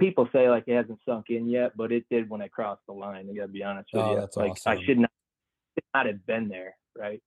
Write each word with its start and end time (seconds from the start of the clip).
people 0.00 0.28
say 0.32 0.48
like 0.48 0.64
it 0.66 0.74
hasn't 0.74 0.98
sunk 1.06 1.26
in 1.28 1.46
yet, 1.48 1.76
but 1.76 1.92
it 1.92 2.04
did 2.10 2.28
when 2.28 2.42
I 2.42 2.48
crossed 2.48 2.82
the 2.86 2.92
line. 2.92 3.28
I 3.30 3.34
gotta 3.34 3.48
be 3.48 3.62
honest 3.62 3.90
with 3.92 4.02
Oh, 4.02 4.14
you. 4.14 4.28
like 4.36 4.58
I 4.66 4.82
should 4.82 4.98
not, 4.98 5.10
should 5.74 5.84
not 5.94 6.06
have 6.06 6.26
been 6.26 6.48
there, 6.48 6.74
right? 6.98 7.22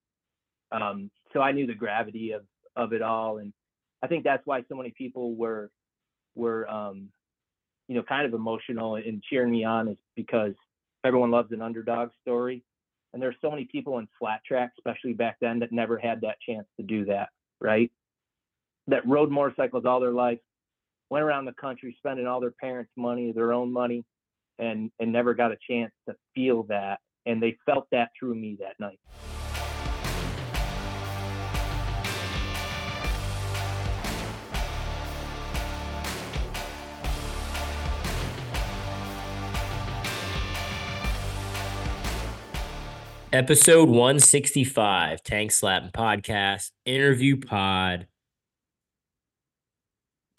Um, 0.72 1.10
so 1.32 1.40
I 1.40 1.52
knew 1.52 1.66
the 1.66 1.74
gravity 1.74 2.32
of 2.32 2.42
of 2.76 2.92
it 2.92 3.02
all, 3.02 3.38
and 3.38 3.52
I 4.02 4.08
think 4.08 4.24
that's 4.24 4.44
why 4.46 4.64
so 4.68 4.74
many 4.74 4.90
people 4.90 5.34
were 5.34 5.70
were 6.34 6.68
um, 6.68 7.08
you 7.88 7.94
know 7.94 8.02
kind 8.02 8.26
of 8.26 8.34
emotional 8.34 8.96
and 8.96 9.22
cheering 9.22 9.50
me 9.50 9.64
on 9.64 9.88
is 9.88 9.96
because 10.16 10.54
everyone 11.04 11.30
loves 11.30 11.52
an 11.52 11.62
underdog 11.62 12.10
story, 12.20 12.62
and 13.12 13.22
there's 13.22 13.36
so 13.40 13.50
many 13.50 13.64
people 13.64 13.98
in 13.98 14.08
flat 14.18 14.40
track, 14.44 14.72
especially 14.78 15.12
back 15.12 15.36
then, 15.40 15.60
that 15.60 15.72
never 15.72 15.96
had 15.98 16.20
that 16.22 16.36
chance 16.46 16.66
to 16.78 16.82
do 16.84 17.04
that, 17.04 17.28
right? 17.60 17.90
That 18.88 19.06
rode 19.06 19.30
motorcycles 19.30 19.84
all 19.86 20.00
their 20.00 20.12
life, 20.12 20.40
went 21.10 21.24
around 21.24 21.44
the 21.44 21.52
country 21.52 21.94
spending 21.98 22.26
all 22.26 22.40
their 22.40 22.54
parents' 22.60 22.92
money, 22.96 23.32
their 23.32 23.52
own 23.52 23.72
money, 23.72 24.04
and 24.58 24.90
and 25.00 25.12
never 25.12 25.34
got 25.34 25.52
a 25.52 25.56
chance 25.68 25.92
to 26.08 26.14
feel 26.34 26.64
that. 26.64 27.00
And 27.26 27.42
they 27.42 27.56
felt 27.66 27.86
that 27.90 28.10
through 28.18 28.34
me 28.34 28.58
that 28.60 28.78
night. 28.78 29.00
Episode 43.32 43.88
165, 43.88 45.24
Tank 45.24 45.50
Slapping 45.50 45.90
Podcast, 45.90 46.70
interview 46.84 47.36
pod. 47.36 48.06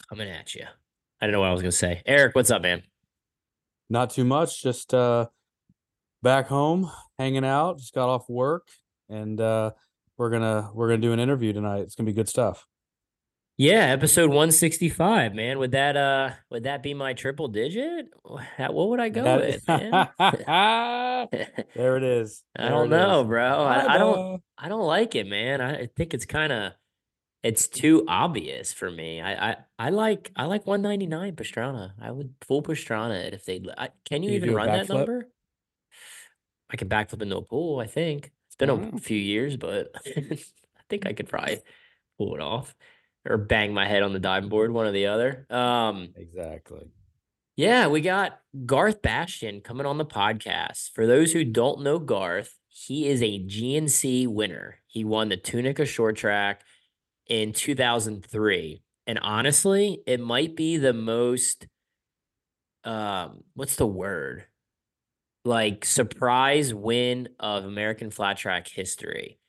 Coming 0.09 0.29
at 0.29 0.53
you. 0.55 0.65
I 1.21 1.25
don't 1.25 1.33
know 1.33 1.39
what 1.39 1.49
I 1.49 1.53
was 1.53 1.61
going 1.61 1.71
to 1.71 1.77
say. 1.77 2.01
Erik, 2.05 2.35
what's 2.35 2.51
up, 2.51 2.61
man? 2.61 2.83
Not 3.89 4.11
too 4.11 4.23
much. 4.25 4.61
Just 4.61 4.93
uh, 4.93 5.27
back 6.21 6.47
home, 6.47 6.91
hanging 7.17 7.45
out. 7.45 7.77
Just 7.79 7.93
got 7.93 8.09
off 8.09 8.29
work, 8.29 8.67
and 9.09 9.39
uh, 9.39 9.71
we're 10.17 10.29
gonna 10.31 10.71
we're 10.73 10.87
gonna 10.89 11.01
do 11.01 11.13
an 11.13 11.19
interview 11.19 11.53
tonight. 11.53 11.81
It's 11.81 11.95
gonna 11.95 12.07
be 12.07 12.13
good 12.13 12.29
stuff. 12.29 12.65
Yeah, 13.57 13.85
episode 13.85 14.27
165, 14.29 15.33
man. 15.33 15.59
Would 15.59 15.71
that 15.71 15.95
uh 15.95 16.31
would 16.51 16.63
that 16.63 16.83
be 16.83 16.93
my 16.93 17.13
triple 17.13 17.47
digit? 17.47 18.07
What 18.23 18.89
would 18.89 18.99
I 18.99 19.09
go 19.09 19.23
That- 19.23 19.39
with, 19.39 19.67
man? 19.67 21.27
there 21.75 21.97
it 21.97 22.03
is. 22.03 22.43
I 22.57 22.69
don't 22.69 22.89
know, 22.89 23.21
is. 23.21 23.27
bro. 23.27 23.63
I, 23.63 23.93
I 23.93 23.97
don't 23.97 24.41
I 24.57 24.67
don't 24.67 24.85
like 24.85 25.15
it, 25.15 25.27
man. 25.27 25.61
I 25.61 25.87
think 25.95 26.13
it's 26.13 26.25
kind 26.25 26.51
of 26.51 26.73
it's 27.45 27.67
too 27.67 28.03
obvious 28.07 28.73
for 28.73 28.89
me. 28.89 29.21
I, 29.21 29.51
I 29.51 29.55
I 29.77 29.89
like 29.91 30.31
I 30.35 30.45
like 30.45 30.65
199 30.65 31.35
Pastrana. 31.35 31.91
I 32.01 32.09
would 32.11 32.33
full 32.41 32.63
Pastrana 32.63 33.23
it 33.25 33.33
if 33.35 33.45
they. 33.45 33.61
I, 33.77 33.89
can 34.03 34.23
you, 34.23 34.31
You 34.31 34.37
even 34.37 34.55
run 34.55 34.67
that 34.67 34.87
backflip? 34.87 34.95
number? 34.97 35.27
I 36.71 36.75
can 36.77 36.89
backflip 36.89 37.21
into 37.21 37.37
a 37.37 37.41
pool. 37.43 37.79
I 37.79 37.85
think 37.85 38.31
it's 38.47 38.55
been 38.55 38.71
a 38.71 38.97
few 38.99 39.17
years, 39.17 39.57
but 39.57 39.91
I 40.07 40.39
think 40.89 41.05
I 41.05 41.13
could 41.13 41.29
probably 41.29 41.59
pull 42.17 42.33
it 42.35 42.41
off 42.41 42.75
or 43.27 43.37
bang 43.37 43.73
my 43.73 43.87
head 43.87 44.01
on 44.01 44.13
the 44.13 44.19
diving 44.19 44.49
board, 44.49 44.71
one 44.71 44.87
or 44.87 44.91
the 44.91 45.05
other. 45.07 45.45
Um, 45.51 46.09
Exactly. 46.15 46.87
yeah, 47.55 47.87
we 47.87 48.01
got 48.01 48.39
Garth 48.65 49.01
Bastian 49.03 49.61
coming 49.61 49.85
on 49.85 49.99
the 49.99 50.05
podcast. 50.05 50.89
For 50.93 51.05
those 51.05 51.31
who 51.31 51.43
don't 51.43 51.81
know 51.83 51.99
Garth, 51.99 52.55
he 52.69 53.07
is 53.07 53.21
a 53.21 53.39
GNC 53.45 54.27
winner. 54.27 54.79
He 54.87 55.03
won 55.03 55.29
the 55.29 55.37
Tunica 55.37 55.85
short 55.85 56.15
track 56.17 56.61
in 57.27 57.53
2003. 57.53 58.81
And 59.07 59.19
honestly, 59.19 60.01
it 60.07 60.19
might 60.19 60.55
be 60.55 60.77
the 60.77 60.93
most 60.93 61.67
um 62.83 63.43
what's 63.53 63.75
the 63.75 63.87
word? 63.87 64.45
Like 65.43 65.85
surprise 65.85 66.73
win 66.73 67.29
of 67.39 67.65
American 67.65 68.09
flat 68.09 68.37
track 68.37 68.67
history. 68.67 69.39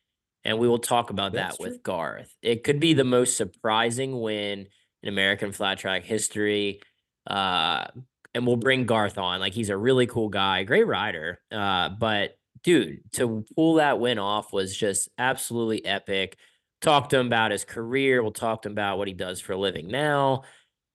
And 0.44 0.58
we 0.58 0.68
will 0.68 0.78
talk 0.78 1.10
about 1.10 1.32
That's 1.32 1.56
that 1.58 1.62
with 1.62 1.72
true. 1.74 1.80
Garth. 1.82 2.34
It 2.42 2.64
could 2.64 2.80
be 2.80 2.94
the 2.94 3.04
most 3.04 3.36
surprising 3.36 4.20
win 4.20 4.68
in 5.02 5.08
American 5.08 5.52
flat 5.52 5.78
track 5.78 6.04
history. 6.04 6.80
Uh, 7.26 7.86
and 8.34 8.46
we'll 8.46 8.56
bring 8.56 8.84
Garth 8.86 9.18
on. 9.18 9.40
Like 9.40 9.54
he's 9.54 9.70
a 9.70 9.76
really 9.76 10.06
cool 10.06 10.28
guy, 10.28 10.62
great 10.62 10.86
rider. 10.86 11.40
Uh, 11.50 11.88
but 11.88 12.36
dude, 12.62 13.00
to 13.12 13.44
pull 13.54 13.74
that 13.74 13.98
win 13.98 14.18
off 14.18 14.52
was 14.52 14.76
just 14.76 15.08
absolutely 15.18 15.84
epic. 15.84 16.36
Talk 16.80 17.08
to 17.10 17.18
him 17.18 17.26
about 17.26 17.50
his 17.50 17.64
career. 17.64 18.22
We'll 18.22 18.32
talk 18.32 18.62
to 18.62 18.68
him 18.68 18.72
about 18.72 18.98
what 18.98 19.08
he 19.08 19.14
does 19.14 19.40
for 19.40 19.52
a 19.52 19.56
living 19.58 19.88
now. 19.88 20.42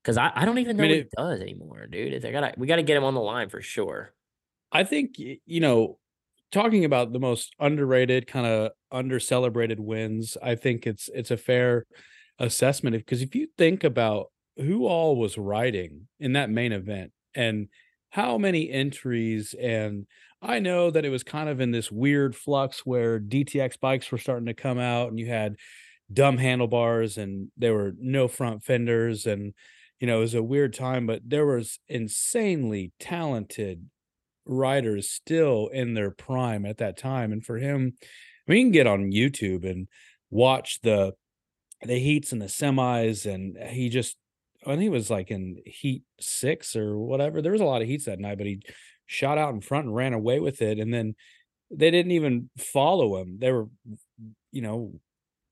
Cause 0.04 0.18
I, 0.18 0.32
I 0.34 0.46
don't 0.46 0.58
even 0.58 0.78
know 0.78 0.84
mean, 0.84 0.92
what 0.92 0.98
it- 1.00 1.10
he 1.12 1.22
does 1.24 1.42
anymore, 1.42 1.88
dude. 1.88 2.26
I 2.26 2.32
gotta 2.32 2.54
we 2.58 2.68
gotta 2.68 2.84
get 2.84 2.98
him 2.98 3.04
on 3.04 3.14
the 3.14 3.22
line 3.22 3.50
for 3.50 3.62
sure. 3.62 4.14
I 4.72 4.84
think 4.84 5.16
you 5.18 5.60
know, 5.60 6.00
talking 6.52 6.86
about 6.86 7.14
the 7.14 7.20
most 7.20 7.54
underrated, 7.60 8.28
kind 8.28 8.46
of 8.48 8.72
under 8.92 9.20
celebrated 9.20 9.80
wins. 9.80 10.38
I 10.42 10.56
think 10.56 10.88
it's 10.88 11.10
it's 11.14 11.32
a 11.32 11.38
fair 11.38 11.86
assessment 12.40 12.96
because 12.96 13.22
if 13.22 13.36
you 13.36 13.48
think 13.58 13.84
about 13.84 14.32
who 14.58 14.86
all 14.88 15.16
was 15.16 15.38
riding 15.38 16.08
in 16.20 16.34
that 16.34 16.50
main 16.50 16.72
event 16.72 17.12
and 17.36 17.68
how 18.10 18.38
many 18.38 18.70
entries 18.70 19.54
and 19.60 20.06
I 20.42 20.60
know 20.60 20.90
that 20.90 21.06
it 21.06 21.10
was 21.10 21.24
kind 21.24 21.50
of 21.50 21.62
in 21.62 21.72
this 21.72 21.92
weird 21.92 22.36
flux 22.36 22.86
where 22.86 23.20
DTX 23.20 23.80
bikes 23.80 24.12
were 24.12 24.18
starting 24.18 24.48
to 24.48 24.54
come 24.54 24.80
out 24.80 25.10
and 25.10 25.20
you 25.20 25.28
had 25.28 25.56
dumb 26.12 26.38
handlebars 26.38 27.18
and 27.18 27.50
there 27.58 27.74
were 27.74 27.94
no 28.00 28.28
front 28.28 28.64
fenders 28.64 29.26
and 29.26 29.54
you 30.00 30.08
know 30.08 30.18
it 30.18 30.22
was 30.22 30.34
a 30.34 30.44
weird 30.44 30.74
time 30.74 31.06
but 31.08 31.22
there 31.26 31.46
was 31.46 31.80
insanely 31.88 32.92
talented 33.00 33.88
riders 34.46 35.10
still 35.10 35.68
in 35.68 35.94
their 35.94 36.12
prime 36.12 36.66
at 36.66 36.78
that 36.80 36.98
time. 36.98 37.32
And 37.32 37.46
for 37.46 37.58
him 37.58 37.94
I 38.48 38.52
mean, 38.52 38.58
you 38.60 38.66
can 38.66 38.72
get 38.72 38.88
on 38.88 39.12
youtube 39.12 39.70
and 39.70 39.88
watch 40.30 40.80
the 40.82 41.14
the 41.84 42.00
heats 42.00 42.32
and 42.32 42.42
the 42.42 42.48
semis 42.48 43.32
and 43.32 43.58
he 43.72 43.90
just 43.90 44.18
i 44.66 44.72
think 44.72 44.84
it 44.84 44.90
was 44.90 45.10
like 45.10 45.32
in 45.32 45.58
heat 45.66 46.04
six 46.20 46.76
or 46.76 46.98
whatever. 46.98 47.42
There 47.42 47.52
was 47.52 47.62
a 47.62 47.66
lot 47.66 47.82
of 47.82 47.88
heats 47.88 48.06
that 48.06 48.20
night 48.20 48.38
but 48.38 48.48
he 48.48 48.62
shot 49.12 49.38
out 49.38 49.54
in 49.54 49.62
front 49.62 49.86
and 49.88 49.96
ran 49.96 50.14
away 50.14 50.40
with 50.40 50.62
it 50.62 50.80
and 50.80 50.94
then 50.94 51.16
they 51.72 51.92
didn't 51.92 52.12
even 52.14 52.50
follow 52.58 53.18
him 53.18 53.38
they 53.40 53.52
were 53.52 53.68
you 54.52 54.62
know 54.62 54.94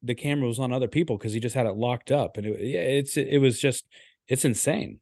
the 0.03 0.15
camera 0.15 0.47
was 0.47 0.59
on 0.59 0.73
other 0.73 0.87
people 0.87 1.17
because 1.17 1.33
he 1.33 1.39
just 1.39 1.55
had 1.55 1.65
it 1.65 1.75
locked 1.75 2.11
up 2.11 2.37
and 2.37 2.47
it, 2.47 2.61
yeah, 2.61 2.81
it's 2.81 3.17
it 3.17 3.39
was 3.39 3.59
just 3.59 3.87
it's 4.27 4.45
insane 4.45 4.99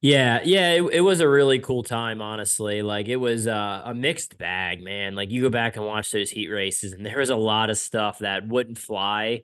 Yeah, 0.00 0.40
yeah, 0.44 0.70
it, 0.74 0.82
it 0.92 1.00
was 1.00 1.18
a 1.20 1.28
really 1.28 1.58
cool 1.58 1.82
time, 1.82 2.22
honestly. 2.22 2.82
Like 2.82 3.08
it 3.08 3.16
was 3.16 3.48
uh, 3.48 3.82
a 3.84 3.94
mixed 3.94 4.38
bag, 4.38 4.80
man. 4.80 5.16
Like 5.16 5.30
you 5.30 5.42
go 5.42 5.50
back 5.50 5.76
and 5.76 5.84
watch 5.84 6.12
those 6.12 6.30
heat 6.30 6.48
races, 6.48 6.92
and 6.92 7.04
there 7.04 7.18
was 7.18 7.30
a 7.30 7.36
lot 7.36 7.68
of 7.68 7.78
stuff 7.78 8.20
that 8.20 8.46
wouldn't 8.46 8.78
fly 8.78 9.42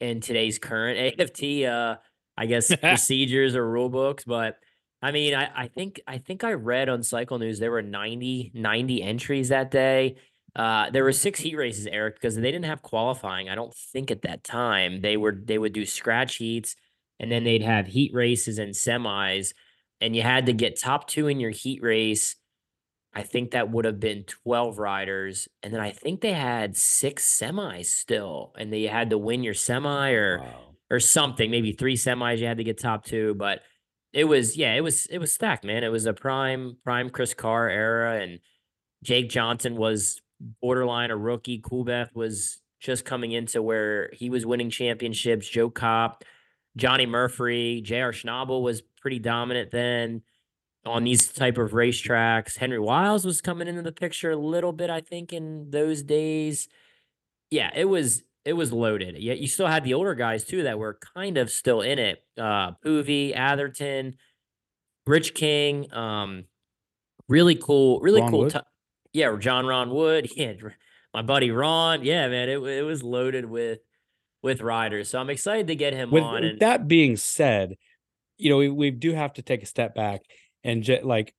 in 0.00 0.20
today's 0.20 0.58
current 0.58 0.98
AFT, 1.20 1.64
uh, 1.64 1.96
I 2.36 2.46
guess 2.46 2.74
procedures 2.82 3.56
or 3.56 3.66
rule 3.66 3.88
books. 3.88 4.24
But 4.24 4.58
I 5.04 5.12
mean, 5.12 5.34
I, 5.34 5.50
I 5.54 5.68
think 5.68 6.00
I 6.06 6.18
think 6.18 6.44
I 6.44 6.52
read 6.52 6.88
on 6.88 7.02
Cycle 7.02 7.38
News 7.38 7.58
there 7.58 7.70
were 7.70 7.82
90, 7.82 8.52
90 8.54 9.02
entries 9.02 9.48
that 9.50 9.70
day. 9.70 10.16
Uh, 10.56 10.88
there 10.90 11.04
were 11.04 11.12
six 11.12 11.40
heat 11.40 11.56
races, 11.56 11.86
Erik, 11.86 12.14
because 12.14 12.36
they 12.36 12.42
didn't 12.42 12.64
have 12.64 12.80
qualifying. 12.80 13.48
I 13.48 13.54
don't 13.54 13.74
think 13.92 14.10
at 14.10 14.22
that 14.22 14.44
time 14.44 15.00
they 15.00 15.16
were 15.16 15.32
they 15.32 15.58
would 15.58 15.72
do 15.72 15.84
scratch 15.84 16.36
heats, 16.36 16.76
and 17.20 17.30
then 17.30 17.44
they'd 17.44 17.62
have 17.62 17.86
heat 17.86 18.14
races 18.14 18.58
and 18.58 18.72
semis 18.72 19.52
and 20.00 20.14
you 20.14 20.22
had 20.22 20.46
to 20.46 20.52
get 20.52 20.78
top 20.78 21.08
two 21.08 21.28
in 21.28 21.40
your 21.40 21.50
heat 21.50 21.82
race. 21.82 22.36
I 23.14 23.22
think 23.22 23.52
that 23.52 23.70
would 23.70 23.84
have 23.84 24.00
been 24.00 24.24
12 24.24 24.78
riders. 24.78 25.48
And 25.62 25.72
then 25.72 25.80
I 25.80 25.92
think 25.92 26.20
they 26.20 26.32
had 26.32 26.76
six 26.76 27.24
semis 27.24 27.86
still. 27.86 28.52
And 28.58 28.72
they 28.72 28.82
had 28.82 29.10
to 29.10 29.18
win 29.18 29.42
your 29.42 29.54
semi 29.54 30.10
or 30.10 30.40
wow. 30.40 30.60
or 30.90 31.00
something, 31.00 31.50
maybe 31.50 31.72
three 31.72 31.96
semis 31.96 32.38
you 32.38 32.46
had 32.46 32.58
to 32.58 32.64
get 32.64 32.78
top 32.78 33.06
two. 33.06 33.34
But 33.34 33.60
it 34.14 34.24
was, 34.24 34.56
yeah, 34.56 34.74
it 34.74 34.80
was 34.80 35.06
it 35.06 35.18
was 35.18 35.32
stacked, 35.32 35.64
man. 35.64 35.82
It 35.82 35.88
was 35.88 36.06
a 36.06 36.12
prime, 36.12 36.76
prime 36.84 37.10
Chris 37.10 37.34
Carr 37.34 37.68
era. 37.68 38.20
And 38.22 38.38
Jake 39.02 39.28
Johnson 39.28 39.76
was 39.76 40.22
borderline 40.62 41.10
a 41.10 41.16
rookie. 41.16 41.60
Coolbeth 41.60 42.14
was 42.14 42.60
just 42.80 43.04
coming 43.04 43.32
into 43.32 43.60
where 43.60 44.10
he 44.12 44.30
was 44.30 44.46
winning 44.46 44.70
championships. 44.70 45.48
Joe 45.48 45.68
Kopp, 45.68 46.22
Johnny 46.76 47.06
Murphy, 47.06 47.80
J.R. 47.80 48.12
Schnabel 48.12 48.62
was 48.62 48.82
pretty 49.00 49.18
dominant 49.18 49.72
then 49.72 50.22
on 50.86 51.02
these 51.02 51.26
type 51.32 51.58
of 51.58 51.72
racetracks. 51.72 52.56
Henry 52.56 52.78
Wiles 52.78 53.24
was 53.24 53.40
coming 53.40 53.66
into 53.66 53.82
the 53.82 53.90
picture 53.90 54.30
a 54.30 54.36
little 54.36 54.72
bit, 54.72 54.90
I 54.90 55.00
think, 55.00 55.32
in 55.32 55.70
those 55.70 56.02
days. 56.02 56.68
Yeah, 57.50 57.70
it 57.74 57.86
was 57.86 58.22
it 58.44 58.52
was 58.52 58.72
loaded. 58.72 59.16
Yet 59.18 59.38
you 59.38 59.48
still 59.48 59.66
had 59.66 59.84
the 59.84 59.94
older 59.94 60.14
guys 60.14 60.44
too 60.44 60.64
that 60.64 60.78
were 60.78 60.98
kind 61.14 61.38
of 61.38 61.50
still 61.50 61.80
in 61.80 61.98
it. 61.98 62.22
Uh 62.38 62.72
Poovey, 62.84 63.34
Atherton, 63.34 64.16
Rich 65.06 65.34
King, 65.34 65.92
um, 65.92 66.44
really 67.28 67.54
cool, 67.56 68.00
really 68.00 68.20
Ron 68.20 68.30
cool. 68.30 68.50
Ti- 68.50 68.60
yeah, 69.12 69.36
John 69.38 69.66
Ron 69.66 69.90
Wood. 69.90 70.28
Yeah, 70.36 70.54
my 71.12 71.22
buddy 71.22 71.50
Ron. 71.50 72.04
Yeah, 72.04 72.28
man, 72.28 72.48
it 72.48 72.58
it 72.58 72.82
was 72.82 73.02
loaded 73.02 73.44
with 73.44 73.80
with 74.42 74.60
riders. 74.60 75.08
So 75.08 75.18
I'm 75.18 75.30
excited 75.30 75.68
to 75.68 75.76
get 75.76 75.94
him 75.94 76.10
with, 76.10 76.22
on. 76.22 76.42
with 76.42 76.44
And 76.44 76.60
that 76.60 76.88
being 76.88 77.16
said 77.16 77.76
you 78.36 78.50
know, 78.50 78.56
we, 78.56 78.68
we 78.68 78.90
do 78.90 79.12
have 79.12 79.32
to 79.34 79.42
take 79.42 79.62
a 79.62 79.66
step 79.66 79.94
back 79.94 80.22
and 80.62 80.82
just 80.82 81.04
like 81.04 81.34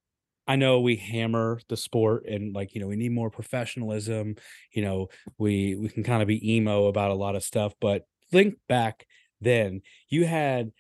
I 0.48 0.56
know 0.56 0.80
we 0.80 0.96
hammer 0.96 1.60
the 1.70 1.78
sport 1.78 2.26
and 2.26 2.54
like, 2.54 2.76
you 2.76 2.82
know, 2.82 2.88
we 2.88 2.96
need 2.96 3.12
more 3.12 3.30
professionalism. 3.30 4.36
You 4.72 4.84
know, 4.84 5.08
we 5.38 5.76
we 5.76 5.90
can 5.90 6.04
kind 6.04 6.22
of 6.22 6.28
be 6.28 6.56
emo 6.56 6.86
about 6.86 7.12
a 7.12 7.16
lot 7.16 7.36
of 7.36 7.44
stuff, 7.44 7.74
but 7.82 8.04
think 8.32 8.56
back 8.68 9.06
then, 9.42 9.82
you 10.10 10.26
had 10.26 10.72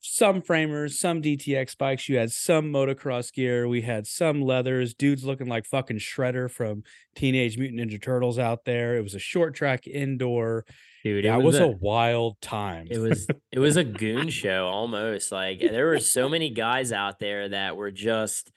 some 0.00 0.42
framers, 0.42 0.98
some 0.98 1.22
DTX 1.22 1.78
bikes, 1.78 2.08
you 2.08 2.18
had 2.18 2.32
some 2.32 2.72
motocross 2.72 3.32
gear, 3.32 3.68
we 3.68 3.82
had 3.82 4.06
some 4.06 4.42
leathers, 4.42 4.94
dudes 4.94 5.24
looking 5.24 5.46
like 5.46 5.64
fucking 5.64 5.98
Shredder 5.98 6.50
from 6.50 6.82
Teenage 7.14 7.56
Mutant 7.56 7.80
Ninja 7.80 8.02
Turtles 8.02 8.38
out 8.38 8.64
there. 8.64 8.96
It 8.96 9.02
was 9.02 9.14
a 9.14 9.20
short 9.20 9.54
track 9.54 9.86
indoor. 9.86 10.64
Dude, 11.04 11.24
that 11.24 11.42
was, 11.42 11.54
was 11.54 11.60
a, 11.60 11.64
a, 11.64 11.76
wild 11.76 12.40
time. 12.40 12.88
It 12.90 12.98
was 12.98 13.26
it 13.50 13.58
was 13.58 13.76
a 13.76 13.84
goon 13.84 14.28
show 14.30 14.66
almost. 14.66 15.32
Like 15.32 15.60
there 15.60 15.86
were 15.86 16.00
so 16.00 16.28
many 16.28 16.50
guys 16.50 16.92
out 16.92 17.18
there 17.18 17.48
that 17.48 17.76
were 17.76 17.90
just 17.90 18.50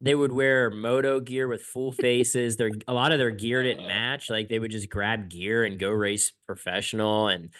they 0.00 0.14
would 0.14 0.32
wear 0.32 0.70
moto 0.70 1.20
gear 1.20 1.48
with 1.48 1.62
full 1.62 1.92
faces. 1.92 2.56
Their 2.56 2.70
a 2.88 2.94
lot 2.94 3.12
of 3.12 3.18
their 3.18 3.30
gear 3.30 3.62
didn't 3.62 3.86
match. 3.86 4.30
Like 4.30 4.48
they 4.48 4.58
would 4.58 4.70
just 4.70 4.88
grab 4.88 5.28
gear 5.28 5.64
and 5.64 5.78
go 5.78 5.90
race 5.90 6.32
professional. 6.46 7.28
And 7.28 7.50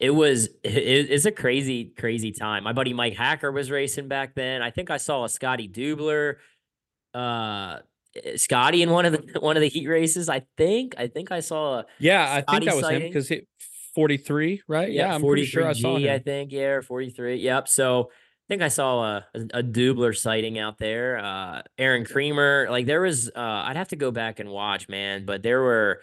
it 0.00 0.10
was 0.10 0.46
it, 0.64 1.10
it's 1.10 1.26
a 1.26 1.32
crazy 1.32 1.92
crazy 1.96 2.32
time. 2.32 2.64
My 2.64 2.72
buddy 2.72 2.92
Mike 2.92 3.14
Hacker 3.14 3.52
was 3.52 3.70
racing 3.70 4.08
back 4.08 4.34
then. 4.34 4.62
I 4.62 4.70
think 4.70 4.90
I 4.90 4.96
saw 4.96 5.24
a 5.24 5.28
Scotty 5.28 5.68
Dubler, 5.68 6.36
uh, 7.14 7.78
eh, 8.22 8.36
Scotty 8.36 8.82
in 8.82 8.90
one 8.90 9.06
of 9.06 9.12
the 9.12 9.40
one 9.40 9.56
of 9.56 9.60
the 9.60 9.68
heat 9.68 9.86
races. 9.86 10.28
I 10.28 10.42
think 10.56 10.94
I 10.98 11.06
think 11.06 11.30
I 11.30 11.40
saw. 11.40 11.80
A 11.80 11.86
yeah, 11.98 12.42
I 12.46 12.52
think 12.52 12.64
that 12.64 12.76
was 12.76 12.84
sighting. 12.84 13.02
him 13.02 13.08
because 13.08 13.28
he 13.28 13.46
43, 13.94 14.62
right? 14.66 14.90
Yeah, 14.90 15.06
yeah 15.06 15.14
I'm 15.14 15.22
pretty 15.22 15.44
sure 15.44 15.66
I 15.66 15.72
saw 15.72 15.96
him. 15.96 16.10
I 16.10 16.18
think, 16.18 16.52
yeah, 16.52 16.80
43. 16.80 17.36
Yep. 17.36 17.68
So 17.68 18.10
I 18.44 18.52
think 18.52 18.62
I 18.62 18.68
saw 18.68 19.04
a, 19.04 19.26
a, 19.34 19.62
Dubler 19.62 20.14
sighting 20.14 20.58
out 20.58 20.76
there. 20.76 21.18
Uh, 21.18 21.62
Aaron 21.78 22.04
Creamer, 22.04 22.66
like 22.68 22.84
there 22.84 23.00
was, 23.00 23.28
uh, 23.28 23.40
I'd 23.40 23.76
have 23.76 23.88
to 23.88 23.96
go 23.96 24.10
back 24.10 24.38
and 24.38 24.50
watch, 24.50 24.86
man, 24.86 25.24
but 25.24 25.42
there 25.42 25.62
were 25.62 26.02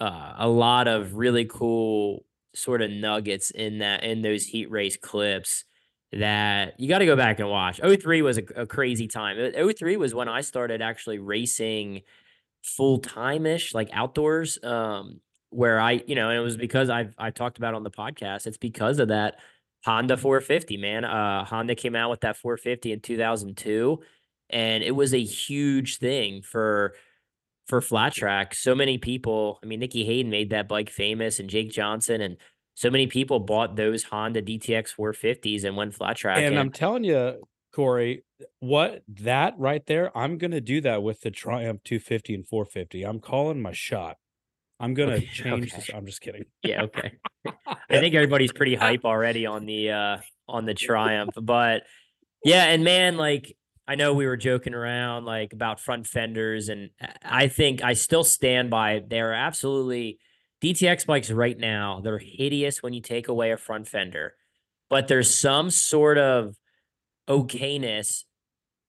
uh, 0.00 0.34
a 0.38 0.48
lot 0.48 0.88
of 0.88 1.14
really 1.14 1.44
cool 1.44 2.24
sort 2.54 2.82
of 2.82 2.90
nuggets 2.90 3.52
in 3.52 3.78
that 3.78 4.02
in 4.02 4.22
those 4.22 4.44
heat 4.44 4.70
race 4.70 4.96
clips 4.96 5.64
that 6.10 6.80
you 6.80 6.88
got 6.88 6.98
to 6.98 7.06
go 7.06 7.14
back 7.14 7.38
and 7.38 7.48
watch. 7.48 7.78
03 7.80 8.22
was 8.22 8.38
a, 8.38 8.42
a 8.56 8.66
crazy 8.66 9.06
time. 9.06 9.36
03 9.52 9.96
was 9.96 10.14
when 10.14 10.28
I 10.28 10.40
started 10.40 10.82
actually 10.82 11.18
racing 11.18 12.02
full 12.64 12.98
time 12.98 13.46
ish, 13.46 13.72
like 13.72 13.90
outdoors. 13.92 14.58
Um, 14.64 15.20
where 15.50 15.80
I, 15.80 16.02
you 16.06 16.14
know, 16.14 16.28
and 16.28 16.38
it 16.38 16.42
was 16.42 16.56
because 16.56 16.90
I've 16.90 17.14
I 17.16 17.30
talked 17.30 17.58
about 17.58 17.74
on 17.74 17.82
the 17.82 17.90
podcast. 17.90 18.46
It's 18.46 18.58
because 18.58 18.98
of 18.98 19.08
that 19.08 19.36
Honda 19.84 20.16
450, 20.16 20.76
man. 20.76 21.04
Uh, 21.04 21.44
Honda 21.44 21.74
came 21.74 21.94
out 21.94 22.10
with 22.10 22.20
that 22.20 22.36
450 22.36 22.92
in 22.92 23.00
2002, 23.00 24.00
and 24.50 24.82
it 24.82 24.92
was 24.92 25.14
a 25.14 25.22
huge 25.22 25.98
thing 25.98 26.42
for 26.42 26.94
for 27.66 27.80
flat 27.80 28.14
track. 28.14 28.54
So 28.54 28.74
many 28.74 28.98
people. 28.98 29.58
I 29.62 29.66
mean, 29.66 29.80
Nicky 29.80 30.04
Hayden 30.04 30.30
made 30.30 30.50
that 30.50 30.68
bike 30.68 30.90
famous, 30.90 31.38
and 31.38 31.48
Jake 31.48 31.70
Johnson, 31.70 32.20
and 32.20 32.36
so 32.74 32.90
many 32.90 33.06
people 33.06 33.40
bought 33.40 33.76
those 33.76 34.04
Honda 34.04 34.42
DTX 34.42 34.94
450s 34.94 35.64
and 35.64 35.76
went 35.76 35.94
flat 35.94 36.16
track. 36.16 36.38
And, 36.38 36.46
and 36.46 36.58
I'm 36.58 36.70
telling 36.70 37.04
you, 37.04 37.42
Cory, 37.72 38.24
what 38.60 39.02
that 39.08 39.54
right 39.58 39.84
there, 39.86 40.16
I'm 40.16 40.38
gonna 40.38 40.60
do 40.60 40.80
that 40.82 41.02
with 41.02 41.20
the 41.20 41.30
Triumph 41.30 41.82
250 41.84 42.34
and 42.34 42.48
450. 42.48 43.02
I'm 43.04 43.20
calling 43.20 43.60
my 43.60 43.72
shot. 43.72 44.16
I'm 44.80 44.94
gonna 44.94 45.14
okay, 45.14 45.26
change 45.32 45.72
okay. 45.72 45.76
this. 45.76 45.90
I'm 45.92 46.06
just 46.06 46.20
kidding. 46.20 46.44
Yeah, 46.62 46.82
okay. 46.82 47.12
I 47.66 47.98
think 47.98 48.14
everybody's 48.14 48.52
pretty 48.52 48.74
hype 48.74 49.04
already 49.04 49.46
on 49.46 49.66
the 49.66 49.90
uh 49.90 50.18
on 50.48 50.66
the 50.66 50.74
Triumph, 50.74 51.34
but 51.40 51.82
yeah, 52.44 52.64
and 52.64 52.84
man, 52.84 53.16
like 53.16 53.56
I 53.86 53.94
know 53.94 54.14
we 54.14 54.26
were 54.26 54.36
joking 54.36 54.74
around 54.74 55.24
like 55.24 55.52
about 55.52 55.80
front 55.80 56.06
fenders, 56.06 56.68
and 56.68 56.90
I 57.22 57.48
think 57.48 57.82
I 57.82 57.94
still 57.94 58.24
stand 58.24 58.70
by 58.70 59.02
they're 59.06 59.34
absolutely 59.34 60.18
DTX 60.62 61.06
bikes 61.06 61.30
right 61.30 61.58
now. 61.58 62.00
They're 62.02 62.18
hideous 62.18 62.82
when 62.82 62.92
you 62.92 63.00
take 63.00 63.28
away 63.28 63.50
a 63.52 63.56
front 63.56 63.88
fender, 63.88 64.34
but 64.90 65.08
there's 65.08 65.34
some 65.34 65.70
sort 65.70 66.18
of 66.18 66.54
okayness 67.28 68.24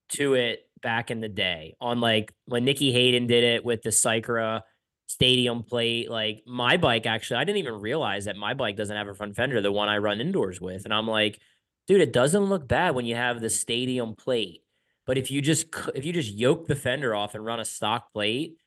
to 0.10 0.34
it 0.34 0.62
back 0.82 1.12
in 1.12 1.20
the 1.20 1.30
day 1.30 1.76
on 1.82 2.00
like 2.00 2.34
when 2.46 2.64
Nicky 2.64 2.92
Hayden 2.92 3.28
did 3.28 3.44
it 3.44 3.66
with 3.66 3.82
the 3.82 3.90
Cycra 3.90 4.62
stadium 5.10 5.64
plate. 5.64 6.10
Like 6.10 6.44
my 6.46 6.78
bike, 6.78 7.06
actually, 7.06 7.38
I 7.38 7.44
didn't 7.44 7.58
even 7.58 7.82
realize 7.82 8.26
that 8.26 8.38
my 8.38 8.54
bike 8.54 8.78
doesn't 8.78 8.96
have 8.96 9.08
a 9.08 9.14
front 9.14 9.36
fender, 9.36 9.60
the 9.60 9.72
one 9.72 9.90
I 9.90 9.98
run 9.98 10.22
indoors 10.22 10.62
with. 10.62 10.86
And 10.86 10.94
I'm 10.94 11.08
like, 11.08 11.40
dude, 11.88 12.02
it 12.02 12.14
doesn't 12.14 12.46
look 12.46 12.68
bad 12.68 12.96
when 12.96 13.06
you 13.06 13.16
have 13.16 13.42
the 13.42 13.50
stadium 13.50 14.16
plate. 14.16 14.62
But 15.06 15.18
if 15.18 15.32
you 15.32 15.42
just 15.42 15.66
if 15.96 16.06
you 16.06 16.14
just 16.14 16.32
yoke 16.32 16.68
the 16.68 16.76
fender 16.76 17.16
off 17.16 17.34
and 17.34 17.44
run 17.44 17.60
a 17.60 17.66
stock 17.66 18.14
plate, 18.14 18.58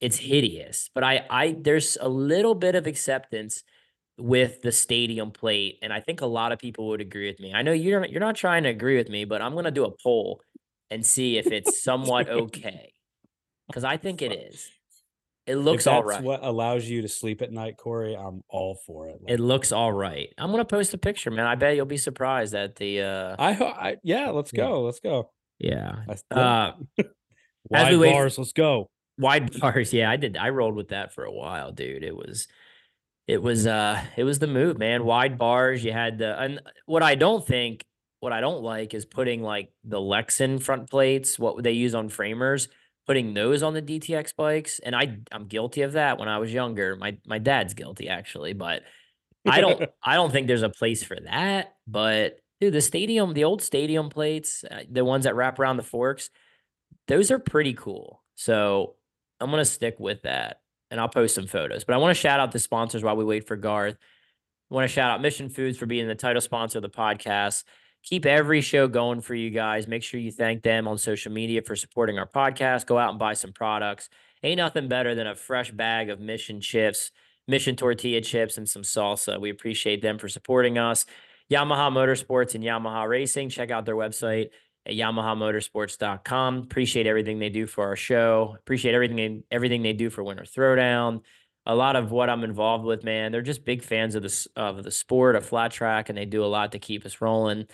it's 0.00 0.18
hideous. 0.18 0.90
But 0.92 1.04
I 1.04 1.24
I 1.30 1.56
there's 1.58 1.96
a 2.00 2.08
little 2.08 2.56
bit 2.56 2.74
of 2.74 2.88
acceptance 2.88 3.62
with 4.18 4.62
the 4.62 4.72
stadium 4.72 5.30
plate, 5.30 5.78
and 5.82 5.92
I 5.92 6.00
think 6.00 6.20
a 6.20 6.26
lot 6.26 6.50
of 6.50 6.58
people 6.58 6.88
would 6.88 7.00
agree 7.00 7.28
with 7.28 7.38
me. 7.38 7.52
I 7.54 7.62
know 7.62 7.72
you're 7.72 8.00
not, 8.00 8.10
you're 8.10 8.20
not 8.20 8.36
trying 8.36 8.64
to 8.64 8.68
agree 8.70 8.96
with 8.96 9.08
me, 9.08 9.24
but 9.24 9.40
I'm 9.40 9.54
gonna 9.54 9.70
do 9.70 9.84
a 9.84 9.92
poll 10.02 10.40
and 10.90 11.06
see 11.06 11.38
if 11.38 11.46
it's 11.46 11.82
somewhat 11.84 12.28
okay 12.28 12.92
because 13.68 13.84
I 13.84 13.96
think 13.96 14.20
it 14.20 14.32
is. 14.32 14.68
It 15.46 15.56
looks 15.56 15.86
all 15.86 16.02
right. 16.02 16.22
What 16.22 16.40
allows 16.42 16.86
you 16.88 17.02
to 17.02 17.08
sleep 17.08 17.42
at 17.42 17.52
night, 17.52 17.76
Cory? 17.76 18.14
I'm 18.16 18.42
all 18.48 18.76
for 18.86 19.08
it. 19.08 19.18
Like, 19.20 19.32
it 19.32 19.40
looks 19.40 19.72
all 19.72 19.92
right. 19.92 20.32
I'm 20.38 20.50
gonna 20.50 20.64
post 20.64 20.94
a 20.94 20.98
picture, 20.98 21.30
man. 21.30 21.46
I 21.46 21.54
bet 21.54 21.76
you'll 21.76 21.84
be 21.84 21.98
surprised 21.98 22.54
at 22.54 22.76
the. 22.76 23.02
uh 23.02 23.36
I, 23.38 23.50
I 23.52 23.96
yeah. 24.02 24.30
Let's 24.30 24.52
go. 24.52 24.80
Yeah. 24.80 24.86
Let's 24.86 25.00
go. 25.00 25.30
Yeah. 25.58 25.96
Uh, 26.30 26.72
wide 27.68 27.98
bars. 27.98 28.38
let's 28.38 28.52
go. 28.52 28.88
Wide 29.18 29.60
bars. 29.60 29.92
Yeah, 29.92 30.10
I 30.10 30.16
did. 30.16 30.38
I 30.38 30.48
rolled 30.48 30.76
with 30.76 30.88
that 30.88 31.12
for 31.12 31.24
a 31.24 31.32
while, 31.32 31.72
dude. 31.72 32.04
It 32.04 32.16
was. 32.16 32.48
It 33.26 33.42
was 33.42 33.66
uh 33.66 34.02
it 34.16 34.24
was 34.24 34.38
the 34.38 34.46
move, 34.46 34.78
man. 34.78 35.04
Wide 35.04 35.38
bars. 35.38 35.84
You 35.84 35.92
had 35.92 36.18
the 36.18 36.38
and 36.40 36.60
what 36.86 37.02
I 37.02 37.14
don't 37.14 37.46
think, 37.46 37.84
what 38.20 38.32
I 38.32 38.40
don't 38.40 38.62
like 38.62 38.94
is 38.94 39.04
putting 39.04 39.42
like 39.42 39.72
the 39.82 39.98
Lexan 39.98 40.62
front 40.62 40.90
plates, 40.90 41.38
what 41.38 41.62
they 41.62 41.72
use 41.72 41.94
on 41.94 42.08
framers 42.08 42.68
putting 43.06 43.34
those 43.34 43.62
on 43.62 43.74
the 43.74 43.82
DTX 43.82 44.34
bikes, 44.36 44.78
and 44.80 44.94
I 44.94 45.18
I'm 45.30 45.46
guilty 45.46 45.82
of 45.82 45.92
that 45.92 46.18
when 46.18 46.28
I 46.28 46.38
was 46.38 46.52
younger. 46.52 46.96
My 46.96 47.18
my 47.26 47.38
dad's 47.38 47.74
guilty 47.74 48.08
actually, 48.08 48.52
but 48.52 48.82
I 49.46 49.60
don't 49.60 49.90
I 50.02 50.14
don't 50.14 50.32
think 50.32 50.46
there's 50.46 50.62
a 50.62 50.68
place 50.68 51.02
for 51.02 51.16
that. 51.24 51.74
But 51.86 52.38
dude, 52.60 52.72
the 52.72 52.80
stadium, 52.80 53.34
the 53.34 53.44
old 53.44 53.62
stadium 53.62 54.08
plates, 54.08 54.64
uh, 54.70 54.80
the 54.90 55.04
ones 55.04 55.24
that 55.24 55.36
wrap 55.36 55.58
around 55.58 55.76
the 55.76 55.82
forks, 55.82 56.30
those 57.08 57.30
are 57.30 57.38
pretty 57.38 57.74
cool. 57.74 58.22
So 58.36 58.94
I'm 59.40 59.50
gonna 59.50 59.64
stick 59.64 59.96
with 59.98 60.22
that, 60.22 60.60
and 60.90 61.00
I'll 61.00 61.08
post 61.08 61.34
some 61.34 61.46
photos. 61.46 61.84
But 61.84 61.94
I 61.94 61.98
want 61.98 62.14
to 62.14 62.20
shout 62.20 62.40
out 62.40 62.52
the 62.52 62.58
sponsors 62.58 63.02
while 63.02 63.16
we 63.16 63.24
wait 63.24 63.46
for 63.46 63.56
Garth. 63.56 63.96
I 64.70 64.74
want 64.74 64.88
to 64.88 64.92
shout 64.92 65.10
out 65.10 65.20
Mission 65.20 65.50
Foods 65.50 65.78
for 65.78 65.86
being 65.86 66.08
the 66.08 66.14
title 66.14 66.40
sponsor 66.40 66.78
of 66.78 66.82
the 66.82 66.88
podcast 66.88 67.64
keep 68.04 68.26
every 68.26 68.60
show 68.60 68.86
going 68.86 69.20
for 69.20 69.34
you 69.34 69.50
guys. 69.50 69.88
Make 69.88 70.02
sure 70.02 70.20
you 70.20 70.30
thank 70.30 70.62
them 70.62 70.86
on 70.86 70.98
social 70.98 71.32
media 71.32 71.62
for 71.62 71.74
supporting 71.74 72.18
our 72.18 72.28
podcast. 72.28 72.86
Go 72.86 72.98
out 72.98 73.10
and 73.10 73.18
buy 73.18 73.32
some 73.32 73.52
products. 73.52 74.08
Ain't 74.42 74.58
nothing 74.58 74.88
better 74.88 75.14
than 75.14 75.26
a 75.26 75.34
fresh 75.34 75.70
bag 75.70 76.10
of 76.10 76.20
Mission 76.20 76.60
chips, 76.60 77.10
Mission 77.48 77.76
tortilla 77.76 78.20
chips, 78.20 78.58
and 78.58 78.68
some 78.68 78.82
salsa. 78.82 79.40
We 79.40 79.50
appreciate 79.50 80.02
them 80.02 80.18
for 80.18 80.28
supporting 80.28 80.76
us. 80.76 81.06
Yamaha 81.50 81.90
Motorsports 81.90 82.54
and 82.54 82.62
Yamaha 82.62 83.08
Racing. 83.08 83.48
Check 83.48 83.70
out 83.70 83.86
their 83.86 83.96
website 83.96 84.50
at 84.86 84.94
yamahamotorsports.com. 84.94 86.58
Appreciate 86.58 87.06
everything 87.06 87.38
they 87.38 87.48
do 87.48 87.66
for 87.66 87.86
our 87.86 87.96
show. 87.96 88.56
Appreciate 88.58 88.94
everything 88.94 89.16
they, 89.16 89.42
everything 89.50 89.82
they 89.82 89.92
do 89.94 90.10
for 90.10 90.22
Winter 90.22 90.44
Throwdown. 90.44 91.22
A 91.66 91.74
lot 91.74 91.96
of 91.96 92.10
what 92.10 92.28
I'm 92.28 92.44
involved 92.44 92.84
with, 92.84 93.04
man, 93.04 93.32
they're 93.32 93.40
just 93.40 93.64
big 93.64 93.82
fans 93.82 94.14
of 94.14 94.22
the 94.22 94.46
of 94.56 94.82
the 94.82 94.90
sport 94.90 95.36
of 95.36 95.46
flat 95.46 95.70
track, 95.70 96.10
and 96.10 96.18
they 96.18 96.26
do 96.26 96.44
a 96.44 96.46
lot 96.46 96.72
to 96.72 96.78
keep 96.78 97.06
us 97.06 97.22
rolling. 97.22 97.66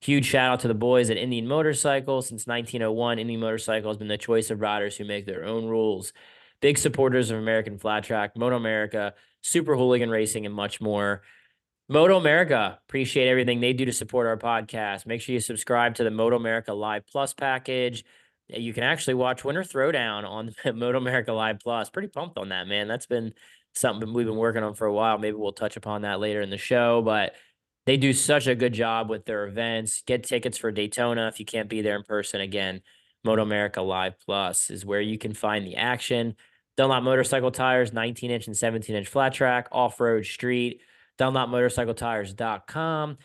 Huge 0.00 0.26
shout 0.26 0.52
out 0.52 0.60
to 0.60 0.68
the 0.68 0.74
boys 0.74 1.10
at 1.10 1.16
Indian 1.16 1.46
Motorcycle. 1.46 2.22
Since 2.22 2.46
1901, 2.46 3.18
Indian 3.18 3.40
Motorcycle 3.40 3.90
has 3.90 3.98
been 3.98 4.08
the 4.08 4.16
choice 4.16 4.50
of 4.50 4.60
riders 4.60 4.96
who 4.96 5.04
make 5.04 5.26
their 5.26 5.44
own 5.44 5.66
rules. 5.66 6.12
Big 6.60 6.78
supporters 6.78 7.30
of 7.30 7.38
American 7.38 7.78
Flat 7.78 8.04
Track, 8.04 8.36
Moto 8.36 8.56
America, 8.56 9.14
Super 9.42 9.76
Hooligan 9.76 10.10
Racing, 10.10 10.46
and 10.46 10.54
much 10.54 10.80
more. 10.80 11.22
Moto 11.88 12.16
America, 12.16 12.78
appreciate 12.86 13.28
everything 13.28 13.60
they 13.60 13.72
do 13.72 13.86
to 13.86 13.92
support 13.92 14.26
our 14.26 14.36
podcast. 14.36 15.06
Make 15.06 15.20
sure 15.20 15.32
you 15.32 15.40
subscribe 15.40 15.94
to 15.96 16.04
the 16.04 16.10
Moto 16.10 16.36
America 16.36 16.72
Live 16.72 17.06
Plus 17.10 17.32
package. 17.32 18.04
You 18.48 18.72
can 18.72 18.84
actually 18.84 19.14
watch 19.14 19.44
Winter 19.44 19.62
Throwdown 19.62 20.24
on 20.24 20.52
Moto 20.78 20.98
America 20.98 21.32
Live 21.32 21.60
Plus. 21.60 21.90
Pretty 21.90 22.08
pumped 22.08 22.38
on 22.38 22.50
that, 22.50 22.68
man. 22.68 22.88
That's 22.88 23.06
been 23.06 23.32
something 23.74 24.12
we've 24.12 24.26
been 24.26 24.36
working 24.36 24.62
on 24.62 24.74
for 24.74 24.86
a 24.86 24.92
while. 24.92 25.18
Maybe 25.18 25.36
we'll 25.36 25.52
touch 25.52 25.76
upon 25.76 26.02
that 26.02 26.20
later 26.20 26.40
in 26.40 26.50
the 26.50 26.58
show, 26.58 27.02
but 27.02 27.34
they 27.88 27.96
do 27.96 28.12
such 28.12 28.46
a 28.46 28.54
good 28.54 28.74
job 28.74 29.08
with 29.08 29.24
their 29.24 29.46
events. 29.46 30.02
Get 30.06 30.22
tickets 30.22 30.58
for 30.58 30.70
Daytona 30.70 31.26
if 31.28 31.40
you 31.40 31.46
can't 31.46 31.70
be 31.70 31.80
there 31.80 31.96
in 31.96 32.02
person. 32.02 32.42
Again, 32.42 32.82
Moto 33.24 33.40
America 33.40 33.80
Live 33.80 34.20
Plus 34.20 34.68
is 34.68 34.84
where 34.84 35.00
you 35.00 35.16
can 35.16 35.32
find 35.32 35.66
the 35.66 35.76
action. 35.76 36.36
Dunlop 36.76 37.02
motorcycle 37.02 37.50
tires, 37.50 37.94
19 37.94 38.30
inch 38.30 38.46
and 38.46 38.54
17 38.54 38.94
inch 38.94 39.08
flat 39.08 39.32
track, 39.32 39.68
off 39.72 39.98
road 40.00 40.26
street, 40.26 40.82
DunlopMotorcycleTires.com. 41.18 43.16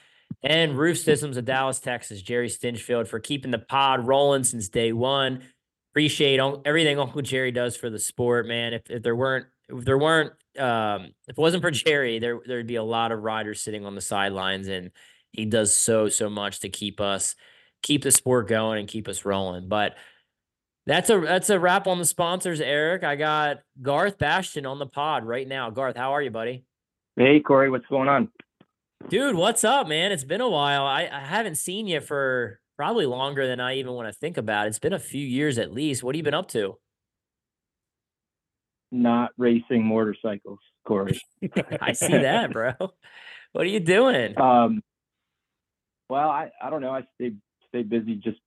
And 0.43 0.77
Roof 0.77 0.97
Systems 0.97 1.35
of 1.35 1.43
Dallas, 1.43 1.81
Texas, 1.81 2.21
Jerry 2.21 2.47
Stinchfield 2.47 3.09
for 3.09 3.19
keeping 3.19 3.51
the 3.51 3.59
pod 3.59 4.07
rolling 4.07 4.45
since 4.45 4.69
day 4.69 4.93
one. 4.93 5.43
Appreciate 5.91 6.39
everything 6.63 6.97
Uncle 6.99 7.21
Jerry 7.21 7.51
does 7.51 7.75
for 7.75 7.89
the 7.89 7.99
sport, 7.99 8.47
man. 8.47 8.73
If, 8.73 8.89
if 8.89 9.03
there 9.03 9.13
weren't 9.17 9.45
if 9.67 9.83
there 9.83 9.97
weren't 9.97 10.31
um, 10.57 11.11
if 11.27 11.37
it 11.37 11.37
wasn't 11.37 11.63
for 11.63 11.71
Jerry, 11.71 12.19
there 12.19 12.39
there'd 12.45 12.67
be 12.67 12.75
a 12.75 12.83
lot 12.83 13.11
of 13.11 13.21
riders 13.21 13.61
sitting 13.61 13.85
on 13.85 13.95
the 13.95 14.01
sidelines, 14.01 14.67
and 14.67 14.91
he 15.31 15.45
does 15.45 15.75
so 15.75 16.09
so 16.09 16.29
much 16.29 16.59
to 16.61 16.69
keep 16.69 16.99
us 16.99 17.35
keep 17.81 18.01
the 18.01 18.11
sport 18.11 18.47
going 18.47 18.79
and 18.79 18.87
keep 18.87 19.07
us 19.07 19.25
rolling. 19.25 19.67
But 19.67 19.95
that's 20.85 21.09
a 21.09 21.19
that's 21.19 21.49
a 21.49 21.59
wrap 21.59 21.87
on 21.87 21.99
the 21.99 22.05
sponsors, 22.05 22.59
Erik. 22.59 23.03
I 23.03 23.15
got 23.15 23.59
Garth 23.81 24.17
Bastian 24.17 24.65
on 24.65 24.79
the 24.79 24.85
pod 24.85 25.25
right 25.25 25.47
now. 25.47 25.69
Garth, 25.69 25.95
how 25.95 26.13
are 26.13 26.21
you, 26.21 26.31
buddy? 26.31 26.65
Hey, 27.15 27.39
Cory, 27.39 27.69
what's 27.69 27.85
going 27.87 28.09
on? 28.09 28.29
Dude, 29.09 29.35
what's 29.35 29.63
up, 29.63 29.87
man? 29.87 30.11
It's 30.11 30.23
been 30.23 30.41
a 30.41 30.49
while. 30.49 30.85
I, 30.85 31.09
I 31.11 31.19
haven't 31.19 31.55
seen 31.55 31.87
you 31.87 31.99
for 31.99 32.59
probably 32.75 33.05
longer 33.05 33.47
than 33.47 33.59
I 33.59 33.75
even 33.75 33.93
want 33.93 34.07
to 34.07 34.13
think 34.13 34.37
about. 34.37 34.67
It's 34.67 34.79
been 34.79 34.93
a 34.93 34.99
few 34.99 35.25
years 35.25 35.57
at 35.57 35.71
least. 35.71 36.03
What 36.03 36.15
have 36.15 36.17
you 36.17 36.23
been 36.23 36.33
up 36.33 36.47
to? 36.49 36.77
Not 38.93 39.31
racing 39.39 39.83
motorcycles, 39.85 40.59
Cory. 40.87 41.19
I 41.81 41.93
see 41.93 42.09
that, 42.09 42.53
bro. 42.53 42.73
What 43.53 43.65
are 43.65 43.69
you 43.69 43.79
doing? 43.79 44.39
Um, 44.39 44.83
well, 46.09 46.29
I, 46.29 46.51
I 46.61 46.69
don't 46.69 46.81
know. 46.81 46.91
I 46.91 47.01
stay 47.15 47.33
stay 47.69 47.81
busy 47.81 48.13
just 48.15 48.37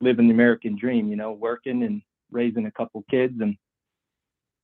living 0.00 0.26
the 0.26 0.34
American 0.34 0.76
dream, 0.76 1.06
you 1.06 1.14
know, 1.14 1.30
working 1.30 1.84
and 1.84 2.02
raising 2.32 2.66
a 2.66 2.70
couple 2.72 3.04
kids 3.08 3.34
and 3.40 3.56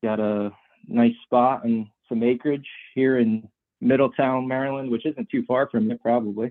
got 0.02 0.18
a 0.18 0.50
nice 0.88 1.14
spot 1.22 1.64
and 1.64 1.86
some 2.08 2.24
acreage 2.24 2.68
here 2.96 3.18
in 3.20 3.48
Middletown, 3.80 4.48
Maryland, 4.48 4.90
which 4.90 5.06
isn't 5.06 5.28
too 5.30 5.44
far 5.46 5.68
from 5.70 5.88
it 5.92 6.02
probably. 6.02 6.50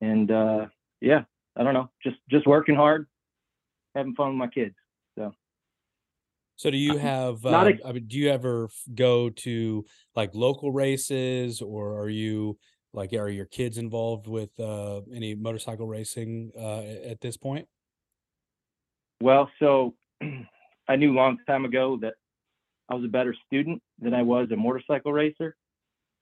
And 0.00 0.32
uh 0.32 0.66
yeah, 1.00 1.22
I 1.56 1.62
don't 1.62 1.74
know, 1.74 1.90
just 2.02 2.16
just 2.28 2.48
working 2.48 2.74
hard, 2.74 3.06
having 3.94 4.16
fun 4.16 4.30
with 4.30 4.36
my 4.38 4.48
kids. 4.48 4.74
So 6.62 6.70
do 6.70 6.76
you 6.76 6.96
have 6.96 7.44
uh, 7.44 7.64
ex- 7.64 7.82
I 7.84 7.90
mean 7.90 8.04
do 8.06 8.16
you 8.16 8.30
ever 8.30 8.68
go 8.94 9.30
to 9.30 9.84
like 10.14 10.32
local 10.32 10.70
races 10.70 11.60
or 11.60 12.00
are 12.00 12.08
you 12.08 12.56
like 12.92 13.12
are 13.14 13.28
your 13.28 13.46
kids 13.46 13.78
involved 13.78 14.28
with 14.28 14.50
uh 14.60 15.00
any 15.12 15.34
motorcycle 15.34 15.88
racing 15.88 16.52
uh 16.56 16.82
at 17.10 17.20
this 17.20 17.36
point? 17.36 17.66
Well, 19.20 19.50
so 19.58 19.96
I 20.88 20.94
knew 20.94 21.10
a 21.12 21.18
long 21.18 21.38
time 21.48 21.64
ago 21.64 21.98
that 22.00 22.14
I 22.88 22.94
was 22.94 23.04
a 23.06 23.08
better 23.08 23.34
student 23.44 23.82
than 23.98 24.14
I 24.14 24.22
was 24.22 24.46
a 24.52 24.56
motorcycle 24.56 25.12
racer. 25.12 25.56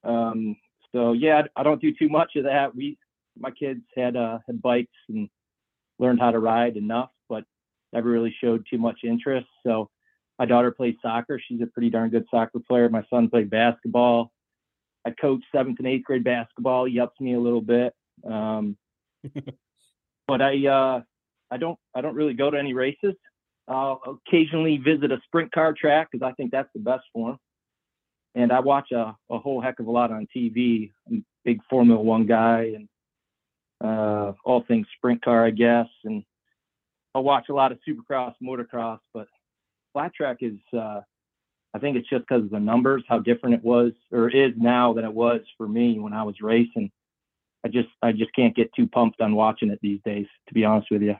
Um, 0.04 0.56
so 0.92 1.12
yeah, 1.12 1.42
I 1.54 1.64
don't 1.64 1.82
do 1.82 1.92
too 1.92 2.08
much 2.08 2.36
of 2.36 2.44
that. 2.44 2.74
We, 2.74 2.96
my 3.38 3.50
kids 3.50 3.82
had 3.94 4.16
uh, 4.16 4.38
had 4.46 4.62
bikes 4.62 4.88
and 5.10 5.28
learned 5.98 6.20
how 6.20 6.30
to 6.30 6.38
ride 6.38 6.78
enough, 6.78 7.10
but 7.28 7.44
never 7.92 8.08
really 8.08 8.34
showed 8.42 8.64
too 8.70 8.78
much 8.78 9.00
interest. 9.04 9.46
So 9.66 9.90
my 10.40 10.46
daughter 10.46 10.70
plays 10.70 10.96
soccer. 11.02 11.38
She's 11.38 11.60
a 11.60 11.66
pretty 11.66 11.90
darn 11.90 12.08
good 12.08 12.24
soccer 12.30 12.60
player. 12.66 12.88
My 12.88 13.04
son 13.10 13.28
played 13.28 13.50
basketball. 13.50 14.32
I 15.04 15.10
coach 15.10 15.42
seventh 15.54 15.78
and 15.80 15.86
eighth 15.86 16.04
grade 16.04 16.24
basketball. 16.24 16.86
He 16.86 16.98
ups 16.98 17.20
me 17.20 17.34
a 17.34 17.38
little 17.38 17.60
bit. 17.60 17.94
Um, 18.26 18.78
but 20.26 20.40
I, 20.40 20.66
uh, 20.66 21.02
I 21.50 21.56
don't 21.58 21.78
I 21.94 22.00
don't 22.00 22.14
really 22.14 22.32
go 22.32 22.50
to 22.50 22.58
any 22.58 22.72
races. 22.72 23.14
I'll 23.68 24.00
occasionally 24.26 24.78
visit 24.78 25.12
a 25.12 25.20
sprint 25.26 25.52
car 25.52 25.74
track 25.74 26.08
because 26.10 26.26
I 26.26 26.32
think 26.32 26.52
that's 26.52 26.70
the 26.74 26.80
best 26.80 27.04
form. 27.12 27.38
And 28.34 28.50
I 28.50 28.60
watch 28.60 28.92
a, 28.92 29.14
a 29.28 29.38
whole 29.38 29.60
heck 29.60 29.78
of 29.78 29.88
a 29.88 29.90
lot 29.90 30.10
on 30.10 30.26
TV. 30.34 30.90
I'm 31.06 31.18
a 31.18 31.22
big 31.44 31.60
Formula 31.68 32.00
One 32.00 32.24
guy 32.24 32.72
and 32.76 32.88
uh, 33.84 34.32
all 34.44 34.64
things 34.66 34.86
sprint 34.96 35.22
car, 35.22 35.44
I 35.44 35.50
guess. 35.50 35.88
And 36.04 36.24
I'll 37.14 37.24
watch 37.24 37.50
a 37.50 37.54
lot 37.54 37.72
of 37.72 37.78
supercross, 37.86 38.34
motocross, 38.42 39.00
but 39.12 39.28
flat 39.92 40.14
track 40.14 40.38
is, 40.40 40.58
uh, 40.76 41.00
I 41.74 41.78
think 41.78 41.96
it's 41.96 42.08
just 42.08 42.26
because 42.28 42.44
of 42.44 42.50
the 42.50 42.60
numbers, 42.60 43.04
how 43.08 43.18
different 43.18 43.56
it 43.56 43.64
was 43.64 43.92
or 44.10 44.28
is 44.28 44.52
now 44.56 44.92
than 44.92 45.04
it 45.04 45.12
was 45.12 45.40
for 45.56 45.68
me 45.68 45.98
when 45.98 46.12
I 46.12 46.22
was 46.22 46.40
racing. 46.40 46.90
I 47.64 47.68
just, 47.68 47.88
I 48.02 48.12
just 48.12 48.34
can't 48.34 48.56
get 48.56 48.72
too 48.74 48.86
pumped 48.86 49.20
on 49.20 49.34
watching 49.34 49.70
it 49.70 49.78
these 49.82 50.00
days, 50.04 50.26
to 50.48 50.54
be 50.54 50.64
honest 50.64 50.90
with 50.90 51.02
you. 51.02 51.16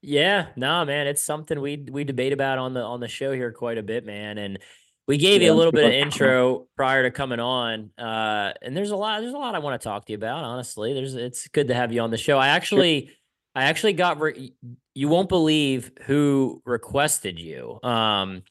Yeah, 0.00 0.46
no, 0.56 0.84
man, 0.84 1.06
it's 1.08 1.22
something 1.22 1.60
we 1.60 1.76
we 1.76 2.04
debate 2.04 2.32
about 2.32 2.58
on 2.58 2.72
the 2.72 2.80
on 2.80 3.00
the 3.00 3.08
show 3.08 3.32
here 3.32 3.50
quite 3.52 3.78
a 3.78 3.82
bit, 3.82 4.06
man. 4.06 4.38
And 4.38 4.60
we 5.08 5.16
gave 5.16 5.40
yeah, 5.40 5.48
you 5.48 5.54
a 5.54 5.56
little 5.56 5.72
bit 5.72 5.86
of 5.86 5.92
intro 5.92 6.68
prior 6.76 7.02
to 7.02 7.10
coming 7.10 7.40
on. 7.40 7.90
Uh, 7.98 8.52
and 8.62 8.76
there's 8.76 8.90
a 8.90 8.96
lot 8.96 9.20
there's 9.22 9.34
a 9.34 9.38
lot 9.38 9.56
I 9.56 9.58
want 9.58 9.80
to 9.80 9.84
talk 9.84 10.06
to 10.06 10.12
you 10.12 10.16
about, 10.16 10.44
honestly. 10.44 10.94
There's 10.94 11.14
it's 11.14 11.48
good 11.48 11.68
to 11.68 11.74
have 11.74 11.92
you 11.92 12.00
on 12.00 12.10
the 12.10 12.16
show. 12.16 12.38
I 12.38 12.48
actually 12.48 13.06
sure. 13.06 13.14
I 13.54 13.64
actually 13.64 13.94
got 13.94 14.20
re- 14.20 14.52
you 14.94 15.08
won't 15.08 15.28
believe 15.28 15.90
who 16.02 16.62
requested 16.64 17.38
you. 17.38 17.80
Um 17.82 18.42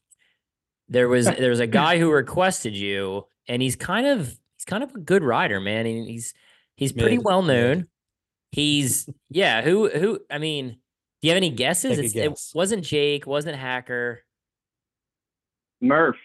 there 0.88 1.08
was 1.08 1.26
there 1.38 1.50
was 1.50 1.60
a 1.60 1.66
guy 1.66 1.98
who 1.98 2.10
requested 2.10 2.74
you 2.74 3.26
and 3.46 3.62
he's 3.62 3.76
kind 3.76 4.06
of 4.06 4.26
he's 4.56 4.64
kind 4.66 4.82
of 4.82 4.94
a 4.94 4.98
good 4.98 5.22
rider, 5.22 5.60
man. 5.60 5.86
he's 5.86 6.34
he's 6.76 6.92
pretty 6.92 7.16
Mid. 7.16 7.24
well 7.24 7.42
known. 7.42 7.86
He's 8.52 9.08
yeah, 9.30 9.62
who 9.62 9.88
who 9.88 10.20
I 10.30 10.38
mean 10.38 10.78
do 11.20 11.26
you 11.26 11.30
have 11.30 11.36
any 11.36 11.50
guesses? 11.50 12.12
Guess. 12.12 12.50
It 12.52 12.56
wasn't 12.56 12.84
Jake, 12.84 13.26
wasn't 13.26 13.56
Hacker. 13.56 14.22
Murph. 15.80 16.16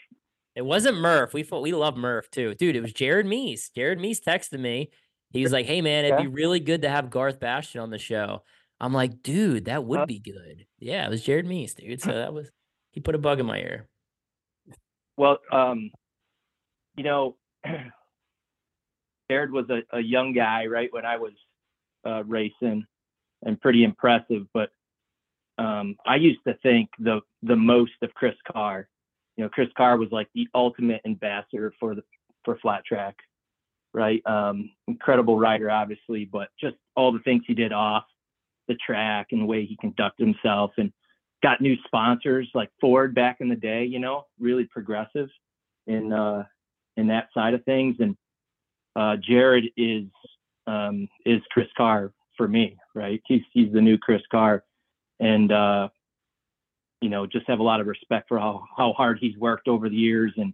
It 0.56 0.64
wasn't 0.64 1.00
Murph. 1.00 1.34
We 1.34 1.44
we 1.52 1.74
love 1.74 1.98
Murph 1.98 2.30
too, 2.30 2.54
dude. 2.54 2.76
It 2.76 2.82
was 2.82 2.94
Jared 2.94 3.26
Mees. 3.26 3.72
Jared 3.76 4.00
Mees 4.00 4.22
texted 4.22 4.60
me. 4.60 4.92
He 5.32 5.42
was 5.42 5.52
like, 5.52 5.66
"Hey 5.66 5.82
man, 5.82 6.06
it'd 6.06 6.20
be 6.20 6.28
really 6.28 6.60
good 6.60 6.84
to 6.84 6.90
have 6.90 7.10
Garth 7.10 7.40
Bastian 7.40 7.82
on 7.82 7.90
the 7.90 7.98
show." 7.98 8.44
I'm 8.84 8.92
like, 8.92 9.24
dude, 9.24 9.66
that 9.66 9.86
would 9.86 10.08
be 10.08 10.20
good. 10.20 10.66
Yeah, 10.78 11.06
it 11.06 11.10
was 11.10 11.24
Jared 11.24 11.46
Mees, 11.46 11.74
dude. 11.74 12.02
So 12.02 12.12
that 12.12 12.34
was 12.34 12.52
he 12.92 13.00
put 13.00 13.16
a 13.16 13.18
bug 13.18 13.40
in 13.40 13.46
my 13.46 13.58
ear. 13.58 13.88
Well, 15.16 15.40
um, 15.54 15.90
you 16.98 17.06
know, 17.06 17.38
Jared 19.32 19.52
was 19.52 19.70
a, 19.70 19.98
a 19.98 20.02
young 20.02 20.34
guy, 20.34 20.66
right, 20.66 20.92
when 20.92 21.06
I 21.06 21.16
was 21.16 21.32
uh, 22.06 22.26
racing, 22.26 22.86
and 23.44 23.62
pretty 23.62 23.86
impressive. 23.86 24.48
But 24.54 24.70
um, 25.58 25.96
I 26.06 26.18
used 26.18 26.42
to 26.46 26.56
think 26.62 26.90
the 27.00 27.22
the 27.42 27.56
most 27.56 27.94
of 28.02 28.14
Chris 28.16 28.36
Carr. 28.52 28.90
You 29.38 29.46
know, 29.46 29.50
Chris 29.50 29.70
Carr 29.78 29.98
was 29.98 30.10
like 30.12 30.28
the 30.36 30.50
ultimate 30.54 31.00
ambassador 31.06 31.74
for 31.80 31.96
the 31.96 32.04
for 32.44 32.58
flat 32.58 32.84
track, 32.84 33.16
right? 33.94 34.22
Um, 34.26 34.72
incredible 34.90 35.40
rider, 35.40 35.72
obviously, 35.72 36.26
but 36.26 36.50
just 36.60 36.76
all 36.98 37.14
the 37.14 37.20
things 37.20 37.44
he 37.48 37.54
did 37.54 37.72
off 37.72 38.04
the 38.68 38.76
track 38.76 39.28
and 39.32 39.42
the 39.42 39.46
way 39.46 39.66
he 39.66 39.78
conducted 39.78 40.26
himself 40.26 40.72
and 40.78 40.92
got 41.42 41.62
new 41.62 41.76
sponsors 41.86 42.50
like 42.54 42.70
Ford 42.80 43.14
back 43.14 43.38
in 43.42 43.50
the 43.50 43.56
day. 43.56 43.86
You 43.86 44.00
know, 44.00 44.26
really 44.40 44.66
progressive 44.66 45.30
in 45.88 46.14
uh, 46.14 46.44
in 46.98 47.08
that 47.08 47.30
side 47.34 47.54
of 47.54 47.64
things. 47.66 47.98
And 48.00 48.16
uh, 48.96 49.18
Jared 49.18 49.66
is 49.78 50.06
um, 50.68 51.08
is 51.26 51.42
Chris 51.52 51.68
Carr 51.76 52.12
for 52.38 52.48
me, 52.48 52.78
right? 52.96 53.22
He's 53.28 53.44
he's 53.52 53.72
the 53.72 53.82
new 53.82 53.98
Chris 53.98 54.22
Carr 54.32 54.64
and 55.20 55.52
uh, 55.52 55.90
you 57.02 57.10
know 57.10 57.26
just 57.26 57.48
have 57.48 57.60
a 57.60 57.64
lot 57.64 57.82
of 57.82 57.88
respect 57.88 58.28
for 58.28 58.40
how 58.40 58.66
how 58.76 58.94
hard 58.94 59.18
he's 59.20 59.38
worked 59.38 59.68
over 59.68 59.90
the 59.90 59.96
years, 59.96 60.34
and 60.38 60.54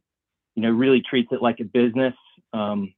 you 0.55 0.63
know 0.63 0.71
really 0.71 1.01
treats 1.01 1.31
it 1.31 1.41
like 1.41 1.59
a 1.59 1.65
business. 1.65 2.13
Um, 2.53 2.93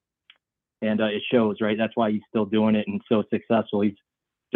and 0.83 0.99
uh, 0.99 1.05
it 1.05 1.21
shows, 1.31 1.57
right? 1.61 1.77
That's 1.77 1.95
why 1.95 2.11
he's 2.11 2.23
still 2.27 2.45
doing 2.45 2.73
it 2.73 2.87
and 2.87 3.01
so 3.07 3.23
successful. 3.31 3.81
He's 3.81 3.93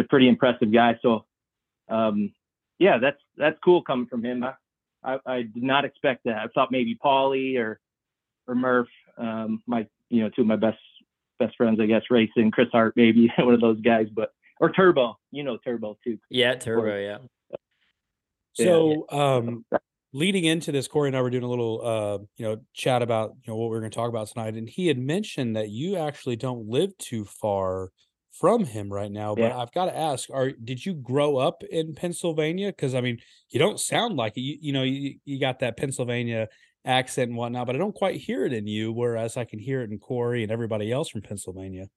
a 0.00 0.04
pretty 0.04 0.28
impressive 0.28 0.72
guy. 0.72 0.98
So, 1.02 1.24
um, 1.88 2.32
yeah, 2.78 2.98
that's 2.98 3.20
that's 3.36 3.58
cool 3.64 3.82
coming 3.82 4.06
from 4.06 4.24
him. 4.24 4.44
I, 4.44 4.54
I, 5.02 5.18
I 5.26 5.36
did 5.42 5.62
not 5.62 5.84
expect 5.84 6.24
that. 6.24 6.36
I 6.36 6.46
thought 6.54 6.72
maybe 6.72 6.98
Paulie 7.02 7.58
or 7.58 7.80
or 8.46 8.54
Murph, 8.54 8.88
um, 9.18 9.62
my 9.66 9.86
you 10.08 10.22
know 10.22 10.30
two 10.30 10.42
of 10.42 10.46
my 10.46 10.56
best 10.56 10.78
best 11.38 11.56
friends, 11.56 11.80
I 11.80 11.86
guess, 11.86 12.02
racing 12.10 12.50
Chris 12.50 12.68
Hart, 12.72 12.94
maybe 12.96 13.30
one 13.38 13.54
of 13.54 13.60
those 13.60 13.80
guys, 13.80 14.06
but 14.14 14.32
or 14.60 14.70
Turbo. 14.70 15.18
You 15.30 15.42
know 15.42 15.58
Turbo 15.58 15.96
too. 16.04 16.18
Yeah, 16.30 16.54
Turbo. 16.54 16.98
Yeah. 16.98 17.18
So, 18.54 19.04
um, 19.10 19.66
leading 20.14 20.44
into 20.44 20.72
this, 20.72 20.88
Cory 20.88 21.08
and 21.08 21.16
I 21.16 21.20
were 21.20 21.28
doing 21.28 21.44
a 21.44 21.48
little, 21.48 21.80
uh, 21.84 22.18
you 22.38 22.46
know, 22.46 22.56
chat 22.72 23.02
about 23.02 23.34
you 23.44 23.52
know 23.52 23.56
what 23.56 23.70
we 23.70 23.76
are 23.76 23.80
going 23.80 23.90
to 23.90 23.94
talk 23.94 24.08
about 24.08 24.28
tonight, 24.28 24.54
and 24.54 24.68
he 24.68 24.86
had 24.86 24.98
mentioned 24.98 25.56
that 25.56 25.68
you 25.68 25.96
actually 25.96 26.36
don't 26.36 26.68
live 26.68 26.96
too 26.98 27.24
far 27.24 27.90
from 28.38 28.64
him 28.64 28.92
right 28.92 29.10
now. 29.10 29.34
But 29.34 29.52
yeah. 29.52 29.58
I've 29.58 29.72
got 29.72 29.86
to 29.86 29.96
ask: 29.96 30.28
Are 30.32 30.50
did 30.50 30.84
you 30.84 30.94
grow 30.94 31.36
up 31.36 31.62
in 31.70 31.94
Pennsylvania? 31.94 32.68
Because 32.68 32.94
I 32.94 33.00
mean, 33.00 33.18
you 33.50 33.58
don't 33.58 33.80
sound 33.80 34.16
like 34.16 34.36
it. 34.36 34.42
You, 34.42 34.58
you 34.60 34.72
know, 34.72 34.82
you, 34.82 35.18
you 35.24 35.40
got 35.40 35.60
that 35.60 35.76
Pennsylvania 35.76 36.48
accent 36.84 37.30
and 37.30 37.36
whatnot, 37.36 37.66
but 37.66 37.76
I 37.76 37.78
don't 37.78 37.94
quite 37.94 38.20
hear 38.20 38.44
it 38.44 38.52
in 38.52 38.66
you. 38.66 38.92
Whereas 38.92 39.36
I 39.36 39.44
can 39.44 39.58
hear 39.58 39.82
it 39.82 39.90
in 39.90 39.98
Cory 39.98 40.42
and 40.42 40.52
everybody 40.52 40.92
else 40.92 41.08
from 41.08 41.22
Pennsylvania. 41.22 41.88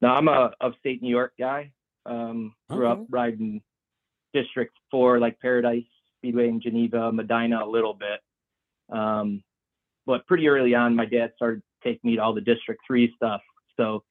No, 0.00 0.08
I'm 0.08 0.28
a 0.28 0.52
upstate 0.60 1.02
New 1.02 1.10
York 1.10 1.32
guy. 1.38 1.72
Um, 2.06 2.54
grew 2.70 2.86
okay. 2.86 3.00
up 3.00 3.06
riding 3.10 3.60
District 4.32 4.72
Four, 4.90 5.18
like 5.18 5.38
Paradise 5.40 5.84
Speedway 6.18 6.48
in 6.48 6.60
Geneva, 6.60 7.12
Medina, 7.12 7.64
a 7.64 7.68
little 7.68 7.94
bit. 7.94 8.20
Um, 8.96 9.42
but 10.06 10.26
pretty 10.26 10.48
early 10.48 10.74
on, 10.74 10.96
my 10.96 11.04
dad 11.04 11.32
started 11.36 11.62
taking 11.82 12.10
me 12.10 12.16
to 12.16 12.22
all 12.22 12.34
the 12.34 12.40
District 12.40 12.80
Three 12.86 13.12
stuff. 13.16 13.40
So, 13.76 14.04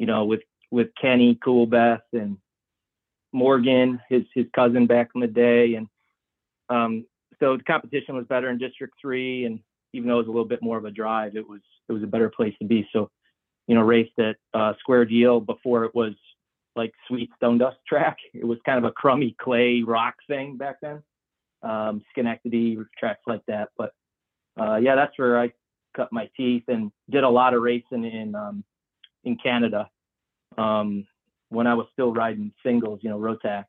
you 0.00 0.06
know, 0.06 0.24
with 0.24 0.40
with 0.70 0.88
Kenny 1.00 1.38
Coolbeth 1.46 2.00
and 2.14 2.38
Morgan, 3.32 4.00
his 4.08 4.22
his 4.34 4.46
cousin 4.54 4.86
back 4.86 5.10
in 5.14 5.20
the 5.20 5.26
day, 5.26 5.74
and 5.74 5.86
um, 6.70 7.04
so 7.38 7.58
the 7.58 7.62
competition 7.62 8.16
was 8.16 8.24
better 8.26 8.48
in 8.48 8.56
District 8.56 8.94
Three, 8.98 9.44
and 9.44 9.60
even 9.92 10.08
though 10.08 10.14
it 10.14 10.26
was 10.26 10.28
a 10.28 10.30
little 10.30 10.48
bit 10.48 10.62
more 10.62 10.78
of 10.78 10.86
a 10.86 10.90
drive, 10.90 11.36
it 11.36 11.46
was 11.46 11.60
it 11.88 11.92
was 11.92 12.02
a 12.02 12.06
better 12.06 12.30
place 12.30 12.54
to 12.60 12.64
be. 12.64 12.88
So, 12.94 13.10
you 13.66 13.74
know, 13.74 13.82
raced 13.82 14.18
at 14.18 14.36
uh, 14.54 14.72
Square 14.80 15.04
Deal 15.04 15.38
before 15.38 15.84
it 15.84 15.94
was 15.94 16.14
like 16.76 16.94
sweet 17.06 17.30
stone 17.36 17.58
dust 17.58 17.76
track. 17.86 18.16
It 18.32 18.46
was 18.46 18.58
kind 18.64 18.78
of 18.78 18.84
a 18.84 18.92
crummy 18.92 19.36
clay 19.38 19.82
rock 19.82 20.14
thing 20.26 20.56
back 20.56 20.76
then. 20.80 21.02
Um, 21.62 22.02
Schenectady 22.12 22.78
tracks 22.98 23.20
like 23.26 23.42
that, 23.48 23.68
but 23.76 23.92
uh, 24.58 24.76
yeah, 24.76 24.94
that's 24.94 25.18
where 25.18 25.38
I 25.38 25.52
cut 25.94 26.10
my 26.10 26.30
teeth 26.38 26.64
and 26.68 26.90
did 27.10 27.22
a 27.22 27.28
lot 27.28 27.52
of 27.52 27.60
racing 27.60 28.04
in 28.04 28.34
um, 28.34 28.64
in 29.24 29.36
Canada 29.36 29.88
um, 30.58 31.06
when 31.48 31.66
I 31.66 31.74
was 31.74 31.86
still 31.92 32.12
riding 32.12 32.52
singles, 32.64 33.00
you 33.02 33.10
know, 33.10 33.18
Rotax. 33.18 33.64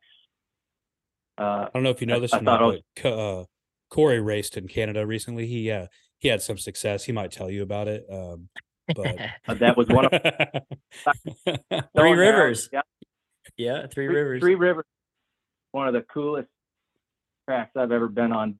Uh, 1.37 1.65
I 1.65 1.69
don't 1.73 1.83
know 1.83 1.89
if 1.89 2.01
you 2.01 2.07
know 2.07 2.19
this 2.19 2.33
I 2.33 2.39
or 2.39 2.41
not, 2.41 2.59
thought 2.59 2.63
I 2.63 2.67
was- 2.67 2.81
but 2.95 3.01
Co- 3.01 3.41
uh, 3.41 3.45
Cory 3.89 4.19
raced 4.21 4.57
in 4.57 4.67
Canada 4.67 5.05
recently. 5.05 5.47
He 5.47 5.69
uh, 5.71 5.87
he 6.19 6.27
had 6.29 6.41
some 6.41 6.57
success. 6.57 7.03
He 7.05 7.11
might 7.11 7.31
tell 7.31 7.49
you 7.49 7.63
about 7.63 7.87
it. 7.87 8.05
Um, 8.11 8.47
but 8.95 9.19
uh, 9.47 9.53
that 9.55 9.75
was 9.77 9.87
one 9.87 10.05
of 10.05 10.11
Three 11.97 12.11
Rivers. 12.13 12.69
Yeah, 12.71 12.81
yeah, 13.57 13.81
Three, 13.87 14.07
Three, 14.07 14.15
Rivers. 14.15 14.39
Three 14.41 14.55
Rivers, 14.55 14.85
one 15.71 15.87
of 15.87 15.93
the 15.93 16.01
coolest 16.01 16.47
tracks 17.47 17.71
I've 17.75 17.91
ever 17.91 18.07
been 18.07 18.31
on. 18.31 18.59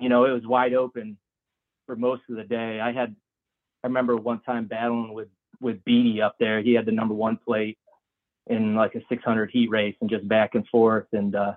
You 0.00 0.08
know, 0.08 0.24
it 0.26 0.30
was 0.30 0.46
wide 0.46 0.74
open 0.74 1.16
for 1.86 1.96
most 1.96 2.22
of 2.28 2.36
the 2.36 2.44
day. 2.44 2.78
I 2.80 2.92
had, 2.92 3.16
I 3.82 3.86
remember 3.86 4.16
one 4.16 4.40
time 4.42 4.66
battling 4.66 5.14
with 5.14 5.28
with 5.60 5.82
Beatty 5.84 6.22
up 6.22 6.36
there. 6.38 6.60
He 6.60 6.74
had 6.74 6.86
the 6.86 6.92
number 6.92 7.14
one 7.14 7.36
plate 7.36 7.78
in 8.46 8.74
like 8.74 8.94
a 8.94 9.00
600 9.08 9.50
heat 9.50 9.70
race 9.70 9.96
and 10.00 10.08
just 10.08 10.26
back 10.26 10.54
and 10.54 10.66
forth. 10.68 11.06
And 11.12 11.34
uh, 11.34 11.54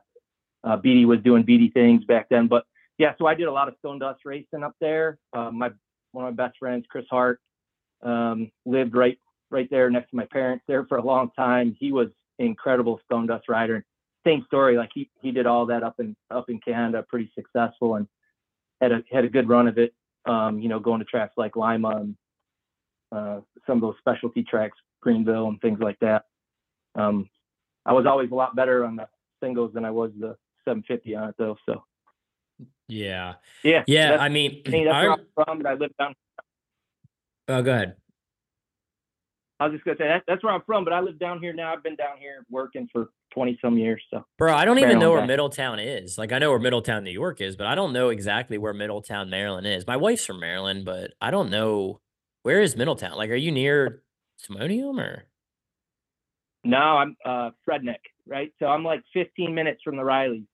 uh, 0.63 0.77
Beatty 0.77 1.05
was 1.05 1.19
doing 1.21 1.43
Beatty 1.43 1.69
things 1.69 2.03
back 2.05 2.27
then. 2.29 2.47
But 2.47 2.65
yeah, 2.97 3.13
so 3.17 3.25
I 3.25 3.35
did 3.35 3.47
a 3.47 3.51
lot 3.51 3.67
of 3.67 3.75
stone 3.79 3.99
dust 3.99 4.21
racing 4.25 4.63
up 4.63 4.75
there. 4.79 5.17
Uh, 5.33 5.51
my 5.51 5.71
one 6.11 6.27
of 6.27 6.35
my 6.35 6.47
best 6.47 6.57
friends, 6.59 6.85
Chris 6.89 7.05
Hart, 7.09 7.39
um, 8.03 8.51
lived 8.65 8.95
right 8.95 9.17
right 9.49 9.69
there 9.69 9.89
next 9.89 10.09
to 10.11 10.15
my 10.15 10.25
parents 10.25 10.63
there 10.67 10.85
for 10.85 10.97
a 10.97 11.03
long 11.03 11.31
time. 11.37 11.75
He 11.79 11.91
was 11.91 12.09
incredible 12.39 12.99
stone 13.05 13.27
dust 13.27 13.47
rider. 13.49 13.85
Same 14.25 14.43
story, 14.45 14.77
like 14.77 14.91
he 14.93 15.09
he 15.21 15.31
did 15.31 15.47
all 15.47 15.65
that 15.67 15.83
up 15.83 15.95
in 15.99 16.15
up 16.29 16.49
in 16.49 16.59
Canada, 16.59 17.03
pretty 17.07 17.31
successful, 17.33 17.95
and 17.95 18.07
had 18.81 18.91
a 18.91 19.03
had 19.11 19.25
a 19.25 19.29
good 19.29 19.49
run 19.49 19.67
of 19.67 19.77
it. 19.77 19.93
Um, 20.25 20.59
you 20.59 20.69
know, 20.69 20.79
going 20.79 20.99
to 20.99 21.05
tracks 21.05 21.33
like 21.37 21.55
Lima 21.55 21.89
and 21.89 22.15
uh, 23.11 23.39
some 23.67 23.77
of 23.77 23.81
those 23.81 23.95
specialty 23.99 24.43
tracks, 24.43 24.77
Greenville 25.01 25.47
and 25.47 25.59
things 25.61 25.79
like 25.79 25.99
that. 25.99 26.25
Um, 26.95 27.29
I 27.85 27.93
was 27.93 28.05
always 28.05 28.31
a 28.31 28.35
lot 28.35 28.55
better 28.55 28.85
on 28.85 28.95
the 28.95 29.07
singles 29.41 29.73
than 29.73 29.85
I 29.85 29.91
was 29.91 30.11
the 30.19 30.35
750 30.65 31.15
on 31.15 31.29
it 31.29 31.35
though. 31.37 31.57
So 31.65 31.83
Yeah. 32.87 33.35
yeah, 33.63 33.83
Yeah. 33.87 34.17
I 34.19 34.29
mean, 34.29 34.61
I 34.65 34.69
mean, 34.69 34.85
that's 34.85 34.93
where 35.03 35.11
I'm 35.11 35.25
from, 35.35 35.57
but 35.59 35.65
I 35.67 35.73
live 35.73 35.91
down. 35.97 36.15
oh, 37.47 37.61
go 37.61 37.73
ahead. 37.73 37.95
I 39.59 39.65
was 39.65 39.73
just 39.73 39.85
gonna 39.85 39.97
say 39.97 40.07
that, 40.07 40.23
that's 40.27 40.43
where 40.43 40.53
I'm 40.53 40.63
from, 40.65 40.83
but 40.83 40.91
I 40.93 41.01
live 41.01 41.19
down 41.19 41.39
here 41.39 41.53
now. 41.53 41.71
I've 41.71 41.83
been 41.83 41.95
down 41.95 42.17
here 42.17 42.43
working 42.49 42.89
for 42.91 43.09
20 43.33 43.59
some 43.61 43.77
years. 43.77 44.01
So 44.09 44.25
Bro, 44.37 44.55
I 44.55 44.65
don't 44.65 44.79
even 44.79 44.97
know 44.99 45.11
where 45.11 45.21
guy. 45.21 45.27
Middletown 45.27 45.79
is. 45.79 46.17
Like, 46.17 46.31
I 46.31 46.39
know 46.39 46.49
where 46.49 46.59
Middletown, 46.59 47.03
New 47.03 47.11
York 47.11 47.41
is, 47.41 47.55
but 47.55 47.67
I 47.67 47.75
don't 47.75 47.93
know 47.93 48.09
exactly 48.09 48.57
where 48.57 48.73
Middletown, 48.73 49.29
Maryland 49.29 49.67
is. 49.67 49.85
My 49.85 49.97
wife's 49.97 50.25
from 50.25 50.39
Maryland, 50.39 50.83
but 50.83 51.13
I 51.21 51.29
don't 51.29 51.51
know 51.51 52.01
where 52.43 52.61
is 52.61 52.75
Middletown. 52.75 53.17
Like, 53.17 53.29
are 53.29 53.35
you 53.35 53.51
near 53.51 54.01
Timonium 54.43 54.99
or? 54.99 55.25
No, 56.63 56.77
I'm 56.77 57.15
uh 57.25 57.51
Frederick, 57.65 58.01
right? 58.27 58.51
So 58.59 58.67
I'm 58.67 58.83
like 58.83 59.01
15 59.13 59.53
minutes 59.55 59.81
from 59.83 59.97
the 59.97 60.03
Riley. 60.03 60.45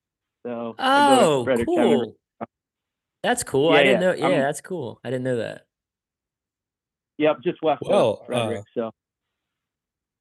So 0.45 0.75
I 0.79 1.43
go 1.45 1.45
to 1.45 1.61
Oh, 1.61 1.65
cool. 1.65 2.15
That's 3.23 3.43
cool. 3.43 3.69
I 3.71 3.83
didn't 3.83 4.01
yeah. 4.01 4.07
know. 4.07 4.13
Yeah, 4.15 4.27
I'm- 4.27 4.41
that's 4.41 4.61
cool. 4.61 4.99
I 5.03 5.09
didn't 5.09 5.25
know 5.25 5.37
that. 5.37 5.63
Yep, 7.17 7.37
just 7.43 7.61
west 7.63 7.81
Well, 7.83 8.19
of 8.21 8.25
Frederick. 8.27 8.59
uh, 8.59 8.63
so 8.75 8.91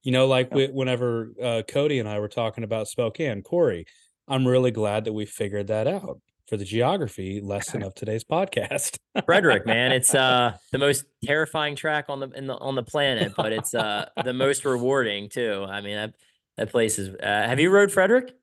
You 0.03 0.13
know, 0.13 0.27
like 0.27 0.49
Yeah. 0.51 0.69
whe- 0.69 0.73
whenever 0.75 1.33
uh, 1.43 1.63
Cody 1.69 1.99
and 1.99 2.09
I 2.09 2.19
were 2.21 2.29
talking 2.29 2.65
about 2.65 2.89
Spokane, 2.89 3.43
Cory, 3.43 3.87
I'm 4.29 4.47
really 4.47 4.71
glad 4.71 5.05
that 5.05 5.13
we 5.13 5.27
figured 5.27 5.67
that 5.69 5.87
out 5.87 6.21
for 6.47 6.57
the 6.57 6.65
geography 6.65 7.41
lesson 7.41 7.83
of 7.83 7.95
today's 7.95 8.25
podcast. 8.25 8.99
Frederick, 9.25 9.67
man, 9.67 9.93
it's 9.93 10.15
uh 10.15 10.57
the 10.73 10.79
most 10.79 11.05
terrifying 11.25 11.77
track 11.77 12.07
on 12.09 12.21
the 12.21 12.29
in 12.31 12.47
the 12.47 12.57
on 12.57 12.75
the 12.75 12.83
planet, 12.83 13.33
but 13.37 13.53
it's 13.53 13.75
uh 13.75 14.09
the 14.25 14.33
most 14.33 14.65
rewarding 14.65 15.29
too. 15.29 15.67
I 15.69 15.81
mean, 15.81 15.97
that 15.97 16.15
that 16.57 16.71
place 16.71 16.99
is. 16.99 17.15
Uh, 17.15 17.27
have 17.27 17.61
you 17.61 17.71
rode 17.71 17.93
Frederick, 17.93 18.35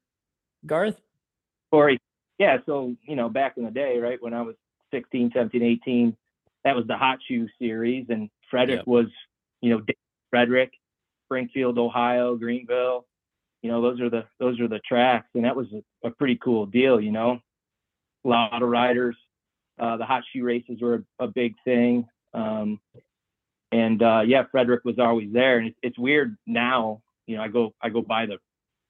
Garth? 0.66 1.00
Cory, 1.72 2.00
yeah. 2.38 2.58
So 2.66 2.96
you 3.08 3.16
know, 3.16 3.30
back 3.30 3.58
in 3.58 3.66
the 3.66 3.72
day, 3.72 3.98
right 4.00 4.22
when 4.22 4.34
I 4.34 4.42
was 4.42 4.56
16, 4.92 5.32
17, 5.34 5.64
18, 5.64 6.16
that 6.64 6.76
was 6.76 6.86
the 6.88 6.98
Hot 6.98 7.20
Shoe 7.28 7.48
series, 7.60 8.06
and 8.10 8.30
Frederick 8.50 8.80
Yep. 8.80 8.88
was, 8.88 9.08
you 9.62 9.72
know, 9.72 9.84
Frederick, 10.30 10.72
Springfield, 11.26 11.78
Ohio, 11.80 12.36
Greenville. 12.36 13.06
You 13.62 13.72
know, 13.72 13.82
those 13.82 14.00
are 14.02 14.10
the 14.10 14.26
those 14.40 14.60
are 14.60 14.68
the 14.68 14.80
tracks, 14.80 15.28
and 15.34 15.46
that 15.46 15.56
was 15.56 15.68
a, 15.74 16.08
a 16.08 16.12
pretty 16.12 16.36
cool 16.36 16.66
deal. 16.66 17.00
You 17.00 17.12
know, 17.12 17.40
a 18.26 18.28
lot 18.28 18.62
of 18.62 18.70
riders. 18.70 19.16
Uh, 19.80 19.98
the 19.98 20.06
hot 20.06 20.24
shoe 20.32 20.44
races 20.44 20.80
were 20.82 21.04
a, 21.20 21.26
a 21.26 21.28
big 21.28 21.56
thing. 21.66 22.08
Um, 22.34 22.80
and 23.72 24.02
uh, 24.04 24.22
yeah, 24.26 24.44
Frederick 24.52 24.86
was 24.86 25.00
always 25.00 25.32
there. 25.34 25.58
And 25.58 25.68
it's, 25.68 25.78
it's 25.82 26.00
weird 26.00 26.38
now. 26.46 27.02
You 27.26 27.38
know, 27.38 27.44
I 27.44 27.48
go 27.48 27.74
I 27.82 27.90
go 27.90 28.02
by 28.02 28.26
the 28.26 28.38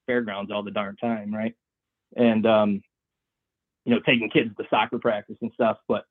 fairgrounds 0.08 0.52
all 0.52 0.64
the 0.64 0.72
darn 0.72 0.96
time, 0.98 1.34
right? 1.34 1.56
And 2.16 2.46
um, 2.46 2.82
you 3.86 3.94
know, 3.94 4.02
taking 4.06 4.30
kids 4.30 4.52
to 4.58 4.66
soccer 4.70 5.00
practice 5.00 5.38
and 5.42 5.52
stuff. 5.54 5.78
But 5.88 6.06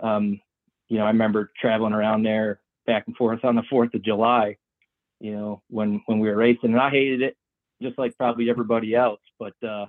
um, 0.00 0.40
you 0.88 0.98
know, 0.98 1.04
I 1.04 1.08
remember 1.08 1.50
traveling 1.60 1.92
around 1.92 2.22
there 2.22 2.60
back 2.86 3.04
and 3.06 3.16
forth 3.16 3.44
on 3.44 3.54
the 3.54 3.62
Fourth 3.70 3.94
of 3.94 4.02
July. 4.02 4.56
You 5.20 5.32
know, 5.32 5.62
when 5.68 6.02
when 6.06 6.18
we 6.18 6.28
were 6.28 6.36
racing, 6.36 6.70
and 6.72 6.80
I 6.80 6.90
hated 6.90 7.22
it, 7.22 7.36
just 7.82 7.98
like 7.98 8.16
probably 8.16 8.50
everybody 8.50 8.94
else. 8.94 9.20
But 9.38 9.54
uh, 9.66 9.86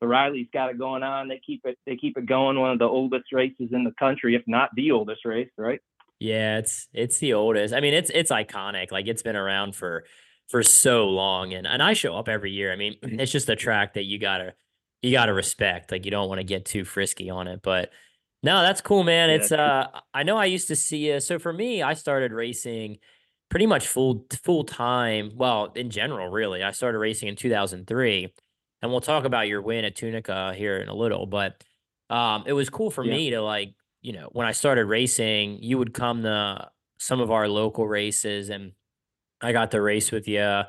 the 0.00 0.06
Riley's 0.06 0.48
got 0.52 0.70
it 0.70 0.78
going 0.78 1.02
on. 1.02 1.28
They 1.28 1.40
keep 1.44 1.62
it 1.64 1.78
they 1.86 1.96
keep 1.96 2.16
it 2.16 2.26
going. 2.26 2.58
One 2.58 2.72
of 2.72 2.78
the 2.78 2.86
oldest 2.86 3.32
races 3.32 3.70
in 3.72 3.84
the 3.84 3.92
country, 3.98 4.34
if 4.34 4.42
not 4.46 4.70
the 4.74 4.92
oldest 4.92 5.24
race, 5.24 5.50
right? 5.56 5.80
Yeah, 6.20 6.58
it's 6.58 6.88
it's 6.92 7.18
the 7.18 7.34
oldest. 7.34 7.74
I 7.74 7.80
mean, 7.80 7.94
it's 7.94 8.10
it's 8.12 8.30
iconic. 8.30 8.90
Like 8.90 9.06
it's 9.06 9.22
been 9.22 9.36
around 9.36 9.76
for 9.76 10.04
for 10.48 10.62
so 10.62 11.08
long, 11.08 11.52
and 11.52 11.66
and 11.66 11.82
I 11.82 11.92
show 11.92 12.16
up 12.16 12.28
every 12.28 12.50
year. 12.52 12.72
I 12.72 12.76
mean, 12.76 12.96
it's 13.02 13.32
just 13.32 13.48
a 13.48 13.56
track 13.56 13.94
that 13.94 14.04
you 14.04 14.18
gotta 14.18 14.54
you 15.02 15.12
gotta 15.12 15.32
respect. 15.32 15.92
Like 15.92 16.04
you 16.04 16.10
don't 16.10 16.28
want 16.28 16.40
to 16.40 16.44
get 16.44 16.64
too 16.64 16.84
frisky 16.84 17.30
on 17.30 17.46
it, 17.48 17.60
but 17.62 17.90
no, 18.42 18.62
that's 18.62 18.80
cool, 18.80 19.04
man. 19.04 19.30
Yeah, 19.30 19.34
It's 19.36 19.52
uh, 19.52 19.86
I 20.14 20.22
know 20.22 20.36
I 20.36 20.46
used 20.46 20.68
to 20.68 20.76
see 20.76 21.08
you. 21.10 21.20
So 21.20 21.38
for 21.38 21.52
me, 21.52 21.82
I 21.82 21.94
started 21.94 22.32
racing 22.32 22.98
pretty 23.48 23.66
much 23.66 23.86
full 23.86 24.26
full 24.44 24.64
time. 24.64 25.32
Well, 25.34 25.72
in 25.74 25.90
general, 25.90 26.28
really, 26.28 26.62
I 26.62 26.70
started 26.72 26.98
racing 26.98 27.28
in 27.28 27.36
2003, 27.36 28.32
and 28.82 28.90
we'll 28.90 29.00
talk 29.00 29.24
about 29.24 29.48
your 29.48 29.60
win 29.62 29.84
at 29.84 29.96
Tunica 29.96 30.54
here 30.54 30.78
in 30.78 30.88
a 30.88 30.94
little. 30.94 31.26
But 31.26 31.62
um, 32.10 32.44
it 32.46 32.52
was 32.52 32.70
cool 32.70 32.90
for 32.90 33.04
Yeah. 33.04 33.12
me 33.14 33.30
to 33.30 33.40
like, 33.42 33.74
you 34.02 34.12
know, 34.12 34.28
when 34.32 34.46
I 34.46 34.52
started 34.52 34.84
racing, 34.86 35.62
you 35.62 35.78
would 35.78 35.92
come 35.92 36.22
to 36.22 36.70
some 36.98 37.20
of 37.20 37.30
our 37.30 37.48
local 37.48 37.86
races, 37.86 38.48
and 38.50 38.72
I 39.40 39.52
got 39.52 39.70
to 39.72 39.80
race 39.80 40.10
with 40.12 40.26
you. 40.28 40.62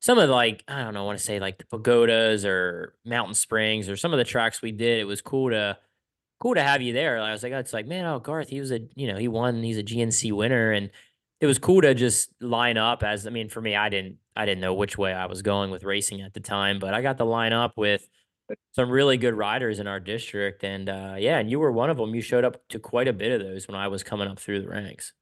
Some 0.00 0.18
of 0.18 0.30
like 0.30 0.62
I 0.68 0.82
don't 0.84 0.94
know, 0.94 1.02
I 1.02 1.06
want 1.06 1.18
to 1.18 1.24
say 1.24 1.40
like 1.40 1.58
the 1.58 1.66
pagodas 1.66 2.44
or 2.44 2.94
Mountain 3.04 3.34
Springs 3.34 3.88
or 3.88 3.96
some 3.96 4.12
of 4.12 4.18
the 4.18 4.24
tracks 4.24 4.62
we 4.62 4.70
did. 4.72 5.00
It 5.00 5.04
was 5.06 5.20
cool 5.20 5.50
to 5.50 5.78
cool 6.40 6.54
to 6.54 6.62
have 6.62 6.82
you 6.82 6.92
there. 6.92 7.18
I 7.18 7.32
was 7.32 7.42
like, 7.42 7.52
it's 7.52 7.72
like, 7.72 7.86
man, 7.86 8.04
oh 8.06 8.20
Garth, 8.20 8.48
he 8.48 8.60
was 8.60 8.70
a 8.70 8.80
you 8.94 9.08
know 9.08 9.16
he 9.18 9.26
won, 9.28 9.62
he's 9.62 9.78
a 9.78 9.82
GNC 9.82 10.32
winner, 10.32 10.70
and 10.72 10.90
it 11.40 11.46
was 11.46 11.58
cool 11.58 11.80
to 11.82 11.94
just 11.94 12.30
line 12.40 12.76
up 12.76 13.02
as 13.02 13.26
I 13.26 13.30
mean 13.30 13.48
for 13.48 13.60
me, 13.60 13.74
I 13.74 13.88
didn't 13.88 14.18
I 14.38 14.46
didn't 14.46 14.60
know 14.60 14.72
which 14.72 14.96
way 14.96 15.12
I 15.12 15.26
was 15.26 15.42
going 15.42 15.72
with 15.72 15.82
racing 15.82 16.20
at 16.20 16.32
the 16.32 16.40
time, 16.40 16.78
but 16.78 16.94
I 16.94 17.02
got 17.02 17.18
to 17.18 17.24
line 17.24 17.52
up 17.52 17.76
with 17.76 18.08
some 18.72 18.88
really 18.88 19.16
good 19.16 19.34
riders 19.34 19.80
in 19.80 19.88
our 19.88 19.98
district, 19.98 20.62
and 20.62 20.88
uh, 20.88 21.16
yeah, 21.18 21.38
and 21.38 21.50
you 21.50 21.58
were 21.58 21.72
one 21.72 21.90
of 21.90 21.96
them. 21.96 22.14
You 22.14 22.22
showed 22.22 22.44
up 22.44 22.66
to 22.68 22.78
quite 22.78 23.08
a 23.08 23.12
bit 23.12 23.32
of 23.32 23.46
those 23.46 23.66
when 23.66 23.74
I 23.74 23.88
was 23.88 24.04
coming 24.04 24.28
up 24.28 24.38
through 24.38 24.62
the 24.62 24.68
ranks. 24.68 25.12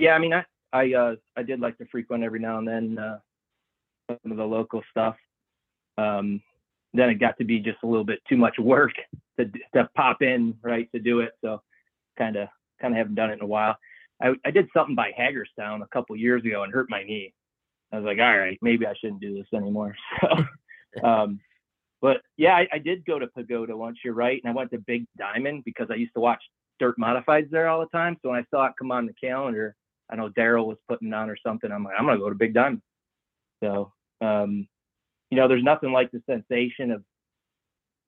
Yeah, 0.00 0.14
I 0.14 0.18
mean, 0.18 0.32
I 0.32 0.44
I 0.72 0.92
uh 0.92 1.14
I 1.36 1.44
did 1.44 1.60
like 1.60 1.78
to 1.78 1.86
frequent 1.86 2.24
every 2.24 2.40
now 2.40 2.58
and 2.58 2.66
then 2.66 2.98
uh, 2.98 3.18
some 4.08 4.32
of 4.32 4.36
the 4.36 4.44
local 4.44 4.82
stuff. 4.90 5.14
Um, 5.96 6.42
then 6.92 7.08
it 7.08 7.20
got 7.20 7.38
to 7.38 7.44
be 7.44 7.60
just 7.60 7.78
a 7.84 7.86
little 7.86 8.04
bit 8.04 8.18
too 8.28 8.36
much 8.36 8.58
work 8.58 8.92
to 9.38 9.48
to 9.74 9.88
pop 9.94 10.22
in 10.22 10.54
right 10.60 10.90
to 10.92 10.98
do 10.98 11.20
it. 11.20 11.32
So 11.40 11.62
kind 12.18 12.34
of 12.34 12.48
kind 12.80 12.94
of 12.94 12.98
haven't 12.98 13.14
done 13.14 13.30
it 13.30 13.34
in 13.34 13.42
a 13.42 13.46
while. 13.46 13.76
I 14.22 14.32
I 14.44 14.50
did 14.50 14.68
something 14.74 14.94
by 14.94 15.12
Hagerstown 15.16 15.82
a 15.82 15.88
couple 15.88 16.16
years 16.16 16.44
ago 16.44 16.62
and 16.62 16.72
hurt 16.72 16.88
my 16.88 17.02
knee. 17.02 17.34
I 17.92 17.96
was 17.96 18.06
like, 18.06 18.18
all 18.18 18.38
right, 18.38 18.58
maybe 18.62 18.86
I 18.86 18.94
shouldn't 18.94 19.20
do 19.20 19.34
this 19.34 19.46
anymore. 19.54 19.94
So, 20.94 21.06
um, 21.08 21.40
but 22.02 22.20
yeah, 22.36 22.54
I, 22.54 22.68
I 22.70 22.78
did 22.78 23.06
go 23.06 23.18
to 23.18 23.26
Pagoda 23.28 23.74
once. 23.74 23.96
You're 24.04 24.12
right, 24.12 24.38
and 24.44 24.52
I 24.52 24.54
went 24.54 24.70
to 24.72 24.78
Big 24.78 25.06
Diamond 25.16 25.62
because 25.64 25.86
I 25.90 25.94
used 25.94 26.12
to 26.12 26.20
watch 26.20 26.42
dirt 26.78 26.98
modifieds 26.98 27.48
there 27.48 27.68
all 27.68 27.80
the 27.80 27.86
time. 27.86 28.18
So 28.20 28.28
when 28.28 28.40
I 28.40 28.44
saw 28.50 28.66
it 28.66 28.74
come 28.78 28.92
on 28.92 29.06
the 29.06 29.14
calendar, 29.14 29.74
I 30.10 30.16
know 30.16 30.28
Daryl 30.28 30.66
was 30.66 30.76
putting 30.86 31.14
on 31.14 31.30
or 31.30 31.36
something. 31.46 31.72
I'm 31.72 31.84
like, 31.84 31.94
I'm 31.98 32.04
gonna 32.04 32.18
go 32.18 32.28
to 32.28 32.34
Big 32.34 32.52
Diamond. 32.52 32.82
So, 33.62 33.92
um, 34.20 34.68
you 35.30 35.36
know, 35.38 35.48
there's 35.48 35.62
nothing 35.62 35.92
like 35.92 36.10
the 36.10 36.22
sensation 36.28 36.90
of 36.90 37.02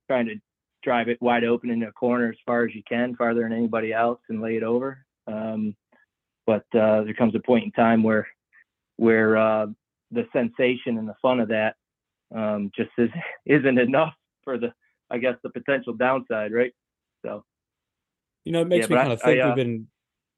trying 0.09 0.27
to 0.27 0.35
drive 0.83 1.09
it 1.09 1.23
wide 1.23 1.45
open 1.45 1.71
in 1.71 1.83
a 1.85 1.93
corner 1.93 2.29
as 2.29 2.39
far 2.45 2.65
as 2.67 2.75
you 2.75 2.83
can, 2.87 3.17
farther 3.17 3.43
than 3.45 3.53
anybody 3.53 3.93
else, 3.93 4.21
and 4.29 4.43
lay 4.43 4.57
it 4.57 4.63
over. 4.63 5.07
Um, 5.27 5.75
but 6.47 6.65
uh, 6.75 7.05
there 7.05 7.15
comes 7.15 7.35
a 7.35 7.41
point 7.41 7.65
in 7.65 7.73
time 7.73 8.03
where 8.03 8.27
where 8.97 9.37
uh, 9.37 9.67
the 10.11 10.27
sensation 10.33 10.99
and 10.99 11.09
the 11.09 11.15
fun 11.21 11.41
of 11.41 11.49
that 11.49 11.75
um, 12.35 12.71
just 12.77 12.91
is, 12.99 13.11
isn't 13.47 13.79
enough 13.79 14.15
for 14.45 14.59
the, 14.59 14.73
I 15.11 15.19
guess, 15.19 15.35
the 15.43 15.51
potential 15.51 15.95
downside, 15.95 16.53
right? 16.53 16.73
So, 17.25 17.45
You 18.45 18.53
know, 18.53 18.63
it 18.63 18.69
makes 18.69 18.89
Yeah, 18.89 18.97
me 18.97 19.01
I- 19.01 19.03
kind 19.03 19.13
of 19.13 19.21
I, 19.25 19.27
think 19.27 19.43
uh, 19.45 19.47
we've 19.49 19.57
been 19.57 19.87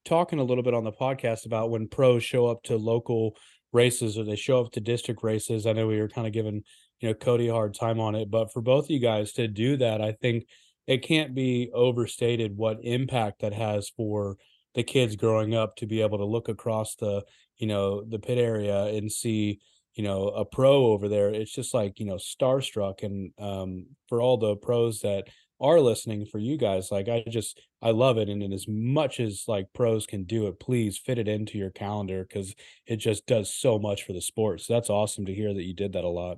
talking 0.04 0.38
a 0.38 0.44
little 0.44 0.62
bit 0.64 0.72
on 0.74 0.84
the 0.84 0.92
podcast 0.92 1.44
about 1.46 1.70
when 1.70 1.88
pros 1.88 2.22
show 2.24 2.46
up 2.46 2.62
to 2.64 2.76
local 2.76 3.36
races 3.72 4.16
or 4.16 4.24
they 4.24 4.36
show 4.36 4.60
up 4.60 4.72
to 4.72 4.80
district 4.80 5.22
races. 5.22 5.66
I 5.66 5.72
know 5.72 5.86
we 5.86 6.00
were 6.00 6.08
kind 6.08 6.26
of 6.26 6.32
giving, 6.32 6.62
you 7.00 7.08
know, 7.08 7.14
Cody 7.14 7.48
a 7.48 7.52
hard 7.52 7.74
time 7.74 8.00
on 8.00 8.14
it, 8.14 8.30
but 8.30 8.52
for 8.52 8.62
both 8.62 8.84
of 8.84 8.90
you 8.90 9.00
guys 9.00 9.32
to 9.32 9.48
do 9.48 9.76
that, 9.78 10.00
I 10.00 10.12
think 10.12 10.46
it 10.86 10.98
can't 11.02 11.34
be 11.34 11.70
overstated 11.74 12.56
what 12.56 12.78
impact 12.82 13.40
that 13.40 13.52
has 13.52 13.90
for 13.90 14.36
the 14.76 14.84
kids 14.84 15.16
growing 15.16 15.56
up 15.56 15.74
to 15.76 15.86
be 15.86 16.00
able 16.00 16.18
to 16.18 16.24
look 16.24 16.48
across 16.48 16.94
the, 16.94 17.24
you 17.56 17.66
know, 17.66 18.04
the 18.04 18.20
pit 18.20 18.38
area 18.38 18.84
and 18.84 19.10
see, 19.10 19.58
you 19.94 20.04
know, 20.04 20.28
a 20.28 20.44
pro 20.44 20.86
over 20.86 21.08
there. 21.08 21.30
It's 21.30 21.52
just 21.52 21.74
like, 21.74 21.98
you 21.98 22.06
know, 22.06 22.14
starstruck. 22.14 23.02
And 23.02 23.32
um, 23.38 23.86
for 24.08 24.20
all 24.20 24.36
the 24.36 24.54
pros 24.56 25.00
that 25.00 25.24
are 25.58 25.80
listening 25.80 26.26
for 26.26 26.38
you 26.38 26.58
guys 26.58 26.90
like 26.90 27.08
i 27.08 27.24
just 27.30 27.58
i 27.80 27.90
love 27.90 28.18
it 28.18 28.28
and 28.28 28.42
in 28.42 28.52
as 28.52 28.68
much 28.68 29.18
as 29.18 29.44
like 29.48 29.66
pros 29.72 30.04
can 30.04 30.24
do 30.24 30.48
it 30.48 30.60
please 30.60 30.98
fit 30.98 31.16
it 31.18 31.28
into 31.28 31.56
your 31.56 31.70
calendar 31.70 32.26
because 32.28 32.54
it 32.84 32.96
just 32.96 33.24
does 33.24 33.50
so 33.50 33.78
much 33.78 34.04
for 34.04 34.12
the 34.12 34.20
sport 34.20 34.60
so 34.60 34.74
that's 34.74 34.90
awesome 34.90 35.24
to 35.24 35.32
hear 35.32 35.54
that 35.54 35.62
you 35.62 35.72
did 35.72 35.94
that 35.94 36.04
a 36.04 36.08
lot 36.08 36.36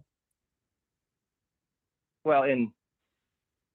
well, 2.29 2.43
and 2.43 2.69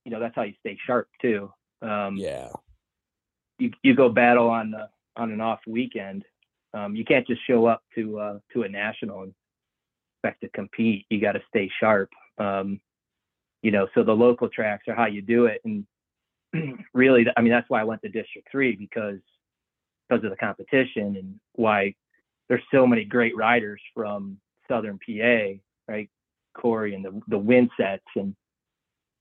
you 0.06 0.12
know 0.12 0.20
that's 0.20 0.36
how 0.36 0.44
you 0.44 0.54
stay 0.60 0.78
sharp 0.86 1.08
too. 1.22 1.52
Um, 1.82 2.16
yeah 2.18 2.50
you 3.60 3.72
you 3.84 3.96
go 3.96 4.10
battle 4.10 4.50
on 4.50 4.72
the, 4.72 4.90
on 5.16 5.32
an 5.32 5.42
off 5.42 5.60
weekend. 5.68 6.24
Um, 6.74 6.96
you 6.96 7.06
can't 7.06 7.28
just 7.28 7.46
show 7.46 7.66
up 7.66 7.84
to 7.96 8.20
uh, 8.20 8.40
to 8.54 8.64
a 8.64 8.70
national 8.70 9.24
and 9.24 9.34
expect 10.24 10.42
to 10.42 10.50
compete. 10.50 11.06
You 11.10 11.22
got 11.22 11.34
to 11.34 11.42
stay 11.50 11.70
sharp. 11.80 12.10
Um, 12.38 12.80
you 13.62 13.72
know, 13.72 13.88
so 13.94 14.04
the 14.04 14.14
local 14.14 14.50
tracks 14.50 14.88
are 14.88 14.96
how 14.96 15.06
you 15.06 15.22
do 15.22 15.46
it. 15.46 15.62
And 15.64 15.86
really, 16.94 17.26
I 17.38 17.42
mean, 17.42 17.52
that's 17.52 17.70
why 17.70 17.82
I 17.82 17.86
went 17.86 18.02
to 18.02 18.10
District 18.10 18.48
Three 18.52 18.76
because 18.76 19.20
because 20.10 20.24
of 20.24 20.32
the 20.32 20.38
competition 20.38 21.16
and 21.18 21.40
why 21.54 21.96
there's 22.50 22.64
so 22.72 22.86
many 22.86 23.06
great 23.06 23.36
riders 23.38 23.82
from 23.94 24.38
Southern 24.68 25.00
PA, 25.00 25.60
right? 25.88 26.10
Cory 26.54 26.94
and 26.94 27.04
the 27.04 27.20
the 27.28 27.38
Winsets 27.38 28.04
and 28.16 28.36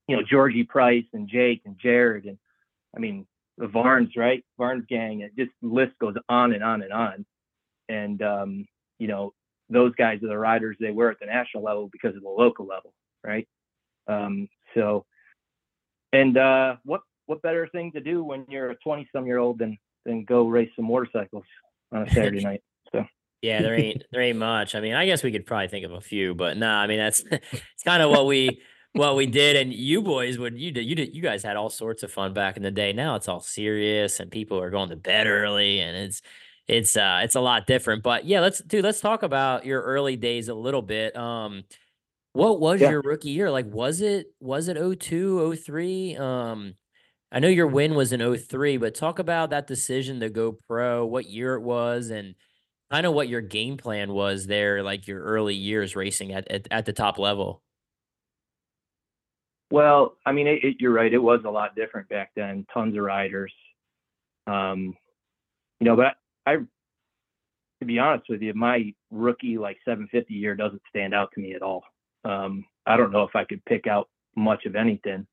you 0.08 0.16
know 0.16 0.22
Georgie 0.28 0.64
Price 0.64 1.04
and 1.12 1.28
Jake 1.28 1.62
and 1.64 1.78
Jared 1.78 2.26
and 2.26 2.38
I 2.94 3.00
mean 3.00 3.26
the 3.58 3.66
Varns, 3.66 4.16
right? 4.16 4.44
Varns 4.58 4.84
gang. 4.88 5.20
It 5.20 5.36
just 5.36 5.52
list 5.62 5.92
goes 6.00 6.14
on 6.28 6.52
and 6.52 6.62
on 6.62 6.82
and 6.82 6.92
on. 6.92 7.26
And 7.88 8.22
um, 8.22 8.66
you 8.98 9.08
know, 9.08 9.34
those 9.68 9.94
guys 9.96 10.22
are 10.22 10.28
the 10.28 10.38
riders 10.38 10.76
they 10.80 10.90
were 10.90 11.10
at 11.10 11.20
the 11.20 11.26
national 11.26 11.62
level 11.62 11.88
because 11.92 12.16
of 12.16 12.22
the 12.22 12.28
local 12.28 12.66
level, 12.66 12.92
right? 13.24 13.46
Um, 14.06 14.48
so, 14.74 15.04
and 16.12 16.36
uh, 16.36 16.76
what 16.84 17.02
what 17.26 17.42
better 17.42 17.68
thing 17.68 17.92
to 17.92 18.00
do 18.00 18.24
when 18.24 18.44
you're 18.48 18.70
a 18.70 18.76
20 18.76 19.08
some 19.14 19.26
year 19.26 19.38
old 19.38 19.58
than 19.58 19.78
than 20.04 20.24
go 20.24 20.46
race 20.46 20.70
some 20.76 20.86
motorcycles 20.86 21.44
on 21.92 22.02
a 22.02 22.10
Saturday 22.10 22.40
night? 22.44 22.62
So 22.92 23.04
Yeah, 23.42 23.62
there 23.62 23.74
ain't 23.74 24.04
there 24.12 24.22
ain't 24.22 24.38
much. 24.38 24.74
I 24.74 24.80
mean, 24.80 24.94
I 24.94 25.06
guess 25.06 25.22
we 25.22 25.32
could 25.32 25.46
probably 25.46 25.68
think 25.68 25.84
of 25.84 25.92
a 25.92 26.00
few, 26.00 26.34
but 26.34 26.56
nah, 26.56 26.80
I 26.80 26.86
mean 26.86 26.98
that's 26.98 27.20
it's 27.30 27.82
kind 27.84 28.02
of 28.02 28.10
what 28.10 28.26
we 28.26 28.60
what 28.92 29.16
we 29.16 29.26
did. 29.26 29.56
And 29.56 29.72
you 29.72 30.02
boys 30.02 30.38
would 30.38 30.58
you 30.58 30.70
did 30.70 30.84
you 30.86 30.94
did 30.94 31.14
you 31.14 31.22
guys 31.22 31.42
had 31.42 31.56
all 31.56 31.70
sorts 31.70 32.02
of 32.02 32.12
fun 32.12 32.32
back 32.34 32.56
in 32.56 32.62
the 32.62 32.70
day. 32.70 32.92
Now 32.92 33.14
it's 33.16 33.28
all 33.28 33.40
serious 33.40 34.20
and 34.20 34.30
people 34.30 34.60
are 34.60 34.70
going 34.70 34.90
to 34.90 34.96
bed 34.96 35.26
early 35.26 35.80
and 35.80 35.96
it's 35.96 36.22
it's 36.68 36.96
uh 36.96 37.20
it's 37.22 37.34
a 37.34 37.40
lot 37.40 37.66
different. 37.66 38.02
But 38.02 38.26
yeah, 38.26 38.40
let's 38.40 38.60
dude, 38.62 38.84
let's 38.84 39.00
talk 39.00 39.22
about 39.22 39.64
your 39.66 39.82
early 39.82 40.16
days 40.16 40.48
a 40.48 40.54
little 40.54 40.82
bit. 40.82 41.16
Um 41.16 41.64
what 42.34 42.60
was 42.60 42.80
Yeah. 42.80 42.90
your 42.90 43.02
rookie 43.02 43.30
year? 43.30 43.50
Like 43.50 43.66
was 43.66 44.00
it 44.00 44.28
was 44.40 44.68
it 44.68 44.76
02, 44.76 45.54
03? 45.56 46.16
Um 46.16 46.74
I 47.32 47.40
know 47.40 47.48
your 47.48 47.66
win 47.68 47.94
was 47.94 48.12
in 48.12 48.20
03, 48.20 48.76
but 48.78 48.94
talk 48.94 49.18
about 49.18 49.50
that 49.50 49.66
decision 49.66 50.20
to 50.20 50.30
go 50.30 50.52
pro, 50.68 51.06
what 51.06 51.26
year 51.26 51.54
it 51.54 51.62
was 51.62 52.10
and 52.10 52.34
kind 52.90 53.06
of 53.06 53.14
what 53.14 53.28
your 53.28 53.40
game 53.42 53.76
plan 53.78 54.12
was 54.12 54.46
there, 54.46 54.82
like 54.82 55.08
your 55.08 55.22
early 55.22 55.54
years 55.56 55.96
racing 55.96 56.32
at 56.32 56.50
at, 56.50 56.68
at 56.70 56.86
the 56.86 56.92
top 56.94 57.18
level. 57.18 57.61
Well, 59.72 60.18
I 60.26 60.32
mean, 60.32 60.46
it, 60.46 60.62
it, 60.62 60.76
you're 60.80 60.92
right. 60.92 61.10
It 61.10 61.16
was 61.16 61.40
a 61.46 61.50
lot 61.50 61.74
different 61.74 62.06
back 62.10 62.32
then. 62.36 62.66
Tons 62.74 62.94
of 62.94 63.02
riders. 63.02 63.54
Um, 64.46 64.94
you 65.80 65.86
know, 65.86 65.96
but 65.96 66.16
I, 66.44 66.56
to 66.56 67.86
be 67.86 67.98
honest 67.98 68.28
with 68.28 68.42
you, 68.42 68.52
my 68.52 68.92
rookie 69.10 69.56
like 69.56 69.78
750 69.86 70.34
year 70.34 70.54
doesn't 70.54 70.82
stand 70.90 71.14
out 71.14 71.30
to 71.32 71.40
me 71.40 71.54
at 71.54 71.62
all. 71.62 71.84
Um, 72.26 72.66
I 72.84 72.98
don't 72.98 73.12
know 73.12 73.22
if 73.22 73.34
I 73.34 73.44
could 73.44 73.64
pick 73.64 73.86
out 73.86 74.10
much 74.36 74.66
of 74.66 74.76
anything. 74.76 75.26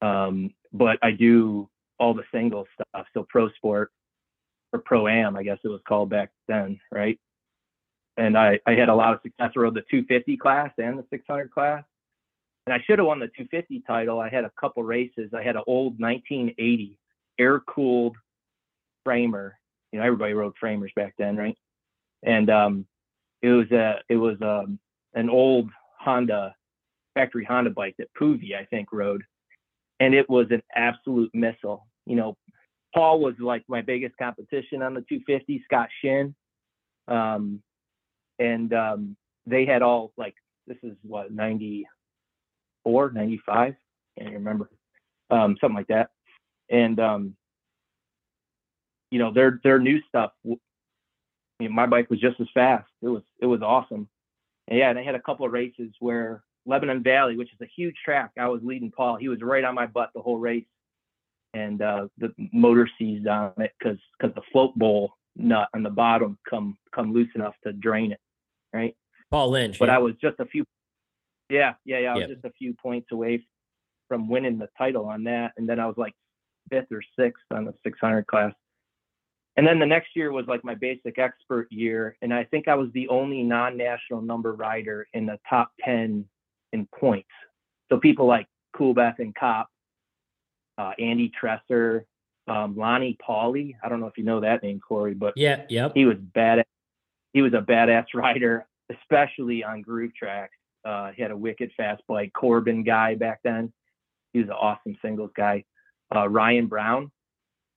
Um, 0.00 0.54
but 0.72 0.96
I 1.02 1.10
do 1.10 1.68
all 1.98 2.14
the 2.14 2.24
single 2.32 2.64
stuff. 2.72 3.08
So 3.12 3.26
pro 3.28 3.50
sport 3.50 3.92
or 4.72 4.78
pro 4.78 5.06
am, 5.06 5.36
I 5.36 5.42
guess 5.42 5.58
it 5.64 5.68
was 5.68 5.82
called 5.86 6.08
back 6.08 6.30
then, 6.48 6.80
right? 6.90 7.20
And 8.16 8.38
I, 8.38 8.58
I 8.66 8.72
had 8.72 8.88
a 8.88 8.94
lot 8.94 9.12
of 9.12 9.20
success. 9.22 9.52
I 9.54 9.60
rode 9.60 9.74
the 9.74 9.82
250 9.90 10.38
class 10.38 10.70
and 10.78 10.98
the 10.98 11.04
600 11.10 11.50
class 11.50 11.84
and 12.66 12.74
I 12.74 12.82
should 12.86 12.98
have 12.98 13.06
won 13.06 13.20
the 13.20 13.26
250 13.26 13.82
title. 13.86 14.20
I 14.20 14.28
had 14.28 14.44
a 14.44 14.52
couple 14.60 14.82
races. 14.82 15.30
I 15.34 15.42
had 15.42 15.56
an 15.56 15.62
old 15.66 15.98
1980 15.98 16.98
air 17.38 17.60
cooled 17.60 18.16
framer. 19.04 19.58
You 19.92 19.98
know, 19.98 20.04
everybody 20.04 20.34
rode 20.34 20.54
framers 20.60 20.92
back 20.94 21.14
then, 21.18 21.36
right? 21.36 21.56
And 22.22 22.50
um, 22.50 22.86
it 23.42 23.48
was 23.48 23.70
a 23.72 24.00
it 24.08 24.16
was 24.16 24.36
um, 24.42 24.78
an 25.14 25.30
old 25.30 25.70
Honda 25.98 26.54
factory 27.14 27.44
Honda 27.44 27.70
bike 27.70 27.94
that 27.98 28.12
Poovey 28.18 28.54
I 28.54 28.66
think 28.66 28.92
rode, 28.92 29.22
and 29.98 30.14
it 30.14 30.28
was 30.28 30.46
an 30.50 30.62
absolute 30.74 31.30
missile. 31.34 31.86
You 32.06 32.16
know, 32.16 32.36
Paul 32.94 33.20
was 33.20 33.34
like 33.40 33.64
my 33.68 33.80
biggest 33.80 34.16
competition 34.18 34.82
on 34.82 34.94
the 34.94 35.04
250. 35.08 35.62
Scott 35.64 35.88
Shin, 36.02 36.34
um, 37.08 37.62
and 38.38 38.72
um, 38.74 39.16
they 39.46 39.64
had 39.64 39.82
all 39.82 40.12
like 40.16 40.34
this 40.66 40.78
is 40.82 40.96
what 41.02 41.32
90 41.32 41.86
94, 42.90 43.12
95, 43.12 43.74
can't 44.18 44.34
remember, 44.34 44.70
um, 45.30 45.56
something 45.60 45.76
like 45.76 45.88
that. 45.88 46.10
And 46.70 46.98
um, 47.00 47.36
you 49.10 49.18
know, 49.18 49.32
their 49.32 49.60
their 49.62 49.78
new 49.78 50.00
stuff. 50.08 50.32
I 50.46 50.56
mean, 51.58 51.74
my 51.74 51.86
bike 51.86 52.08
was 52.10 52.20
just 52.20 52.40
as 52.40 52.46
fast. 52.54 52.88
It 53.02 53.08
was 53.08 53.22
it 53.40 53.46
was 53.46 53.62
awesome. 53.62 54.08
And 54.68 54.78
yeah, 54.78 54.92
they 54.92 55.04
had 55.04 55.14
a 55.14 55.20
couple 55.20 55.44
of 55.44 55.52
races 55.52 55.90
where 55.98 56.42
Lebanon 56.64 57.02
Valley, 57.02 57.36
which 57.36 57.52
is 57.52 57.60
a 57.60 57.70
huge 57.76 57.96
track, 58.04 58.30
I 58.38 58.48
was 58.48 58.60
leading 58.62 58.90
Paul. 58.90 59.16
He 59.16 59.28
was 59.28 59.40
right 59.42 59.64
on 59.64 59.74
my 59.74 59.86
butt 59.86 60.10
the 60.14 60.22
whole 60.22 60.38
race, 60.38 60.66
and 61.54 61.82
uh, 61.82 62.06
the 62.18 62.32
motor 62.52 62.88
seized 62.98 63.26
on 63.26 63.52
it 63.58 63.72
because 63.78 63.98
because 64.18 64.34
the 64.34 64.42
float 64.52 64.74
bowl 64.76 65.14
nut 65.36 65.68
on 65.74 65.82
the 65.82 65.90
bottom 65.90 66.38
come 66.48 66.76
come 66.94 67.12
loose 67.12 67.30
enough 67.34 67.54
to 67.64 67.72
drain 67.72 68.12
it, 68.12 68.20
right? 68.72 68.94
Paul 69.30 69.50
Lynch. 69.50 69.78
But 69.78 69.88
yeah. 69.88 69.96
I 69.96 69.98
was 69.98 70.14
just 70.20 70.38
a 70.38 70.46
few. 70.46 70.64
Yeah, 71.50 71.74
yeah, 71.84 71.98
yeah. 71.98 72.12
I 72.12 72.14
was 72.14 72.20
Yep. 72.22 72.30
just 72.30 72.44
a 72.44 72.52
few 72.52 72.74
points 72.74 73.12
away 73.12 73.44
from 74.08 74.28
winning 74.28 74.58
the 74.58 74.68
title 74.78 75.06
on 75.06 75.24
that, 75.24 75.52
and 75.56 75.68
then 75.68 75.78
I 75.80 75.86
was 75.86 75.96
like 75.96 76.14
fifth 76.70 76.90
or 76.92 77.02
sixth 77.18 77.44
on 77.50 77.64
the 77.64 77.74
600 77.82 78.26
class. 78.26 78.54
And 79.56 79.66
then 79.66 79.78
the 79.78 79.86
next 79.86 80.14
year 80.14 80.32
was 80.32 80.46
like 80.46 80.64
my 80.64 80.74
basic 80.74 81.18
expert 81.18 81.70
year, 81.70 82.16
and 82.22 82.32
I 82.32 82.44
think 82.44 82.68
I 82.68 82.74
was 82.74 82.90
the 82.92 83.08
only 83.08 83.42
non-national 83.42 84.22
number 84.22 84.54
rider 84.54 85.06
in 85.12 85.26
the 85.26 85.38
top 85.48 85.72
10 85.84 86.24
in 86.72 86.88
points. 86.98 87.28
So 87.88 87.98
people 87.98 88.26
like 88.26 88.46
Coolbeth 88.76 89.18
and 89.18 89.34
Kopp, 89.34 89.68
uh, 90.78 90.92
Andy 90.98 91.30
Tresser, 91.30 92.04
um, 92.46 92.76
Lonnie 92.76 93.18
Pauly. 93.26 93.74
I 93.82 93.88
don't 93.88 94.00
know 94.00 94.06
if 94.06 94.16
you 94.16 94.24
know 94.24 94.40
that 94.40 94.62
name, 94.62 94.80
Cory, 94.80 95.14
but 95.14 95.34
yeah, 95.36 95.64
yep. 95.68 95.92
he 95.94 96.04
was 96.04 96.16
bad. 96.16 96.64
He 97.32 97.42
was 97.42 97.52
a 97.52 97.60
badass 97.60 98.06
rider, 98.14 98.66
especially 98.88 99.64
on 99.64 99.82
groove 99.82 100.14
tracks. 100.14 100.56
Uh, 100.84 101.10
he 101.14 101.22
had 101.22 101.30
a 101.30 101.36
wicked 101.36 101.70
fast 101.76 102.02
bike. 102.08 102.32
Corbin 102.32 102.82
guy 102.84 103.14
back 103.14 103.40
then. 103.44 103.72
He 104.32 104.40
was 104.40 104.48
an 104.48 104.54
awesome 104.54 104.96
singles 105.02 105.30
guy. 105.36 105.64
Uh, 106.14 106.28
Ryan 106.28 106.66
Brown, 106.66 107.10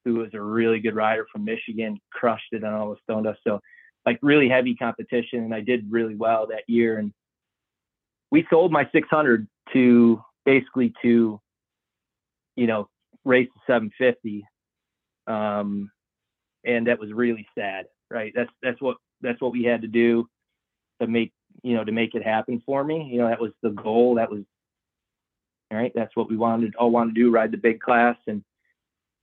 who 0.05 0.15
was 0.15 0.33
a 0.33 0.41
really 0.41 0.79
good 0.79 0.95
rider 0.95 1.25
from 1.31 1.45
Michigan, 1.45 1.99
crushed 2.11 2.51
it 2.51 2.63
on 2.63 2.73
all 2.73 2.91
the 2.91 2.97
stone 3.03 3.23
dust. 3.23 3.39
So, 3.45 3.59
like 4.05 4.19
really 4.21 4.49
heavy 4.49 4.75
competition, 4.75 5.43
and 5.43 5.53
I 5.53 5.61
did 5.61 5.85
really 5.89 6.15
well 6.15 6.47
that 6.47 6.63
year. 6.67 6.97
And 6.97 7.13
we 8.31 8.45
sold 8.49 8.71
my 8.71 8.87
600 8.91 9.47
to 9.73 10.21
basically 10.45 10.93
to, 11.01 11.39
you 12.55 12.67
know, 12.67 12.89
race 13.23 13.47
the 13.55 13.61
750. 13.73 14.45
Um, 15.27 15.89
and 16.65 16.87
that 16.87 16.99
was 16.99 17.11
really 17.13 17.47
sad, 17.57 17.85
right? 18.09 18.33
That's 18.35 18.49
that's 18.61 18.81
what 18.81 18.97
that's 19.21 19.41
what 19.41 19.51
we 19.51 19.63
had 19.63 19.81
to 19.81 19.87
do 19.87 20.27
to 21.01 21.07
make 21.07 21.31
you 21.63 21.75
know 21.75 21.83
to 21.83 21.91
make 21.91 22.15
it 22.15 22.23
happen 22.23 22.61
for 22.65 22.83
me. 22.83 23.09
You 23.11 23.19
know, 23.19 23.27
that 23.27 23.41
was 23.41 23.51
the 23.61 23.69
goal. 23.71 24.15
That 24.15 24.31
was 24.31 24.43
all 25.71 25.77
right. 25.77 25.91
That's 25.95 26.15
what 26.15 26.29
we 26.29 26.37
wanted 26.37 26.75
all 26.75 26.91
wanted 26.91 27.15
to 27.15 27.21
do, 27.21 27.31
ride 27.31 27.51
the 27.51 27.57
big 27.57 27.79
class, 27.79 28.17
and 28.27 28.43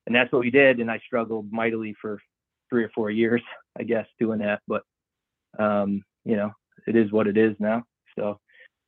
and 0.06 0.14
that's 0.14 0.32
what 0.32 0.40
we 0.40 0.50
did. 0.50 0.80
And 0.80 0.90
I 0.90 0.98
struggled 1.06 1.52
mightily 1.52 1.94
for 2.00 2.20
three 2.68 2.84
or 2.84 2.90
four 2.94 3.10
years, 3.10 3.42
I 3.78 3.84
guess, 3.84 4.06
doing 4.18 4.40
that. 4.40 4.60
But 4.66 4.82
um, 5.58 6.02
you 6.24 6.36
know, 6.36 6.52
it 6.86 6.96
is 6.96 7.12
what 7.12 7.26
it 7.26 7.36
is 7.36 7.54
now. 7.58 7.84
So, 8.18 8.40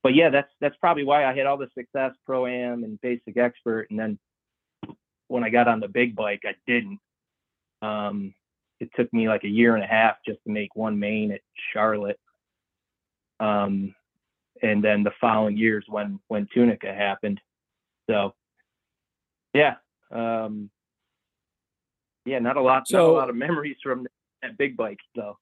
but 0.02 0.14
yeah, 0.14 0.30
that's 0.30 0.50
that's 0.60 0.76
probably 0.80 1.04
why 1.04 1.24
I 1.24 1.36
had 1.36 1.46
all 1.46 1.58
the 1.58 1.68
success 1.76 2.12
pro 2.26 2.46
am 2.46 2.84
and 2.84 3.00
basic 3.00 3.36
expert, 3.36 3.88
and 3.90 3.98
then 3.98 4.18
when 5.28 5.44
I 5.44 5.50
got 5.50 5.68
on 5.68 5.80
the 5.80 5.88
big 5.88 6.16
bike, 6.16 6.42
I 6.44 6.54
didn't. 6.66 6.98
Um, 7.80 8.34
it 8.80 8.90
took 8.96 9.12
me 9.12 9.28
like 9.28 9.44
a 9.44 9.48
year 9.48 9.74
and 9.74 9.84
a 9.84 9.86
half 9.86 10.16
just 10.26 10.40
to 10.44 10.50
make 10.50 10.74
one 10.74 10.98
main 10.98 11.32
at 11.32 11.40
Charlotte. 11.72 12.18
Um, 13.42 13.94
and 14.62 14.82
then 14.82 15.02
the 15.02 15.10
following 15.20 15.56
years 15.56 15.84
when 15.88 16.20
when 16.28 16.46
Tunica 16.54 16.92
happened. 16.94 17.40
So, 18.08 18.34
yeah, 19.54 19.76
um, 20.12 20.70
yeah, 22.24 22.38
not 22.38 22.56
a 22.56 22.62
lot, 22.62 22.84
not 22.90 23.02
a 23.02 23.06
lot 23.06 23.30
of 23.30 23.36
memories 23.36 23.76
from 23.82 24.06
that 24.42 24.56
big 24.56 24.76
bike. 24.76 24.98
So, 25.16 25.36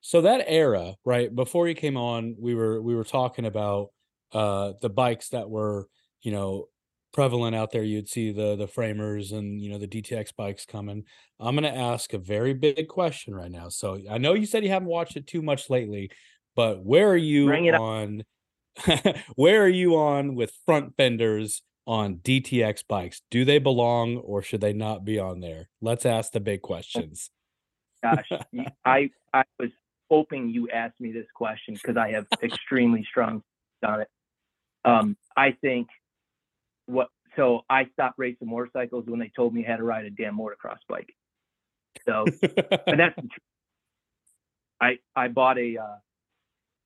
So 0.00 0.20
that 0.20 0.44
era, 0.46 0.94
right 1.04 1.34
before 1.34 1.68
you 1.68 1.74
came 1.74 1.96
on, 1.96 2.36
we 2.38 2.54
were 2.54 2.82
we 2.82 2.94
were 2.94 3.04
talking 3.04 3.46
about 3.46 3.88
uh 4.32 4.72
the 4.82 4.90
bikes 4.90 5.30
that 5.30 5.48
were, 5.48 5.88
you 6.22 6.32
know, 6.32 6.66
prevalent 7.12 7.54
out 7.54 7.70
there. 7.70 7.82
You'd 7.82 8.08
see 8.08 8.32
the 8.32 8.56
the 8.56 8.66
framers 8.66 9.32
and 9.32 9.60
you 9.60 9.70
know 9.70 9.78
the 9.78 9.88
DTX 9.88 10.34
bikes 10.36 10.66
coming. 10.66 11.04
I'm 11.40 11.54
gonna 11.54 11.68
ask 11.68 12.12
a 12.12 12.18
very 12.18 12.52
big 12.52 12.88
question 12.88 13.34
right 13.34 13.50
now. 13.50 13.70
So 13.70 13.98
I 14.10 14.18
know 14.18 14.34
you 14.34 14.46
said 14.46 14.64
you 14.64 14.70
haven't 14.70 14.88
watched 14.88 15.16
it 15.16 15.26
too 15.26 15.42
much 15.42 15.70
lately, 15.70 16.10
but 16.54 16.84
where 16.84 17.08
are 17.10 17.16
you 17.16 17.46
Bring 17.46 17.66
it 17.66 17.74
up. 17.74 17.80
on 17.80 18.24
where 19.36 19.62
are 19.62 19.68
you 19.68 19.96
on 19.96 20.34
with 20.34 20.52
front 20.64 20.96
fenders 20.96 21.62
on 21.86 22.16
DTX 22.16 22.84
bikes? 22.88 23.22
Do 23.30 23.44
they 23.44 23.58
belong 23.58 24.16
or 24.18 24.42
should 24.42 24.60
they 24.60 24.72
not 24.72 25.04
be 25.04 25.18
on 25.18 25.40
there? 25.40 25.68
Let's 25.80 26.06
ask 26.06 26.32
the 26.32 26.40
big 26.40 26.62
questions. 26.62 27.30
gosh, 28.02 28.28
I 28.84 29.10
I 29.32 29.44
was 29.58 29.70
hoping 30.10 30.50
you 30.50 30.68
asked 30.70 31.00
me 31.00 31.12
this 31.12 31.26
question 31.34 31.74
because 31.74 31.96
I 31.96 32.12
have 32.12 32.26
extremely 32.42 33.04
strong 33.08 33.42
on 33.84 34.02
it. 34.02 34.08
Um, 34.84 35.16
I 35.36 35.52
think 35.60 35.88
what 36.86 37.08
so 37.36 37.62
I 37.70 37.86
stopped 37.92 38.18
racing 38.18 38.48
motorcycles 38.48 39.04
when 39.06 39.18
they 39.18 39.30
told 39.34 39.54
me 39.54 39.62
how 39.62 39.76
to 39.76 39.84
ride 39.84 40.04
a 40.04 40.10
damn 40.10 40.38
motocross 40.38 40.78
bike. 40.88 41.14
So 42.06 42.24
and 42.86 43.00
that's 43.00 43.16
the 43.16 43.22
truth. 43.28 43.38
I 44.80 44.98
I 45.14 45.28
bought 45.28 45.58
a 45.58 45.78
uh, 45.78 45.96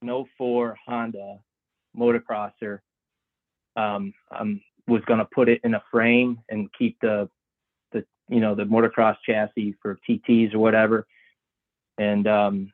an 0.09 0.27
04 0.39 0.77
Honda 0.87 1.39
motocrosser. 1.97 2.81
Um, 3.77 4.15
um, 4.31 4.61
was 4.89 5.03
gonna 5.07 5.29
put 5.35 5.49
it 5.49 5.61
in 5.65 5.75
a 5.75 5.83
frame 5.91 6.39
and 6.49 6.73
keep 6.79 6.99
the 7.01 7.29
the 7.93 8.05
you 8.29 8.41
know 8.41 8.55
the 8.55 8.65
motocross 8.65 9.17
chassis 9.25 9.75
for 9.83 9.99
TTs 10.09 10.55
or 10.55 10.59
whatever. 10.61 11.07
And 11.99 12.27
um, 12.27 12.73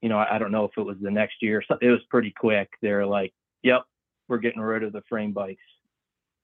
you 0.00 0.08
know 0.08 0.18
I, 0.18 0.36
I 0.36 0.38
don't 0.38 0.52
know 0.52 0.64
if 0.64 0.72
it 0.76 0.82
was 0.82 0.96
the 1.00 1.10
next 1.10 1.42
year. 1.42 1.62
So 1.66 1.76
it 1.80 1.90
was 1.90 2.00
pretty 2.08 2.32
quick. 2.38 2.70
They're 2.80 3.06
like, 3.06 3.34
"Yep, 3.62 3.84
we're 4.28 4.38
getting 4.38 4.62
rid 4.62 4.82
of 4.82 4.92
the 4.92 5.02
frame 5.08 5.32
bikes." 5.32 5.60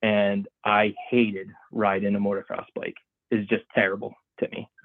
And 0.02 0.46
I 0.64 0.94
hated 1.10 1.48
riding 1.72 2.14
a 2.14 2.20
motocross 2.20 2.66
bike. 2.74 2.96
It's 3.30 3.48
just 3.48 3.64
terrible 3.74 4.14
to 4.40 4.48
me. 4.50 4.68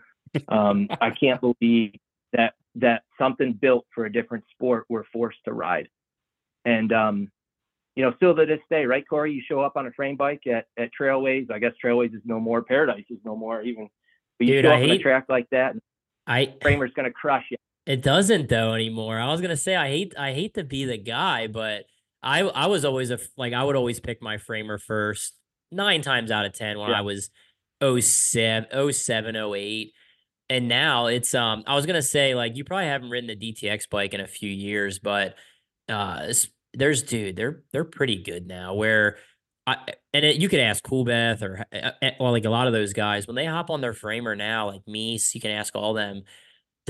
Um, 0.47 0.87
I 1.01 1.09
can't 1.09 1.41
believe 1.41 1.95
that 2.33 2.53
that 2.75 3.03
something 3.17 3.53
built 3.53 3.85
for 3.93 4.05
a 4.05 4.11
different 4.11 4.43
sport 4.51 4.85
we're 4.89 5.03
forced 5.11 5.39
to 5.45 5.53
ride. 5.53 5.87
And 6.65 6.91
um, 6.93 7.31
you 7.95 8.03
know, 8.03 8.13
still 8.17 8.35
to 8.35 8.45
this 8.45 8.59
day, 8.69 8.85
right, 8.85 9.03
Cory? 9.07 9.33
You 9.33 9.41
show 9.47 9.61
up 9.61 9.75
on 9.75 9.87
a 9.87 9.91
frame 9.91 10.15
bike 10.15 10.45
at 10.47 10.65
at 10.77 10.89
Trailways. 10.99 11.51
I 11.51 11.59
guess 11.59 11.73
Trailways 11.83 12.13
is 12.15 12.21
no 12.25 12.39
more. 12.39 12.61
Paradise 12.61 13.05
is 13.09 13.17
no 13.25 13.35
more. 13.35 13.61
Even, 13.61 13.89
but 14.37 14.47
you 14.47 14.53
Dude, 14.55 14.65
show 14.65 14.71
I 14.71 14.73
up 14.75 14.77
on 14.83 14.83
a 14.83 14.93
hate- 14.93 15.01
track 15.01 15.25
like 15.29 15.49
that, 15.51 15.71
and 15.71 15.81
I 16.27 16.53
framer's 16.61 16.91
gonna 16.95 17.11
crush 17.11 17.45
you. 17.51 17.57
It 17.85 18.01
doesn't 18.03 18.49
though 18.49 18.73
anymore. 18.73 19.19
I 19.19 19.31
was 19.31 19.41
gonna 19.41 19.57
say 19.57 19.75
I 19.75 19.87
hate 19.87 20.13
I 20.17 20.33
hate 20.33 20.53
to 20.55 20.63
be 20.63 20.85
the 20.85 20.97
guy, 20.97 21.47
but 21.47 21.85
I 22.21 22.41
I 22.41 22.67
was 22.67 22.85
always 22.85 23.09
a 23.09 23.19
like 23.35 23.53
I 23.53 23.63
would 23.63 23.75
always 23.75 23.99
pick 23.99 24.21
my 24.21 24.37
framer 24.37 24.77
first 24.77 25.33
nine 25.71 26.01
times 26.01 26.29
out 26.29 26.45
of 26.45 26.53
ten 26.53 26.77
when 26.77 26.89
Yeah. 26.91 26.99
I 26.99 27.01
was 27.01 27.29
07, 27.81 28.91
07, 28.91 29.35
08. 29.35 29.93
And 30.49 30.67
now 30.67 31.07
it's 31.07 31.33
um 31.33 31.63
I 31.67 31.75
was 31.75 31.85
gonna 31.85 32.01
say 32.01 32.35
like 32.35 32.55
you 32.55 32.63
probably 32.63 32.87
haven't 32.87 33.09
ridden 33.09 33.27
the 33.27 33.53
DTX 33.53 33.89
bike 33.89 34.13
in 34.13 34.21
a 34.21 34.27
few 34.27 34.49
years, 34.49 34.99
but 34.99 35.35
uh 35.87 36.33
there's 36.73 37.03
dude 37.03 37.35
they're 37.35 37.63
they're 37.71 37.83
pretty 37.83 38.21
good 38.21 38.47
now 38.47 38.75
where 38.75 39.17
I 39.65 39.77
and 40.13 40.23
it, 40.25 40.37
you 40.37 40.49
could 40.49 40.59
ask 40.59 40.83
Coolbeth 40.83 41.41
or 41.41 41.65
uh, 41.73 41.91
uh, 42.01 42.11
well 42.19 42.31
like 42.31 42.45
a 42.45 42.49
lot 42.49 42.67
of 42.67 42.73
those 42.73 42.93
guys 42.93 43.25
when 43.25 43.35
they 43.35 43.45
hop 43.45 43.71
on 43.71 43.81
their 43.81 43.93
framer 43.93 44.35
now 44.35 44.67
like 44.67 44.87
me 44.87 45.19
you 45.33 45.41
can 45.41 45.49
ask 45.49 45.75
all 45.75 45.95
them 45.95 46.23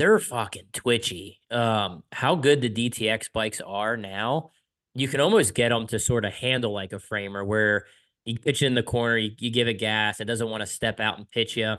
they're 0.00 0.18
fucking 0.18 0.68
twitchy. 0.72 1.40
Um, 1.50 2.04
how 2.10 2.34
good 2.34 2.62
the 2.62 2.70
DTX 2.70 3.30
bikes 3.34 3.60
are 3.60 3.98
now, 3.98 4.50
you 4.94 5.08
can 5.08 5.20
almost 5.20 5.54
get 5.54 5.68
them 5.68 5.86
to 5.88 5.98
sort 5.98 6.24
of 6.24 6.32
handle 6.32 6.72
like 6.72 6.94
a 6.94 6.98
framer 6.98 7.44
where 7.44 7.84
you 8.24 8.38
pitch 8.38 8.62
it 8.62 8.66
in 8.66 8.74
the 8.74 8.82
corner, 8.82 9.18
you, 9.18 9.32
you 9.38 9.50
give 9.50 9.68
it 9.68 9.74
gas, 9.74 10.18
it 10.18 10.24
doesn't 10.24 10.48
want 10.48 10.62
to 10.62 10.66
step 10.66 11.00
out 11.00 11.18
and 11.18 11.30
pitch 11.30 11.54
you. 11.54 11.76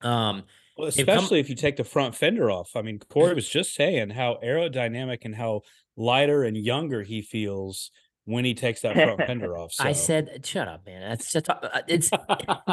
Um, 0.00 0.42
Well, 0.76 0.90
They've 0.90 1.06
come- 1.06 1.16
especially 1.16 1.40
if 1.40 1.48
you 1.48 1.54
take 1.54 1.76
the 1.76 1.84
front 1.84 2.14
fender 2.14 2.50
off. 2.50 2.76
I 2.76 2.82
mean, 2.82 2.98
Cory 3.08 3.34
was 3.34 3.48
just 3.48 3.74
saying 3.74 4.10
how 4.10 4.38
aerodynamic 4.44 5.24
and 5.24 5.34
how 5.34 5.62
lighter 5.96 6.42
and 6.44 6.56
younger 6.56 7.02
he 7.02 7.22
feels 7.22 7.90
when 8.24 8.44
he 8.44 8.54
takes 8.54 8.82
that 8.82 8.94
front 8.94 9.20
fender 9.26 9.56
off. 9.56 9.72
So. 9.72 9.84
I 9.84 9.92
said, 9.92 10.44
shut 10.44 10.68
up, 10.68 10.84
man. 10.84 11.08
That's 11.08 11.32
just, 11.32 11.48
uh, 11.48 11.68
it's 11.88 12.10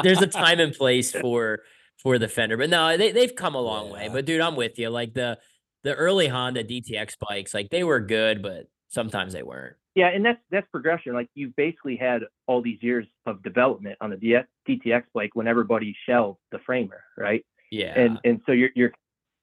there's 0.02 0.20
a 0.20 0.26
time 0.26 0.60
and 0.60 0.74
place 0.74 1.12
for 1.12 1.60
for 2.02 2.18
the 2.18 2.28
fender, 2.28 2.56
but 2.56 2.68
no, 2.68 2.96
they 2.96 3.12
they've 3.12 3.34
come 3.34 3.54
a 3.54 3.60
long 3.60 3.90
way. 3.90 4.08
But 4.12 4.26
dude, 4.26 4.40
I'm 4.40 4.56
with 4.56 4.78
you. 4.78 4.90
Like 4.90 5.14
the 5.14 5.38
the 5.84 5.94
early 5.94 6.26
Honda 6.28 6.64
DTX 6.64 7.14
bikes, 7.20 7.54
like 7.54 7.70
they 7.70 7.84
were 7.84 8.00
good, 8.00 8.42
but 8.42 8.66
sometimes 8.88 9.32
they 9.32 9.42
weren't. 9.42 9.76
Yeah, 9.94 10.08
and 10.08 10.24
that's 10.24 10.40
that's 10.50 10.66
progression. 10.72 11.14
Like 11.14 11.28
you 11.34 11.52
basically 11.56 11.96
had 11.96 12.22
all 12.48 12.60
these 12.62 12.82
years 12.82 13.06
of 13.26 13.42
development 13.44 13.96
on 14.00 14.10
the 14.10 14.16
DS, 14.16 14.44
DTX 14.68 15.04
bike 15.14 15.30
when 15.34 15.46
everybody 15.46 15.94
shelved 16.06 16.40
the 16.50 16.58
framer, 16.66 17.02
right? 17.16 17.46
Yeah. 17.74 17.98
And 17.98 18.18
and 18.24 18.40
so 18.46 18.52
you're 18.52 18.70
you're 18.74 18.92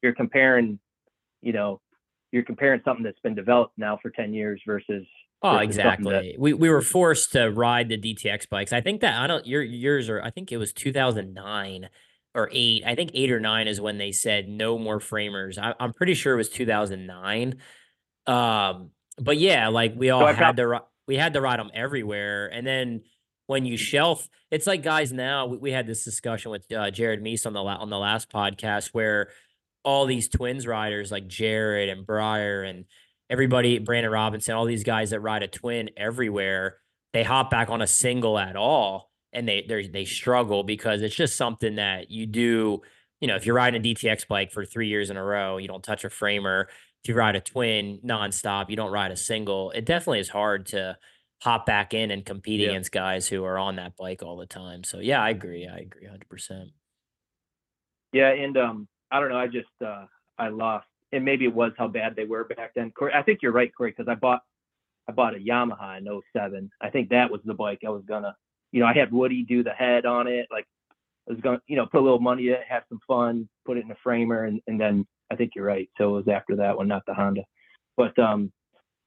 you're 0.01 0.13
comparing, 0.15 0.79
you 1.41 1.53
know, 1.53 1.79
you're 2.31 2.43
comparing 2.43 2.81
something 2.85 3.03
that's 3.03 3.19
been 3.19 3.35
developed 3.35 3.73
now 3.77 3.99
for 4.01 4.09
ten 4.11 4.33
years 4.33 4.61
versus 4.65 5.05
Oh, 5.43 5.57
versus 5.57 5.75
something 5.77 6.03
that- 6.05 6.23
exactly. 6.23 6.35
We 6.37 6.53
we 6.53 6.69
were 6.69 6.81
forced 6.81 7.31
to 7.33 7.49
ride 7.49 7.89
the 7.89 7.97
DTX 7.97 8.47
bikes. 8.49 8.71
I 8.73 8.81
think 8.81 9.01
that 9.01 9.19
I 9.19 9.27
don't 9.27 9.45
your 9.45 9.63
yours 9.63 10.07
are 10.09 10.21
I 10.21 10.29
think 10.29 10.51
it 10.51 10.57
was 10.57 10.71
2009 10.73 11.89
or 12.33 12.49
8. 12.53 12.83
I 12.85 12.95
think 12.95 13.11
8 13.13 13.29
or 13.31 13.39
9 13.41 13.67
is 13.67 13.81
when 13.81 13.97
they 13.97 14.11
said 14.13 14.47
no 14.47 14.77
more 14.77 14.99
framers. 15.01 15.57
I, 15.57 15.73
I'm 15.79 15.91
pretty 15.93 16.13
sure 16.13 16.33
it 16.33 16.37
was 16.37 16.47
2009. 16.49 17.55
Um 18.27 18.91
but 19.17 19.37
yeah, 19.37 19.67
like 19.67 19.93
we 19.95 20.09
all 20.09 20.23
I 20.25 20.33
had 20.33 20.37
prob- 20.37 20.57
to 20.57 20.67
ri- 20.67 20.79
we 21.07 21.17
had 21.17 21.33
to 21.33 21.41
ride 21.41 21.59
them 21.59 21.71
everywhere 21.73 22.47
and 22.47 22.65
then 22.65 23.01
when 23.51 23.65
you 23.65 23.75
shelf 23.75 24.29
it's 24.49 24.65
like 24.65 24.81
guys 24.81 25.11
now 25.11 25.45
we, 25.45 25.57
we 25.57 25.71
had 25.71 25.85
this 25.85 26.05
discussion 26.05 26.51
with 26.51 26.71
uh, 26.71 26.89
Jared 26.89 27.21
Mees 27.21 27.45
on 27.45 27.53
the 27.53 27.61
la- 27.61 27.75
on 27.75 27.89
the 27.89 27.99
last 27.99 28.31
podcast 28.31 28.87
where 28.93 29.29
all 29.83 30.05
these 30.05 30.27
twins 30.27 30.65
riders 30.65 31.11
like 31.11 31.27
Jared 31.27 31.89
and 31.89 32.05
Briar 32.05 32.63
and 32.63 32.85
everybody, 33.29 33.79
Brandon 33.79 34.11
Robinson, 34.11 34.55
all 34.55 34.65
these 34.65 34.83
guys 34.83 35.09
that 35.09 35.21
ride 35.21 35.43
a 35.43 35.47
twin 35.47 35.89
everywhere, 35.97 36.77
they 37.13 37.23
hop 37.23 37.49
back 37.49 37.69
on 37.69 37.81
a 37.81 37.87
single 37.87 38.37
at 38.37 38.55
all 38.55 39.09
and 39.33 39.47
they 39.47 39.65
they 39.67 39.87
they 39.87 40.05
struggle 40.05 40.63
because 40.63 41.01
it's 41.01 41.15
just 41.15 41.35
something 41.35 41.75
that 41.75 42.11
you 42.11 42.25
do. 42.25 42.81
You 43.21 43.27
know, 43.27 43.35
if 43.35 43.45
you're 43.45 43.55
riding 43.55 43.79
a 43.79 43.83
DTX 43.83 44.27
bike 44.27 44.51
for 44.51 44.65
three 44.65 44.87
years 44.87 45.09
in 45.09 45.17
a 45.17 45.23
row, 45.23 45.57
you 45.57 45.67
don't 45.67 45.83
touch 45.83 46.03
a 46.03 46.09
framer. 46.09 46.67
If 47.03 47.09
you 47.09 47.15
ride 47.15 47.35
a 47.35 47.41
twin 47.41 47.99
nonstop, 48.05 48.69
you 48.69 48.75
don't 48.75 48.91
ride 48.91 49.11
a 49.11 49.17
single. 49.17 49.71
It 49.71 49.85
definitely 49.85 50.19
is 50.19 50.29
hard 50.29 50.67
to 50.67 50.97
hop 51.41 51.65
back 51.65 51.93
in 51.93 52.11
and 52.11 52.25
compete 52.25 52.59
Yeah. 52.61 52.69
against 52.69 52.91
guys 52.91 53.27
who 53.27 53.43
are 53.43 53.57
on 53.57 53.75
that 53.77 53.97
bike 53.97 54.21
all 54.23 54.37
the 54.37 54.45
time. 54.45 54.83
So 54.83 54.99
yeah, 54.99 55.21
I 55.21 55.31
agree. 55.31 55.67
I 55.67 55.77
agree, 55.79 56.05
hundred 56.05 56.29
percent. 56.29 56.69
Yeah, 58.13 58.29
and 58.29 58.57
um, 58.57 58.87
I 59.09 59.19
don't 59.19 59.29
know. 59.29 59.37
I 59.37 59.47
just 59.47 59.69
uh, 59.85 60.05
I 60.37 60.49
lost, 60.49 60.87
and 61.11 61.25
maybe 61.25 61.45
it 61.45 61.53
was 61.53 61.71
how 61.77 61.87
bad 61.87 62.15
they 62.15 62.25
were 62.25 62.43
back 62.43 62.73
then. 62.75 62.91
Cory, 62.91 63.13
I 63.13 63.23
think 63.23 63.39
you're 63.41 63.51
right, 63.51 63.71
Cory, 63.75 63.91
because 63.91 64.07
I 64.09 64.15
bought 64.15 64.41
I 65.07 65.13
bought 65.13 65.35
a 65.35 65.39
Yamaha 65.39 65.97
in 65.97 66.21
07. 66.33 66.69
I 66.79 66.89
think 66.89 67.09
that 67.09 67.31
was 67.31 67.41
the 67.43 67.53
bike 67.53 67.79
I 67.85 67.89
was 67.89 68.03
gonna, 68.07 68.35
you 68.71 68.79
know, 68.79 68.85
I 68.85 68.93
had 68.93 69.11
Woody 69.11 69.43
do 69.43 69.63
the 69.63 69.71
head 69.73 70.05
on 70.05 70.27
it. 70.27 70.47
Like 70.51 70.67
I 71.27 71.33
was 71.33 71.41
gonna, 71.41 71.61
you 71.67 71.75
know, 71.75 71.85
put 71.85 72.01
a 72.01 72.03
little 72.03 72.19
money 72.19 72.47
in 72.49 72.53
it, 72.53 72.61
have 72.67 72.83
some 72.89 72.99
fun, 73.07 73.49
put 73.65 73.77
it 73.77 73.85
in 73.85 73.91
a 73.91 73.97
framer, 74.03 74.43
and 74.45 74.61
and 74.67 74.79
then 74.79 75.07
I 75.31 75.35
think 75.35 75.53
you're 75.55 75.65
right. 75.65 75.89
So 75.97 76.09
it 76.09 76.25
was 76.25 76.27
after 76.27 76.57
that 76.57 76.77
one, 76.77 76.87
not 76.87 77.03
the 77.07 77.13
Honda. 77.13 77.43
But 77.97 78.17
um, 78.19 78.51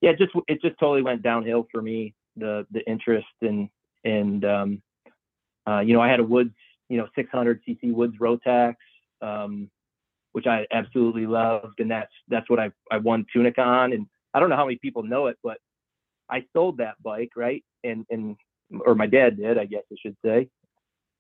yeah, 0.01 0.11
it 0.11 0.19
just 0.19 0.33
it 0.49 0.61
just 0.63 0.79
totally 0.81 1.03
went 1.03 1.23
downhill 1.23 1.67
for 1.71 1.81
me. 1.81 2.15
The 2.37 2.67
the 2.71 2.87
interest 2.89 3.27
and 3.43 3.69
and 4.05 4.45
um, 4.45 4.83
uh, 5.67 5.81
you 5.81 5.95
know, 5.95 6.01
I 6.01 6.09
had 6.09 6.21
a 6.21 6.25
Woods, 6.25 6.55
you 6.89 6.99
know, 6.99 7.09
600 7.15 7.61
cc 7.67 7.93
Woods 7.93 8.17
Rotax. 8.21 8.75
Um, 9.23 9.71
which 10.35 10.49
I 10.49 10.67
absolutely 10.73 11.27
loved, 11.27 11.79
and 11.79 11.89
that's 11.89 12.11
that's 12.27 12.51
what 12.51 12.59
I 12.59 12.73
I 12.91 12.99
won 12.99 13.25
Tunica 13.33 13.63
on. 13.63 13.93
And 13.93 14.05
I 14.35 14.41
don't 14.41 14.51
know 14.51 14.57
how 14.57 14.67
many 14.67 14.79
people 14.83 15.05
know 15.05 15.29
it, 15.29 15.39
but 15.45 15.59
I 16.29 16.45
sold 16.53 16.79
that 16.79 17.01
bike, 17.05 17.31
right? 17.37 17.65
And 17.85 18.05
and 18.11 18.37
or 18.85 18.97
my 18.97 19.07
dad 19.07 19.37
did, 19.37 19.59
I 19.59 19.65
guess 19.65 19.85
I 19.93 19.95
should 20.03 20.17
say. 20.25 20.49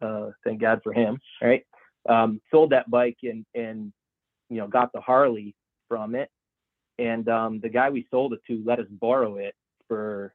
Uh, 0.02 0.30
thank 0.44 0.60
God 0.60 0.80
for 0.82 0.92
him, 0.92 1.20
right? 1.40 1.64
Um, 2.08 2.40
sold 2.50 2.70
that 2.70 2.90
bike 2.90 3.18
and 3.22 3.46
and 3.54 3.92
you 4.50 4.56
know 4.56 4.66
got 4.66 4.92
the 4.92 5.00
Harley 5.00 5.54
from 5.88 6.16
it, 6.16 6.28
and 6.98 7.28
um, 7.28 7.60
the 7.60 7.68
guy 7.68 7.90
we 7.90 8.08
sold 8.10 8.32
it 8.32 8.40
to 8.48 8.64
let 8.66 8.80
us 8.80 8.86
borrow 8.90 9.36
it 9.36 9.54
for 9.86 10.34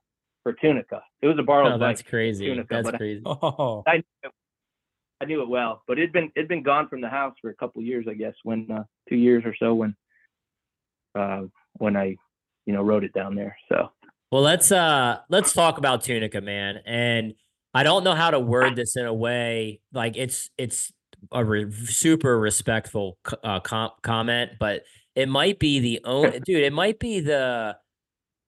for 0.54 0.60
Tunica. 0.60 1.02
It 1.22 1.28
was 1.28 1.38
a 1.40 1.44
borrowed 1.44 1.74
Oh, 1.74 1.78
bike. 1.78 1.98
that's 1.98 2.02
crazy. 2.10 2.46
Tunica, 2.48 2.68
That's 2.70 2.86
but 2.86 2.96
I- 2.96 2.98
crazy. 2.98 3.22
Oh, 3.26 3.84
I 3.88 3.98
knew 3.98 4.04
it, 4.24 4.32
I 5.22 5.26
knew 5.26 5.42
it 5.42 5.50
well, 5.50 5.84
but 5.88 5.98
it'd 6.00 6.14
been 6.14 6.32
it'd 6.36 6.48
been 6.48 6.64
gone 6.64 6.88
from 6.88 7.02
the 7.02 7.10
house 7.10 7.36
for 7.42 7.50
a 7.50 7.56
couple 7.56 7.82
years, 7.82 8.06
I 8.10 8.14
guess, 8.14 8.34
when 8.44 8.68
uh, 8.72 8.84
two 9.10 9.18
years 9.18 9.44
or 9.46 9.54
so 9.60 9.74
when 9.74 9.96
uh, 11.16 11.42
when 11.74 11.96
I 11.98 12.16
you 12.66 12.74
know 12.74 12.82
wrote 12.82 13.04
it 13.04 13.14
down 13.14 13.36
there. 13.36 13.58
So 13.70 13.92
Well, 14.32 14.42
let's 14.42 14.72
uh 14.72 15.18
let's 15.30 15.54
talk 15.54 15.78
about 15.78 16.04
Tunica, 16.04 16.40
man. 16.42 16.80
And 16.86 17.34
I 17.74 17.84
don't 17.84 18.04
know 18.04 18.16
how 18.16 18.32
to 18.32 18.40
word 18.40 18.76
this 18.76 18.96
in 18.96 19.06
a 19.06 19.14
way 19.14 19.82
like 19.94 20.16
it's 20.18 20.50
it's 20.58 20.92
a 21.32 21.44
re- 21.44 21.70
super 21.72 22.40
respectful 22.40 23.18
uh, 23.44 23.60
com- 23.60 23.92
comment, 24.02 24.52
but 24.60 24.84
it 25.16 25.28
might 25.28 25.60
be 25.60 25.80
the 25.80 26.00
only 26.06 26.40
dude. 26.46 26.64
It 26.64 26.72
might 26.74 26.98
be 26.98 27.20
the 27.20 27.76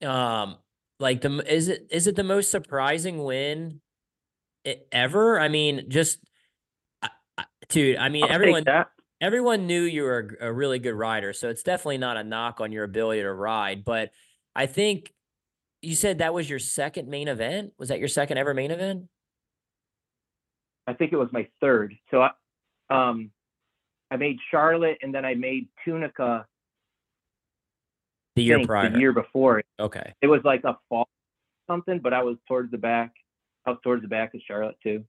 um 0.04 0.56
like 1.02 1.22
the 1.22 1.44
is 1.52 1.68
it 1.68 1.88
is 1.90 2.08
it 2.08 2.16
the 2.16 2.24
most 2.24 2.52
surprising 2.52 3.24
win 3.24 3.82
ever? 4.92 5.40
I 5.40 5.48
mean, 5.48 5.86
just 5.90 6.20
dude. 7.70 7.98
I 7.98 8.10
mean, 8.10 8.24
I'll 8.24 8.32
everyone 8.32 8.66
everyone 9.20 9.68
knew 9.68 9.82
you 9.82 10.04
were 10.04 10.38
a 10.40 10.54
really 10.54 10.80
good 10.80 10.94
rider, 10.94 11.34
so 11.34 11.50
it's 11.50 11.64
definitely 11.64 11.98
not 11.98 12.18
a 12.18 12.24
knock 12.24 12.62
on 12.62 12.72
your 12.72 12.84
ability 12.84 13.22
to 13.22 13.34
ride. 13.34 13.84
But 13.84 14.12
I 14.56 14.68
think 14.68 15.12
you 15.82 15.96
said 15.96 16.20
that 16.20 16.34
was 16.34 16.50
your 16.50 16.60
second 16.60 17.10
main 17.10 17.28
event. 17.28 17.74
Was 17.78 17.90
that 17.90 18.00
your 18.00 18.08
second 18.08 18.38
ever 18.38 18.54
main 18.54 18.72
event? 18.72 19.06
I 20.88 20.94
think 20.94 21.14
it 21.14 21.18
was 21.18 21.30
my 21.32 21.48
third. 21.60 21.96
So 22.12 22.22
I 22.22 22.32
um 22.90 23.32
I 24.12 24.18
made 24.18 24.38
Charlotte 24.52 24.98
and 25.02 25.14
then 25.14 25.26
I 25.26 25.34
made 25.34 25.68
Tunica 25.84 26.46
The 28.36 28.44
year 28.44 28.66
prior. 28.66 28.90
the 28.90 29.00
year 29.00 29.14
before. 29.14 29.62
Okay. 29.80 30.14
It 30.22 30.28
was 30.28 30.42
like 30.44 30.64
a 30.64 30.78
fall 30.90 31.08
something, 31.68 32.00
but 32.00 32.14
I 32.14 32.24
was 32.24 32.38
towards 32.48 32.72
the 32.72 32.78
back. 32.78 33.14
I 33.66 33.72
was 33.72 33.80
towards 33.84 34.02
the 34.02 34.08
back 34.08 34.34
of 34.34 34.42
Charlotte 34.48 34.76
too. 34.82 35.04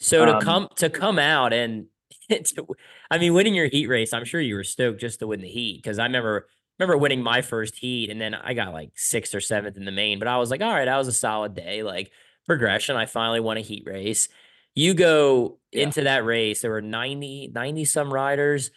So 0.00 0.24
to 0.24 0.36
Um, 0.36 0.42
come 0.42 0.68
to 0.76 0.90
come 0.90 1.18
out 1.18 1.52
and 1.52 1.86
to, 2.30 2.66
I 3.10 3.18
mean 3.18 3.34
winning 3.34 3.54
your 3.54 3.68
heat 3.68 3.86
race, 3.86 4.12
I'm 4.12 4.24
sure 4.24 4.40
you 4.40 4.54
were 4.54 4.64
stoked 4.64 5.00
just 5.00 5.20
to 5.20 5.26
win 5.26 5.40
the 5.40 5.48
heat 5.48 5.82
because 5.82 5.98
I 5.98 6.04
remember 6.04 6.48
remember 6.78 6.96
winning 6.98 7.22
my 7.22 7.42
first 7.42 7.76
heat 7.76 8.10
and 8.10 8.20
then 8.20 8.34
I 8.34 8.54
got 8.54 8.72
like 8.72 8.90
sixth 8.96 9.34
or 9.34 9.40
seventh 9.40 9.76
in 9.76 9.84
the 9.84 9.92
main, 9.92 10.18
but 10.18 10.28
I 10.28 10.38
was 10.38 10.50
like, 10.50 10.60
all 10.62 10.72
right, 10.72 10.86
that 10.86 10.96
was 10.96 11.08
a 11.08 11.12
solid 11.12 11.54
day. 11.54 11.82
Like 11.82 12.10
progression, 12.46 12.96
I 12.96 13.06
finally 13.06 13.40
won 13.40 13.56
a 13.58 13.60
heat 13.60 13.84
race. 13.86 14.28
You 14.74 14.94
go 14.94 15.58
Yeah. 15.70 15.84
into 15.84 16.02
that 16.02 16.24
race, 16.24 16.62
there 16.62 16.70
were 16.70 16.80
90, 16.82 17.52
90 17.54 17.84
some 17.84 18.12
riders. 18.12 18.70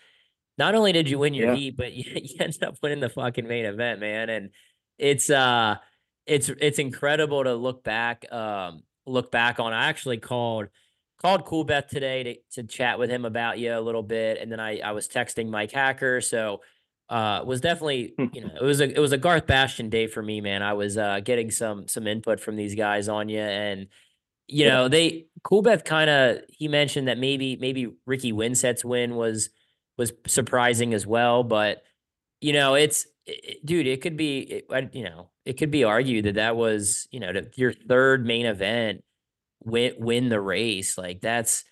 Not 0.58 0.76
only 0.76 0.92
did 0.92 1.10
you 1.10 1.20
win 1.20 1.34
your 1.34 1.50
Yeah. 1.50 1.56
heat, 1.56 1.78
but 1.78 1.94
you, 1.94 2.06
you 2.16 2.36
ended 2.40 2.64
up 2.64 2.76
winning 2.82 3.00
the 3.00 3.10
fucking 3.10 3.48
main 3.48 3.66
event, 3.66 4.00
man. 4.00 4.30
And 4.30 4.50
it's 4.98 5.30
uh 5.30 5.76
it's 6.26 6.50
it's 6.50 6.80
incredible 6.80 7.44
to 7.44 7.54
look 7.56 7.84
back 7.84 8.32
um 8.32 8.84
look 9.06 9.32
back 9.32 9.60
on. 9.60 9.74
I 9.74 9.88
actually 9.88 10.18
called 10.18 10.68
called 11.22 11.46
Coolbeth 11.46 11.88
today 11.88 12.24
to, 12.24 12.36
to 12.62 12.64
chat 12.68 13.00
with 13.00 13.10
him 13.10 13.26
about 13.26 13.58
you 13.60 13.78
a 13.78 13.80
little 13.82 14.04
bit, 14.04 14.38
and 14.40 14.52
then 14.52 14.60
I 14.60 14.80
I 14.80 14.92
was 14.92 15.08
texting 15.08 15.50
Mike 15.50 15.72
Hacker, 15.72 16.22
so 16.22 16.62
uh 17.10 17.44
was 17.46 17.62
definitely 17.62 18.16
you 18.34 18.42
know 18.42 18.50
it 18.60 18.64
was 18.64 18.82
a 18.82 18.90
it 18.90 19.00
was 19.00 19.12
a 19.12 19.18
Garth 19.18 19.46
Bastian 19.46 19.90
day 19.90 20.08
for 20.08 20.24
me, 20.24 20.42
man. 20.42 20.64
I 20.64 20.74
was 20.74 20.98
uh 20.98 21.20
getting 21.20 21.52
some 21.52 21.88
some 21.88 22.08
input 22.08 22.40
from 22.40 22.56
these 22.56 22.74
guys 22.76 23.08
on 23.10 23.30
you, 23.30 23.40
and 23.42 23.88
you 24.48 24.66
know 24.66 24.88
they 24.88 25.28
Coolbeth 25.44 25.86
kind 25.86 26.10
of 26.10 26.40
he 26.50 26.68
mentioned 26.68 27.08
that 27.08 27.18
maybe 27.20 27.58
maybe 27.58 27.92
Ricky 28.06 28.32
Winsett's 28.32 28.84
win 28.86 29.16
was 29.16 29.50
was 29.98 30.14
surprising 30.28 30.94
as 30.94 31.06
well, 31.08 31.44
but 31.44 31.84
you 32.42 32.54
know 32.54 32.76
it's 32.76 33.08
it- 33.26 33.66
dude 33.66 33.88
it 33.88 34.02
could 34.02 34.18
be 34.18 34.40
it, 34.70 34.90
you 34.94 35.04
know 35.04 35.30
it 35.46 35.54
could 35.54 35.72
be 35.72 35.84
argued 35.84 36.26
that 36.26 36.36
that 36.36 36.56
was 36.56 37.08
you 37.12 37.20
know 37.20 37.34
the, 37.34 37.50
your 37.56 37.74
third 37.74 38.26
main 38.26 38.46
event 38.46 39.04
win 39.64 39.94
win 39.98 40.30
the 40.30 40.40
race 40.42 40.98
like 40.98 41.22
that's 41.22 41.64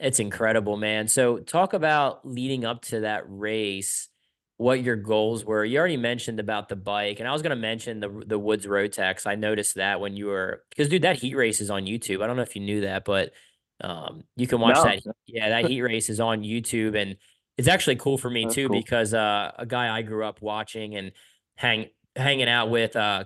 it's 0.00 0.18
incredible 0.20 0.76
man. 0.76 1.08
So 1.08 1.38
talk 1.38 1.72
about 1.72 2.26
leading 2.26 2.64
up 2.64 2.82
to 2.86 3.00
that 3.00 3.22
race 3.26 4.08
what 4.56 4.82
your 4.82 4.96
goals 4.96 5.44
were. 5.44 5.64
You 5.64 5.78
already 5.78 5.96
mentioned 5.96 6.40
about 6.40 6.68
the 6.68 6.76
bike 6.76 7.18
and 7.20 7.28
i 7.28 7.32
was 7.32 7.42
going 7.42 7.50
to 7.50 7.56
mention 7.56 8.00
the 8.00 8.22
the 8.26 8.38
woods 8.38 8.66
Rotax 8.66 9.26
i 9.26 9.34
noticed 9.34 9.76
that 9.76 10.00
when 10.00 10.16
you 10.16 10.26
were 10.26 10.62
because 10.70 10.88
dude 10.88 11.02
that 11.02 11.16
heat 11.16 11.34
race 11.36 11.60
is 11.60 11.70
on 11.70 11.84
youtube. 11.84 12.22
I 12.22 12.26
don't 12.26 12.36
know 12.36 12.42
if 12.42 12.56
you 12.56 12.62
knew 12.62 12.82
that 12.82 13.04
but 13.04 13.32
um 13.80 14.22
you 14.36 14.46
can 14.46 14.60
watch 14.60 14.76
No, 14.76 14.84
that 14.84 15.02
yeah 15.26 15.48
that 15.50 15.66
heat 15.66 15.82
race 15.82 16.08
is 16.08 16.20
on 16.20 16.42
youtube 16.42 16.96
and 17.00 17.16
it's 17.56 17.68
actually 17.68 17.96
cool 17.96 18.18
for 18.18 18.28
me 18.30 18.44
That's 18.44 18.54
too 18.54 18.68
cool. 18.68 18.80
because 18.80 19.14
uh 19.14 19.52
a 19.58 19.66
guy 19.66 19.94
i 19.94 20.02
grew 20.02 20.24
up 20.24 20.40
watching 20.42 20.96
and 20.96 21.12
hang 21.56 21.86
hanging 22.16 22.48
out 22.48 22.70
with 22.70 22.96
uh 22.96 23.24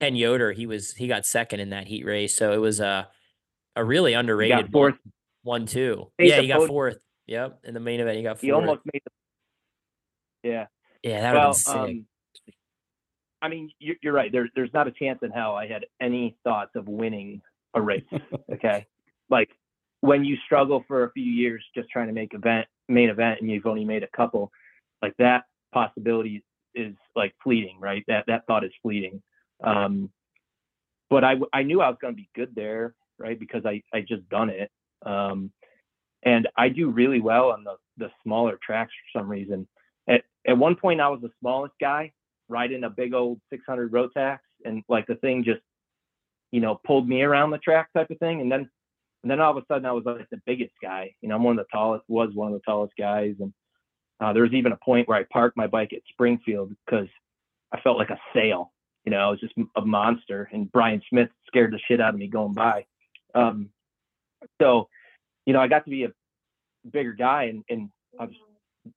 ken 0.00 0.16
yoder 0.16 0.52
he 0.52 0.66
was 0.66 0.92
he 0.92 1.08
got 1.08 1.26
second 1.26 1.60
in 1.60 1.70
that 1.70 1.86
heat 1.86 2.04
race 2.04 2.34
so 2.36 2.52
it 2.52 2.58
was 2.60 2.80
uh, 2.80 3.04
a 3.76 3.84
really 3.84 4.12
underrated 4.14 4.56
got 4.66 4.72
fourth. 4.72 4.94
one, 5.42 5.60
one 5.60 5.66
two 5.66 6.10
Made 6.18 6.28
yeah 6.28 6.40
he 6.40 6.48
got 6.48 6.54
podium. 6.56 6.68
fourth 6.68 6.98
yep 7.26 7.60
in 7.64 7.74
the 7.74 7.80
main 7.80 8.00
event 8.00 8.16
he 8.16 8.22
got 8.22 8.36
fourth 8.36 8.42
He 8.42 8.50
almost 8.52 8.80
made 8.92 9.02
the 10.42 10.48
Yeah. 10.48 10.66
yeah 11.02 11.20
that 11.20 11.32
would 11.32 11.38
well, 11.38 11.46
have 11.48 11.56
sick 11.56 11.74
um, 11.76 12.06
I 13.42 13.48
mean, 13.48 13.70
you're, 13.78 13.96
you're 14.02 14.14
right. 14.14 14.32
There, 14.32 14.48
there's 14.56 14.72
not 14.72 14.88
a 14.88 14.90
chance 14.90 15.18
in 15.22 15.30
hell 15.30 15.54
I 15.54 15.66
had 15.68 15.84
any 16.00 16.36
thoughts 16.42 16.70
of 16.74 16.88
winning 16.88 17.42
a 17.74 17.82
race. 17.82 18.02
okay, 18.52 18.86
like 19.28 19.50
when 20.00 20.24
you 20.24 20.36
struggle 20.46 20.82
for 20.88 21.04
a 21.04 21.12
few 21.12 21.22
years 21.30 21.62
just 21.74 21.88
trying 21.90 22.06
to 22.06 22.14
make 22.14 22.32
event 22.32 22.66
main 22.88 23.08
event 23.08 23.40
and 23.40 23.50
you've 23.50 23.66
only 23.66 23.84
made 23.84 24.02
a 24.02 24.16
couple, 24.16 24.50
like 25.02 25.14
that 25.18 25.44
possibility 25.72 26.44
is 26.74 26.94
like 27.14 27.34
fleeting, 27.42 27.78
right? 27.80 28.04
That 28.08 28.24
that 28.26 28.46
thought 28.46 28.64
is 28.64 28.72
fleeting. 28.82 29.22
Um, 29.62 30.10
but 31.08 31.24
I 31.24 31.36
I 31.52 31.62
knew 31.62 31.80
I 31.80 31.88
was 31.88 31.98
going 32.00 32.14
to 32.14 32.20
be 32.20 32.28
good 32.34 32.54
there, 32.54 32.94
right? 33.18 33.38
Because 33.38 33.64
I 33.64 33.82
I 33.92 34.00
just 34.00 34.28
done 34.28 34.50
it. 34.50 34.70
Um, 35.04 35.52
and 36.22 36.48
I 36.56 36.68
do 36.68 36.90
really 36.90 37.20
well 37.20 37.50
on 37.50 37.64
the 37.64 37.76
the 37.96 38.10
smaller 38.22 38.58
tracks 38.62 38.92
for 38.92 39.20
some 39.20 39.28
reason. 39.28 39.66
At 40.08 40.22
at 40.46 40.58
one 40.58 40.76
point, 40.76 41.00
I 41.00 41.08
was 41.08 41.20
the 41.22 41.30
smallest 41.40 41.74
guy 41.80 42.12
riding 42.48 42.84
a 42.84 42.90
big 42.90 43.14
old 43.14 43.40
600 43.50 43.92
Rotax, 43.92 44.38
and 44.64 44.82
like 44.88 45.06
the 45.06 45.16
thing 45.16 45.44
just, 45.44 45.62
you 46.52 46.60
know, 46.60 46.80
pulled 46.84 47.08
me 47.08 47.22
around 47.22 47.50
the 47.50 47.58
track 47.58 47.92
type 47.92 48.10
of 48.10 48.18
thing. 48.18 48.40
And 48.40 48.50
then, 48.50 48.68
and 49.26 49.30
then 49.32 49.40
all 49.40 49.50
of 49.50 49.56
a 49.56 49.66
sudden, 49.66 49.86
I 49.86 49.90
was 49.90 50.04
like 50.06 50.30
the 50.30 50.40
biggest 50.46 50.70
guy. 50.80 51.12
You 51.20 51.28
know, 51.28 51.34
I'm 51.34 51.42
one 51.42 51.58
of 51.58 51.66
the 51.66 51.76
tallest, 51.76 52.04
was 52.06 52.30
one 52.32 52.46
of 52.46 52.54
the 52.54 52.62
tallest 52.64 52.92
guys, 52.96 53.34
and 53.40 53.52
uh, 54.20 54.32
there 54.32 54.44
was 54.44 54.52
even 54.52 54.70
a 54.70 54.76
point 54.76 55.08
where 55.08 55.18
I 55.18 55.24
parked 55.32 55.56
my 55.56 55.66
bike 55.66 55.92
at 55.92 56.02
Springfield 56.12 56.72
because 56.86 57.08
I 57.74 57.80
felt 57.80 57.98
like 57.98 58.10
a 58.10 58.20
sail. 58.32 58.72
You 59.04 59.10
know, 59.10 59.18
I 59.18 59.28
was 59.28 59.40
just 59.40 59.54
a 59.74 59.80
monster, 59.80 60.48
and 60.52 60.70
Brian 60.70 61.02
Smith 61.10 61.28
scared 61.48 61.72
the 61.72 61.80
shit 61.88 62.00
out 62.00 62.14
of 62.14 62.20
me 62.20 62.28
going 62.28 62.54
by. 62.54 62.86
Um, 63.34 63.70
so, 64.62 64.88
you 65.44 65.52
know, 65.52 65.60
I 65.60 65.66
got 65.66 65.82
to 65.86 65.90
be 65.90 66.04
a 66.04 66.12
bigger 66.92 67.12
guy, 67.12 67.46
and, 67.46 67.64
and 67.68 67.90
I 68.20 68.26
was 68.26 68.34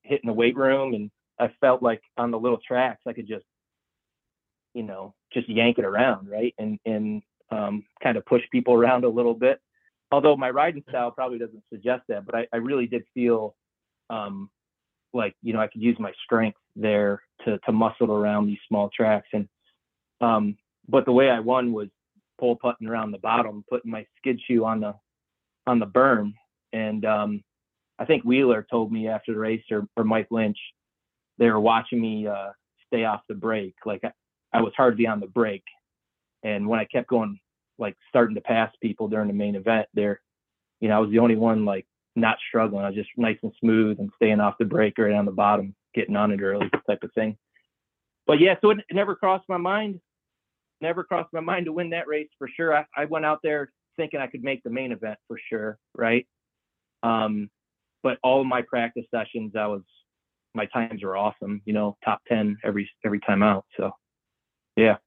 hitting 0.04 0.28
the 0.28 0.34
weight 0.34 0.56
room, 0.56 0.94
and 0.94 1.10
I 1.40 1.52
felt 1.60 1.82
like 1.82 2.04
on 2.18 2.30
the 2.30 2.40
little 2.40 2.60
tracks 2.68 3.02
I 3.08 3.14
could 3.14 3.28
just, 3.28 3.46
you 4.76 4.84
know, 4.84 5.16
just 5.34 5.50
yank 5.50 5.80
it 5.80 5.86
around, 5.86 6.30
right, 6.30 6.54
and 6.60 6.78
and 6.86 7.24
um, 7.50 7.84
kind 8.04 8.16
of 8.16 8.28
push 8.28 8.44
people 8.52 8.76
around 8.76 9.06
a 9.06 9.10
little 9.10 9.34
bit. 9.34 9.60
Although 10.12 10.38
my 10.38 10.50
riding 10.50 10.84
style 10.90 11.12
probably 11.12 11.38
doesn't 11.38 11.64
suggest 11.72 12.04
that, 12.10 12.26
but 12.26 12.36
I, 12.36 12.48
I 12.52 12.58
really 12.58 12.88
did 12.88 13.04
feel 13.14 13.56
um, 14.10 14.50
like 15.14 15.36
you 15.44 15.54
know 15.54 15.60
I 15.60 15.68
could 15.68 15.82
use 15.82 15.98
my 16.00 16.12
strength 16.24 16.58
there 16.76 17.22
to 17.46 17.60
to 17.60 17.72
muscle 17.72 18.12
around 18.12 18.48
these 18.48 18.58
small 18.68 18.90
tracks, 18.96 19.28
and 19.34 19.48
um, 20.22 20.58
but 20.88 21.06
the 21.06 21.12
way 21.12 21.30
I 21.30 21.40
won 21.40 21.74
was 21.74 21.90
pole 22.40 22.56
putting 22.56 22.88
around 22.88 23.12
the 23.12 23.20
bottom, 23.20 23.64
putting 23.70 23.92
my 23.92 24.06
skid 24.18 24.40
shoe 24.48 24.66
on 24.66 24.80
the 24.80 24.96
on 25.68 25.80
the 25.80 25.86
berm, 25.86 26.34
and 26.74 27.06
um, 27.06 27.44
I 28.00 28.06
think 28.06 28.24
Wheeler 28.24 28.66
told 28.70 28.92
me 28.92 29.08
after 29.08 29.34
the 29.34 29.40
race 29.40 29.64
or, 29.70 29.86
or 29.96 30.04
Mike 30.04 30.28
Lynch, 30.32 30.58
they 31.38 31.50
were 31.50 31.60
watching 31.60 32.02
me 32.02 32.28
uh, 32.28 32.50
stay 32.88 33.04
off 33.04 33.22
the 33.28 33.36
brake. 33.36 33.76
Like 33.86 34.04
I, 34.04 34.12
I 34.54 34.62
was 34.62 34.74
hardly 34.76 35.06
on 35.06 35.20
the 35.20 35.28
brake, 35.28 35.66
and 36.44 36.68
when 36.68 36.80
I 36.80 36.86
kept 36.86 37.10
going, 37.10 37.40
like 37.80 37.96
starting 38.10 38.36
to 38.36 38.42
pass 38.42 38.72
people 38.82 39.08
during 39.08 39.28
the 39.28 39.34
main 39.34 39.56
event, 39.56 39.88
there, 39.94 40.22
you 40.80 40.90
know, 40.90 40.98
I 40.98 41.00
was 41.00 41.10
the 41.10 41.20
only 41.20 41.36
one 41.36 41.66
like 41.66 41.86
not 42.16 42.38
struggling. 42.48 42.84
I 42.84 42.90
was 42.90 42.96
just 42.96 43.10
nice 43.18 43.38
and 43.42 43.54
smooth 43.60 44.00
and 44.00 44.12
staying 44.16 44.40
off 44.40 44.56
the 44.60 44.66
brake 44.66 44.98
right 44.98 45.14
on 45.14 45.26
the 45.26 45.32
bottom, 45.32 45.76
getting 45.94 46.16
on 46.16 46.32
it 46.32 46.42
early, 46.42 46.70
type 46.88 47.04
of 47.04 47.14
thing. 47.14 47.38
But 48.28 48.40
yeah, 48.40 48.56
so 48.62 48.70
it, 48.72 48.80
it 48.90 48.96
never 48.96 49.16
crossed 49.16 49.50
my 49.50 49.58
mind. 49.58 50.00
Never 50.82 51.04
crossed 51.04 51.34
my 51.34 51.40
mind 51.40 51.66
to 51.66 51.74
win 51.74 51.90
that 51.90 52.08
race 52.08 52.30
for 52.38 52.48
sure. 52.48 52.76
I, 52.76 52.86
I 52.96 53.06
went 53.06 53.26
out 53.26 53.40
there 53.44 53.72
thinking 53.98 54.20
I 54.20 54.28
could 54.28 54.44
make 54.44 54.64
the 54.64 54.70
main 54.70 54.92
event 54.92 55.20
for 55.28 55.38
sure, 55.50 55.78
right? 55.96 56.26
Um, 57.04 57.50
but 58.02 58.18
all 58.24 58.40
of 58.40 58.48
my 58.48 58.62
practice 58.62 59.06
sessions, 59.14 59.54
I 59.58 59.68
was 59.68 59.82
my 60.56 60.66
times 60.68 61.04
were 61.04 61.18
awesome. 61.18 61.62
You 61.66 61.74
know, 61.74 61.98
top 62.04 62.22
ten 62.28 62.58
every 62.64 62.90
every 63.06 63.20
time 63.20 63.44
out. 63.44 63.66
So, 63.78 63.92
yeah. 64.76 64.98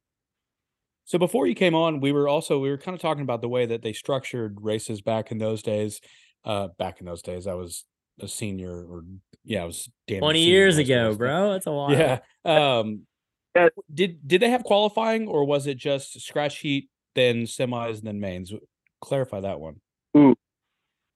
So 1.05 1.19
before 1.19 1.47
you 1.47 1.55
came 1.55 1.75
on, 1.75 2.01
we 2.01 2.13
were 2.13 2.29
also 2.29 2.59
we 2.59 2.71
were 2.71 2.79
kind 2.79 2.95
of 2.95 3.01
talking 3.01 3.23
about 3.23 3.41
the 3.43 3.49
way 3.49 3.67
that 3.67 3.83
they 3.83 3.93
structured 3.93 4.59
races 4.61 5.01
back 5.01 5.31
in 5.31 5.39
those 5.39 5.63
days. 5.63 6.01
Uh, 6.45 6.69
back 6.79 7.01
in 7.01 7.07
those 7.07 7.23
days, 7.23 7.47
I 7.47 7.55
was 7.55 7.85
a 8.21 8.29
senior, 8.29 8.73
or 8.73 9.05
yeah, 9.45 9.63
I 9.63 9.65
was 9.65 9.89
damn 10.07 10.21
20 10.21 10.43
years 10.43 10.77
high 10.77 10.83
school, 10.85 10.95
I 10.95 10.99
ago, 10.99 11.09
was 11.09 11.17
thinking- 11.17 11.27
bro. 11.27 11.53
That's 11.53 11.67
a 11.67 11.71
lot. 11.71 11.91
Yeah. 11.93 12.19
Um, 12.45 13.07
Yeah. 13.55 13.69
did 13.93 14.27
did 14.27 14.41
they 14.43 14.51
have 14.51 14.65
qualifying, 14.65 15.29
or 15.29 15.45
was 15.45 15.67
it 15.67 15.77
just 15.77 16.21
scratch 16.21 16.59
heat, 16.59 16.89
then 17.15 17.43
semis, 17.43 17.99
and 17.99 18.07
then 18.07 18.21
mains? 18.21 18.53
Clarify 19.01 19.41
that 19.41 19.61
one. 19.61 19.81
Ooh, 20.17 20.35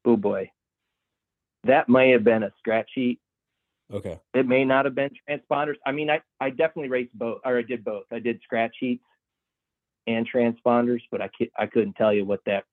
Oh 0.04 0.16
boy, 0.16 0.50
that 1.64 1.88
may 1.88 2.10
have 2.10 2.24
been 2.24 2.42
a 2.42 2.50
scratch 2.58 2.90
heat. 2.94 3.20
Okay. 3.92 4.18
It 4.34 4.46
may 4.46 4.64
not 4.64 4.84
have 4.84 4.94
been 4.96 5.10
transponders. 5.28 5.76
I 5.86 5.92
mean, 5.92 6.10
I 6.10 6.20
I 6.40 6.50
definitely 6.50 6.88
raced 6.88 7.16
both, 7.16 7.40
or 7.44 7.58
I 7.58 7.62
did 7.62 7.84
both. 7.84 8.04
I 8.12 8.18
did 8.18 8.40
scratch 8.42 8.74
sheets 8.78 9.02
and 10.06 10.28
transponders, 10.30 11.00
but 11.10 11.20
I 11.20 11.28
ki- 11.28 11.50
I 11.58 11.66
couldn't 11.66 11.94
tell 11.94 12.12
you 12.12 12.24
what 12.24 12.40
that 12.46 12.64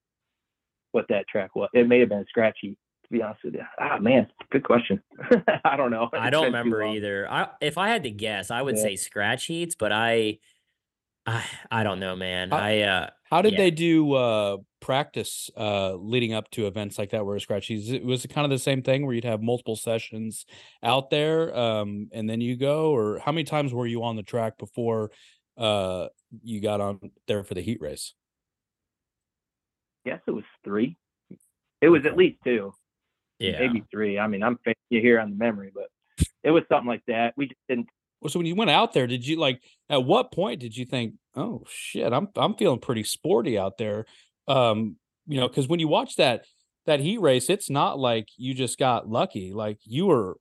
what 0.91 1.05
that 1.09 1.27
track 1.27 1.55
was. 1.55 1.69
It 1.73 1.87
may 1.87 1.99
have 1.99 2.09
been 2.09 2.19
a 2.19 2.25
scratch. 2.25 2.57
To 2.61 2.75
be 3.11 3.21
honest 3.21 3.43
with 3.43 3.55
you, 3.55 3.61
ah 3.79 3.97
man, 3.99 4.27
good 4.51 4.63
question. 4.63 5.01
I 5.65 5.75
don't 5.75 5.91
know. 5.91 6.09
I 6.13 6.29
don't 6.29 6.45
remember 6.45 6.83
either. 6.83 7.29
I 7.29 7.49
if 7.61 7.77
I 7.77 7.89
had 7.89 8.03
to 8.03 8.11
guess, 8.11 8.49
I 8.51 8.61
would 8.61 8.77
Yeah. 8.77 8.83
say 8.83 8.95
scratch 8.95 9.45
heats, 9.45 9.75
but 9.75 9.91
I 9.91 10.39
I 11.25 11.43
I 11.71 11.83
don't 11.83 11.99
know, 11.99 12.15
man. 12.15 12.49
How- 12.51 12.57
I 12.57 12.79
uh 12.79 13.09
How 13.25 13.41
did 13.41 13.53
Yeah. 13.53 13.57
they 13.59 13.71
do 13.71 14.13
uh 14.13 14.57
practice 14.79 15.49
uh 15.57 15.95
leading 15.95 16.33
up 16.33 16.49
to 16.51 16.67
events 16.67 16.97
like 16.97 17.11
that 17.11 17.25
where 17.25 17.37
scratch 17.39 17.65
sheets? 17.65 17.89
It 17.89 18.03
was 18.05 18.23
it 18.25 18.29
kind 18.29 18.45
of 18.45 18.51
the 18.51 18.59
same 18.59 18.81
thing 18.81 19.05
where 19.05 19.13
you'd 19.15 19.23
have 19.25 19.41
multiple 19.41 19.75
sessions 19.75 20.45
out 20.81 21.09
there 21.09 21.55
um 21.55 22.09
and 22.13 22.29
then 22.29 22.41
you 22.41 22.55
go 22.57 22.91
or 22.95 23.19
how 23.19 23.31
many 23.31 23.43
times 23.43 23.73
were 23.73 23.87
you 23.87 24.03
on 24.03 24.15
the 24.15 24.23
track 24.23 24.57
before 24.57 25.11
uh 25.57 26.07
you 26.41 26.61
got 26.61 26.81
on 26.81 27.11
there 27.27 27.43
for 27.43 27.53
the 27.53 27.61
heat 27.61 27.79
race? 27.81 28.13
Guess 30.05 30.21
it 30.27 30.31
was 30.31 30.43
three. 30.63 30.97
It 31.81 31.89
was 31.89 32.05
at 32.05 32.17
least 32.17 32.37
two, 32.43 32.73
yeah. 33.39 33.59
maybe 33.59 33.83
three. 33.91 34.17
I 34.17 34.27
mean, 34.27 34.43
I'm 34.43 34.57
you 34.89 35.01
here 35.01 35.19
on 35.19 35.29
the 35.31 35.35
memory, 35.35 35.71
but 35.73 35.87
it 36.43 36.51
was 36.51 36.63
something 36.69 36.87
like 36.87 37.03
that. 37.07 37.33
We 37.37 37.47
just 37.47 37.59
didn't. 37.67 37.87
Well, 38.21 38.29
So 38.29 38.39
when 38.39 38.45
you 38.45 38.55
went 38.55 38.69
out 38.69 38.93
there, 38.93 39.07
did 39.07 39.25
you 39.27 39.37
like 39.37 39.61
at 39.89 40.03
what 40.03 40.31
point 40.31 40.59
did 40.59 40.75
you 40.77 40.85
think, 40.85 41.15
"Oh 41.35 41.63
shit, 41.69 42.11
I'm 42.13 42.29
I'm 42.35 42.55
feeling 42.55 42.79
pretty 42.79 43.03
sporty 43.03 43.57
out 43.57 43.77
there." 43.77 44.05
Um, 44.47 44.97
you 45.27 45.39
know, 45.39 45.49
cuz 45.49 45.67
when 45.67 45.79
you 45.79 45.87
watch 45.87 46.15
that 46.17 46.45
that 46.85 46.99
heat 46.99 47.19
race, 47.21 47.49
it's 47.49 47.69
not 47.69 47.99
like 47.99 48.27
you 48.37 48.53
just 48.53 48.77
got 48.77 49.09
lucky. 49.09 49.53
Like 49.53 49.79
you 49.83 50.05
were 50.05 50.37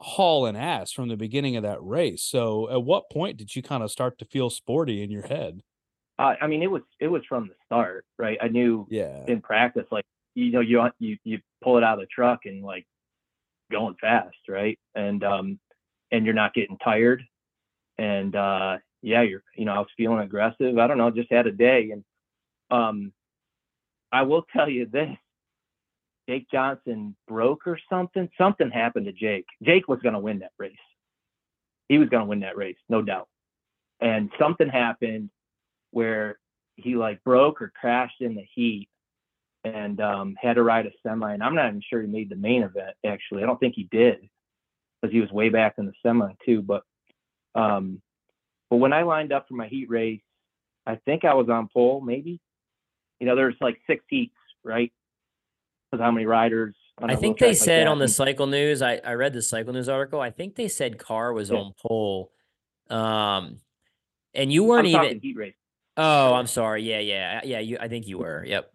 hauling 0.00 0.56
ass 0.56 0.92
from 0.92 1.08
the 1.08 1.16
beginning 1.16 1.56
of 1.56 1.62
that 1.62 1.82
race. 1.82 2.22
So 2.22 2.70
at 2.70 2.82
what 2.84 3.10
point 3.10 3.36
did 3.38 3.54
you 3.56 3.62
kind 3.62 3.82
of 3.82 3.90
start 3.90 4.18
to 4.18 4.24
feel 4.24 4.50
sporty 4.50 5.02
in 5.02 5.10
your 5.10 5.26
head? 5.26 5.62
Uh, 6.18 6.34
I 6.40 6.46
mean, 6.46 6.62
it 6.62 6.70
was 6.70 6.82
it 6.98 7.08
was 7.08 7.22
from 7.28 7.48
the 7.48 7.54
start, 7.66 8.06
right? 8.18 8.38
I 8.40 8.48
knew 8.48 8.88
Yeah. 8.88 9.26
in 9.26 9.42
practice, 9.42 9.86
like 9.90 10.04
you 10.34 10.50
know, 10.50 10.60
you 10.60 10.82
you 10.98 11.18
you 11.24 11.40
pull 11.62 11.76
it 11.76 11.84
out 11.84 11.94
of 11.94 12.00
the 12.00 12.06
truck 12.06 12.40
and 12.46 12.64
like 12.64 12.86
going 13.72 13.96
fast, 14.00 14.36
right? 14.48 14.78
And 14.94 15.24
um, 15.24 15.60
and 16.12 16.24
you're 16.26 16.34
not 16.34 16.54
getting 16.54 16.78
tired, 16.78 17.22
and 17.98 18.36
uh, 18.36 18.78
yeah, 19.02 19.22
you're 19.22 19.44
you 19.56 19.66
know, 19.66 19.72
I 19.74 19.78
was 19.80 19.88
feeling 19.96 20.20
aggressive. 20.20 20.78
I 20.78 20.86
don't 20.88 20.98
know, 20.98 21.10
just 21.10 21.32
had 21.32 21.46
a 21.48 21.52
day, 21.52 21.90
and 21.92 22.04
um, 22.70 23.12
I 24.12 24.22
will 24.22 24.42
tell 24.52 24.68
you 24.68 24.86
this: 24.86 25.16
Jake 26.28 26.46
Johnson 26.50 27.14
broke 27.28 27.66
or 27.66 27.78
something. 27.88 28.28
Something 28.36 28.70
happened 28.70 29.06
to 29.06 29.12
Jake. 29.12 29.46
Jake 29.62 29.88
was 29.88 30.00
going 30.00 30.14
to 30.14 30.20
win 30.20 30.40
that 30.40 30.52
race. 30.58 30.74
He 31.88 31.98
was 31.98 32.08
going 32.08 32.22
to 32.22 32.28
win 32.28 32.40
that 32.40 32.56
race, 32.56 32.76
no 32.88 33.02
doubt. 33.02 33.28
And 34.00 34.30
something 34.38 34.68
happened 34.68 35.30
where 35.92 36.38
he 36.76 36.96
like 36.96 37.22
broke 37.24 37.62
or 37.62 37.72
crashed 37.80 38.20
in 38.20 38.34
the 38.34 38.44
heat 38.54 38.88
and 39.64 40.00
um, 40.00 40.36
had 40.40 40.54
to 40.54 40.62
ride 40.62 40.86
a 40.86 40.90
semi. 41.02 41.32
And 41.32 41.42
I'm 41.42 41.54
not 41.54 41.68
even 41.68 41.82
sure 41.88 42.02
he 42.02 42.08
made 42.08 42.28
the 42.28 42.36
main 42.36 42.62
event. 42.62 42.94
Actually, 43.06 43.42
I 43.42 43.46
don't 43.46 43.58
think 43.58 43.74
he 43.74 43.88
did 43.90 44.28
because 45.00 45.12
he 45.12 45.20
was 45.20 45.30
way 45.30 45.48
back 45.48 45.74
in 45.78 45.86
the 45.86 45.92
semi 46.02 46.32
too. 46.44 46.62
But 46.62 46.82
um, 47.54 48.02
but 48.68 48.76
when 48.76 48.92
I 48.92 49.02
lined 49.02 49.32
up 49.32 49.46
for 49.48 49.54
my 49.54 49.68
heat 49.68 49.88
race, 49.88 50.20
I 50.86 50.96
think 50.96 51.24
I 51.24 51.34
was 51.34 51.48
on 51.48 51.68
pole. 51.72 52.00
Maybe 52.00 52.40
you 53.20 53.26
know 53.26 53.36
there's 53.36 53.56
like 53.60 53.80
six 53.86 54.04
heats, 54.08 54.34
right? 54.62 54.92
Because 55.96 56.04
how 56.04 56.10
many 56.10 56.26
riders? 56.26 56.76
I 56.98 57.16
think 57.16 57.38
they 57.38 57.48
like 57.48 57.56
said 57.56 57.86
on 57.86 57.98
the 57.98 58.08
cycle 58.08 58.46
news, 58.46 58.82
I, 58.82 59.00
I 59.04 59.14
read 59.14 59.32
the 59.32 59.42
cycle 59.42 59.72
news 59.72 59.88
article. 59.88 60.20
I 60.20 60.30
think 60.30 60.54
they 60.54 60.68
said 60.68 60.98
Carr 60.98 61.32
was 61.32 61.50
Yeah. 61.50 61.58
on 61.58 61.72
pole. 61.80 62.30
Um 62.88 63.58
and 64.34 64.52
you 64.52 64.62
I'm 64.64 64.68
weren't 64.68 64.86
even 64.88 65.20
heat 65.20 65.36
race. 65.36 65.54
Oh, 65.96 66.34
I'm 66.34 66.46
sorry. 66.46 66.82
Yeah, 66.82 67.00
yeah. 67.00 67.40
Yeah, 67.42 67.60
you 67.60 67.78
I 67.80 67.88
think 67.88 68.06
you 68.06 68.18
were. 68.18 68.44
Yep. 68.44 68.70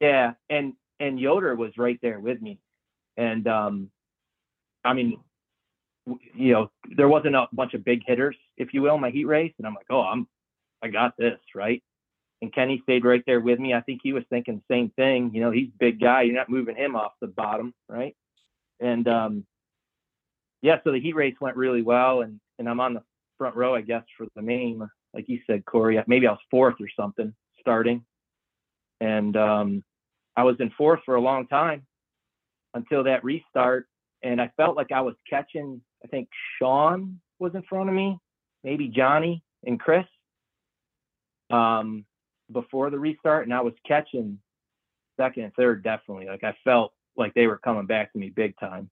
Yeah, 0.00 0.32
and 0.50 0.72
and 0.98 1.20
Yoder 1.20 1.54
was 1.54 1.72
right 1.76 1.98
there 2.02 2.20
with 2.20 2.40
me, 2.40 2.58
and 3.18 3.46
um, 3.46 3.90
I 4.84 4.92
mean, 4.94 5.20
you 6.34 6.52
know, 6.52 6.70
there 6.96 7.08
wasn't 7.08 7.34
a 7.36 7.46
bunch 7.52 7.74
of 7.74 7.84
big 7.84 8.02
hitters, 8.06 8.36
if 8.56 8.72
you 8.72 8.80
will, 8.82 8.94
in 8.94 9.00
my 9.02 9.10
heat 9.10 9.26
race, 9.26 9.52
and 9.58 9.66
I'm 9.66 9.74
like, 9.74 9.86
oh, 9.90 10.00
I'm, 10.00 10.26
I 10.82 10.88
got 10.88 11.14
this 11.18 11.38
right. 11.54 11.82
And 12.46 12.54
Kenny 12.54 12.78
stayed 12.84 13.04
right 13.04 13.24
there 13.26 13.40
with 13.40 13.58
me. 13.58 13.74
I 13.74 13.80
think 13.80 14.02
he 14.04 14.12
was 14.12 14.22
thinking 14.30 14.62
the 14.68 14.72
same 14.72 14.90
thing. 14.90 15.32
You 15.34 15.40
know, 15.40 15.50
he's 15.50 15.68
big 15.80 16.00
guy. 16.00 16.22
You're 16.22 16.36
not 16.36 16.48
moving 16.48 16.76
him 16.76 16.94
off 16.94 17.10
the 17.20 17.26
bottom, 17.26 17.74
right? 17.88 18.14
And 18.78 19.08
um, 19.08 19.44
yeah, 20.62 20.76
so 20.84 20.92
the 20.92 21.00
heat 21.00 21.16
race 21.16 21.34
went 21.40 21.56
really 21.56 21.82
well, 21.82 22.20
and 22.20 22.38
and 22.60 22.68
I'm 22.68 22.78
on 22.78 22.94
the 22.94 23.02
front 23.36 23.56
row, 23.56 23.74
I 23.74 23.80
guess, 23.80 24.04
for 24.16 24.28
the 24.36 24.42
main. 24.42 24.88
Like 25.12 25.28
you 25.28 25.40
said, 25.44 25.64
Cory, 25.64 26.00
maybe 26.06 26.28
I 26.28 26.30
was 26.30 26.40
fourth 26.48 26.76
or 26.78 26.86
something 26.96 27.34
starting, 27.58 28.04
and 29.00 29.36
um, 29.36 29.82
I 30.36 30.44
was 30.44 30.54
in 30.60 30.70
fourth 30.78 31.00
for 31.04 31.16
a 31.16 31.20
long 31.20 31.48
time 31.48 31.84
until 32.74 33.02
that 33.02 33.24
restart, 33.24 33.88
and 34.22 34.40
I 34.40 34.52
felt 34.56 34.76
like 34.76 34.92
I 34.92 35.00
was 35.00 35.16
catching. 35.28 35.80
I 36.04 36.06
think 36.06 36.28
Sean 36.60 37.20
was 37.40 37.56
in 37.56 37.62
front 37.62 37.88
of 37.88 37.94
me, 37.96 38.20
maybe 38.62 38.86
Johnny 38.86 39.42
and 39.64 39.80
Chris, 39.80 40.06
um, 41.50 42.04
before 42.52 42.90
the 42.90 42.98
restart, 42.98 43.44
and 43.44 43.54
I 43.54 43.60
was 43.60 43.74
catching 43.86 44.38
second 45.18 45.44
and 45.44 45.54
third 45.54 45.82
definitely. 45.82 46.26
Like 46.26 46.44
I 46.44 46.56
felt 46.64 46.92
like 47.16 47.34
they 47.34 47.46
were 47.46 47.58
coming 47.58 47.86
back 47.86 48.12
to 48.12 48.18
me 48.18 48.30
big 48.30 48.54
time. 48.58 48.90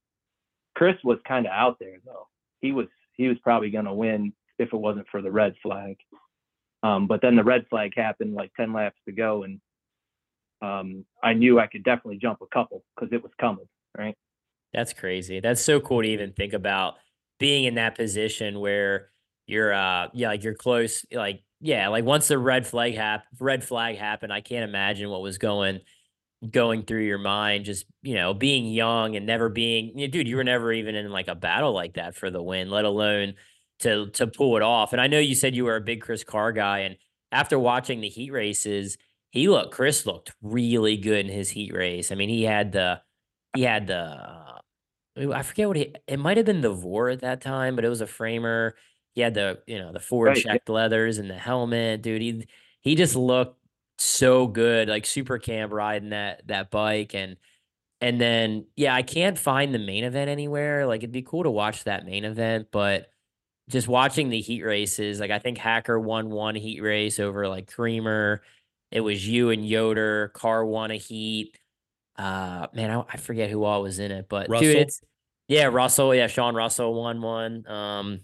Chris 0.75 0.95
was 1.03 1.19
kind 1.27 1.45
of 1.45 1.51
out 1.51 1.77
there 1.79 1.97
though. 2.05 2.27
He 2.61 2.71
was 2.71 2.87
he 3.13 3.27
was 3.27 3.37
probably 3.43 3.69
going 3.69 3.85
to 3.85 3.93
win 3.93 4.33
if 4.59 4.73
it 4.73 4.77
wasn't 4.77 5.07
for 5.09 5.21
the 5.21 5.31
red 5.31 5.55
flag. 5.61 5.97
Um, 6.83 7.07
but 7.07 7.21
then 7.21 7.35
the 7.35 7.43
red 7.43 7.65
flag 7.69 7.93
happened 7.95 8.35
like 8.35 8.51
10 8.55 8.73
laps 8.73 8.99
to 9.05 9.11
go, 9.11 9.43
and 9.43 9.59
um, 10.61 11.05
I 11.23 11.33
knew 11.33 11.59
I 11.59 11.67
could 11.67 11.83
definitely 11.83 12.17
jump 12.17 12.39
a 12.41 12.53
couple 12.53 12.83
because 12.95 13.11
it 13.13 13.23
was 13.23 13.31
coming, 13.39 13.67
right? 13.97 14.15
That's 14.73 14.93
crazy. 14.93 15.39
That's 15.39 15.61
so 15.61 15.79
cool 15.79 16.01
to 16.01 16.07
even 16.07 16.33
think 16.33 16.53
about 16.53 16.95
being 17.39 17.63
in 17.63 17.75
that 17.75 17.95
position 17.95 18.59
where 18.59 19.09
you're 19.47 19.73
uh 19.73 20.09
yeah, 20.13 20.29
like 20.29 20.43
you're 20.43 20.55
close 20.55 21.05
like 21.11 21.43
yeah, 21.61 21.87
like 21.87 22.05
once 22.05 22.27
the 22.27 22.37
red 22.37 22.67
flag 22.67 22.95
hap- 22.95 23.25
red 23.39 23.63
flag 23.63 23.97
happened, 23.97 24.31
I 24.33 24.41
can't 24.41 24.67
imagine 24.69 25.09
what 25.09 25.21
was 25.21 25.37
going 25.37 25.79
going 26.49 26.83
through 26.83 27.03
your 27.03 27.17
mind 27.17 27.65
just, 27.65 27.85
you 28.03 28.15
know, 28.15 28.33
being 28.33 28.65
young 28.67 29.15
and 29.15 29.25
never 29.25 29.49
being 29.49 29.97
you 29.97 30.07
know, 30.07 30.11
dude, 30.11 30.27
you 30.27 30.35
were 30.35 30.43
never 30.43 30.71
even 30.71 30.95
in 30.95 31.09
like 31.11 31.27
a 31.27 31.35
battle 31.35 31.73
like 31.73 31.95
that 31.95 32.15
for 32.15 32.29
the 32.29 32.41
win, 32.41 32.69
let 32.69 32.85
alone 32.85 33.33
to 33.79 34.09
to 34.11 34.27
pull 34.27 34.57
it 34.57 34.63
off. 34.63 34.93
And 34.93 35.01
I 35.01 35.07
know 35.07 35.19
you 35.19 35.35
said 35.35 35.55
you 35.55 35.65
were 35.65 35.75
a 35.75 35.81
big 35.81 36.01
Chris 36.01 36.23
Carr 36.23 36.51
guy 36.51 36.79
and 36.79 36.97
after 37.31 37.59
watching 37.59 38.01
the 38.01 38.09
heat 38.09 38.31
races, 38.31 38.97
he 39.31 39.49
looked 39.49 39.73
Chris 39.73 40.05
looked 40.05 40.31
really 40.41 40.97
good 40.97 41.25
in 41.25 41.31
his 41.31 41.49
heat 41.49 41.73
race. 41.73 42.11
I 42.11 42.15
mean, 42.15 42.29
he 42.29 42.43
had 42.43 42.71
the 42.71 43.01
he 43.55 43.63
had 43.63 43.87
the 43.87 44.45
I 45.17 45.43
forget 45.43 45.67
what 45.67 45.77
he 45.77 45.93
it 46.07 46.19
might 46.19 46.37
have 46.37 46.45
been 46.45 46.61
the 46.61 46.73
Vor 46.73 47.09
at 47.09 47.21
that 47.21 47.41
time, 47.41 47.75
but 47.75 47.85
it 47.85 47.89
was 47.89 48.01
a 48.01 48.07
framer. 48.07 48.75
He 49.15 49.21
had 49.21 49.33
the, 49.33 49.61
you 49.67 49.79
know, 49.79 49.91
the 49.93 49.99
forward 49.99 50.35
Right, 50.35 50.43
yeah. 50.45 50.53
checked 50.53 50.69
leathers 50.69 51.17
and 51.17 51.29
the 51.29 51.37
helmet, 51.37 52.01
dude. 52.01 52.21
He 52.21 52.47
he 52.81 52.95
just 52.95 53.15
looked 53.15 53.59
so 53.97 54.47
good, 54.47 54.89
like 54.89 55.05
super 55.05 55.39
camp 55.39 55.71
riding 55.73 56.09
that 56.09 56.47
that 56.47 56.71
bike 56.71 57.15
and 57.15 57.37
and 58.01 58.19
then 58.21 58.67
yeah, 58.75 58.93
I 58.95 59.03
can't 59.03 59.37
find 59.39 59.73
the 59.73 59.79
main 59.79 60.03
event 60.03 60.29
anywhere. 60.29 60.85
Like 60.87 60.99
it'd 61.01 61.11
be 61.11 61.21
cool 61.23 61.43
to 61.43 61.51
watch 61.51 61.83
that 61.85 62.05
main 62.05 62.25
event, 62.25 62.67
but 62.71 63.11
just 63.69 63.87
watching 63.87 64.29
the 64.29 64.41
heat 64.41 64.63
races, 64.63 65.19
like 65.19 65.31
I 65.31 65.39
think 65.39 65.57
Hacker 65.57 65.99
won 65.99 66.29
one 66.29 66.55
heat 66.55 66.81
race 66.81 67.19
over 67.19 67.47
like 67.47 67.71
Creamer. 67.73 68.43
It 68.91 69.01
was 69.01 69.27
you 69.27 69.49
and 69.51 69.67
Yoder. 69.67 70.29
Carr 70.35 70.65
won 70.65 70.91
a 70.91 70.97
heat. 70.97 71.57
Uh 72.17 72.67
man, 72.73 72.91
I, 72.91 73.05
I 73.13 73.17
forget 73.17 73.49
who 73.49 73.63
all 73.63 73.81
was 73.83 73.99
in 73.99 74.11
it, 74.11 74.27
but 74.29 74.49
Russell? 74.49 74.73
dude, 74.73 74.77
it's 74.77 75.01
yeah, 75.47 75.65
Russell. 75.65 76.15
Yeah, 76.15 76.27
Sean 76.27 76.55
Russell 76.55 76.93
won 76.93 77.21
one. 77.21 77.67
Um, 77.67 78.21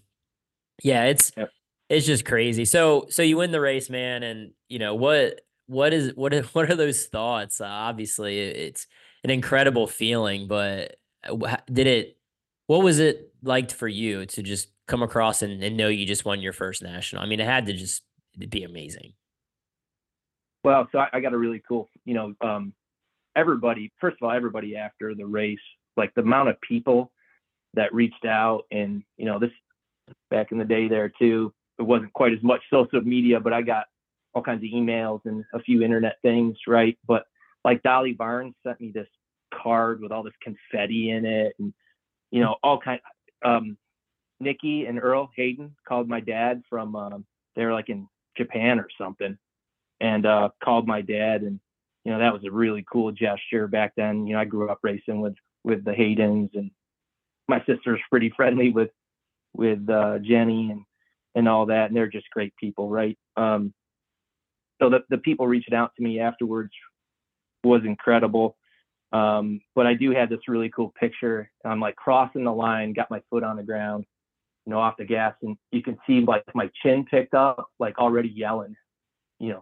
yeah, 0.84 1.06
it's 1.06 1.32
Yep. 1.38 1.50
it's 1.90 2.06
just 2.06 2.26
crazy. 2.26 2.66
So 2.66 3.08
so 3.10 3.22
you 3.22 3.38
win 3.38 3.52
the 3.52 3.62
race, 3.62 3.90
man, 3.90 4.24
and 4.24 4.52
you 4.70 4.80
know 4.80 4.96
what 4.96 5.42
what 5.68 5.94
is 5.94 6.14
what 6.16 6.34
are, 6.34 6.42
what 6.54 6.70
are 6.70 6.76
those 6.76 7.06
thoughts? 7.06 7.62
Uh, 7.62 7.66
obviously, 7.66 8.40
it's 8.40 8.88
an 9.24 9.30
incredible 9.30 9.88
feeling, 9.88 10.48
but 10.48 10.98
uh, 11.28 11.58
did 11.72 11.88
it? 11.88 12.18
What 12.68 12.84
was 12.84 13.00
it 13.00 13.34
liked 13.44 13.74
for 13.74 13.88
you 13.88 14.26
to 14.28 14.44
just 14.44 14.70
come 14.88 15.04
across 15.04 15.42
and, 15.42 15.62
and 15.62 15.76
know 15.76 15.88
you 15.90 16.06
just 16.06 16.26
won 16.26 16.42
your 16.42 16.54
first 16.54 16.82
national? 16.82 17.22
I 17.22 17.26
mean, 17.26 17.40
it 17.40 17.46
had 17.46 17.66
to 17.66 17.74
just 17.74 18.04
be 18.50 18.64
amazing. 18.64 19.14
Well, 20.64 20.88
so 20.92 21.00
I, 21.00 21.10
I 21.14 21.20
got 21.20 21.34
a 21.34 21.38
really 21.38 21.62
cool, 21.68 21.90
you 22.06 22.14
know, 22.14 22.34
um, 22.42 22.74
everybody. 23.36 23.92
First 24.00 24.18
of 24.22 24.28
all, 24.28 24.36
everybody 24.36 24.76
after 24.78 25.14
the 25.16 25.26
race, 25.26 25.60
like 25.98 26.14
the 26.14 26.22
amount 26.22 26.50
of 26.50 26.62
people 26.62 27.12
that 27.74 27.94
reached 27.94 28.26
out, 28.26 28.64
and 28.72 29.04
you 29.18 29.26
know, 29.26 29.40
this 29.40 29.52
back 30.30 30.51
in 30.51 30.57
the 30.57 30.66
day 30.66 30.88
there 30.88 31.09
too. 31.09 31.53
It 31.80 31.84
wasn't 31.84 32.14
quite 32.14 32.34
as 32.34 32.43
much 32.43 32.62
social 32.70 33.01
media, 33.01 33.39
but 33.39 33.53
I 33.53 33.62
got 33.62 33.86
all 34.34 34.43
kinds 34.43 34.64
of 34.64 34.70
emails 34.70 35.22
and 35.26 35.43
a 35.53 35.59
few 35.59 35.82
internet 35.82 36.18
things, 36.22 36.57
right? 36.68 36.97
But 37.07 37.26
like 37.66 37.84
Dolly 37.84 38.14
Barnes 38.14 38.55
sent 38.66 38.80
me 38.80 38.91
this 38.93 39.07
card 39.53 40.01
with 40.01 40.12
all 40.12 40.24
this 40.24 40.34
confetti 40.41 41.12
in 41.12 41.26
it, 41.26 41.53
and 41.59 41.74
you 42.32 42.41
know, 42.41 42.55
all 42.64 42.80
kind. 42.80 42.99
Um, 43.43 43.78
Nikki 44.39 44.86
and 44.86 45.01
Earl 45.01 45.30
Hayden 45.36 45.76
called 45.88 46.07
my 46.07 46.20
dad 46.20 46.64
from. 46.70 46.95
Um, 46.95 47.26
they 47.55 47.66
were 47.66 47.74
like 47.74 47.89
in 47.89 48.07
Japan 48.38 48.80
or 48.80 48.88
something, 48.97 49.38
and 49.99 50.26
uh, 50.26 50.49
called 50.64 50.88
my 50.88 51.01
dad, 51.01 51.41
and 51.41 51.59
you 52.05 52.12
know 52.12 52.20
that 52.20 52.34
was 52.34 52.43
a 52.45 52.51
really 52.51 52.86
cool 52.91 53.12
gesture 53.12 53.68
back 53.68 53.93
then. 53.95 54.26
You 54.26 54.34
know, 54.34 54.39
I 54.39 54.45
grew 54.45 54.70
up 54.70 54.80
racing 54.84 55.22
with 55.22 55.36
with 55.64 55.84
the 55.84 55.91
Haydens, 55.91 56.49
and 56.55 56.72
my 57.47 57.64
sister's 57.66 57.99
pretty 58.09 58.32
friendly 58.36 58.72
with 58.72 58.89
with 59.54 59.89
uh, 59.89 60.20
Jenny 60.20 60.72
and 60.72 60.84
and 61.36 61.47
all 61.47 61.66
that, 61.68 61.88
and 61.88 61.95
they're 61.95 62.08
just 62.08 62.30
great 62.32 62.54
people, 62.58 62.89
right? 62.89 63.18
Um, 63.38 63.74
so 64.82 64.89
the 64.89 64.99
the 65.10 65.18
people 65.18 65.47
reaching 65.47 65.74
out 65.74 65.91
to 65.95 66.04
me 66.04 66.20
afterwards 66.20 66.72
was 67.64 67.82
incredible. 67.86 68.58
Um, 69.14 69.62
but 69.76 69.86
I 69.86 69.93
do 69.93 70.12
have 70.12 70.30
this 70.30 70.47
really 70.47 70.70
cool 70.70 70.93
picture. 70.99 71.52
I'm 71.66 71.80
like 71.80 71.95
crossing 71.95 72.45
the 72.45 72.54
line, 72.54 72.93
got 72.93 73.12
my 73.12 73.22
foot 73.30 73.43
on 73.43 73.58
the 73.58 73.64
ground, 73.64 74.06
you 74.66 74.72
know, 74.72 74.80
off 74.80 74.95
the 74.97 75.06
gas, 75.06 75.36
and 75.41 75.58
you 75.72 75.84
can 75.84 75.97
see 76.08 76.22
like 76.22 76.43
my 76.56 76.70
chin 76.82 77.06
picked 77.06 77.34
up, 77.34 77.68
like 77.80 77.99
already 77.99 78.30
yelling, 78.30 78.76
you 79.39 79.54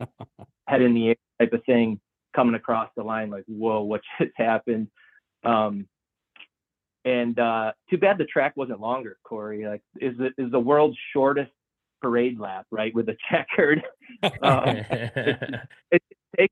know, 0.00 0.06
head 0.68 0.82
in 0.82 0.94
the 0.94 1.08
air 1.08 1.16
type 1.40 1.52
of 1.52 1.64
thing, 1.64 2.00
coming 2.34 2.54
across 2.54 2.90
the 2.96 3.02
line, 3.02 3.30
like, 3.30 3.44
whoa, 3.46 3.80
what 3.82 4.02
just 4.20 4.32
happened? 4.36 4.88
Um, 5.44 5.88
and 7.06 7.38
uh, 7.38 7.72
too 7.88 7.98
bad 7.98 8.18
the 8.18 8.24
track 8.24 8.56
wasn't 8.56 8.80
longer, 8.80 9.16
Cory. 9.22 9.64
Like, 9.64 9.80
is 10.00 10.16
it 10.18 10.34
is 10.36 10.50
the 10.50 10.60
world's 10.60 10.98
shortest 11.12 11.52
parade 12.02 12.38
lap, 12.38 12.66
right, 12.72 12.92
with 12.94 13.08
a 13.08 13.16
checkered. 13.30 13.82
um, 14.42 14.66
it, 14.66 15.42
it, 15.92 16.02
it, 16.36 16.50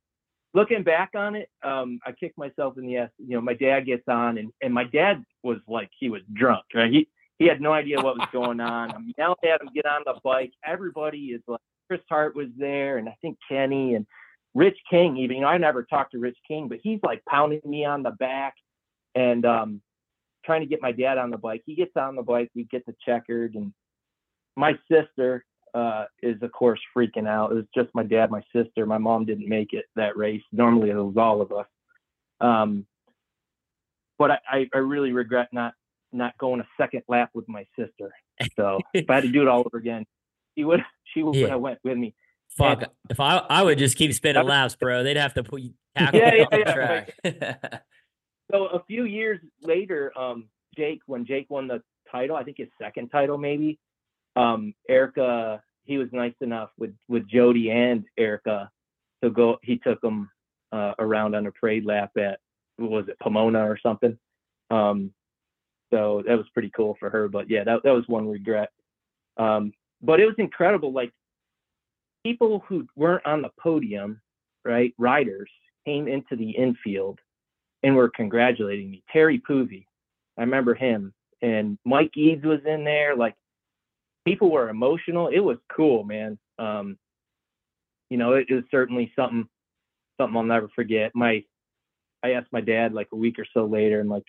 looking 0.54 0.84
back 0.84 1.10
on 1.16 1.34
it, 1.34 1.50
um, 1.64 1.98
I 2.06 2.12
kicked 2.12 2.38
myself 2.38 2.78
in 2.78 2.86
the 2.86 2.98
ass. 2.98 3.10
You 3.18 3.34
know, 3.34 3.40
my 3.40 3.54
dad 3.54 3.80
gets 3.80 4.04
on, 4.06 4.38
and 4.38 4.52
and 4.62 4.72
my 4.72 4.84
dad 4.84 5.24
was 5.42 5.58
like 5.66 5.90
he 5.98 6.08
was 6.08 6.22
drunk. 6.32 6.64
Right? 6.72 6.90
He 6.90 7.08
he 7.40 7.46
had 7.46 7.60
no 7.60 7.72
idea 7.72 8.00
what 8.00 8.16
was 8.16 8.28
going 8.32 8.60
on. 8.60 8.92
I'm 8.92 9.12
yelling 9.18 9.36
at 9.42 9.60
him, 9.60 9.70
get 9.74 9.86
on 9.86 10.02
the 10.06 10.14
bike. 10.22 10.52
Everybody 10.64 11.32
is 11.32 11.42
like, 11.48 11.60
Chris 11.88 12.00
Hart 12.08 12.36
was 12.36 12.48
there, 12.56 12.98
and 12.98 13.08
I 13.08 13.16
think 13.20 13.38
Kenny 13.48 13.96
and 13.96 14.06
Rich 14.54 14.78
King. 14.88 15.16
Even 15.16 15.36
you 15.36 15.42
know, 15.42 15.48
I 15.48 15.58
never 15.58 15.82
talked 15.82 16.12
to 16.12 16.20
Rich 16.20 16.38
King, 16.46 16.68
but 16.68 16.78
he's 16.80 17.00
like 17.02 17.24
pounding 17.28 17.60
me 17.64 17.84
on 17.84 18.04
the 18.04 18.12
back 18.12 18.54
and 19.14 19.44
um, 19.44 19.80
trying 20.44 20.60
to 20.60 20.66
get 20.66 20.82
my 20.82 20.92
dad 20.92 21.18
on 21.18 21.30
the 21.30 21.38
bike. 21.38 21.62
He 21.66 21.74
gets 21.74 21.96
on 21.96 22.16
the 22.16 22.22
bike, 22.22 22.50
we 22.54 22.64
get 22.64 22.84
the 22.86 22.94
checkered, 23.04 23.54
and 23.54 23.72
my 24.56 24.72
sister 24.90 25.44
uh, 25.74 26.04
is 26.22 26.40
of 26.42 26.52
course 26.52 26.80
freaking 26.96 27.28
out. 27.28 27.52
It 27.52 27.56
was 27.56 27.64
just 27.74 27.88
my 27.94 28.04
dad, 28.04 28.30
my 28.30 28.42
sister. 28.54 28.86
My 28.86 28.98
mom 28.98 29.24
didn't 29.24 29.48
make 29.48 29.72
it 29.72 29.84
that 29.96 30.16
race. 30.16 30.42
Normally 30.52 30.90
it 30.90 30.94
was 30.94 31.16
all 31.16 31.40
of 31.40 31.52
us. 31.52 31.66
Um, 32.40 32.86
but 34.18 34.30
I, 34.30 34.68
I 34.72 34.78
really 34.78 35.12
regret 35.12 35.48
not 35.52 35.74
not 36.12 36.38
going 36.38 36.60
a 36.60 36.66
second 36.80 37.02
lap 37.08 37.30
with 37.34 37.48
my 37.48 37.66
sister. 37.76 38.12
So 38.56 38.78
if 38.94 39.10
I 39.10 39.16
had 39.16 39.24
to 39.24 39.32
do 39.32 39.42
it 39.42 39.48
all 39.48 39.60
over 39.60 39.78
again, 39.78 40.04
she 40.56 40.64
would 40.64 40.80
she 41.12 41.22
would 41.22 41.34
yeah. 41.34 41.48
have 41.48 41.60
went 41.60 41.78
with 41.82 41.98
me. 41.98 42.14
Fuck, 42.56 42.82
and, 42.82 42.90
if 43.10 43.18
I 43.18 43.38
I 43.38 43.62
would 43.62 43.78
just 43.78 43.96
keep 43.96 44.12
spinning 44.14 44.46
laps, 44.46 44.76
bro. 44.76 45.02
They'd 45.02 45.16
have 45.16 45.34
to 45.34 45.42
put 45.42 45.62
you 45.62 45.74
tackle 45.96 46.20
yeah, 46.20 46.34
yeah, 46.34 46.58
yeah, 46.58 46.74
track. 46.74 47.14
so 48.54 48.66
a 48.66 48.82
few 48.84 49.04
years 49.04 49.40
later, 49.62 50.16
um, 50.16 50.44
Jake, 50.76 51.00
when 51.06 51.26
Jake 51.26 51.46
won 51.48 51.66
the 51.66 51.82
title, 52.10 52.36
I 52.36 52.44
think 52.44 52.58
his 52.58 52.68
second 52.80 53.08
title 53.08 53.36
maybe, 53.36 53.78
um, 54.36 54.74
Erica, 54.88 55.62
he 55.84 55.98
was 55.98 56.08
nice 56.12 56.34
enough 56.40 56.70
with 56.78 56.94
with 57.08 57.28
Jody 57.28 57.70
and 57.70 58.04
Erica 58.16 58.70
to 59.22 59.30
go. 59.30 59.58
He 59.62 59.78
took 59.78 60.00
them 60.00 60.30
uh, 60.72 60.92
around 60.98 61.34
on 61.34 61.46
a 61.46 61.52
parade 61.52 61.84
lap 61.84 62.10
at 62.16 62.38
was 62.78 63.06
it 63.08 63.18
Pomona 63.20 63.60
or 63.60 63.78
something. 63.82 64.16
Um, 64.70 65.12
so 65.92 66.22
that 66.26 66.36
was 66.36 66.46
pretty 66.54 66.70
cool 66.74 66.96
for 66.98 67.10
her. 67.10 67.28
But 67.28 67.50
yeah, 67.50 67.64
that 67.64 67.82
that 67.82 67.92
was 67.92 68.04
one 68.06 68.28
regret. 68.28 68.70
Um, 69.36 69.72
but 70.00 70.20
it 70.20 70.26
was 70.26 70.34
incredible. 70.38 70.92
Like 70.92 71.12
people 72.24 72.64
who 72.68 72.86
weren't 72.96 73.26
on 73.26 73.42
the 73.42 73.50
podium, 73.60 74.20
right? 74.64 74.94
Riders 74.96 75.50
came 75.84 76.08
into 76.08 76.36
the 76.36 76.50
infield 76.50 77.18
and 77.84 77.94
were 77.94 78.08
congratulating 78.08 78.90
me. 78.90 79.04
Terry 79.12 79.40
Poovey, 79.48 79.86
I 80.38 80.40
remember 80.40 80.74
him, 80.74 81.12
and 81.42 81.78
Mike 81.84 82.16
Eads 82.16 82.44
was 82.44 82.60
in 82.66 82.82
there. 82.82 83.14
Like 83.14 83.34
people 84.24 84.50
were 84.50 84.70
emotional. 84.70 85.28
It 85.28 85.40
was 85.40 85.58
cool, 85.70 86.02
man. 86.02 86.38
Um, 86.58 86.96
you 88.08 88.16
know, 88.16 88.32
it, 88.32 88.46
it 88.48 88.54
was 88.54 88.64
certainly 88.70 89.12
something 89.14 89.46
something 90.18 90.36
I'll 90.36 90.42
never 90.42 90.68
forget. 90.74 91.12
My 91.14 91.44
I 92.24 92.30
asked 92.30 92.52
my 92.52 92.62
dad 92.62 92.94
like 92.94 93.08
a 93.12 93.16
week 93.16 93.38
or 93.38 93.46
so 93.52 93.66
later, 93.66 94.00
and 94.00 94.08
like, 94.08 94.24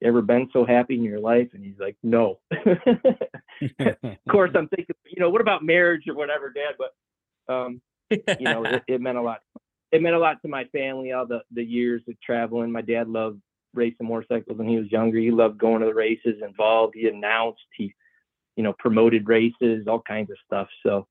you 0.00 0.08
ever 0.08 0.20
been 0.20 0.50
so 0.52 0.66
happy 0.66 0.96
in 0.96 1.04
your 1.04 1.20
life? 1.20 1.48
And 1.54 1.64
he's 1.64 1.78
like, 1.78 1.96
no. 2.02 2.40
of 2.50 4.18
course, 4.28 4.50
I'm 4.54 4.68
thinking, 4.68 4.94
you 5.06 5.20
know, 5.20 5.30
what 5.30 5.40
about 5.40 5.62
marriage 5.64 6.02
or 6.08 6.14
whatever, 6.14 6.50
Dad? 6.50 6.74
But 6.76 7.54
um, 7.54 7.80
you 8.10 8.44
know, 8.44 8.64
it, 8.64 8.82
it 8.88 9.00
meant 9.00 9.16
a 9.16 9.22
lot. 9.22 9.40
It 9.92 10.02
meant 10.02 10.16
a 10.16 10.18
lot 10.18 10.42
to 10.42 10.48
my 10.48 10.64
family. 10.66 11.12
All 11.12 11.26
the 11.26 11.42
the 11.52 11.64
years 11.64 12.02
of 12.08 12.20
traveling. 12.20 12.72
My 12.72 12.82
dad 12.82 13.08
loved 13.08 13.40
racing 13.74 14.08
motorcycles 14.08 14.58
when 14.58 14.68
he 14.68 14.76
was 14.76 14.90
younger. 14.90 15.18
He 15.18 15.30
loved 15.30 15.58
going 15.58 15.80
to 15.80 15.86
the 15.86 15.94
races, 15.94 16.42
involved. 16.42 16.94
He 16.96 17.08
announced. 17.08 17.60
He 17.76 17.94
you 18.56 18.62
know, 18.62 18.74
promoted 18.78 19.28
races, 19.28 19.86
all 19.86 20.00
kinds 20.00 20.30
of 20.30 20.36
stuff. 20.44 20.68
So 20.82 21.06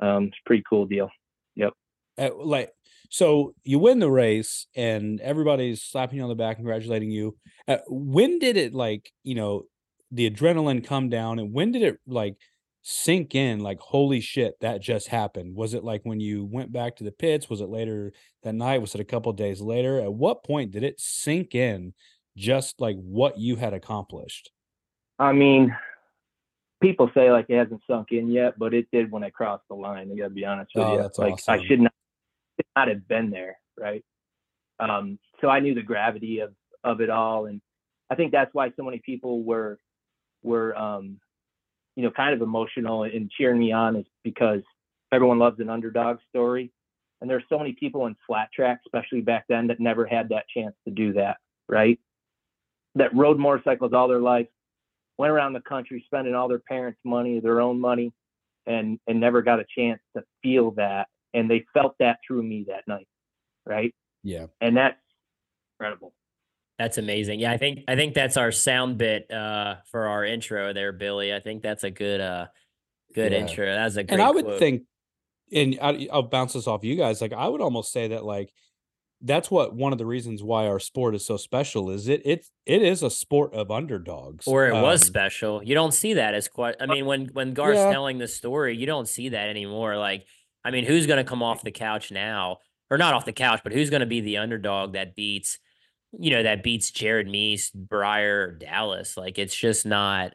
um, 0.00 0.24
it's 0.24 0.36
pretty 0.46 0.62
cool 0.68 0.86
deal. 0.86 1.10
Yep. 1.56 1.72
Uh, 2.16 2.30
like 2.36 2.70
so 3.10 3.54
you 3.64 3.78
win 3.78 3.98
the 3.98 4.10
race 4.10 4.66
and 4.76 5.20
everybody's 5.20 5.82
slapping 5.82 6.18
you 6.18 6.22
on 6.22 6.28
the 6.28 6.34
back 6.36 6.56
congratulating 6.56 7.10
you 7.10 7.36
uh, 7.66 7.78
when 7.88 8.38
did 8.38 8.56
it 8.56 8.72
like 8.72 9.10
you 9.24 9.34
know 9.34 9.64
the 10.12 10.30
adrenaline 10.30 10.86
come 10.86 11.08
down 11.08 11.40
and 11.40 11.52
when 11.52 11.72
did 11.72 11.82
it 11.82 11.98
like 12.06 12.36
sink 12.86 13.34
in 13.34 13.60
like 13.60 13.80
holy 13.80 14.20
shit 14.20 14.60
that 14.60 14.80
just 14.80 15.08
happened 15.08 15.56
was 15.56 15.72
it 15.72 15.82
like 15.82 16.02
when 16.04 16.20
you 16.20 16.44
went 16.44 16.70
back 16.70 16.94
to 16.94 17.02
the 17.02 17.10
pits 17.10 17.48
was 17.48 17.62
it 17.62 17.68
later 17.68 18.12
that 18.42 18.54
night 18.54 18.80
was 18.80 18.94
it 18.94 19.00
a 19.00 19.04
couple 19.04 19.32
days 19.32 19.60
later 19.62 20.00
at 20.00 20.12
what 20.12 20.44
point 20.44 20.70
did 20.70 20.82
it 20.82 21.00
sink 21.00 21.54
in 21.54 21.94
just 22.36 22.80
like 22.82 22.96
what 22.96 23.38
you 23.38 23.56
had 23.56 23.72
accomplished 23.72 24.50
i 25.18 25.32
mean 25.32 25.74
people 26.84 27.10
say 27.14 27.30
like 27.30 27.46
it 27.48 27.56
hasn't 27.56 27.80
sunk 27.86 28.08
in 28.10 28.28
yet, 28.30 28.58
but 28.58 28.74
it 28.74 28.86
did 28.92 29.10
when 29.10 29.24
I 29.24 29.30
crossed 29.30 29.64
the 29.68 29.74
line. 29.74 30.10
I 30.12 30.16
gotta 30.16 30.30
be 30.30 30.44
honest 30.44 30.70
with 30.74 30.84
oh, 30.84 30.94
you. 30.94 31.10
like 31.18 31.34
awesome. 31.34 31.54
I 31.54 31.66
should 31.66 31.80
not, 31.80 31.92
should 32.56 32.66
not 32.76 32.88
have 32.88 33.08
been 33.08 33.30
there, 33.30 33.56
right? 33.78 34.04
Um, 34.78 35.18
so 35.40 35.48
I 35.48 35.60
knew 35.60 35.74
the 35.74 35.82
gravity 35.82 36.40
of 36.40 36.52
of 36.84 37.00
it 37.00 37.08
all, 37.08 37.46
and 37.46 37.62
I 38.10 38.16
think 38.16 38.32
that's 38.32 38.52
why 38.52 38.70
so 38.76 38.82
many 38.82 39.00
people 39.04 39.42
were 39.42 39.78
were 40.42 40.76
um, 40.76 41.18
you 41.96 42.02
know 42.02 42.10
kind 42.10 42.34
of 42.34 42.42
emotional 42.42 43.04
and 43.04 43.30
cheering 43.30 43.58
me 43.58 43.72
on 43.72 43.96
is 43.96 44.06
because 44.22 44.60
everyone 45.12 45.38
loves 45.38 45.60
an 45.60 45.70
underdog 45.70 46.18
story, 46.28 46.72
and 47.20 47.30
there's 47.30 47.44
so 47.48 47.58
many 47.58 47.72
people 47.72 48.06
in 48.06 48.16
flat 48.26 48.48
track, 48.52 48.80
especially 48.86 49.20
back 49.20 49.44
then, 49.48 49.66
that 49.68 49.80
never 49.80 50.06
had 50.06 50.28
that 50.30 50.44
chance 50.54 50.74
to 50.86 50.92
do 50.92 51.12
that, 51.14 51.36
right? 51.68 51.98
That 52.96 53.14
rode 53.14 53.38
motorcycles 53.38 53.92
all 53.92 54.08
their 54.08 54.20
life, 54.20 54.46
went 55.18 55.32
around 55.32 55.52
the 55.52 55.60
country 55.60 56.02
spending 56.06 56.34
all 56.34 56.48
their 56.48 56.60
parents' 56.60 57.00
money, 57.04 57.40
their 57.40 57.60
own 57.60 57.80
money, 57.80 58.12
and 58.66 58.98
and 59.06 59.20
never 59.20 59.42
got 59.42 59.60
a 59.60 59.64
chance 59.76 60.00
to 60.16 60.22
feel 60.42 60.72
that. 60.72 61.08
And 61.32 61.50
they 61.50 61.64
felt 61.74 61.96
that 61.98 62.18
through 62.26 62.44
me 62.44 62.64
that 62.68 62.86
night, 62.86 63.08
right? 63.66 63.92
Yeah. 64.22 64.46
And 64.60 64.76
that's 64.76 64.96
incredible. 65.78 66.12
That's 66.78 66.98
amazing. 66.98 67.40
Yeah, 67.40 67.52
I 67.52 67.56
think 67.56 67.80
I 67.86 67.94
think 67.94 68.14
that's 68.14 68.36
our 68.36 68.50
sound 68.50 68.98
bit 68.98 69.30
uh 69.30 69.76
for 69.90 70.06
our 70.06 70.24
intro 70.24 70.72
there, 70.72 70.92
Billy. 70.92 71.32
I 71.32 71.40
think 71.40 71.62
that's 71.62 71.84
a 71.84 71.90
good 71.90 72.20
uh 72.20 72.46
good 73.14 73.32
yeah. 73.32 73.38
intro. 73.38 73.66
That's 73.66 73.96
a 73.96 74.02
great 74.02 74.12
And 74.12 74.22
I 74.22 74.30
would 74.30 74.44
quote. 74.44 74.58
think 74.58 74.82
and 75.52 75.78
I, 75.80 76.08
I'll 76.12 76.22
bounce 76.22 76.54
this 76.54 76.66
off 76.66 76.82
you 76.84 76.96
guys. 76.96 77.20
Like 77.20 77.32
I 77.32 77.46
would 77.46 77.60
almost 77.60 77.92
say 77.92 78.08
that 78.08 78.24
like 78.24 78.52
that's 79.24 79.50
what 79.50 79.74
one 79.74 79.92
of 79.92 79.98
the 79.98 80.06
reasons 80.06 80.42
why 80.42 80.66
our 80.66 80.78
sport 80.78 81.14
is 81.14 81.24
so 81.24 81.36
special 81.36 81.90
is 81.90 82.08
it 82.08 82.20
it 82.24 82.46
it 82.66 82.82
is 82.82 83.02
a 83.02 83.10
sport 83.10 83.52
of 83.54 83.70
underdogs 83.70 84.46
or 84.46 84.66
it 84.66 84.74
um, 84.74 84.82
was 84.82 85.04
special 85.04 85.62
you 85.64 85.74
don't 85.74 85.94
see 85.94 86.14
that 86.14 86.34
as 86.34 86.46
quite 86.46 86.76
i 86.80 86.86
mean 86.86 87.06
when 87.06 87.26
when 87.28 87.54
garth's 87.54 87.78
yeah. 87.78 87.90
telling 87.90 88.18
the 88.18 88.28
story 88.28 88.76
you 88.76 88.86
don't 88.86 89.08
see 89.08 89.30
that 89.30 89.48
anymore 89.48 89.96
like 89.96 90.26
i 90.64 90.70
mean 90.70 90.84
who's 90.84 91.06
going 91.06 91.16
to 91.16 91.28
come 91.28 91.42
off 91.42 91.62
the 91.62 91.70
couch 91.70 92.12
now 92.12 92.58
or 92.90 92.98
not 92.98 93.14
off 93.14 93.24
the 93.24 93.32
couch 93.32 93.60
but 93.64 93.72
who's 93.72 93.88
going 93.88 94.00
to 94.00 94.06
be 94.06 94.20
the 94.20 94.36
underdog 94.36 94.92
that 94.92 95.14
beats 95.14 95.58
you 96.18 96.30
know, 96.30 96.42
that 96.42 96.62
beats 96.62 96.90
Jared 96.90 97.28
Mees, 97.28 97.70
Briar, 97.74 98.52
Dallas. 98.52 99.16
Like 99.16 99.38
it's 99.38 99.54
just 99.54 99.86
not. 99.86 100.34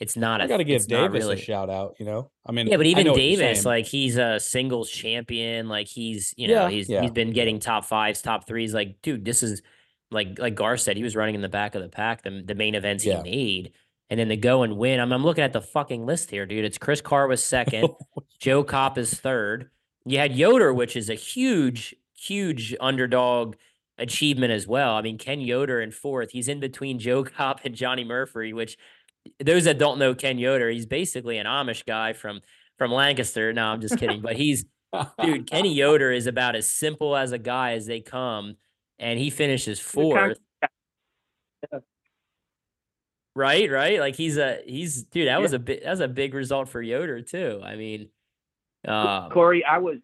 It's 0.00 0.16
not. 0.16 0.40
I 0.40 0.44
a- 0.44 0.48
got 0.48 0.56
to 0.56 0.64
give 0.64 0.86
Davis 0.86 1.22
really, 1.22 1.36
a 1.36 1.38
shout 1.38 1.70
out. 1.70 1.94
You 1.98 2.04
know, 2.06 2.30
I 2.44 2.52
mean, 2.52 2.66
Yeah, 2.66 2.76
but 2.76 2.86
even 2.86 3.04
know 3.06 3.12
what 3.12 3.22
you're 3.22 3.36
Davis, 3.38 3.64
like 3.64 3.86
he's 3.86 4.16
a 4.16 4.40
singles 4.40 4.90
champion. 4.90 5.68
Like 5.68 5.86
he's, 5.86 6.34
you 6.36 6.48
know, 6.48 6.64
Yeah, 6.64 6.70
he's 6.70 6.88
yeah, 6.88 7.00
he's 7.02 7.12
been 7.12 7.32
getting 7.32 7.60
top 7.60 7.84
fives, 7.84 8.20
top 8.20 8.46
threes. 8.46 8.74
Like, 8.74 9.00
dude, 9.02 9.24
this 9.24 9.42
is 9.42 9.62
like 10.10 10.38
like 10.38 10.54
Gar 10.56 10.76
said, 10.76 10.96
he 10.96 11.02
was 11.04 11.14
running 11.16 11.36
in 11.36 11.40
the 11.42 11.48
back 11.48 11.74
of 11.76 11.82
the 11.82 11.88
pack, 11.88 12.22
the 12.22 12.42
the 12.44 12.54
main 12.56 12.74
events 12.74 13.04
Yeah. 13.06 13.22
he 13.22 13.30
made, 13.30 13.72
and 14.10 14.18
then 14.18 14.28
to 14.30 14.36
go 14.36 14.62
and 14.64 14.76
win. 14.76 14.98
I'm 14.98 15.12
I'm 15.12 15.22
looking 15.24 15.44
at 15.44 15.52
the 15.52 15.62
fucking 15.62 16.04
list 16.04 16.30
here, 16.30 16.44
dude. 16.44 16.64
It's 16.64 16.76
Chris 16.78 17.00
Carr 17.00 17.28
was 17.28 17.42
second, 17.44 17.88
Joe 18.40 18.64
Kopp 18.64 18.98
is 18.98 19.14
third. 19.14 19.70
You 20.04 20.18
had 20.18 20.34
Yoder, 20.36 20.74
which 20.74 20.96
is 20.96 21.08
a 21.08 21.14
huge, 21.14 21.94
huge 22.18 22.74
underdog 22.80 23.54
achievement 23.98 24.52
as 24.52 24.66
well. 24.66 24.94
I 24.94 25.02
mean, 25.02 25.18
Ken 25.18 25.40
Yoder 25.40 25.80
in 25.80 25.90
fourth. 25.90 26.30
He's 26.30 26.48
in 26.48 26.60
between 26.60 26.98
Joe 26.98 27.24
Kopp 27.36 27.60
and 27.64 27.74
Johnny 27.74 28.04
Murphy, 28.04 28.52
which 28.52 28.76
those 29.42 29.64
that 29.64 29.78
don't 29.78 29.98
know 29.98 30.14
Ken 30.14 30.38
Yoder, 30.38 30.70
he's 30.70 30.86
basically 30.86 31.38
an 31.38 31.46
Amish 31.46 31.84
guy 31.86 32.12
from 32.12 32.40
from 32.78 32.90
Lancaster. 32.92 33.52
No, 33.52 33.66
I'm 33.66 33.80
just 33.80 33.98
kidding. 33.98 34.20
But 34.20 34.36
he's 34.36 34.64
dude, 35.22 35.46
Kenny 35.50 35.74
Yoder 35.74 36.10
is 36.12 36.26
about 36.26 36.56
as 36.56 36.68
simple 36.68 37.16
as 37.16 37.32
a 37.32 37.38
guy 37.38 37.72
as 37.72 37.86
they 37.86 38.00
come, 38.00 38.56
and 38.98 39.18
he 39.18 39.30
finishes 39.30 39.80
fourth. 39.80 40.38
Right, 43.36 43.68
right. 43.70 43.98
Like 43.98 44.14
he's 44.14 44.36
a 44.36 44.58
he's 44.64 45.02
dude. 45.04 45.26
That 45.26 45.32
Yeah. 45.32 45.38
was 45.38 45.52
a 45.52 45.58
big 45.58 45.82
that 45.82 45.90
was 45.90 46.00
a 46.00 46.08
big 46.08 46.34
result 46.34 46.68
for 46.68 46.80
Yoder 46.80 47.20
too. 47.22 47.60
I 47.64 47.74
mean, 47.74 48.08
um, 48.86 49.30
Cory, 49.30 49.64
I 49.64 49.78
was 49.78 49.98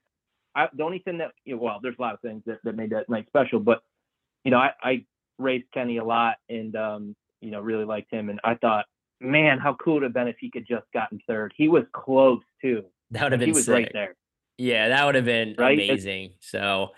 I, 0.54 0.68
the 0.74 0.82
only 0.82 0.98
thing 0.98 1.18
that 1.18 1.32
you 1.44 1.56
know, 1.56 1.62
well, 1.62 1.78
there's 1.82 1.96
a 1.98 2.02
lot 2.02 2.14
of 2.14 2.20
things 2.20 2.42
that, 2.46 2.58
that 2.64 2.76
made 2.76 2.90
that 2.90 3.08
night 3.08 3.26
special, 3.28 3.60
but 3.60 3.82
you 4.44 4.50
know, 4.50 4.58
I, 4.58 4.70
I 4.82 5.04
raced 5.38 5.66
Kenny 5.72 5.98
a 5.98 6.04
lot 6.04 6.36
and 6.48 6.74
um, 6.76 7.16
you 7.40 7.50
know, 7.50 7.60
really 7.60 7.84
liked 7.84 8.12
him 8.12 8.28
and 8.30 8.40
I 8.44 8.54
thought, 8.54 8.86
man, 9.20 9.58
how 9.58 9.74
cool 9.74 9.94
it 9.94 9.96
would 9.96 10.02
have 10.04 10.12
been 10.14 10.28
if 10.28 10.36
he 10.40 10.50
could 10.50 10.66
just 10.66 10.86
gotten 10.92 11.20
third. 11.26 11.52
He 11.56 11.68
was 11.68 11.84
close 11.92 12.40
too. 12.60 12.84
that 13.10 13.22
would 13.24 13.32
have 13.32 13.38
been 13.40 13.48
he 13.50 13.54
was 13.54 13.66
sick. 13.66 13.74
right 13.74 13.90
there. 13.92 14.16
Yeah, 14.58 14.88
that 14.88 15.06
would 15.06 15.14
have 15.14 15.24
been 15.24 15.54
Right? 15.58 15.78
It's- 15.78 15.90
amazing. 15.90 16.32
So 16.40 16.88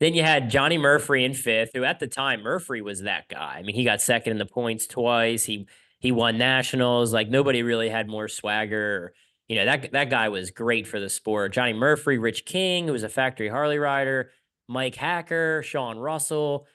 then 0.00 0.14
you 0.14 0.22
had 0.22 0.50
Johnny 0.50 0.78
Murphy 0.78 1.24
in 1.24 1.34
fifth, 1.34 1.70
who 1.74 1.84
at 1.84 1.98
the 1.98 2.06
time 2.06 2.42
Murphy 2.42 2.80
was 2.80 3.02
that 3.02 3.28
guy. 3.28 3.56
I 3.58 3.62
mean, 3.62 3.74
he 3.74 3.84
got 3.84 4.00
second 4.00 4.32
in 4.32 4.38
the 4.38 4.46
points 4.46 4.86
twice. 4.86 5.44
He 5.44 5.66
he 5.98 6.12
won 6.12 6.38
nationals. 6.38 7.12
Like 7.12 7.28
nobody 7.28 7.62
really 7.62 7.88
had 7.88 8.08
more 8.08 8.28
swagger. 8.28 9.12
You 9.48 9.56
know 9.56 9.64
that 9.64 9.92
that 9.92 10.10
guy 10.10 10.28
was 10.28 10.50
great 10.50 10.86
for 10.86 11.00
the 11.00 11.08
sport. 11.08 11.52
Johnny 11.52 11.72
Murphy, 11.72 12.18
Rich 12.18 12.44
King, 12.44 12.86
who 12.86 12.92
was 12.92 13.02
a 13.02 13.08
factory 13.08 13.48
Harley 13.48 13.78
rider, 13.78 14.30
Mike 14.68 14.94
Hacker, 14.94 15.62
Sean 15.62 15.98
Russell, 15.98 16.66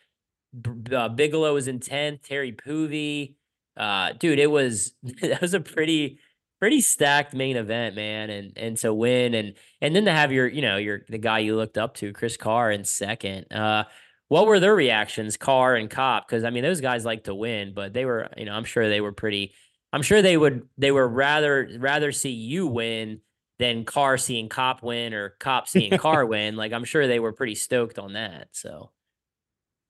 B- 0.60 0.96
uh, 0.96 1.10
Bigelow 1.10 1.54
was 1.54 1.68
in 1.68 1.80
tenth, 1.80 2.24
Terry 2.24 2.52
Poovey. 2.52 3.36
Uh, 3.76 4.14
dude, 4.14 4.40
it 4.40 4.52
was 4.52 4.94
that 5.22 5.42
was 5.42 5.54
a 5.54 5.60
pretty 5.60 6.20
pretty 6.60 6.82
stacked 6.82 7.34
main 7.34 7.58
event, 7.58 7.96
man. 7.96 8.30
And 8.30 8.54
and 8.56 8.78
to 8.78 8.94
win 8.94 9.34
and 9.34 9.54
and 9.82 9.96
then 9.96 10.06
to 10.06 10.12
have 10.12 10.32
your, 10.32 10.48
you 10.48 10.62
know, 10.62 10.78
your 10.78 11.02
the 11.10 11.18
guy 11.18 11.40
you 11.40 11.56
looked 11.56 11.78
up 11.78 11.96
to, 11.96 12.14
Chris 12.14 12.38
Carr, 12.38 12.72
in 12.72 12.86
second. 12.86 13.52
Uh, 13.52 13.86
what 14.30 14.48
were 14.48 14.60
their 14.60 14.76
reactions, 14.76 15.38
Carr 15.38 15.76
and 15.76 15.90
Kopp? 15.90 16.28
Because 16.28 16.44
I 16.44 16.50
mean, 16.50 16.64
those 16.64 16.82
guys 16.82 17.06
like 17.06 17.26
to 17.26 17.36
win, 17.36 17.74
but 17.74 17.94
they 17.94 18.06
were, 18.06 18.30
you 18.38 18.46
know, 18.46 18.54
I'm 18.54 18.64
sure 18.64 18.90
they 18.90 19.02
were 19.02 19.12
pretty. 19.12 19.54
I'm 19.94 20.02
sure 20.02 20.24
they 20.24 20.36
would 20.36 20.68
they 20.78 20.92
were 20.92 21.08
rather 21.08 21.70
rather 21.78 22.12
see 22.12 22.32
you 22.32 22.66
win 22.66 23.22
than 23.60 23.86
Carr 23.86 24.18
seeing 24.18 24.50
Kopp 24.50 24.82
win 24.82 25.14
or 25.14 25.36
Kopp 25.40 25.70
seeing 25.70 25.98
Carr 25.98 26.26
win. 26.26 26.56
Like 26.56 26.74
I'm 26.74 26.84
sure 26.84 27.08
they 27.08 27.20
were 27.20 27.32
pretty 27.32 27.56
stoked 27.56 28.00
on 28.00 28.14
that. 28.14 28.50
So 28.52 28.90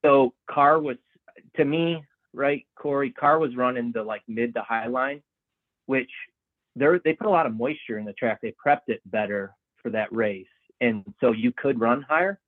So 0.03 0.33
Carr 0.51 0.79
was 0.79 0.97
to 1.55 1.63
me, 1.63 2.03
right, 2.33 2.65
Cory, 2.75 3.11
Carr 3.11 3.39
was 3.39 3.55
running 3.55 3.93
the 3.93 4.03
like 4.03 4.23
mid 4.27 4.53
to 4.55 4.61
high 4.61 4.87
line, 4.87 5.23
which 5.85 6.11
they're 6.75 6.99
they 6.99 7.13
put 7.13 7.27
a 7.27 7.31
lot 7.31 7.45
of 7.45 7.55
moisture 7.55 7.97
in 7.97 8.05
the 8.05 8.13
track. 8.13 8.39
They 8.41 8.53
prepped 8.65 8.89
it 8.89 9.01
better 9.05 9.55
for 9.81 9.89
that 9.91 10.11
race. 10.13 10.45
And 10.81 11.05
so 11.21 11.31
you 11.31 11.53
could 11.55 11.79
run 11.79 12.01
higher. 12.01 12.39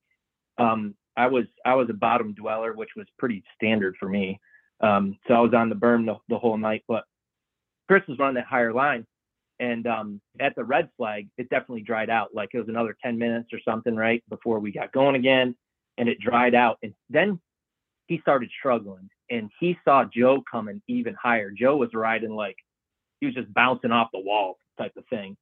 Um, 0.57 0.93
I 1.15 1.27
was 1.27 1.45
I 1.65 1.75
was 1.75 1.89
a 1.89 1.93
bottom 1.93 2.33
dweller, 2.33 2.73
which 2.73 2.89
was 2.97 3.07
pretty 3.17 3.45
standard 3.55 3.95
for 3.97 4.09
me. 4.09 4.41
Um, 4.81 5.17
so 5.25 5.35
I 5.35 5.39
was 5.39 5.53
on 5.53 5.69
the 5.69 5.75
berm 5.75 6.05
the, 6.05 6.17
the 6.27 6.37
whole 6.37 6.57
night, 6.57 6.83
but 6.85 7.05
Chris 7.87 8.03
was 8.07 8.19
running 8.19 8.35
that 8.35 8.45
higher 8.45 8.73
line. 8.73 9.05
And 9.59 9.87
um, 9.87 10.21
at 10.39 10.53
the 10.55 10.63
red 10.63 10.89
flag, 10.97 11.29
it 11.37 11.49
definitely 11.49 11.81
dried 11.81 12.09
out. 12.09 12.29
Like 12.33 12.49
it 12.53 12.59
was 12.59 12.67
another 12.67 12.97
10 13.01 13.17
minutes 13.17 13.49
or 13.53 13.59
something, 13.63 13.95
right? 13.95 14.23
Before 14.29 14.59
we 14.59 14.71
got 14.71 14.91
going 14.91 15.15
again. 15.15 15.55
And 15.97 16.09
it 16.09 16.19
dried 16.19 16.55
out. 16.55 16.77
And 16.83 16.93
then 17.09 17.39
he 18.07 18.19
started 18.19 18.49
struggling 18.57 19.09
and 19.29 19.49
he 19.59 19.77
saw 19.85 20.03
Joe 20.03 20.43
coming 20.49 20.81
even 20.87 21.15
higher. 21.15 21.51
Joe 21.51 21.77
was 21.77 21.89
riding 21.93 22.35
like 22.35 22.57
he 23.19 23.27
was 23.27 23.35
just 23.35 23.53
bouncing 23.53 23.91
off 23.91 24.09
the 24.13 24.19
wall 24.19 24.57
type 24.77 24.91
of 24.97 25.05
thing. 25.09 25.37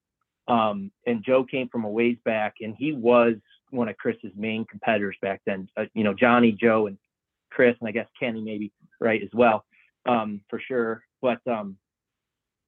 Um, 0.48 0.92
and 1.08 1.24
Joe 1.24 1.44
came 1.44 1.70
from 1.70 1.86
a 1.86 1.90
ways 1.90 2.18
back 2.24 2.56
and 2.62 2.76
he 2.78 2.94
was 2.94 3.36
one 3.72 3.90
of 3.90 3.98
Chris's 3.98 4.32
main 4.36 4.66
competitors 4.66 5.18
back 5.22 5.42
then. 5.46 5.68
Uh, 5.76 5.86
you 5.94 6.04
know, 6.04 6.14
Johnny, 6.14 6.52
Joe, 6.52 6.88
and 6.88 6.98
Chris, 7.50 7.76
and 7.80 7.88
I 7.88 7.92
guess 7.92 8.08
Kenny 8.20 8.42
maybe 8.42 8.72
right 9.00 9.22
as 9.22 9.30
well, 9.34 9.66
um, 10.06 10.42
for 10.50 10.60
sure. 10.60 11.04
But 11.22 11.40
um, 11.48 11.78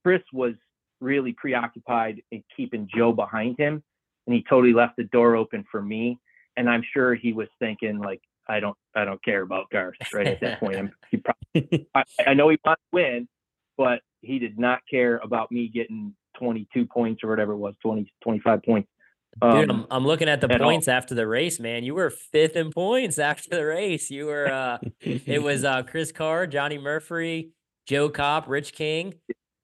Chris 0.06 0.22
was 0.32 0.54
really 1.02 1.34
preoccupied 1.34 2.22
in 2.32 2.44
keeping 2.56 2.88
Joe 2.96 3.12
behind 3.12 3.58
him, 3.58 3.82
and 4.28 4.36
he 4.36 4.46
totally 4.48 4.72
left 4.72 4.98
the 4.98 5.06
door 5.06 5.36
open 5.36 5.66
for 5.72 5.82
me. 5.82 6.20
And 6.58 6.70
I'm 6.70 6.84
sure 6.94 7.16
he 7.16 7.34
was 7.34 7.48
thinking 7.58 7.98
like, 7.98 8.22
I 8.48 8.60
don't, 8.60 8.78
I 8.96 9.04
don't 9.04 9.24
care 9.26 9.42
about 9.42 9.72
Garth 9.72 9.96
right 10.14 10.28
at 10.28 10.42
that 10.42 10.60
point. 10.60 10.76
I'm, 10.78 10.92
he 11.10 11.18
probably, 11.18 11.88
I, 11.96 12.04
I 12.28 12.34
know 12.36 12.50
he 12.50 12.60
wanted 12.64 12.76
to 12.76 12.82
win, 12.94 13.28
but 13.80 14.02
he 14.22 14.38
did 14.38 14.60
not 14.60 14.82
care 14.88 15.18
about 15.24 15.52
me 15.52 15.70
getting 15.70 16.14
22 16.38 16.86
points 16.86 17.24
or 17.24 17.30
whatever 17.32 17.54
it 17.54 17.58
was, 17.58 17.74
20, 17.82 18.14
25 18.22 18.62
points. 18.62 18.90
Dude, 19.42 19.72
Um, 19.72 19.72
I'm, 19.72 19.88
I'm 19.90 20.06
looking 20.06 20.30
at 20.30 20.40
the 20.40 20.54
at 20.54 20.62
all. 20.62 20.70
points 20.70 20.88
after 20.88 21.16
the 21.16 21.26
race, 21.26 21.60
man. 21.60 21.84
You 21.84 21.96
were 21.96 22.12
fifth 22.12 22.56
in 22.56 22.72
points 22.72 23.18
after 23.32 23.50
the 23.50 23.66
race. 23.66 24.12
You 24.12 24.28
were 24.28 24.52
uh 24.52 24.78
it 25.02 25.42
was 25.42 25.64
uh 25.66 25.82
Chris 25.82 26.12
Carr, 26.12 26.46
Johnny 26.46 26.78
Murphy, 26.78 27.50
Joe 27.88 28.08
Kopp, 28.10 28.48
Rich 28.48 28.74
King, 28.74 29.16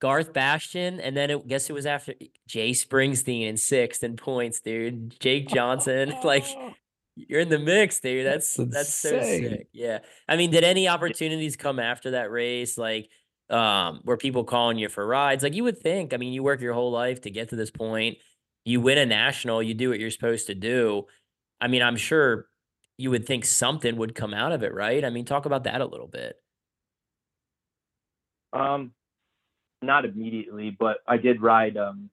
Garth 0.02 0.32
Bastian, 0.32 1.00
and 1.00 1.16
then 1.16 1.30
it 1.30 1.46
guess 1.46 1.70
it 1.70 1.72
was 1.72 1.86
after 1.86 2.12
Jay 2.46 2.72
Springsteen 2.72 3.48
in 3.48 3.56
sixth 3.56 4.02
in 4.02 4.16
points, 4.16 4.60
dude. 4.60 5.18
Jake 5.20 5.48
Johnson. 5.48 6.12
like 6.24 6.44
you're 7.16 7.40
in 7.40 7.48
the 7.48 7.58
mix, 7.58 8.00
dude. 8.00 8.26
That's 8.26 8.54
That's 8.56 8.70
that's 8.70 8.94
so 8.94 9.20
sick. 9.22 9.68
Yeah. 9.72 10.00
I 10.28 10.36
mean, 10.36 10.50
did 10.50 10.64
any 10.64 10.88
opportunities 10.88 11.56
come 11.56 11.78
after 11.78 12.10
that 12.10 12.30
race? 12.30 12.76
Like 12.76 13.08
um, 13.48 14.00
were 14.04 14.16
people 14.16 14.44
calling 14.44 14.76
you 14.76 14.88
for 14.88 15.06
rides? 15.06 15.42
Like 15.42 15.54
you 15.54 15.64
would 15.64 15.78
think. 15.78 16.12
I 16.12 16.16
mean, 16.16 16.32
you 16.32 16.42
work 16.42 16.60
your 16.60 16.74
whole 16.74 16.90
life 16.90 17.22
to 17.22 17.30
get 17.30 17.50
to 17.50 17.56
this 17.56 17.70
point 17.70 18.18
you 18.64 18.80
win 18.80 18.98
a 18.98 19.06
national, 19.06 19.62
you 19.62 19.74
do 19.74 19.90
what 19.90 19.98
you're 19.98 20.10
supposed 20.10 20.46
to 20.46 20.54
do. 20.54 21.06
I 21.60 21.68
mean, 21.68 21.82
I'm 21.82 21.96
sure 21.96 22.46
you 22.96 23.10
would 23.10 23.26
think 23.26 23.44
something 23.44 23.96
would 23.96 24.14
come 24.14 24.34
out 24.34 24.52
of 24.52 24.62
it, 24.62 24.72
right? 24.72 25.04
I 25.04 25.10
mean, 25.10 25.24
talk 25.24 25.46
about 25.46 25.64
that 25.64 25.80
a 25.80 25.86
little 25.86 26.06
bit. 26.06 26.36
Um, 28.52 28.92
not 29.82 30.04
immediately, 30.04 30.76
but 30.78 30.98
I 31.06 31.16
did 31.16 31.42
ride 31.42 31.76
um, 31.76 32.10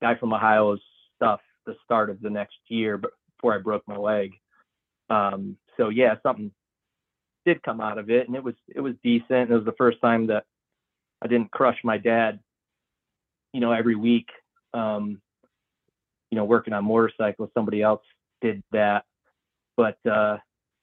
guy 0.00 0.16
from 0.16 0.32
Ohio's 0.32 0.80
stuff 1.16 1.40
the 1.66 1.74
start 1.84 2.10
of 2.10 2.20
the 2.20 2.30
next 2.30 2.56
year 2.68 2.98
before 2.98 3.54
I 3.54 3.58
broke 3.58 3.86
my 3.86 3.96
leg. 3.96 4.32
Um, 5.08 5.56
so 5.76 5.88
yeah, 5.88 6.14
something 6.22 6.50
did 7.46 7.62
come 7.62 7.80
out 7.80 7.98
of 7.98 8.10
it, 8.10 8.26
and 8.26 8.36
it 8.36 8.44
was 8.44 8.54
it 8.74 8.80
was 8.80 8.94
decent. 9.02 9.50
It 9.50 9.54
was 9.54 9.64
the 9.64 9.74
first 9.78 10.00
time 10.00 10.26
that 10.28 10.44
I 11.22 11.26
didn't 11.26 11.50
crush 11.50 11.78
my 11.84 11.98
dad, 11.98 12.40
you 13.52 13.60
know, 13.60 13.72
every 13.72 13.96
week. 13.96 14.28
Um, 14.72 15.20
you 16.30 16.36
know, 16.36 16.44
working 16.44 16.72
on 16.72 16.84
motorcycles, 16.84 17.50
somebody 17.54 17.82
else 17.82 18.02
did 18.40 18.62
that. 18.70 19.04
But 19.76 19.98
uh, 20.08 20.38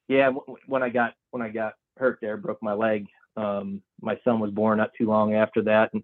yeah, 0.08 0.26
w- 0.26 0.58
when 0.66 0.82
I 0.82 0.90
got 0.90 1.14
when 1.30 1.42
I 1.42 1.48
got 1.48 1.74
hurt 1.96 2.18
there, 2.20 2.36
broke 2.36 2.62
my 2.62 2.74
leg. 2.74 3.06
Um, 3.38 3.82
my 4.00 4.18
son 4.24 4.40
was 4.40 4.50
born 4.50 4.78
not 4.78 4.90
too 4.98 5.06
long 5.06 5.34
after 5.34 5.62
that, 5.62 5.92
and 5.94 6.02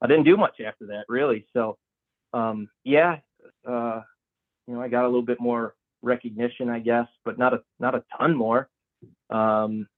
I 0.00 0.06
didn't 0.06 0.24
do 0.24 0.36
much 0.36 0.60
after 0.60 0.86
that 0.86 1.04
really. 1.08 1.46
So 1.52 1.78
um, 2.32 2.68
yeah, 2.84 3.18
uh, 3.68 4.00
you 4.66 4.74
know, 4.74 4.80
I 4.80 4.88
got 4.88 5.04
a 5.04 5.08
little 5.08 5.22
bit 5.22 5.40
more 5.40 5.74
recognition, 6.02 6.68
I 6.68 6.78
guess, 6.78 7.06
but 7.24 7.38
not 7.38 7.54
a 7.54 7.60
not 7.80 7.94
a 7.94 8.04
ton 8.16 8.36
more. 8.36 8.68
Um, 9.30 9.88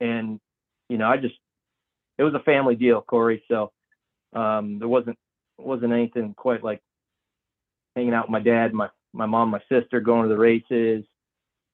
and 0.00 0.40
you 0.88 0.98
know, 0.98 1.06
I 1.06 1.16
just 1.16 1.34
it 2.18 2.24
was 2.24 2.34
a 2.34 2.40
family 2.40 2.74
deal, 2.74 3.00
Cory. 3.02 3.42
So 3.48 3.72
um, 4.32 4.78
there 4.78 4.88
wasn't 4.88 5.18
wasn't 5.58 5.92
anything 5.92 6.34
quite 6.34 6.64
like 6.64 6.80
hanging 7.94 8.14
out 8.14 8.26
with 8.26 8.32
my 8.32 8.40
dad, 8.40 8.72
my 8.72 8.88
my 9.12 9.26
mom, 9.26 9.50
my 9.50 9.60
sister, 9.70 10.00
going 10.00 10.22
to 10.22 10.28
the 10.28 10.38
races, 10.38 11.04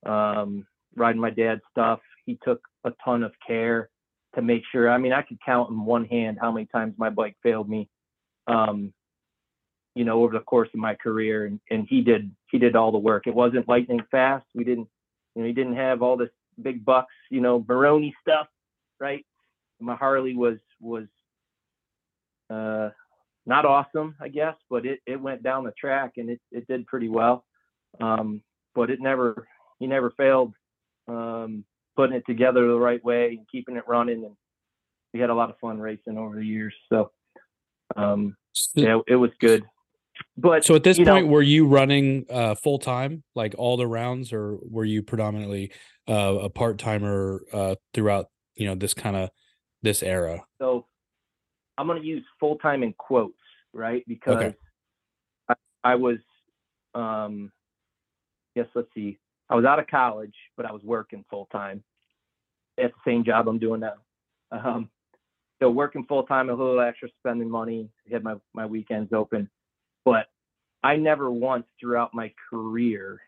um, 0.04 0.66
riding 0.96 1.20
my 1.20 1.30
dad's 1.30 1.62
stuff. 1.70 2.00
He 2.26 2.38
took 2.44 2.60
a 2.84 2.92
ton 3.04 3.22
of 3.22 3.32
care 3.46 3.88
to 4.34 4.42
make 4.42 4.62
sure. 4.70 4.90
I 4.90 4.98
mean, 4.98 5.12
I 5.12 5.22
could 5.22 5.38
count 5.44 5.70
in 5.70 5.84
one 5.84 6.04
hand 6.04 6.38
how 6.40 6.52
many 6.52 6.66
times 6.66 6.94
my 6.98 7.10
bike 7.10 7.36
failed 7.42 7.68
me. 7.68 7.88
Um, 8.46 8.92
you 9.94 10.04
know, 10.04 10.22
over 10.22 10.32
the 10.32 10.44
course 10.44 10.68
of 10.72 10.80
my 10.80 10.94
career, 10.94 11.46
and, 11.46 11.60
and 11.70 11.86
he 11.88 12.02
did 12.02 12.30
he 12.50 12.58
did 12.58 12.76
all 12.76 12.92
the 12.92 12.98
work. 12.98 13.26
It 13.26 13.34
wasn't 13.34 13.68
lightning 13.68 14.02
fast. 14.10 14.46
We 14.54 14.64
didn't, 14.64 14.88
you 15.34 15.42
know, 15.42 15.46
he 15.46 15.52
didn't 15.52 15.76
have 15.76 16.02
all 16.02 16.16
this 16.16 16.30
big 16.62 16.84
bucks, 16.84 17.14
you 17.30 17.40
know, 17.40 17.58
Baroni 17.58 18.14
stuff, 18.20 18.46
right? 19.00 19.24
My 19.80 19.96
Harley 19.96 20.36
was 20.36 20.58
was 20.80 21.06
uh, 22.50 22.90
not 23.46 23.64
awesome, 23.64 24.14
I 24.20 24.28
guess, 24.28 24.54
but 24.70 24.86
it, 24.86 25.00
it 25.06 25.20
went 25.20 25.42
down 25.42 25.64
the 25.64 25.72
track 25.72 26.12
and 26.16 26.30
it, 26.30 26.40
it 26.52 26.66
did 26.68 26.86
pretty 26.86 27.08
well. 27.08 27.44
Um, 28.00 28.42
but 28.74 28.90
it 28.90 29.00
never 29.00 29.48
he 29.78 29.86
never 29.86 30.10
failed 30.10 30.54
um, 31.08 31.64
putting 31.98 32.16
it 32.16 32.22
together 32.26 32.68
the 32.68 32.78
right 32.78 33.04
way 33.04 33.30
and 33.30 33.46
keeping 33.50 33.76
it 33.76 33.82
running 33.88 34.24
and 34.24 34.36
we 35.12 35.18
had 35.18 35.30
a 35.30 35.34
lot 35.34 35.50
of 35.50 35.56
fun 35.58 35.80
racing 35.80 36.16
over 36.16 36.36
the 36.36 36.46
years. 36.46 36.74
So 36.92 37.10
um, 37.96 38.36
yeah, 38.74 38.98
it 39.08 39.16
was 39.16 39.30
good. 39.40 39.64
But 40.36 40.64
so 40.64 40.76
at 40.76 40.84
this 40.84 40.96
point, 40.98 41.26
know, 41.26 41.32
were 41.32 41.42
you 41.42 41.66
running 41.66 42.26
uh, 42.30 42.54
full 42.54 42.78
time, 42.78 43.24
like 43.34 43.54
all 43.58 43.76
the 43.76 43.86
rounds, 43.86 44.32
or 44.32 44.58
were 44.62 44.84
you 44.84 45.02
predominantly 45.02 45.72
uh, 46.08 46.38
a 46.42 46.50
part 46.50 46.78
timer 46.78 47.42
uh, 47.52 47.74
throughout? 47.94 48.26
You 48.54 48.66
know, 48.66 48.74
this 48.74 48.94
kind 48.94 49.16
of 49.16 49.30
this 49.82 50.02
era. 50.02 50.42
so 50.60 50.86
I'm 51.76 51.86
going 51.86 52.00
to 52.00 52.06
use 52.06 52.24
full 52.38 52.58
time 52.58 52.82
in 52.82 52.92
quotes, 52.92 53.38
right? 53.72 54.04
Because 54.06 54.52
I, 55.48 55.54
I 55.84 55.94
was, 55.94 56.18
um, 56.94 57.52
yes, 58.56 58.66
let's 58.74 58.88
see, 58.94 59.18
I 59.50 59.54
was 59.54 59.64
out 59.64 59.78
of 59.78 59.86
college, 59.86 60.34
but 60.56 60.66
I 60.66 60.72
was 60.72 60.82
working 60.82 61.24
full 61.30 61.48
time 61.50 61.82
at 62.78 62.92
the 62.92 63.10
same 63.10 63.24
job 63.24 63.48
I'm 63.48 63.58
doing 63.58 63.80
now. 63.80 63.94
Um, 64.50 64.90
so 65.60 65.70
working 65.70 66.04
full 66.06 66.22
time, 66.22 66.48
a 66.48 66.54
little 66.54 66.80
extra 66.80 67.08
spending 67.18 67.50
money, 67.50 67.88
had 68.10 68.22
my, 68.22 68.34
my 68.54 68.66
weekends 68.66 69.12
open, 69.12 69.50
but 70.04 70.26
I 70.82 70.96
never 70.96 71.30
once 71.30 71.66
throughout 71.80 72.14
my 72.14 72.32
career, 72.48 73.20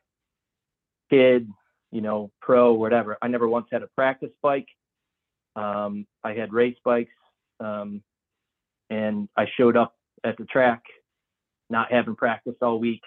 kid, 1.11 1.49
you 1.91 2.01
know, 2.01 2.31
pro, 2.41 2.73
whatever, 2.73 3.18
I 3.21 3.29
never 3.29 3.49
once 3.49 3.66
had 3.73 3.83
a 3.83 3.89
practice 3.89 4.31
bike. 4.43 4.68
Um, 5.57 6.07
I 6.23 6.33
had 6.33 6.53
race 6.53 6.77
bikes. 6.85 7.11
Um, 7.59 8.03
and 8.91 9.29
I 9.37 9.47
showed 9.57 9.77
up 9.77 9.95
at 10.25 10.37
the 10.37 10.45
track, 10.45 10.83
not 11.71 11.93
having 11.93 12.16
practiced 12.16 12.62
all 12.62 12.79
week, 12.79 13.03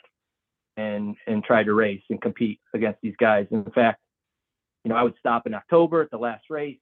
and 0.77 1.15
and 1.27 1.43
try 1.43 1.63
to 1.63 1.73
race 1.73 2.01
and 2.09 2.21
compete 2.21 2.59
against 2.73 2.99
these 3.01 3.15
guys. 3.19 3.47
In 3.51 3.63
fact, 3.71 4.01
you 4.83 4.89
know, 4.89 4.95
I 4.95 5.03
would 5.03 5.15
stop 5.19 5.45
in 5.47 5.53
October 5.53 6.01
at 6.01 6.11
the 6.11 6.17
last 6.17 6.45
race, 6.49 6.79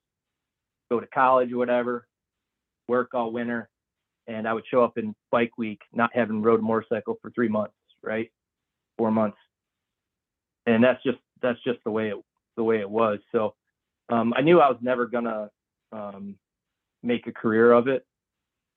go 0.90 1.00
to 1.00 1.08
college 1.08 1.52
or 1.52 1.58
whatever, 1.58 2.08
work 2.88 3.14
all 3.14 3.32
winter, 3.32 3.70
and 4.28 4.48
I 4.48 4.54
would 4.54 4.66
show 4.70 4.84
up 4.84 4.98
in 4.98 5.16
bike 5.32 5.52
week, 5.58 5.82
not 5.94 6.12
having 6.14 6.42
rode 6.42 6.60
a 6.60 6.64
motorcycle 6.64 7.18
for 7.22 7.32
three 7.32 7.50
months, 7.50 7.76
right, 8.04 8.32
four 8.98 9.12
months, 9.12 9.38
and 10.66 10.84
that's 10.84 11.02
just 11.04 11.20
that's 11.42 11.62
just 11.64 11.80
the 11.84 11.92
way 11.92 12.10
it 12.10 12.18
the 12.58 12.64
way 12.64 12.80
it 12.80 12.90
was. 12.90 13.20
So 13.32 13.56
um, 14.10 14.34
I 14.36 14.42
knew 14.42 14.60
I 14.60 14.70
was 14.70 14.80
never 14.82 15.06
gonna 15.06 15.50
um, 15.92 16.36
make 17.04 17.28
a 17.28 17.32
career 17.32 17.72
of 17.72 17.88
it 17.88 18.06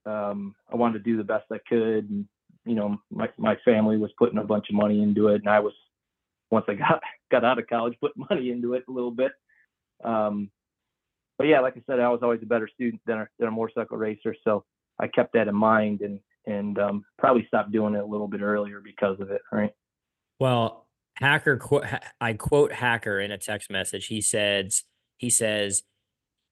um, 0.07 0.55
I 0.71 0.77
wanted 0.77 0.99
to 0.99 1.05
do 1.05 1.17
the 1.17 1.25
best 1.25 1.47
I 1.51 1.59
could, 1.69 2.11
and 2.11 2.27
you 2.65 2.75
know, 2.75 2.99
my 3.11 3.29
my 3.39 3.57
family 3.65 3.97
was 3.97 4.11
putting 4.19 4.39
a 4.39 4.45
bunch 4.45 4.67
of 4.71 4.77
money 4.77 5.03
into 5.03 5.29
it, 5.29 5.43
and 5.43 5.49
I 5.49 5.61
was 5.61 5.73
once 6.51 6.67
I 6.69 6.75
got 6.75 7.01
got 7.31 7.45
out 7.45 7.59
of 7.59 7.67
college, 7.67 7.95
put 8.01 8.13
money 8.17 8.51
into 8.51 8.75
it 8.75 8.85
a 8.89 8.93
little 8.93 9.11
bit. 9.11 9.33
Um, 10.03 10.51
but 11.39 11.47
yeah, 11.47 11.61
like 11.61 11.77
I 11.77 11.83
said, 11.87 12.01
I 12.01 12.09
was 12.11 12.21
always 12.23 12.41
a 12.43 12.47
better 12.47 12.69
student 12.73 13.03
than 13.07 13.19
a, 13.19 13.29
than 13.39 13.49
a 13.49 13.51
motorcycle 13.51 13.97
racer, 13.97 14.35
so 14.45 14.65
I 14.99 15.09
kept 15.09 15.33
that 15.35 15.49
in 15.49 15.55
mind, 15.55 16.01
and 16.01 16.21
and 16.47 16.79
um, 16.79 17.05
probably 17.19 17.47
stopped 17.47 17.73
doing 17.73 17.95
it 17.95 18.03
a 18.03 18.07
little 18.07 18.29
bit 18.29 18.43
earlier 18.43 18.81
because 18.81 19.19
of 19.21 19.31
it. 19.31 19.41
Right? 19.53 19.73
Well, 20.39 20.87
hacker, 21.17 21.61
I 22.21 22.35
quote 22.35 22.73
hacker 22.73 23.21
in 23.21 23.31
a 23.31 23.39
text 23.39 23.71
message. 23.71 24.07
He 24.07 24.21
says, 24.21 24.85
he 25.17 25.31
says, 25.31 25.83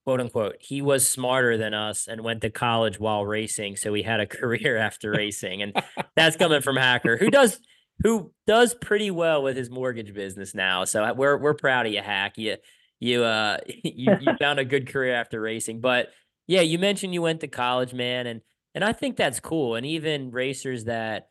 quote 0.04 0.20
unquote, 0.20 0.56
he 0.60 0.82
was 0.82 1.06
smarter 1.06 1.56
than 1.56 1.74
us 1.74 2.08
and 2.08 2.22
went 2.22 2.40
to 2.42 2.50
college 2.50 2.98
while 2.98 3.24
racing, 3.24 3.76
so 3.76 3.92
he 3.94 4.02
had 4.02 4.20
a 4.20 4.26
career 4.38 4.76
after 4.76 5.10
racing, 5.10 5.62
and 5.62 5.72
that's 6.16 6.36
coming 6.36 6.62
from 6.62 6.76
hacker 6.76 7.16
who 7.16 7.30
does 7.30 7.58
who 8.02 8.32
does 8.46 8.74
pretty 8.74 9.10
well 9.10 9.42
with 9.42 9.56
his 9.56 9.70
mortgage 9.70 10.12
business 10.12 10.54
now. 10.54 10.84
So 10.84 11.04
uh, 11.04 11.14
we're 11.16 11.36
we're 11.36 11.54
proud 11.54 11.86
of 11.86 11.92
you, 11.92 12.02
hack. 12.02 12.36
You 12.36 12.56
you 13.00 13.24
uh 13.24 13.58
you 13.66 14.16
you 14.20 14.32
found 14.38 14.58
a 14.58 14.64
good 14.64 14.88
career 14.88 15.14
after 15.14 15.40
racing, 15.40 15.80
but 15.80 16.08
yeah, 16.46 16.62
you 16.62 16.78
mentioned 16.78 17.14
you 17.14 17.22
went 17.22 17.40
to 17.40 17.48
college, 17.48 17.94
man, 17.94 18.26
and 18.26 18.40
and 18.74 18.84
I 18.84 18.92
think 18.92 19.16
that's 19.16 19.40
cool. 19.40 19.74
And 19.76 19.86
even 19.86 20.30
racers 20.30 20.84
that 20.84 21.28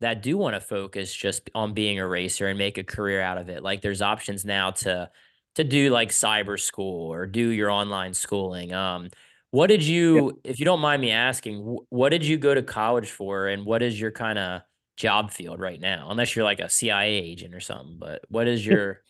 that 0.00 0.22
do 0.22 0.36
want 0.36 0.54
to 0.54 0.60
focus 0.60 1.14
just 1.14 1.50
on 1.54 1.72
being 1.72 1.98
a 1.98 2.06
racer 2.06 2.46
and 2.46 2.58
make 2.58 2.78
a 2.78 2.84
career 2.84 3.20
out 3.20 3.38
of 3.38 3.48
it. 3.48 3.62
Like 3.62 3.80
there's 3.80 4.02
options 4.02 4.44
now 4.44 4.72
to 4.72 5.10
to 5.54 5.64
do 5.64 5.90
like 5.90 6.10
cyber 6.10 6.58
school 6.58 7.12
or 7.12 7.26
do 7.26 7.48
your 7.48 7.70
online 7.70 8.14
schooling. 8.14 8.72
Um, 8.72 9.10
what 9.50 9.68
did 9.68 9.84
you, 9.84 10.40
if 10.42 10.58
you 10.58 10.64
don't 10.64 10.80
mind 10.80 11.00
me 11.00 11.12
asking, 11.12 11.78
what 11.88 12.08
did 12.08 12.24
you 12.24 12.36
go 12.38 12.54
to 12.54 12.62
college 12.62 13.10
for, 13.10 13.46
and 13.46 13.64
what 13.64 13.82
is 13.82 14.00
your 14.00 14.10
kind 14.10 14.36
of 14.38 14.62
job 14.96 15.30
field 15.30 15.60
right 15.60 15.80
now? 15.80 16.08
Unless 16.10 16.34
you're 16.34 16.44
like 16.44 16.58
a 16.58 16.68
CIA 16.68 17.12
agent 17.12 17.54
or 17.54 17.60
something, 17.60 17.96
but 17.98 18.22
what 18.28 18.48
is 18.48 18.66
your? 18.66 19.02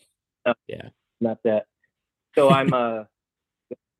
Yeah. 0.67 0.89
Not 1.19 1.39
that. 1.45 1.65
So 2.35 2.49
I'm 2.49 2.73
uh, 2.73 3.03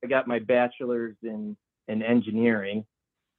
I 0.03 0.07
got 0.07 0.27
my 0.27 0.39
bachelor's 0.39 1.15
in 1.23 1.57
in 1.87 2.03
engineering, 2.03 2.85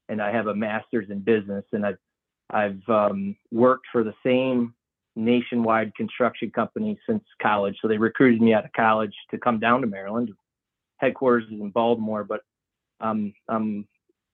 and 0.09 0.21
I 0.21 0.33
have 0.33 0.49
a 0.49 0.55
master's 0.55 1.09
in 1.11 1.21
business, 1.21 1.65
and 1.73 1.87
I've 1.87 1.99
I've 2.51 2.89
um, 2.89 3.37
worked 3.53 3.87
for 3.93 4.03
the 4.03 4.15
same 4.25 4.75
nationwide 5.17 5.95
construction 5.95 6.51
company 6.51 6.99
since 7.09 7.25
college. 7.43 7.77
So 7.81 7.89
they 7.89 7.99
recruited 7.99 8.41
me 8.41 8.55
out 8.55 8.65
of 8.65 8.73
college 8.73 9.15
to 9.31 9.39
come 9.39 9.59
down 9.59 9.81
to 9.81 9.87
Maryland. 9.87 10.31
Headquarters 10.99 11.45
is 11.47 11.61
in 11.61 11.71
Baltimore, 11.71 12.25
but 12.25 12.41
um, 13.01 13.33
um, 13.49 13.87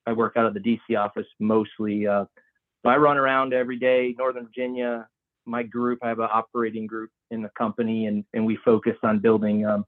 I 0.06 0.12
work 0.12 0.36
out 0.36 0.46
of 0.46 0.54
the 0.54 0.60
DC 0.60 0.98
office 0.98 1.26
mostly. 1.38 2.06
Uh, 2.06 2.24
I 2.84 2.96
run 2.96 3.16
around 3.16 3.54
every 3.54 3.78
day, 3.78 4.14
Northern 4.18 4.46
Virginia. 4.46 5.08
My 5.46 5.62
group, 5.62 6.00
I 6.02 6.08
have 6.08 6.18
an 6.18 6.28
operating 6.32 6.86
group 6.86 7.10
in 7.30 7.42
the 7.42 7.50
company, 7.56 8.06
and 8.06 8.24
and 8.32 8.44
we 8.44 8.56
focus 8.64 8.96
on 9.02 9.18
building 9.18 9.64
um, 9.66 9.84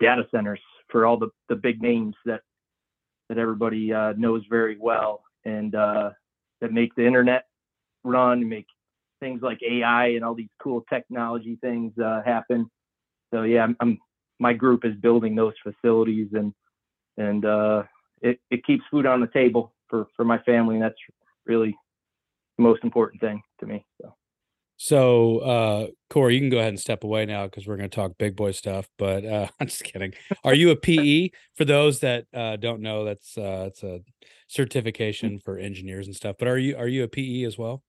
data 0.00 0.26
centers 0.30 0.60
for 0.88 1.06
all 1.06 1.18
the 1.18 1.28
the 1.48 1.56
big 1.56 1.82
names 1.82 2.14
that 2.24 2.40
that 3.28 3.38
everybody 3.38 3.92
uh, 3.92 4.14
knows 4.16 4.42
very 4.48 4.76
well, 4.78 5.22
and 5.44 5.74
uh, 5.74 6.10
that 6.60 6.72
make 6.72 6.94
the 6.94 7.06
internet 7.06 7.44
run, 8.04 8.46
make 8.48 8.66
things 9.20 9.40
like 9.42 9.60
AI 9.62 10.08
and 10.08 10.24
all 10.24 10.34
these 10.34 10.48
cool 10.62 10.84
technology 10.88 11.58
things 11.60 11.92
uh, 11.98 12.22
happen. 12.24 12.70
So 13.32 13.42
yeah, 13.42 13.64
I'm, 13.64 13.76
I'm 13.80 13.98
my 14.38 14.52
group 14.52 14.84
is 14.84 14.94
building 14.96 15.34
those 15.34 15.54
facilities 15.62 16.28
and 16.32 16.52
and 17.16 17.44
uh, 17.44 17.82
it 18.22 18.40
it 18.50 18.64
keeps 18.64 18.84
food 18.90 19.06
on 19.06 19.20
the 19.20 19.26
table 19.26 19.74
for 19.88 20.06
for 20.16 20.24
my 20.24 20.38
family, 20.38 20.76
and 20.76 20.84
that's 20.84 20.98
really 21.46 21.76
the 22.56 22.62
most 22.62 22.84
important 22.84 23.20
thing 23.20 23.42
to 23.60 23.66
me. 23.66 23.84
So 24.00 24.14
So, 24.76 25.38
uh, 25.38 25.86
Cory, 26.08 26.34
you 26.34 26.40
can 26.40 26.50
go 26.50 26.58
ahead 26.58 26.68
and 26.68 26.80
step 26.80 27.04
away 27.04 27.26
now 27.26 27.46
because 27.46 27.66
we're 27.66 27.76
going 27.76 27.90
to 27.90 27.94
talk 27.94 28.12
big 28.18 28.36
boy 28.36 28.52
stuff. 28.52 28.88
But 28.96 29.24
uh, 29.24 29.48
I'm 29.60 29.66
just 29.66 29.84
kidding. 29.84 30.14
Are 30.44 30.54
you 30.54 30.70
a 30.70 30.76
PE? 30.86 31.30
For 31.56 31.64
those 31.64 32.00
that 32.00 32.26
uh, 32.32 32.56
don't 32.56 32.80
know, 32.80 33.04
that's 33.04 33.36
uh, 33.36 33.66
it's 33.68 33.82
a 33.82 34.00
certification 34.46 35.40
for 35.40 35.58
engineers 35.58 36.06
and 36.06 36.16
stuff. 36.16 36.36
But 36.38 36.48
are 36.48 36.58
you 36.58 36.76
are 36.76 36.88
you 36.88 37.02
a 37.04 37.08
PE 37.08 37.42
as 37.42 37.58
well? 37.58 37.82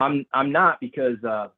I'm 0.00 0.26
I'm 0.32 0.50
not 0.50 0.80
because 0.80 1.22
uh, 1.24 1.48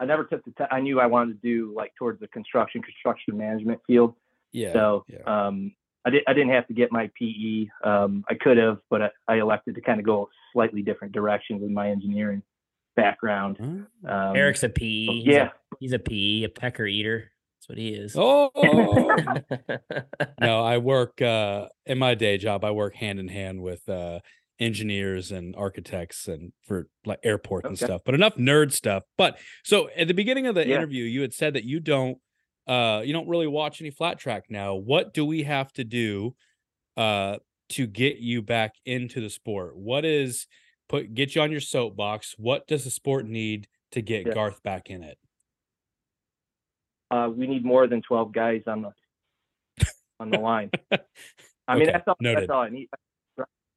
I 0.00 0.04
never 0.04 0.24
took 0.24 0.44
the. 0.44 0.52
Te- 0.52 0.70
I 0.70 0.80
knew 0.80 1.00
I 1.00 1.06
wanted 1.06 1.40
to 1.40 1.48
do 1.48 1.72
like 1.74 1.92
towards 1.98 2.20
the 2.20 2.28
construction 2.28 2.82
construction 2.82 3.36
management 3.36 3.80
field. 3.86 4.14
Yeah. 4.52 4.72
So 4.72 5.04
yeah. 5.08 5.22
um, 5.26 5.72
I, 6.04 6.10
di- 6.10 6.24
I 6.26 6.32
didn't 6.32 6.52
have 6.52 6.66
to 6.68 6.74
get 6.74 6.92
my 6.92 7.10
PE. 7.18 7.66
Um, 7.84 8.24
I 8.28 8.34
could 8.34 8.56
have, 8.58 8.78
but 8.90 9.02
I, 9.02 9.10
I 9.28 9.34
elected 9.36 9.74
to 9.74 9.80
kind 9.80 9.98
of 9.98 10.06
go 10.06 10.22
a 10.22 10.26
slightly 10.52 10.82
different 10.82 11.12
direction 11.12 11.60
with 11.60 11.70
my 11.70 11.90
engineering 11.90 12.42
background. 12.94 13.58
Huh? 13.60 14.12
Um, 14.12 14.36
Erik's 14.36 14.62
a 14.62 14.68
PE. 14.68 15.06
he's 15.06 15.26
a- 15.26 15.30
yeah. 15.30 15.48
he's 15.80 15.92
a 15.92 15.98
PE, 15.98 16.44
a 16.44 16.48
pecker 16.48 16.86
eater. 16.86 17.32
That's 17.58 17.68
what 17.68 17.78
he 17.78 17.88
is. 17.88 18.14
Oh 18.16 18.50
no, 20.40 20.62
I 20.62 20.78
work 20.78 21.20
uh, 21.20 21.68
in 21.84 21.98
my 21.98 22.14
day 22.14 22.38
job. 22.38 22.64
I 22.64 22.70
work 22.70 22.94
hand 22.94 23.18
in 23.18 23.28
hand 23.28 23.60
with 23.60 23.88
uh, 23.88 24.20
engineers 24.58 25.32
and 25.32 25.54
architects 25.56 26.28
and 26.28 26.52
for 26.62 26.88
like 27.04 27.18
airports 27.22 27.66
and 27.66 27.78
stuff. 27.78 28.00
But 28.04 28.14
enough 28.14 28.36
nerd 28.36 28.72
stuff. 28.72 29.02
But 29.18 29.38
so 29.64 29.88
at 29.96 30.08
the 30.08 30.14
beginning 30.14 30.46
of 30.46 30.54
the 30.54 30.66
Yeah. 30.66 30.76
interview, 30.76 31.04
you 31.04 31.20
had 31.22 31.34
said 31.34 31.54
that 31.54 31.64
you 31.64 31.80
don't 31.80 32.18
uh, 32.66 33.00
you 33.04 33.12
don't 33.12 33.28
really 33.28 33.46
watch 33.46 33.80
any 33.80 33.90
flat 33.90 34.18
track 34.18 34.46
now. 34.50 34.74
What 34.74 35.14
do 35.14 35.24
we 35.24 35.44
have 35.44 35.72
to 35.74 35.84
do 35.84 36.34
uh, 36.96 37.36
to 37.68 37.86
get 37.86 38.16
you 38.18 38.42
back 38.42 38.74
into 38.84 39.20
the 39.20 39.30
sport? 39.30 39.76
What 39.76 40.04
is 40.04 40.46
put 40.88 41.14
get 41.14 41.34
you 41.34 41.42
on 41.42 41.52
your 41.52 41.60
soapbox? 41.60 42.34
What 42.38 42.66
does 42.66 42.82
the 42.84 42.90
sport 42.90 43.26
need 43.26 43.68
to 43.92 44.02
get 44.02 44.26
Yeah. 44.26 44.34
Garth 44.34 44.62
back 44.64 44.90
in 44.90 45.04
it? 45.04 45.16
uh, 47.10 47.30
we 47.32 47.46
need 47.46 47.64
more 47.64 47.86
than 47.86 48.02
12 48.02 48.32
guys 48.32 48.62
on 48.66 48.82
the 48.82 48.90
on 50.18 50.30
the 50.30 50.38
line. 50.38 50.70
I 51.68 51.74
mean, 51.74 51.82
Okay, 51.82 51.92
that's 51.92 52.08
all. 52.08 52.16
noted. 52.20 52.38
That's 52.42 52.50
all 52.50 52.62
I 52.62 52.68
need. 52.70 52.88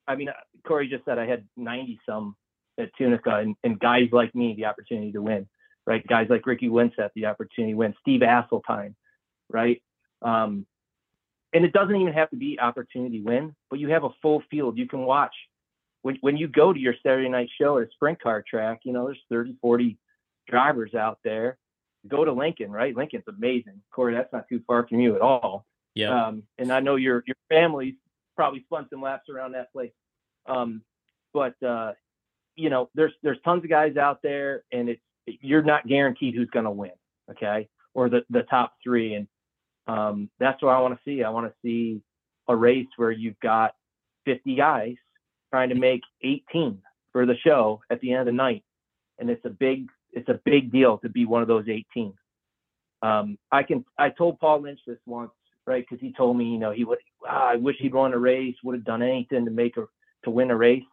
I 0.09 0.15
mean, 0.15 0.29
Cory 0.67 0.89
just 0.89 1.05
said 1.05 1.19
I 1.19 1.25
had 1.25 1.45
90 1.55 1.99
some 2.07 2.35
at 2.79 2.89
Tunica, 2.97 3.35
and, 3.35 3.55
and 3.63 3.79
guys 3.79 4.09
like 4.11 4.33
me 4.35 4.55
the 4.55 4.65
opportunity 4.65 5.11
to 5.11 5.21
win, 5.21 5.47
right? 5.85 6.05
Guys 6.07 6.27
like 6.29 6.45
Ricky 6.45 6.67
Winsett 6.69 7.11
the 7.15 7.27
opportunity 7.27 7.73
to 7.73 7.77
win, 7.77 7.93
Steve 8.01 8.21
Asseltine, 8.21 8.95
right? 9.49 9.81
Um, 10.21 10.65
and 11.53 11.65
it 11.65 11.73
doesn't 11.73 11.95
even 11.95 12.13
have 12.13 12.29
to 12.31 12.35
be 12.35 12.59
opportunity 12.59 13.21
win, 13.21 13.55
but 13.69 13.79
you 13.79 13.89
have 13.89 14.03
a 14.03 14.09
full 14.21 14.43
field. 14.49 14.77
You 14.77 14.87
can 14.87 15.01
watch 15.01 15.33
when, 16.01 16.17
when 16.21 16.37
you 16.37 16.47
go 16.47 16.71
to 16.71 16.79
your 16.79 16.95
Saturday 17.03 17.29
night 17.29 17.49
show 17.59 17.77
at 17.77 17.87
a 17.87 17.91
sprint 17.91 18.21
car 18.21 18.43
track, 18.47 18.81
you 18.83 18.93
know, 18.93 19.05
there's 19.05 19.21
30, 19.29 19.55
40 19.61 19.97
drivers 20.47 20.93
out 20.93 21.19
there. 21.23 21.57
Go 22.07 22.23
to 22.23 22.31
Lincoln, 22.31 22.71
right? 22.71 22.95
Lincoln's 22.95 23.25
amazing. 23.27 23.81
Cory, 23.91 24.13
that's 24.13 24.31
not 24.31 24.47
too 24.47 24.61
far 24.65 24.87
from 24.87 24.99
you 24.99 25.15
at 25.15 25.21
all. 25.21 25.65
Yeah. 25.95 26.27
Um, 26.27 26.43
and 26.57 26.71
I 26.71 26.79
know 26.79 26.95
your 26.95 27.23
your 27.27 27.35
family's 27.49 27.95
probably 28.39 28.63
spun 28.63 28.87
some 28.89 29.01
laps 29.01 29.27
around 29.27 29.51
that 29.51 29.69
place. 29.73 29.91
Um, 30.47 30.81
but 31.33 31.61
uh, 31.61 31.91
you 32.55 32.69
know, 32.69 32.89
there's 32.95 33.11
there's 33.21 33.37
tons 33.43 33.65
of 33.65 33.69
guys 33.69 33.97
out 33.97 34.21
there, 34.23 34.63
and 34.71 34.87
it's 34.87 35.01
you're 35.41 35.61
not 35.61 35.85
guaranteed 35.85 36.35
who's 36.35 36.49
going 36.49 36.63
to 36.63 36.71
win, 36.71 36.93
okay, 37.29 37.67
or 37.93 38.07
the 38.07 38.21
the 38.29 38.43
top 38.43 38.75
three, 38.81 39.15
and 39.15 39.27
um, 39.87 40.29
that's 40.39 40.63
what 40.63 40.69
I 40.69 40.79
want 40.79 40.93
to 40.93 41.01
see. 41.03 41.21
I 41.21 41.29
want 41.29 41.47
to 41.47 41.53
see 41.61 42.01
a 42.47 42.55
race 42.55 42.87
where 42.95 43.11
you've 43.11 43.39
got 43.41 43.75
50 44.23 44.55
guys 44.55 44.95
trying 45.51 45.67
to 45.69 45.75
make 45.75 46.01
18 46.23 46.79
for 47.11 47.25
the 47.25 47.35
show 47.45 47.81
at 47.89 47.99
the 47.99 48.11
end 48.11 48.21
of 48.21 48.25
the 48.27 48.31
night, 48.31 48.63
and 49.19 49.29
it's 49.29 49.43
a 49.43 49.49
big 49.49 49.89
it's 50.13 50.29
a 50.29 50.39
big 50.45 50.71
deal 50.71 50.97
to 50.99 51.09
be 51.09 51.25
one 51.25 51.41
of 51.41 51.49
those 51.49 51.65
18. 51.67 52.13
Um, 53.01 53.37
I 53.51 53.63
can 53.63 53.83
I 53.97 54.11
told 54.11 54.39
Paul 54.39 54.61
Lynch 54.61 54.79
this 54.87 54.97
once, 55.05 55.31
right? 55.69 55.85
Because 55.87 56.01
he 56.01 56.11
told 56.11 56.35
me, 56.35 56.45
you 56.45 56.57
know, 56.57 56.71
he 56.71 56.83
would 56.83 56.97
ah, 57.25 57.51
I 57.51 57.55
wish 57.55 57.75
he'd 57.79 57.93
won 57.93 58.13
a 58.13 58.17
race, 58.17 58.55
would 58.63 58.75
have 58.75 58.83
done 58.83 59.03
anything 59.03 59.45
to 59.45 59.51
make 59.51 59.77
a 59.77 59.85
to 60.25 60.31
win 60.31 60.51
a 60.51 60.57
race. 60.57 60.83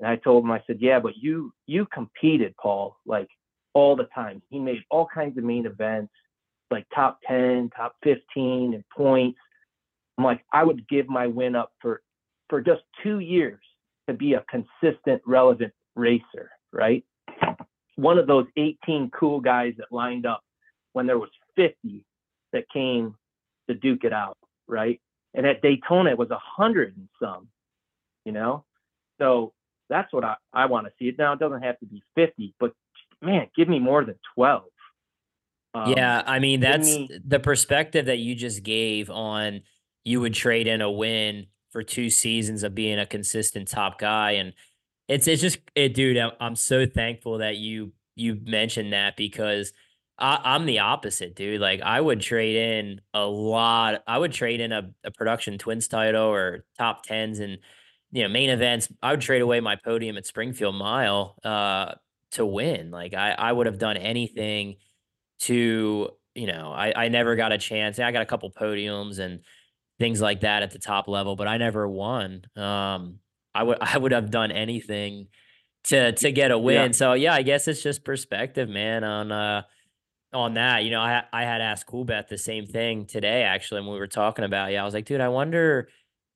And 0.00 0.08
I 0.08 0.16
told 0.16 0.44
him, 0.44 0.50
I 0.50 0.62
said, 0.66 0.78
yeah, 0.80 0.98
but 0.98 1.16
you 1.16 1.54
you 1.66 1.86
competed, 1.86 2.54
Paul, 2.60 2.96
like 3.06 3.28
all 3.72 3.94
the 3.94 4.08
time. 4.12 4.42
He 4.50 4.58
made 4.58 4.82
all 4.90 5.06
kinds 5.06 5.38
of 5.38 5.44
main 5.44 5.64
events, 5.64 6.12
like 6.72 6.86
top 6.92 7.20
10, 7.28 7.70
top 7.74 7.94
15 8.02 8.74
and 8.74 8.84
points. 8.94 9.38
I'm 10.18 10.24
like, 10.24 10.44
I 10.52 10.64
would 10.64 10.88
give 10.88 11.08
my 11.08 11.28
win 11.28 11.54
up 11.54 11.70
for 11.80 12.02
for 12.48 12.60
just 12.60 12.82
two 13.04 13.20
years 13.20 13.60
to 14.08 14.14
be 14.14 14.34
a 14.34 14.44
consistent, 14.50 15.22
relevant 15.24 15.72
racer, 15.94 16.50
right? 16.72 17.04
One 17.94 18.18
of 18.18 18.26
those 18.26 18.46
18 18.56 19.10
cool 19.10 19.40
guys 19.40 19.74
that 19.78 19.92
lined 19.92 20.26
up 20.26 20.42
when 20.94 21.06
there 21.06 21.18
was 21.18 21.30
50 21.54 22.04
that 22.52 22.64
came 22.72 23.14
to 23.72 23.78
duke 23.78 24.04
it 24.04 24.12
out, 24.12 24.36
right? 24.66 25.00
And 25.34 25.46
at 25.46 25.62
Daytona 25.62 26.10
it 26.10 26.18
was 26.18 26.30
a 26.30 26.38
hundred 26.38 26.96
and 26.96 27.08
some, 27.20 27.48
you 28.24 28.32
know. 28.32 28.64
So 29.18 29.52
that's 29.88 30.12
what 30.12 30.24
I, 30.24 30.36
I 30.52 30.66
want 30.66 30.86
to 30.86 30.92
see. 30.98 31.08
It 31.08 31.18
now 31.18 31.32
it 31.32 31.38
doesn't 31.38 31.62
have 31.62 31.78
to 31.80 31.86
be 31.86 32.02
50, 32.14 32.54
but 32.58 32.72
man, 33.22 33.48
give 33.56 33.68
me 33.68 33.78
more 33.78 34.04
than 34.04 34.16
12. 34.34 34.64
Um, 35.72 35.92
yeah, 35.96 36.22
I 36.26 36.40
mean 36.40 36.60
that's 36.60 36.86
me, 36.86 37.10
the 37.24 37.38
perspective 37.38 38.06
that 38.06 38.18
you 38.18 38.34
just 38.34 38.62
gave 38.62 39.08
on 39.08 39.62
you 40.04 40.20
would 40.20 40.34
trade 40.34 40.66
in 40.66 40.80
a 40.80 40.90
win 40.90 41.46
for 41.70 41.82
two 41.82 42.10
seasons 42.10 42.64
of 42.64 42.74
being 42.74 42.98
a 42.98 43.06
consistent 43.06 43.68
top 43.68 43.98
guy 43.98 44.32
and 44.32 44.54
it's 45.06 45.28
it's 45.28 45.40
just 45.40 45.58
it 45.76 45.94
dude 45.94 46.16
I'm, 46.16 46.32
I'm 46.40 46.56
so 46.56 46.86
thankful 46.86 47.38
that 47.38 47.56
you 47.56 47.92
you 48.16 48.40
mentioned 48.44 48.92
that 48.92 49.16
because 49.16 49.72
I, 50.20 50.40
I'm 50.44 50.66
the 50.66 50.80
opposite 50.80 51.34
dude 51.34 51.60
like 51.60 51.80
I 51.82 52.00
would 52.00 52.20
trade 52.20 52.56
in 52.56 53.00
a 53.14 53.24
lot 53.24 54.02
I 54.06 54.18
would 54.18 54.32
trade 54.32 54.60
in 54.60 54.72
a, 54.72 54.90
a 55.04 55.10
production 55.10 55.58
twins 55.58 55.88
title 55.88 56.26
or 56.26 56.64
top 56.78 57.04
tens 57.04 57.40
and 57.40 57.58
you 58.12 58.22
know 58.22 58.28
main 58.28 58.50
events 58.50 58.88
I 59.02 59.12
would 59.12 59.20
trade 59.20 59.42
away 59.42 59.60
my 59.60 59.76
podium 59.76 60.16
at 60.16 60.26
Springfield 60.26 60.74
Mile 60.74 61.36
uh 61.44 61.94
to 62.32 62.46
win 62.46 62.90
like 62.90 63.14
I 63.14 63.32
I 63.32 63.52
would 63.52 63.66
have 63.66 63.78
done 63.78 63.96
anything 63.96 64.76
to 65.40 66.10
you 66.34 66.46
know 66.46 66.72
I 66.72 66.92
I 66.94 67.08
never 67.08 67.36
got 67.36 67.52
a 67.52 67.58
chance 67.58 67.98
I 67.98 68.12
got 68.12 68.22
a 68.22 68.26
couple 68.26 68.50
podiums 68.50 69.18
and 69.18 69.40
things 70.00 70.20
like 70.20 70.40
that 70.40 70.64
at 70.64 70.72
the 70.72 70.78
top 70.78 71.06
level, 71.06 71.36
but 71.36 71.46
I 71.46 71.58
never 71.58 71.86
won. 71.86 72.42
Um, 72.56 73.20
I 73.54 73.62
would 73.62 73.78
I 73.80 73.96
would 73.96 74.10
have 74.10 74.32
done 74.32 74.50
anything 74.50 75.28
to 75.84 76.12
to 76.12 76.32
get 76.32 76.50
a 76.50 76.58
win. 76.58 76.88
Yeah. 76.88 76.92
So 76.92 77.12
yeah, 77.12 77.34
I 77.34 77.42
guess 77.42 77.68
it's 77.68 77.82
just 77.82 78.04
perspective, 78.04 78.68
man, 78.68 79.04
on 79.04 79.30
uh 79.30 79.62
on 80.32 80.54
that. 80.54 80.84
You 80.84 80.90
know, 80.90 81.00
I 81.00 81.24
I 81.32 81.44
had 81.44 81.60
asked 81.60 81.86
Coolbeth 81.86 82.28
the 82.28 82.38
same 82.38 82.66
thing 82.66 83.06
today 83.06 83.42
actually 83.42 83.82
when 83.82 83.92
we 83.92 83.98
were 83.98 84.06
talking 84.06 84.44
about. 84.44 84.72
Yeah, 84.72 84.82
I 84.82 84.84
was 84.84 84.94
like, 84.94 85.04
dude, 85.06 85.20
I 85.20 85.28
wonder, 85.28 85.88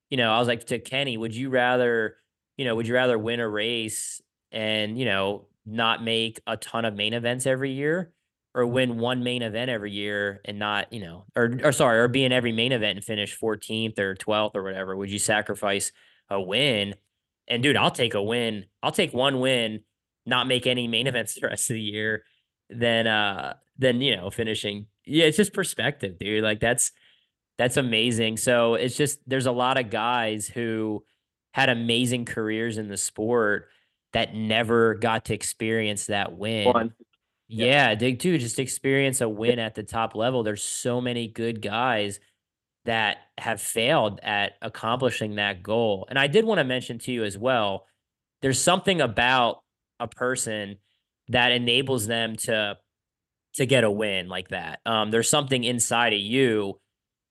you 0.09 0.17
know, 0.17 0.31
I 0.31 0.39
was 0.39 0.47
like 0.47 0.65
to 0.67 0.79
Kenny, 0.79 1.17
would 1.17 1.35
you 1.35 1.49
rather, 1.49 2.17
you 2.57 2.65
know, 2.65 2.75
would 2.75 2.87
you 2.87 2.93
rather 2.93 3.17
win 3.17 3.39
a 3.39 3.47
race 3.47 4.21
and, 4.51 4.97
you 4.97 5.05
know, 5.05 5.47
not 5.65 6.03
make 6.03 6.39
a 6.47 6.57
ton 6.57 6.85
of 6.85 6.95
main 6.95 7.13
events 7.13 7.45
every 7.45 7.71
year 7.71 8.11
or 8.53 8.65
win 8.65 8.97
one 8.97 9.23
main 9.23 9.41
event 9.41 9.69
every 9.69 9.91
year 9.91 10.39
and 10.45 10.57
not, 10.59 10.91
you 10.93 11.01
know, 11.01 11.25
or 11.35 11.59
or 11.63 11.71
sorry, 11.71 11.99
or 11.99 12.07
be 12.07 12.23
in 12.23 12.31
every 12.31 12.53
main 12.53 12.71
event 12.71 12.97
and 12.97 13.05
finish 13.05 13.37
14th 13.37 13.99
or 13.99 14.15
12th 14.15 14.55
or 14.55 14.63
whatever? 14.63 14.95
Would 14.95 15.11
you 15.11 15.19
sacrifice 15.19 15.91
a 16.29 16.41
win? 16.41 16.95
And 17.47 17.61
dude, 17.61 17.77
I'll 17.77 17.91
take 17.91 18.13
a 18.13 18.23
win. 18.23 18.65
I'll 18.81 18.91
take 18.91 19.13
one 19.13 19.39
win, 19.39 19.81
not 20.25 20.47
make 20.47 20.67
any 20.67 20.87
main 20.87 21.07
events 21.07 21.35
the 21.39 21.47
rest 21.47 21.69
of 21.69 21.75
the 21.75 21.81
year, 21.81 22.23
then 22.69 23.07
uh 23.07 23.53
then 23.77 24.01
you 24.01 24.15
know, 24.15 24.29
finishing. 24.29 24.87
Yeah, 25.05 25.25
it's 25.25 25.37
just 25.37 25.53
perspective, 25.53 26.17
dude. 26.19 26.43
Like 26.43 26.59
that's 26.59 26.91
that's 27.57 27.77
amazing. 27.77 28.37
So 28.37 28.75
it's 28.75 28.97
just 28.97 29.19
there's 29.27 29.45
a 29.45 29.51
lot 29.51 29.77
of 29.77 29.89
guys 29.89 30.47
who 30.47 31.03
had 31.53 31.69
amazing 31.69 32.25
careers 32.25 32.77
in 32.77 32.89
the 32.89 32.97
sport 32.97 33.69
that 34.13 34.33
never 34.33 34.95
got 34.95 35.25
to 35.25 35.33
experience 35.33 36.07
that 36.07 36.37
win. 36.37 36.65
One. 36.65 36.93
Yeah, 37.47 37.93
dig 37.95 38.19
too. 38.19 38.37
Just 38.37 38.59
experience 38.59 39.21
a 39.21 39.29
win 39.29 39.59
at 39.59 39.75
the 39.75 39.83
top 39.83 40.15
level. 40.15 40.43
There's 40.43 40.63
so 40.63 40.99
many 40.99 41.27
good 41.27 41.61
guys 41.61 42.19
that 42.85 43.17
have 43.37 43.61
failed 43.61 44.19
at 44.23 44.53
accomplishing 44.61 45.35
that 45.35 45.61
goal. 45.61 46.07
And 46.09 46.17
I 46.17 46.27
did 46.27 46.45
want 46.45 46.59
to 46.59 46.63
mention 46.63 46.99
to 46.99 47.11
you 47.11 47.23
as 47.23 47.37
well, 47.37 47.85
there's 48.41 48.61
something 48.61 49.01
about 49.01 49.61
a 49.99 50.07
person 50.07 50.77
that 51.29 51.51
enables 51.51 52.07
them 52.07 52.35
to 52.35 52.77
to 53.55 53.65
get 53.65 53.85
a 53.85 53.91
win 53.91 54.27
like 54.27 54.49
that. 54.49 54.81
Um, 54.85 55.11
there's 55.11 55.29
something 55.29 55.63
inside 55.63 56.11
of 56.13 56.19
you 56.19 56.79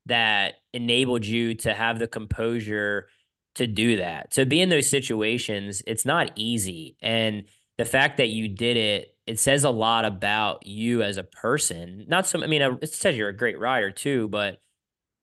that 0.07 0.55
enabled 0.73 1.27
you 1.27 1.55
to 1.55 1.75
have 1.75 1.99
the 1.99 2.09
composure 2.09 3.09
to 3.57 3.67
do 3.67 3.97
that. 3.97 4.31
To 4.33 4.47
be 4.47 4.61
in 4.61 4.71
those 4.71 4.89
situations, 4.89 5.83
it's 5.87 6.07
not 6.07 6.31
easy. 6.35 6.97
And 7.03 7.45
the 7.77 7.85
fact 7.85 8.17
that 8.17 8.31
you 8.31 8.49
did 8.49 8.77
it 8.77 9.15
it 9.27 9.41
says 9.41 9.65
a 9.65 9.71
lot 9.71 10.05
about 10.05 10.67
you 10.67 11.03
as 11.03 11.17
a 11.17 11.25
person. 11.25 12.05
Not 12.09 12.27
so, 12.27 12.43
I 12.43 12.47
mean, 12.47 12.61
it 12.61 12.93
says 12.93 13.17
you're 13.17 13.31
a 13.31 13.37
great 13.37 13.59
rider 13.59 13.91
too, 13.91 14.29
but 14.29 14.59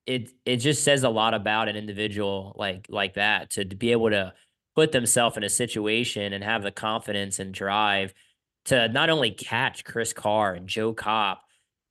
it 0.07 0.31
it 0.45 0.57
just 0.57 0.83
says 0.83 1.03
a 1.03 1.09
lot 1.09 1.33
about 1.35 1.69
an 1.69 1.75
individual 1.75 2.55
like 2.57 2.87
like 2.89 3.13
that 3.13 3.51
to, 3.51 3.65
to 3.65 3.75
be 3.75 3.91
able 3.91 4.09
to 4.09 4.33
put 4.75 4.91
themselves 4.91 5.37
in 5.37 5.43
a 5.43 5.49
situation 5.49 6.33
and 6.33 6.43
have 6.43 6.63
the 6.63 6.71
confidence 6.71 7.37
and 7.37 7.53
drive 7.53 8.13
to 8.65 8.87
not 8.89 9.09
only 9.09 9.31
catch 9.31 9.83
Chris 9.83 10.13
Carr 10.13 10.53
and 10.53 10.67
Joe 10.67 10.93
Kopp 10.93 11.41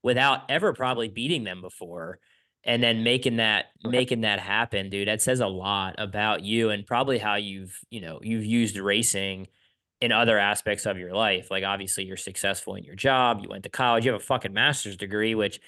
without 0.03 0.43
ever 0.49 0.73
probably 0.73 1.09
beating 1.09 1.45
them 1.45 1.61
before 1.61 2.19
and 2.65 2.83
then 2.83 3.03
making 3.03 3.37
that 3.37 3.67
making 3.83 4.21
that 4.21 4.39
happen 4.39 4.91
dude 4.91 5.09
that 5.09 5.23
says 5.23 5.41
a 5.41 5.47
lot 5.47 5.95
about 5.99 6.43
you 6.45 6.71
and 6.71 6.87
probably 6.87 7.19
how 7.19 7.37
you've 7.37 7.79
you 7.91 8.01
know 8.01 8.21
you've 8.23 8.45
used 8.45 8.77
racing 8.77 9.47
in 10.01 10.13
other 10.13 10.39
aspects 10.39 10.87
of 10.87 10.99
your 10.99 11.13
life. 11.13 11.51
Like 11.51 11.65
obviously 11.65 12.05
you're 12.05 12.17
successful 12.17 12.75
in 12.75 12.85
your 12.85 12.95
job, 12.95 13.41
you 13.43 13.49
went 13.51 13.65
to 13.65 13.69
college, 13.69 14.05
you 14.05 14.13
have 14.13 14.21
a 14.21 14.25
fucking 14.25 14.53
master's 14.53 14.97
degree, 14.97 15.35
which 15.35 15.61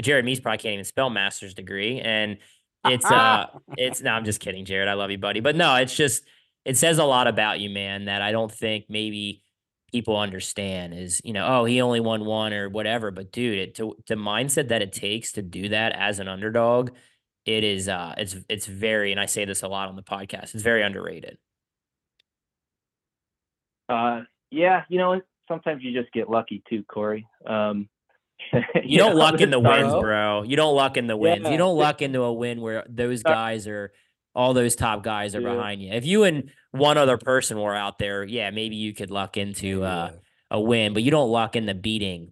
Jared 0.00 0.24
Mees 0.24 0.40
probably 0.40 0.58
can't 0.58 0.74
even 0.74 0.84
spell 0.84 1.10
master's 1.10 1.54
degree. 1.54 2.00
And 2.00 2.38
it's 2.84 3.10
uh 3.10 3.46
it's 3.76 4.00
no, 4.00 4.12
I'm 4.12 4.24
just 4.24 4.40
kidding, 4.40 4.64
Jared. 4.64 4.88
I 4.88 4.94
love 4.94 5.10
you, 5.10 5.18
buddy. 5.18 5.40
But 5.40 5.56
no, 5.56 5.76
it's 5.76 5.94
just 5.94 6.24
it 6.64 6.76
says 6.76 6.98
a 6.98 7.04
lot 7.04 7.26
about 7.26 7.60
you, 7.60 7.70
man, 7.70 8.06
that 8.06 8.22
I 8.22 8.32
don't 8.32 8.52
think 8.52 8.86
maybe 8.88 9.42
people 9.92 10.16
understand 10.16 10.94
is, 10.94 11.20
you 11.24 11.32
know, 11.32 11.46
oh, 11.46 11.64
he 11.64 11.80
only 11.80 12.00
won 12.00 12.24
one 12.24 12.52
or 12.52 12.68
whatever. 12.68 13.10
But 13.10 13.32
dude, 13.32 13.58
it 13.58 13.74
to 13.76 13.96
the 14.06 14.14
mindset 14.14 14.68
that 14.68 14.82
it 14.82 14.92
takes 14.92 15.32
to 15.32 15.42
do 15.42 15.70
that 15.70 15.92
as 15.92 16.18
an 16.18 16.28
underdog, 16.28 16.90
it 17.44 17.64
is 17.64 17.88
uh 17.88 18.14
it's 18.18 18.36
it's 18.48 18.66
very, 18.66 19.12
and 19.12 19.20
I 19.20 19.26
say 19.26 19.44
this 19.44 19.62
a 19.62 19.68
lot 19.68 19.88
on 19.88 19.96
the 19.96 20.02
podcast, 20.02 20.54
it's 20.54 20.62
very 20.62 20.82
underrated. 20.82 21.38
Uh, 23.88 24.22
yeah, 24.50 24.82
you 24.88 24.98
know, 24.98 25.20
sometimes 25.48 25.82
you 25.82 25.98
just 25.98 26.12
get 26.12 26.28
lucky 26.28 26.62
too, 26.68 26.84
Cory. 26.84 27.26
Um, 27.46 27.88
you, 28.84 28.98
don't 28.98 29.14
know, 29.14 29.18
luck 29.18 29.40
in 29.40 29.50
the 29.50 29.58
wins, 29.58 29.92
bro. 29.92 30.42
You 30.42 30.56
don't 30.56 30.74
luck 30.74 30.96
in 30.96 31.06
the 31.06 31.16
wins. 31.16 31.42
Yeah. 31.44 31.50
You 31.50 31.58
don't 31.58 31.76
luck 31.76 32.02
into 32.02 32.22
a 32.22 32.32
win 32.32 32.60
where 32.60 32.84
those 32.88 33.22
uh, 33.24 33.30
guys 33.30 33.66
are 33.66 33.92
all 34.38 34.54
those 34.54 34.76
top 34.76 35.02
guys 35.02 35.34
are 35.34 35.40
yeah. 35.40 35.52
behind 35.52 35.82
you. 35.82 35.90
If 35.90 36.06
you 36.06 36.22
and 36.22 36.52
one 36.70 36.96
other 36.96 37.18
person 37.18 37.60
were 37.60 37.74
out 37.74 37.98
there, 37.98 38.22
yeah, 38.22 38.50
maybe 38.50 38.76
you 38.76 38.94
could 38.94 39.10
luck 39.10 39.36
into 39.36 39.82
uh, 39.82 40.12
a 40.48 40.60
win, 40.60 40.94
but 40.94 41.02
you 41.02 41.10
don't 41.10 41.28
luck 41.28 41.56
into 41.56 41.74
beating, 41.74 42.30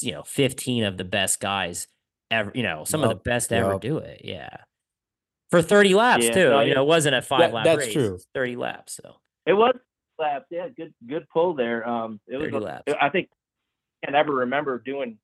you 0.00 0.12
know, 0.12 0.22
15 0.22 0.84
of 0.84 0.96
the 0.96 1.04
best 1.04 1.40
guys 1.40 1.86
ever, 2.30 2.50
you 2.54 2.62
know, 2.62 2.84
some 2.84 3.02
yep. 3.02 3.10
of 3.10 3.18
the 3.18 3.22
best 3.22 3.50
yep. 3.50 3.62
ever 3.62 3.78
do 3.78 3.98
it. 3.98 4.22
Yeah. 4.24 4.56
For 5.50 5.60
30 5.60 5.94
laps 5.94 6.24
yeah, 6.24 6.32
too. 6.32 6.48
No, 6.48 6.60
you 6.60 6.74
know, 6.74 6.82
it 6.82 6.88
wasn't 6.88 7.14
a 7.14 7.20
five 7.20 7.40
that, 7.40 7.52
lap 7.52 7.64
that's 7.66 7.84
race. 7.84 7.92
true. 7.92 8.18
30 8.32 8.56
laps. 8.56 8.98
So 9.02 9.16
it 9.44 9.52
was 9.52 9.74
laps. 10.18 10.46
Yeah, 10.50 10.68
good 10.74 10.94
good 11.06 11.28
pull 11.28 11.52
there. 11.52 11.86
Um, 11.86 12.20
it 12.26 12.38
was. 12.38 12.64
A, 12.86 13.04
I 13.04 13.10
think, 13.10 13.28
I 14.02 14.06
can 14.06 14.12
never 14.14 14.32
remember 14.32 14.82
doing 14.82 15.18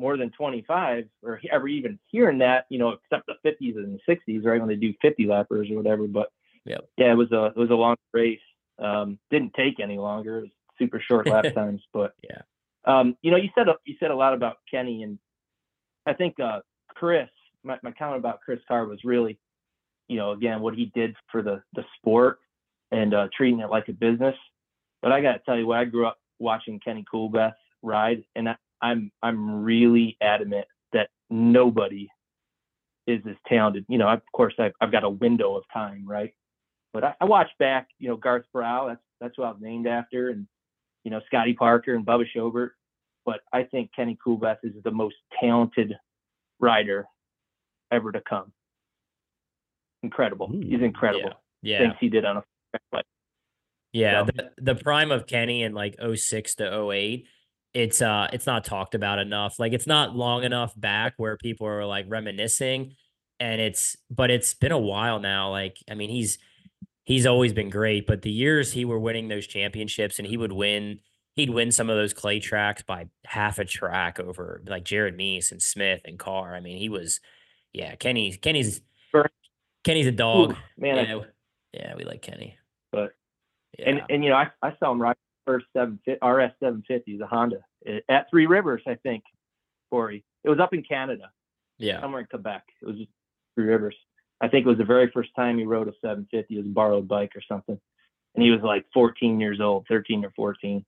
more 0.00 0.16
than 0.16 0.30
25 0.30 1.04
or 1.22 1.40
ever 1.52 1.68
even 1.68 1.98
hearing 2.06 2.38
that, 2.38 2.64
you 2.70 2.78
know, 2.78 2.90
except 2.90 3.26
the 3.26 3.34
50s 3.48 3.76
and 3.76 4.00
60s, 4.08 4.44
right? 4.44 4.58
When 4.58 4.68
they 4.68 4.76
do 4.76 4.94
50 5.02 5.26
lappers 5.26 5.70
or 5.70 5.76
whatever. 5.76 6.06
But 6.08 6.32
Yep. 6.64 6.88
yeah, 6.96 7.12
it 7.12 7.16
was 7.16 7.30
a, 7.32 7.46
it 7.46 7.56
was 7.56 7.70
a 7.70 7.74
long 7.74 7.96
race. 8.12 8.40
Um, 8.78 9.18
didn't 9.30 9.54
take 9.54 9.80
any 9.80 9.98
longer. 9.98 10.38
It 10.38 10.42
was 10.42 10.50
super 10.78 11.00
short 11.00 11.26
lap 11.26 11.46
times, 11.54 11.82
but 11.92 12.14
Yeah. 12.22 12.40
um, 12.86 13.16
you 13.22 13.30
know, 13.30 13.36
you 13.36 13.50
said, 13.54 13.66
you 13.84 13.94
said 14.00 14.10
a 14.10 14.16
lot 14.16 14.34
about 14.34 14.56
Kenny 14.70 15.02
and 15.02 15.18
I 16.06 16.14
think, 16.14 16.40
uh, 16.40 16.60
Chris, 16.88 17.28
my, 17.62 17.78
my 17.82 17.92
comment 17.92 18.18
about 18.18 18.40
Chris 18.40 18.60
Carr 18.66 18.86
was 18.86 19.04
really, 19.04 19.38
you 20.08 20.16
know, 20.16 20.32
again, 20.32 20.60
what 20.60 20.74
he 20.74 20.86
did 20.94 21.14
for 21.30 21.42
the, 21.42 21.62
the 21.74 21.84
sport 21.98 22.38
and, 22.90 23.12
uh, 23.14 23.28
treating 23.36 23.60
it 23.60 23.70
like 23.70 23.88
a 23.88 23.92
business. 23.92 24.36
But 25.02 25.12
I 25.12 25.20
got 25.20 25.32
to 25.32 25.38
tell 25.40 25.58
you 25.58 25.66
what, 25.66 25.78
I 25.78 25.84
grew 25.84 26.06
up 26.06 26.18
watching 26.38 26.80
Kenny 26.80 27.04
Coolbeth 27.12 27.54
ride 27.82 28.24
and 28.34 28.48
I, 28.48 28.56
I'm, 28.82 29.10
I'm 29.22 29.62
really 29.62 30.16
adamant 30.20 30.66
that 30.92 31.08
nobody 31.28 32.08
is 33.06 33.20
as 33.28 33.36
talented. 33.48 33.84
You 33.88 33.98
know, 33.98 34.08
of 34.08 34.22
course 34.32 34.54
I've, 34.58 34.72
I've 34.80 34.92
got 34.92 35.04
a 35.04 35.10
window 35.10 35.56
of 35.56 35.64
time, 35.72 36.04
right? 36.06 36.32
But 36.92 37.04
I, 37.04 37.14
I 37.20 37.24
watch 37.24 37.48
back, 37.58 37.88
you 37.98 38.08
know, 38.08 38.16
Garth 38.16 38.44
Brow, 38.52 38.88
that's, 38.88 39.00
that's 39.20 39.34
who 39.36 39.42
I 39.42 39.50
was 39.50 39.58
named 39.60 39.86
after. 39.86 40.30
And, 40.30 40.46
you 41.04 41.10
know, 41.10 41.20
Scotty 41.26 41.54
Parker 41.54 41.94
and 41.94 42.04
Bubba 42.04 42.24
Shobert. 42.34 42.70
But 43.24 43.40
I 43.52 43.64
think 43.64 43.90
Kenny 43.94 44.18
Coolbeth 44.24 44.58
is 44.62 44.72
the 44.82 44.90
most 44.90 45.16
talented 45.40 45.94
rider 46.58 47.06
ever 47.92 48.10
to 48.12 48.20
come. 48.28 48.52
Incredible. 50.02 50.48
Hmm. 50.48 50.62
He's 50.62 50.80
incredible. 50.80 51.32
Yeah. 51.62 51.78
Things 51.78 51.94
he 52.00 52.08
did 52.08 52.24
on 52.24 52.38
a 52.38 52.42
like 52.92 53.04
Yeah, 53.92 54.24
So- 54.24 54.32
the, 54.34 54.50
the 54.74 54.74
prime 54.74 55.10
of 55.10 55.26
Kenny 55.26 55.62
in 55.62 55.74
like 55.74 55.96
06 56.14 56.54
to 56.56 56.90
08, 56.90 57.26
it's 57.74 58.02
uh 58.02 58.28
it's 58.32 58.46
not 58.46 58.64
talked 58.64 58.94
about 58.94 59.18
enough. 59.18 59.58
Like 59.58 59.72
it's 59.72 59.86
not 59.86 60.16
long 60.16 60.44
enough 60.44 60.72
back 60.78 61.14
where 61.16 61.36
people 61.36 61.66
are 61.66 61.84
like 61.86 62.06
reminiscing 62.08 62.94
and 63.38 63.60
it's 63.60 63.96
but 64.10 64.30
it's 64.30 64.54
been 64.54 64.72
a 64.72 64.78
while 64.78 65.20
now. 65.20 65.50
Like 65.50 65.76
I 65.90 65.94
mean, 65.94 66.10
he's 66.10 66.38
he's 67.04 67.26
always 67.26 67.52
been 67.52 67.70
great, 67.70 68.06
but 68.06 68.22
the 68.22 68.30
years 68.30 68.72
he 68.72 68.84
were 68.84 68.98
winning 68.98 69.28
those 69.28 69.46
championships 69.46 70.18
and 70.18 70.26
he 70.26 70.36
would 70.36 70.52
win 70.52 70.98
he'd 71.36 71.50
win 71.50 71.70
some 71.70 71.88
of 71.88 71.96
those 71.96 72.12
clay 72.12 72.40
tracks 72.40 72.82
by 72.82 73.06
half 73.24 73.58
a 73.58 73.64
track 73.64 74.18
over 74.18 74.62
like 74.66 74.84
Jared 74.84 75.16
Mees 75.16 75.52
and 75.52 75.62
Smith 75.62 76.00
and 76.04 76.18
Carr. 76.18 76.54
I 76.54 76.60
mean, 76.60 76.78
he 76.78 76.88
was 76.88 77.20
yeah, 77.72 77.94
Kenny 77.94 78.32
Kenny's 78.32 78.80
Kenny's 79.84 80.06
a 80.08 80.12
dog. 80.12 80.52
Ooh, 80.52 80.56
man, 80.76 80.98
I- 80.98 81.02
yeah, 81.14 81.20
yeah, 81.72 81.94
we 81.96 82.04
like 82.04 82.20
Kenny. 82.22 82.58
But- 82.92 83.12
yeah. 83.78 83.88
and 83.90 84.02
and 84.10 84.24
you 84.24 84.30
know 84.30 84.36
I, 84.36 84.50
I 84.60 84.74
saw 84.80 84.90
him 84.90 85.00
ride 85.00 85.14
first 85.50 85.66
seven 85.76 85.98
RS 86.06 86.52
750, 86.60 87.18
the 87.18 87.26
Honda 87.26 87.56
eh, 87.86 88.00
at 88.08 88.28
Three 88.30 88.46
Rivers, 88.46 88.82
I 88.86 88.94
think. 88.96 89.22
Cory, 89.90 90.24
it 90.44 90.48
was 90.48 90.60
up 90.60 90.72
in 90.72 90.82
Canada, 90.84 91.30
yeah. 91.78 92.00
somewhere 92.00 92.20
in 92.20 92.26
Quebec. 92.28 92.62
It 92.82 92.86
was 92.86 92.96
just 92.96 93.10
Three 93.56 93.64
Rivers. 93.64 93.96
I 94.40 94.48
think 94.48 94.64
it 94.64 94.68
was 94.68 94.78
the 94.78 94.84
very 94.84 95.10
first 95.12 95.30
time 95.34 95.58
he 95.58 95.64
rode 95.64 95.88
a 95.88 95.92
750. 96.00 96.54
It 96.54 96.58
was 96.58 96.66
a 96.66 96.68
borrowed 96.70 97.08
bike 97.08 97.32
or 97.34 97.42
something, 97.48 97.78
and 98.34 98.42
he 98.44 98.50
was 98.50 98.60
like 98.62 98.86
14 98.94 99.40
years 99.40 99.60
old, 99.60 99.86
13 99.88 100.24
or 100.24 100.30
14. 100.36 100.84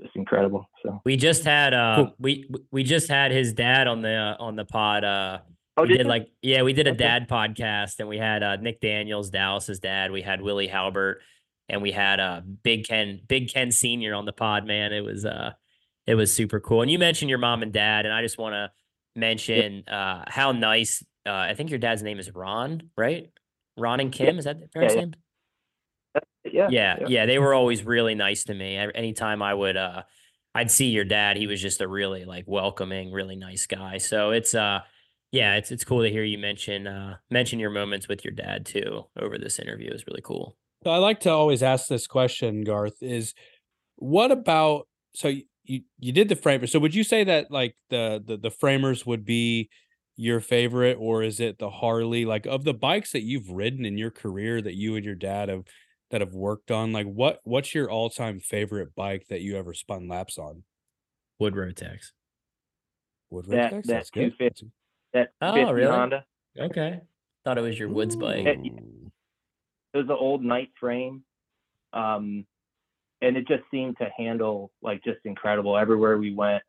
It's 0.00 0.12
incredible. 0.14 0.68
So 0.84 1.00
We 1.04 1.16
just 1.16 1.44
had 1.44 1.74
uh 1.74 1.96
Cool. 1.96 2.14
we 2.20 2.48
we 2.70 2.84
just 2.84 3.08
had 3.08 3.32
his 3.32 3.52
dad 3.52 3.88
on 3.88 4.00
the 4.02 4.14
uh, 4.14 4.36
on 4.38 4.54
the 4.54 4.64
pod. 4.64 5.02
Uh 5.02 5.38
oh, 5.76 5.82
we 5.82 5.88
did 5.88 5.98
you? 6.02 6.04
like 6.04 6.28
yeah, 6.40 6.62
we 6.62 6.72
did 6.72 6.86
a 6.86 6.90
Okay. 6.90 6.98
dad 6.98 7.28
podcast 7.28 7.98
and 7.98 8.08
we 8.08 8.16
had 8.16 8.44
uh 8.44 8.56
Nick 8.56 8.80
Daniels, 8.80 9.28
Dallas's 9.30 9.80
dad. 9.80 10.12
We 10.12 10.22
had 10.22 10.40
Willie 10.40 10.68
Halbert 10.68 11.20
and 11.68 11.82
we 11.82 11.92
had 11.92 12.20
uh 12.20 12.40
Big 12.62 12.86
Ken 12.86 13.20
Big 13.26 13.52
Ken 13.52 13.70
Senior 13.70 14.14
on 14.14 14.24
the 14.24 14.32
pod, 14.32 14.66
man. 14.66 14.92
It 14.92 15.04
was 15.04 15.24
uh 15.24 15.52
it 16.06 16.14
was 16.14 16.32
super 16.32 16.60
cool. 16.60 16.82
And 16.82 16.90
you 16.90 16.98
mentioned 16.98 17.28
your 17.28 17.38
mom 17.38 17.62
and 17.62 17.72
dad, 17.72 18.06
and 18.06 18.14
I 18.14 18.22
just 18.22 18.38
want 18.38 18.54
to 18.54 18.70
mention 19.14 19.86
uh 19.88 20.24
how 20.28 20.52
nice 20.52 21.04
uh 21.26 21.32
I 21.32 21.54
think 21.54 21.70
your 21.70 21.78
dad's 21.78 22.02
name 22.02 22.18
is 22.18 22.30
Ron, 22.34 22.90
right? 22.96 23.30
Ron 23.76 24.00
and 24.00 24.12
Kim, 24.12 24.38
is 24.38 24.44
that 24.44 24.58
their 24.58 24.68
parents' 24.68 24.94
yeah. 24.94 25.00
name? 25.00 25.14
yeah, 26.44 26.68
yeah, 26.70 26.96
yeah, 27.06 27.26
they 27.26 27.38
were 27.38 27.54
always 27.54 27.84
really 27.84 28.14
nice 28.14 28.44
to 28.44 28.54
me. 28.54 28.76
Anytime 28.76 29.42
I 29.42 29.54
would 29.54 29.76
uh 29.76 30.02
I'd 30.54 30.70
see 30.70 30.86
your 30.86 31.04
dad, 31.04 31.36
he 31.36 31.46
was 31.46 31.60
just 31.60 31.80
a 31.80 31.88
really 31.88 32.24
like 32.24 32.44
welcoming, 32.46 33.12
really 33.12 33.36
nice 33.36 33.66
guy. 33.66 33.98
So 33.98 34.30
it's 34.30 34.54
uh 34.54 34.80
yeah, 35.30 35.56
it's 35.56 35.70
it's 35.70 35.84
cool 35.84 36.02
to 36.02 36.10
hear 36.10 36.24
you 36.24 36.38
mention 36.38 36.86
uh 36.86 37.16
mention 37.30 37.58
your 37.58 37.70
moments 37.70 38.08
with 38.08 38.24
your 38.24 38.32
dad 38.32 38.64
too 38.64 39.04
over 39.20 39.38
this 39.38 39.58
interview. 39.58 39.90
It's 39.92 40.06
really 40.06 40.22
cool. 40.22 40.56
So 40.88 40.92
I 40.92 40.96
like 40.96 41.20
to 41.20 41.30
always 41.30 41.62
ask 41.62 41.86
this 41.86 42.06
question, 42.06 42.64
Garth, 42.64 43.02
is 43.02 43.34
what 43.96 44.32
about 44.32 44.88
so 45.14 45.28
y- 45.28 45.42
you 45.64 45.82
you 45.98 46.12
did 46.12 46.30
the 46.30 46.34
framers. 46.34 46.72
So 46.72 46.78
would 46.78 46.94
you 46.94 47.04
say 47.04 47.24
that 47.24 47.50
like 47.50 47.74
the 47.90 48.24
the 48.26 48.38
the 48.38 48.50
framers 48.50 49.04
would 49.04 49.26
be 49.26 49.68
your 50.16 50.40
favorite 50.40 50.96
or 50.98 51.22
is 51.22 51.40
it 51.40 51.58
the 51.58 51.68
Harley 51.68 52.24
like 52.24 52.46
of 52.46 52.64
the 52.64 52.72
bikes 52.72 53.12
that 53.12 53.20
you've 53.20 53.50
ridden 53.50 53.84
in 53.84 53.98
your 53.98 54.10
career 54.10 54.62
that 54.62 54.76
you 54.76 54.96
and 54.96 55.04
your 55.04 55.14
dad 55.14 55.50
have 55.50 55.64
that 56.10 56.22
have 56.22 56.32
worked 56.32 56.70
on 56.70 56.90
like 56.90 57.04
what 57.06 57.40
what's 57.44 57.74
your 57.74 57.90
all-time 57.90 58.40
favorite 58.40 58.94
bike 58.94 59.26
that 59.28 59.42
you 59.42 59.58
ever 59.58 59.74
spun 59.74 60.08
laps 60.08 60.38
on? 60.38 60.62
Wood 61.38 61.52
Rotax. 61.52 62.12
Wood 63.28 63.44
That- 63.48 63.72
Rotax? 63.74 63.82
that 63.82 63.86
That's 63.88 64.10
good. 64.10 64.32
250. 64.38 64.70
that 65.12 65.32
Oh, 65.42 65.52
50 65.54 65.70
really? 65.70 65.92
Honda. 65.92 66.24
Okay. 66.58 67.00
Thought 67.44 67.58
it 67.58 67.60
was 67.60 67.78
your 67.78 67.90
Woods 67.90 68.16
bike. 68.16 68.46
Ooh. 68.46 68.97
It 69.94 69.98
was 69.98 70.08
an 70.08 70.16
old 70.18 70.42
night 70.44 70.70
frame 70.78 71.22
um 71.92 72.44
and 73.20 73.36
it 73.36 73.48
just 73.48 73.64
seemed 73.70 73.96
to 73.98 74.08
handle 74.16 74.70
like 74.82 75.02
just 75.02 75.18
incredible. 75.24 75.76
Everywhere 75.76 76.18
we 76.18 76.32
went 76.32 76.62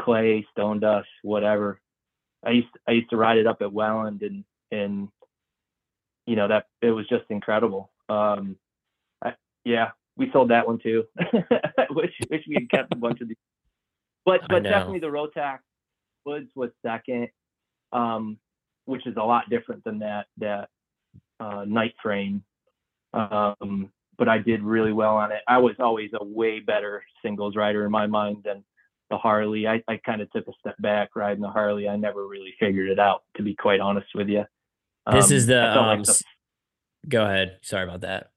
clay 0.00 0.46
stone 0.52 0.80
dust 0.80 1.08
whatever. 1.22 1.80
I 2.44 2.50
used 2.50 2.68
i 2.88 2.92
used 2.92 3.10
to 3.10 3.16
ride 3.16 3.38
it 3.38 3.46
up 3.46 3.60
at 3.60 3.72
welland 3.72 4.22
and 4.22 4.44
and 4.70 5.08
you 6.26 6.36
know 6.36 6.48
that 6.48 6.66
it 6.82 6.90
was 6.90 7.06
just 7.08 7.24
incredible. 7.28 7.90
Um 8.08 8.56
I, 9.22 9.34
yeah 9.64 9.90
we 10.16 10.30
sold 10.32 10.50
that 10.50 10.66
one 10.66 10.78
too. 10.78 11.04
Wish 11.90 12.12
wish 12.30 12.44
we 12.48 12.54
had 12.54 12.70
kept 12.70 12.92
a 12.92 12.96
bunch 12.96 13.20
of 13.20 13.28
these 13.28 13.36
but 14.24 14.40
but 14.48 14.62
definitely 14.62 15.00
the 15.00 15.06
rotax 15.06 15.58
woods 16.24 16.50
was 16.54 16.70
second 16.84 17.28
um 17.92 18.38
which 18.84 19.06
is 19.06 19.16
a 19.16 19.22
lot 19.22 19.48
different 19.50 19.82
than 19.84 19.98
that 19.98 20.26
that 20.38 20.68
uh 21.40 21.64
night 21.66 21.94
frame 22.02 22.42
um, 23.14 23.90
but 24.18 24.28
I 24.28 24.38
did 24.38 24.62
really 24.62 24.92
well 24.92 25.16
on 25.16 25.32
it. 25.32 25.40
I 25.48 25.58
was 25.58 25.74
always 25.78 26.10
a 26.14 26.24
way 26.24 26.60
better 26.60 27.02
singles 27.24 27.56
rider 27.56 27.84
in 27.84 27.90
my 27.90 28.06
mind 28.06 28.38
than 28.44 28.64
the 29.10 29.16
Harley. 29.18 29.66
I, 29.66 29.82
I 29.88 29.96
kind 30.04 30.20
of 30.20 30.30
took 30.30 30.46
a 30.46 30.52
step 30.60 30.76
back 30.80 31.16
riding 31.16 31.42
the 31.42 31.48
Harley. 31.48 31.88
I 31.88 31.96
never 31.96 32.26
really 32.26 32.54
figured 32.60 32.90
it 32.90 32.98
out, 32.98 33.22
to 33.36 33.42
be 33.42 33.54
quite 33.54 33.80
honest 33.80 34.08
with 34.14 34.28
you. 34.28 34.44
This 35.10 35.30
is 35.30 35.44
Um, 35.44 35.48
the 35.48 35.54
felt 35.74 35.86
like 35.86 35.96
um 35.98 36.02
the- 36.04 36.22
go 37.08 37.24
ahead. 37.24 37.58
Sorry 37.62 37.84
about 37.84 38.02
that. 38.02 38.30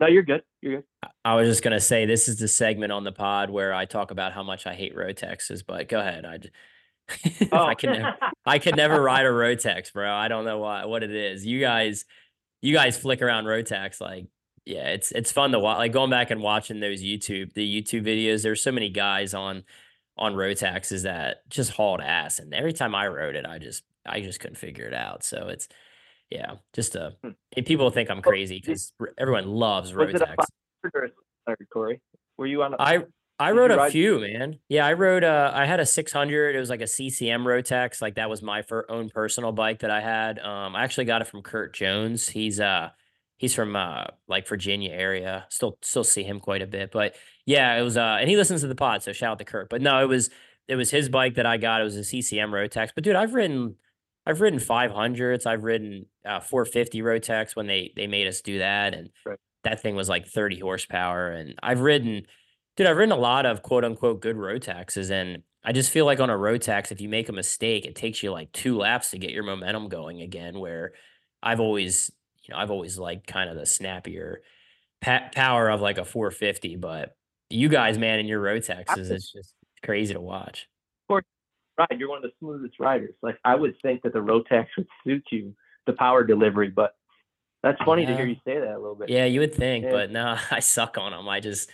no, 0.00 0.06
you're 0.06 0.22
good. 0.22 0.42
You're 0.62 0.76
good. 0.76 0.84
I 1.24 1.34
was 1.34 1.46
just 1.48 1.62
gonna 1.62 1.78
say 1.80 2.06
this 2.06 2.26
is 2.28 2.38
the 2.38 2.48
segment 2.48 2.90
on 2.92 3.04
the 3.04 3.12
pod 3.12 3.50
where 3.50 3.72
I 3.74 3.84
talk 3.84 4.10
about 4.10 4.32
how 4.32 4.42
much 4.42 4.66
I 4.66 4.74
hate 4.74 4.96
Rotaxes, 4.96 5.62
but 5.66 5.88
go 5.88 6.00
ahead. 6.00 6.24
I 6.24 6.38
Oh. 7.52 7.64
I 7.66 7.74
can 7.74 7.92
never, 7.92 8.16
I 8.46 8.58
could 8.58 8.76
never 8.76 9.00
ride 9.02 9.26
a 9.26 9.30
Rotax, 9.30 9.92
bro. 9.92 10.10
I 10.12 10.28
don't 10.28 10.44
know 10.44 10.58
why 10.58 10.84
what 10.86 11.02
it 11.02 11.10
is. 11.14 11.44
You 11.44 11.60
guys, 11.60 12.04
you 12.62 12.74
guys 12.74 12.98
flick 12.98 13.22
around 13.22 13.44
Rotax 13.44 14.00
like, 14.00 14.26
yeah, 14.66 14.88
it's 14.88 15.12
it's 15.12 15.32
fun 15.32 15.52
to 15.52 15.58
watch. 15.58 15.78
Like 15.78 15.92
going 15.92 16.10
back 16.10 16.30
and 16.30 16.42
watching 16.42 16.80
those 16.80 17.02
YouTube 17.02 17.54
the 17.54 17.82
YouTube 17.82 18.04
videos. 18.06 18.42
There's 18.42 18.62
so 18.62 18.72
many 18.72 18.90
guys 18.90 19.34
on 19.34 19.64
on 20.16 20.34
Rotaxes 20.34 21.04
that 21.04 21.48
just 21.48 21.70
hauled 21.70 22.00
ass, 22.00 22.38
and 22.38 22.52
every 22.52 22.72
time 22.72 22.94
I 22.94 23.08
rode 23.08 23.36
it, 23.36 23.46
I 23.46 23.58
just 23.58 23.82
I 24.06 24.20
just 24.20 24.38
couldn't 24.40 24.56
figure 24.56 24.84
it 24.84 24.94
out. 24.94 25.24
So 25.24 25.48
it's 25.48 25.68
yeah, 26.30 26.56
just 26.74 26.94
a 26.94 27.16
Hmm. 27.22 27.30
and 27.56 27.66
people 27.66 27.90
think 27.90 28.10
I'm 28.10 28.22
crazy 28.22 28.60
because 28.64 28.92
everyone 29.18 29.48
loves 29.48 29.92
Was 29.94 30.14
it 30.14 30.22
a 30.22 30.26
five 30.26 30.36
or 30.94 31.10
sorry, 31.44 31.66
Cory? 31.72 32.00
Were 32.36 32.46
you 32.46 32.62
on? 32.62 32.74
A, 32.74 32.76
I 32.78 32.98
I 33.40 33.50
Did 33.52 33.58
rode 33.58 33.70
a 33.72 33.76
ride- 33.76 33.92
few, 33.92 34.20
man. 34.20 34.58
Yeah, 34.68 34.86
I 34.86 34.92
rode. 34.92 35.24
Uh, 35.24 35.50
I 35.54 35.64
had 35.64 35.80
a 35.80 35.86
600. 35.86 36.54
It 36.54 36.58
was 36.60 36.70
like 36.70 36.82
a 36.82 36.86
CCM 36.86 37.42
Rotax. 37.44 38.00
Like 38.02 38.14
that 38.16 38.28
was 38.30 38.42
my 38.42 38.62
own 38.88 39.08
personal 39.10 39.50
bike 39.52 39.80
that 39.80 39.90
I 39.90 40.00
had. 40.00 40.38
Um, 40.38 40.76
I 40.76 40.84
actually 40.84 41.06
got 41.06 41.22
it 41.22 41.26
from 41.26 41.42
Kurt 41.42 41.72
Jones. 41.74 42.28
He's 42.28 42.60
uh, 42.60 42.90
he's 43.38 43.54
from 43.54 43.74
uh, 43.74 44.04
like 44.28 44.46
Virginia 44.46 44.90
area. 44.92 45.46
Still, 45.48 45.78
still 45.82 46.04
see 46.04 46.22
him 46.22 46.38
quite 46.38 46.62
a 46.62 46.66
bit. 46.66 46.90
But 46.92 47.16
yeah, 47.46 47.76
it 47.76 47.82
was. 47.82 47.96
Uh, 47.96 48.18
and 48.20 48.28
he 48.28 48.36
listens 48.36 48.60
to 48.60 48.66
the 48.68 48.74
pod, 48.74 49.02
so 49.02 49.12
shout 49.12 49.32
out 49.32 49.38
to 49.38 49.44
Kurt. 49.44 49.70
But 49.70 49.80
no, 49.82 50.02
it 50.02 50.06
was 50.08 50.30
it 50.68 50.76
was 50.76 50.90
his 50.90 51.08
bike 51.08 51.34
that 51.36 51.46
I 51.46 51.56
got. 51.56 51.80
It 51.80 51.84
was 51.84 51.96
a 51.96 52.04
CCM 52.04 52.50
Rotax. 52.50 52.90
But 52.94 53.04
dude, 53.04 53.16
I've 53.16 53.34
ridden. 53.34 53.76
I've 54.26 54.42
ridden 54.42 54.60
500s. 54.60 55.46
I've 55.46 55.64
ridden 55.64 56.04
uh, 56.26 56.40
450 56.40 57.00
Rotax 57.00 57.56
when 57.56 57.66
they 57.66 57.92
they 57.96 58.06
made 58.06 58.26
us 58.26 58.42
do 58.42 58.58
that, 58.58 58.94
and 58.94 59.08
Right. 59.24 59.38
that 59.64 59.80
thing 59.80 59.96
was 59.96 60.10
like 60.10 60.26
30 60.28 60.60
horsepower. 60.60 61.30
And 61.30 61.54
I've 61.62 61.80
ridden 61.80 62.26
dude, 62.80 62.88
I've 62.88 62.96
ridden 62.96 63.12
a 63.12 63.20
lot 63.20 63.44
of 63.44 63.62
quote 63.62 63.84
unquote 63.84 64.22
good 64.22 64.36
Rotaxes, 64.36 65.10
and 65.10 65.42
I 65.62 65.72
just 65.72 65.90
feel 65.90 66.06
like 66.06 66.18
on 66.18 66.30
a 66.30 66.34
Rotax, 66.34 66.90
if 66.90 66.98
you 67.02 67.10
make 67.10 67.28
a 67.28 67.32
mistake, 67.32 67.84
it 67.84 67.94
takes 67.94 68.22
you 68.22 68.32
like 68.32 68.50
two 68.52 68.78
laps 68.78 69.10
to 69.10 69.18
get 69.18 69.32
your 69.32 69.42
momentum 69.42 69.90
going 69.90 70.22
again. 70.22 70.58
Where 70.58 70.92
I've 71.42 71.60
always, 71.60 72.10
you 72.42 72.54
know, 72.54 72.58
I've 72.58 72.70
always 72.70 72.98
liked 72.98 73.26
kind 73.26 73.50
of 73.50 73.56
the 73.56 73.66
snappier 73.66 74.40
pa- 75.02 75.28
power 75.34 75.68
of 75.68 75.82
like 75.82 75.98
a 75.98 76.06
450, 76.06 76.76
but 76.76 77.14
you 77.50 77.68
guys, 77.68 77.98
man, 77.98 78.18
in 78.18 78.26
your 78.26 78.42
Rotaxes, 78.42 79.10
it's 79.10 79.30
just 79.30 79.52
crazy 79.84 80.14
to 80.14 80.20
watch. 80.22 80.66
Of 81.10 81.22
right. 81.76 81.98
You're 81.98 82.08
one 82.08 82.18
of 82.18 82.22
the 82.22 82.32
smoothest 82.38 82.80
riders. 82.80 83.14
Like 83.20 83.36
I 83.44 83.56
would 83.56 83.74
think 83.82 84.04
that 84.04 84.14
the 84.14 84.22
road 84.22 84.46
Rotax 84.50 84.68
would 84.78 84.88
suit 85.06 85.24
you, 85.30 85.54
the 85.86 85.92
power 85.92 86.24
delivery. 86.24 86.70
But 86.70 86.94
that's 87.62 87.82
funny 87.84 88.06
to 88.06 88.16
hear 88.16 88.24
you 88.24 88.36
say 88.46 88.58
that 88.58 88.72
a 88.74 88.78
little 88.78 88.94
bit. 88.94 89.10
Yeah, 89.10 89.26
you 89.26 89.40
would 89.40 89.54
think, 89.54 89.84
Yeah. 89.84 89.90
but 89.90 90.10
no, 90.10 90.38
I 90.50 90.60
suck 90.60 90.96
on 90.96 91.12
them. 91.12 91.28
I 91.28 91.40
just, 91.40 91.70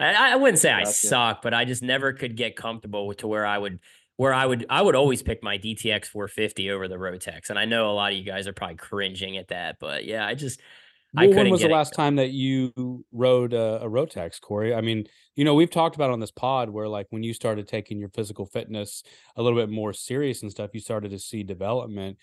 I, 0.00 0.32
I 0.32 0.36
wouldn't 0.36 0.58
say 0.58 0.70
I 0.72 0.84
suck, 0.84 1.42
but 1.42 1.54
I 1.54 1.64
just 1.64 1.82
never 1.82 2.12
could 2.12 2.36
get 2.36 2.56
comfortable 2.56 3.12
to 3.14 3.28
where 3.28 3.46
I 3.46 3.58
would, 3.58 3.80
where 4.16 4.34
I 4.34 4.46
would, 4.46 4.66
I 4.70 4.82
would 4.82 4.96
always 4.96 5.22
pick 5.22 5.42
my 5.42 5.58
DTX 5.58 6.06
450 6.06 6.70
over 6.70 6.88
the 6.88 6.96
Rotax. 6.96 7.50
And 7.50 7.58
I 7.58 7.64
know 7.66 7.90
a 7.90 7.92
lot 7.94 8.12
of 8.12 8.18
you 8.18 8.24
guys 8.24 8.46
are 8.46 8.52
probably 8.52 8.76
cringing 8.76 9.36
at 9.36 9.48
that, 9.48 9.76
but 9.80 10.04
yeah, 10.04 10.26
I 10.26 10.34
just, 10.34 10.60
I 11.16 11.26
Well, 11.26 11.34
when 11.34 11.48
couldn't 11.48 11.50
was 11.50 11.62
the 11.62 11.68
it 11.68 11.70
last 11.70 11.92
time 11.92 12.16
that 12.16 12.30
you 12.30 13.04
rode 13.12 13.52
a, 13.52 13.82
a 13.82 13.88
Rotax, 13.88 14.40
Cory? 14.40 14.74
I 14.74 14.80
mean, 14.80 15.06
you 15.36 15.44
know, 15.44 15.54
we've 15.54 15.70
talked 15.70 15.96
about 15.96 16.10
on 16.10 16.20
this 16.20 16.30
pod 16.30 16.70
where, 16.70 16.88
like, 16.88 17.06
when 17.10 17.22
you 17.22 17.34
started 17.34 17.66
taking 17.68 17.98
your 17.98 18.10
physical 18.10 18.46
fitness 18.46 19.02
a 19.36 19.42
little 19.42 19.58
bit 19.58 19.70
more 19.70 19.92
serious 19.92 20.42
and 20.42 20.50
stuff, 20.50 20.70
you 20.72 20.80
started 20.80 21.10
to 21.10 21.18
see 21.18 21.42
development. 21.42 22.16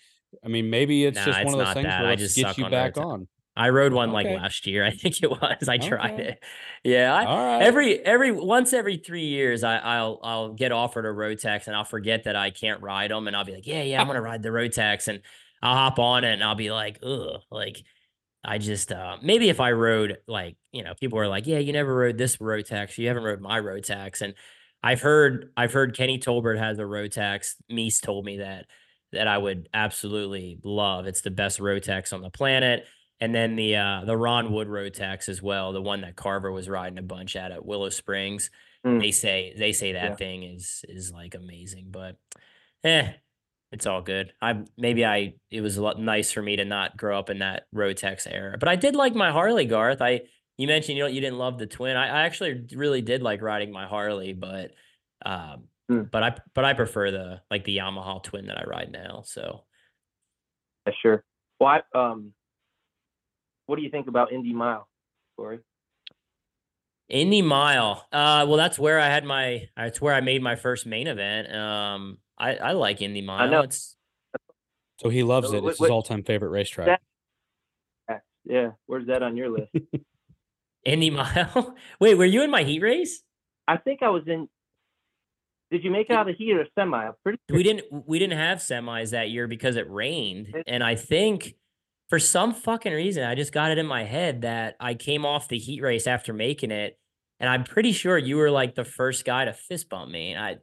I 0.44 0.48
mean, 0.48 0.70
maybe 0.70 1.04
it's 1.04 1.16
Nah, 1.16 1.24
just 1.24 1.42
it's 1.42 1.44
one 1.44 1.54
of 1.54 1.58
those 1.58 1.72
things 1.74 1.84
that. 1.84 2.00
where 2.00 2.08
I 2.08 2.14
let's 2.14 2.22
just 2.22 2.34
get 2.34 2.56
you 2.56 2.64
on 2.64 2.70
back 2.70 2.94
Rotax. 2.94 3.04
on. 3.04 3.28
I 3.58 3.70
rode 3.70 3.92
one 3.92 4.12
like 4.12 4.30
last 4.30 4.66
year. 4.66 4.84
I 4.84 4.90
think 4.92 5.22
it 5.22 5.30
was. 5.30 5.68
I 5.68 5.78
tried 5.78 6.14
Okay. 6.14 6.28
it. 6.28 6.44
Yeah. 6.84 7.14
I, 7.14 7.24
right. 7.24 7.62
every 7.62 7.98
every 8.00 8.32
once 8.32 8.72
every 8.72 8.98
three 8.98 9.26
years 9.26 9.64
I, 9.64 9.78
I'll 9.78 10.20
I'll 10.22 10.52
get 10.54 10.72
offered 10.72 11.04
a 11.04 11.08
Rotax 11.08 11.66
and 11.66 11.76
I'll 11.76 11.84
forget 11.84 12.24
that 12.24 12.36
I 12.36 12.50
can't 12.50 12.80
ride 12.82 13.10
them 13.10 13.26
and 13.26 13.36
I'll 13.36 13.44
be 13.44 13.54
like, 13.54 13.66
yeah, 13.66 13.82
yeah, 13.82 14.00
I'm 14.00 14.06
gonna 14.06 14.22
ride 14.22 14.42
the 14.42 14.50
Rotax 14.50 15.08
and 15.08 15.20
I'll 15.62 15.74
hop 15.74 15.98
on 15.98 16.24
it 16.24 16.32
and 16.34 16.44
I'll 16.44 16.54
be 16.54 16.70
like, 16.70 17.00
ugh, 17.02 17.42
like 17.50 17.82
I 18.44 18.58
just 18.58 18.92
uh 18.92 19.16
maybe 19.22 19.48
if 19.48 19.60
I 19.60 19.72
rode 19.72 20.18
like 20.28 20.56
you 20.72 20.84
know 20.84 20.94
people 20.94 21.18
are 21.18 21.28
like, 21.28 21.46
yeah, 21.48 21.58
you 21.58 21.72
never 21.72 21.94
rode 21.94 22.16
this 22.18 22.36
Rotax, 22.36 22.96
you 22.96 23.08
haven't 23.08 23.24
rode 23.24 23.40
my 23.40 23.60
Rotax, 23.60 24.20
and 24.22 24.34
I've 24.82 25.00
heard 25.00 25.50
I've 25.56 25.72
heard 25.72 25.96
Kenny 25.96 26.18
Tolbert 26.20 26.58
has 26.58 26.78
a 26.78 26.82
Rotax. 26.82 27.54
Mees 27.68 28.00
told 28.00 28.24
me 28.24 28.38
that 28.38 28.66
that 29.12 29.26
I 29.26 29.38
would 29.38 29.68
absolutely 29.74 30.60
love. 30.62 31.06
It's 31.06 31.22
the 31.22 31.30
best 31.32 31.58
Rotax 31.58 32.12
on 32.12 32.22
the 32.22 32.30
planet. 32.30 32.86
And 33.20 33.34
then 33.34 33.56
the 33.56 33.76
uh 33.76 34.04
the 34.04 34.16
Ron 34.16 34.52
Wood 34.52 34.68
Rotax 34.68 35.28
as 35.28 35.42
well, 35.42 35.72
the 35.72 35.82
one 35.82 36.02
that 36.02 36.16
Carver 36.16 36.52
was 36.52 36.68
riding 36.68 36.98
a 36.98 37.02
bunch 37.02 37.34
at 37.36 37.52
at 37.52 37.64
Willow 37.66 37.88
Springs. 37.88 38.50
Mm. 38.86 39.00
They 39.00 39.10
say 39.10 39.54
they 39.56 39.72
say 39.72 39.92
that 39.92 40.10
Yeah. 40.10 40.14
thing 40.16 40.42
is 40.44 40.84
is 40.88 41.12
like 41.12 41.34
amazing, 41.34 41.86
but 41.90 42.16
eh, 42.84 43.12
it's 43.72 43.86
all 43.86 44.02
good. 44.02 44.32
I 44.40 44.62
maybe 44.76 45.04
I 45.04 45.34
it 45.50 45.60
was 45.62 45.76
a 45.76 45.82
lot 45.82 45.98
nice 46.00 46.30
for 46.30 46.42
me 46.42 46.56
to 46.56 46.64
not 46.64 46.96
grow 46.96 47.18
up 47.18 47.28
in 47.28 47.40
that 47.40 47.66
Rotax 47.74 48.26
era, 48.30 48.56
but 48.56 48.68
I 48.68 48.76
did 48.76 48.94
like 48.94 49.14
my 49.16 49.32
Harley, 49.32 49.64
Garth. 49.64 50.00
I 50.00 50.22
you 50.56 50.68
mentioned 50.68 50.96
you 50.96 51.04
know 51.04 51.10
you 51.10 51.20
didn't 51.20 51.38
love 51.38 51.58
the 51.58 51.66
twin. 51.66 51.96
I, 51.96 52.06
I 52.06 52.22
actually 52.22 52.66
really 52.72 53.02
did 53.02 53.22
like 53.22 53.42
riding 53.42 53.72
my 53.72 53.86
Harley, 53.86 54.32
but 54.32 54.72
um, 55.26 55.64
Mm. 55.90 56.10
but 56.10 56.22
I 56.22 56.36
but 56.54 56.66
I 56.66 56.74
prefer 56.74 57.10
the 57.10 57.40
like 57.50 57.64
the 57.64 57.78
Yamaha 57.78 58.22
twin 58.22 58.46
that 58.46 58.58
I 58.58 58.64
ride 58.64 58.92
now. 58.92 59.22
So 59.24 59.64
Yeah, 60.86 60.92
sure. 61.00 61.24
Well, 61.58 61.80
I, 61.94 61.98
um, 61.98 62.34
what 63.68 63.76
do 63.76 63.82
you 63.82 63.90
think 63.90 64.08
about 64.08 64.32
Indy 64.32 64.54
Mile, 64.54 64.88
Cory? 65.36 65.58
Indy 67.10 67.42
Mile. 67.42 68.06
Uh, 68.10 68.46
well, 68.48 68.56
that's 68.56 68.78
where 68.78 68.98
I 68.98 69.06
had 69.08 69.24
my. 69.24 69.68
That's 69.76 70.00
where 70.00 70.14
I 70.14 70.20
made 70.22 70.42
my 70.42 70.56
first 70.56 70.86
main 70.86 71.06
event. 71.06 71.54
Um, 71.54 72.18
I 72.38 72.56
I 72.56 72.72
like 72.72 73.02
Indy 73.02 73.20
Mile. 73.20 73.46
I 73.46 73.50
know. 73.50 73.60
It's 73.60 73.94
So 75.00 75.10
he 75.10 75.22
loves 75.22 75.50
So 75.50 75.56
it. 75.58 75.62
what- 75.62 75.70
It's 75.72 75.80
his 75.80 75.90
all-time 75.90 76.22
favorite 76.24 76.48
racetrack. 76.50 77.00
That- 78.08 78.22
Yeah, 78.44 78.70
where's 78.86 79.06
that 79.08 79.22
on 79.22 79.36
your 79.36 79.50
list? 79.50 79.70
Indy 80.84 81.10
Mile. 81.10 81.76
Wait, 82.00 82.14
were 82.14 82.24
you 82.24 82.42
in 82.42 82.50
my 82.50 82.62
heat 82.62 82.80
race? 82.80 83.22
I 83.66 83.76
think 83.76 84.02
I 84.02 84.08
was 84.08 84.22
in. 84.26 84.48
Did 85.70 85.84
you 85.84 85.90
make 85.90 86.08
it 86.08 86.14
out 86.16 86.26
of 86.30 86.36
heat 86.36 86.52
or 86.54 86.66
semi? 86.74 86.96
I'm 87.08 87.12
pretty 87.22 87.38
we 87.50 87.62
didn't 87.62 87.84
we 88.06 88.18
didn't 88.18 88.38
have 88.38 88.58
semis 88.58 89.10
that 89.10 89.28
year 89.28 89.46
because 89.46 89.76
it 89.76 89.90
rained 89.90 90.54
and 90.66 90.82
i 90.82 90.94
think 90.94 91.54
for 92.08 92.18
some 92.18 92.54
fucking 92.54 92.92
reason 92.92 93.24
i 93.24 93.34
just 93.34 93.52
got 93.52 93.70
it 93.70 93.78
in 93.78 93.86
my 93.86 94.04
head 94.04 94.42
that 94.42 94.76
i 94.80 94.94
came 94.94 95.24
off 95.24 95.48
the 95.48 95.58
heat 95.58 95.82
race 95.82 96.06
after 96.06 96.32
making 96.32 96.70
it 96.70 96.98
and 97.40 97.48
i'm 97.48 97.64
pretty 97.64 97.92
sure 97.92 98.18
you 98.18 98.36
were 98.36 98.50
like 98.50 98.74
the 98.74 98.84
first 98.84 99.24
guy 99.24 99.44
to 99.44 99.52
fist 99.52 99.88
bump 99.88 100.10
me 100.10 100.32
and 100.32 100.42
i 100.42 100.56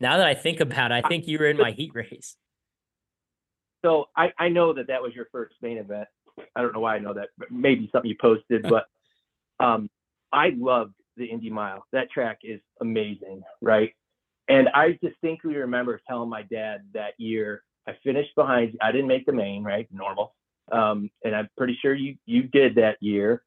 now 0.00 0.16
that 0.16 0.26
i 0.26 0.34
think 0.34 0.60
about 0.60 0.92
it 0.92 1.04
i 1.04 1.08
think 1.08 1.26
you 1.26 1.38
were 1.38 1.46
in 1.46 1.56
my 1.56 1.70
heat 1.76 1.92
race 1.94 2.36
So 3.84 4.06
I, 4.16 4.32
I 4.38 4.48
know 4.48 4.72
that 4.74 4.86
that 4.88 5.02
was 5.02 5.14
your 5.14 5.26
first 5.32 5.54
main 5.60 5.78
event. 5.78 6.08
I 6.56 6.62
don't 6.62 6.72
know 6.72 6.80
why 6.80 6.96
I 6.96 6.98
know 6.98 7.14
that, 7.14 7.28
but 7.36 7.50
maybe 7.50 7.88
something 7.92 8.08
you 8.08 8.16
posted. 8.20 8.62
But 8.62 8.86
um, 9.64 9.90
I 10.32 10.52
loved 10.56 10.94
the 11.16 11.26
Indy 11.26 11.50
Mile. 11.50 11.84
That 11.92 12.10
track 12.10 12.38
is 12.42 12.60
amazing, 12.80 13.42
right? 13.60 13.92
And 14.48 14.68
I 14.74 14.98
distinctly 15.02 15.56
remember 15.56 16.00
telling 16.08 16.30
my 16.30 16.42
dad 16.42 16.82
that 16.94 17.14
year 17.18 17.62
I 17.86 17.92
finished 18.04 18.34
behind. 18.34 18.76
I 18.80 18.92
didn't 18.92 19.08
make 19.08 19.26
the 19.26 19.32
main, 19.32 19.64
right? 19.64 19.88
Normal. 19.92 20.34
Um, 20.72 21.10
and 21.24 21.36
I'm 21.36 21.48
pretty 21.56 21.78
sure 21.80 21.94
you 21.94 22.16
you 22.26 22.44
did 22.44 22.76
that 22.76 22.96
year. 23.00 23.42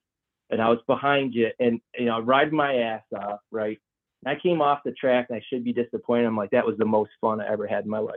And 0.52 0.62
I 0.62 0.70
was 0.70 0.80
behind 0.86 1.34
you, 1.34 1.50
and 1.60 1.82
you 1.98 2.06
know, 2.06 2.20
riding 2.20 2.56
my 2.56 2.76
ass 2.76 3.02
off, 3.18 3.40
right? 3.52 3.80
And 4.24 4.38
I 4.38 4.40
came 4.40 4.62
off 4.62 4.80
the 4.86 4.92
track, 4.92 5.28
and 5.30 5.38
I 5.38 5.42
should 5.50 5.64
be 5.64 5.74
disappointed. 5.74 6.26
I'm 6.28 6.38
like, 6.38 6.52
that 6.52 6.66
was 6.66 6.78
the 6.78 6.86
most 6.86 7.10
fun 7.20 7.42
I 7.42 7.52
ever 7.52 7.66
had 7.66 7.84
in 7.84 7.90
my 7.90 7.98
life. 8.00 8.16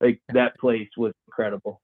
Like 0.00 0.20
that 0.34 0.58
place 0.58 0.88
was 0.96 1.12
incredible. 1.28 1.80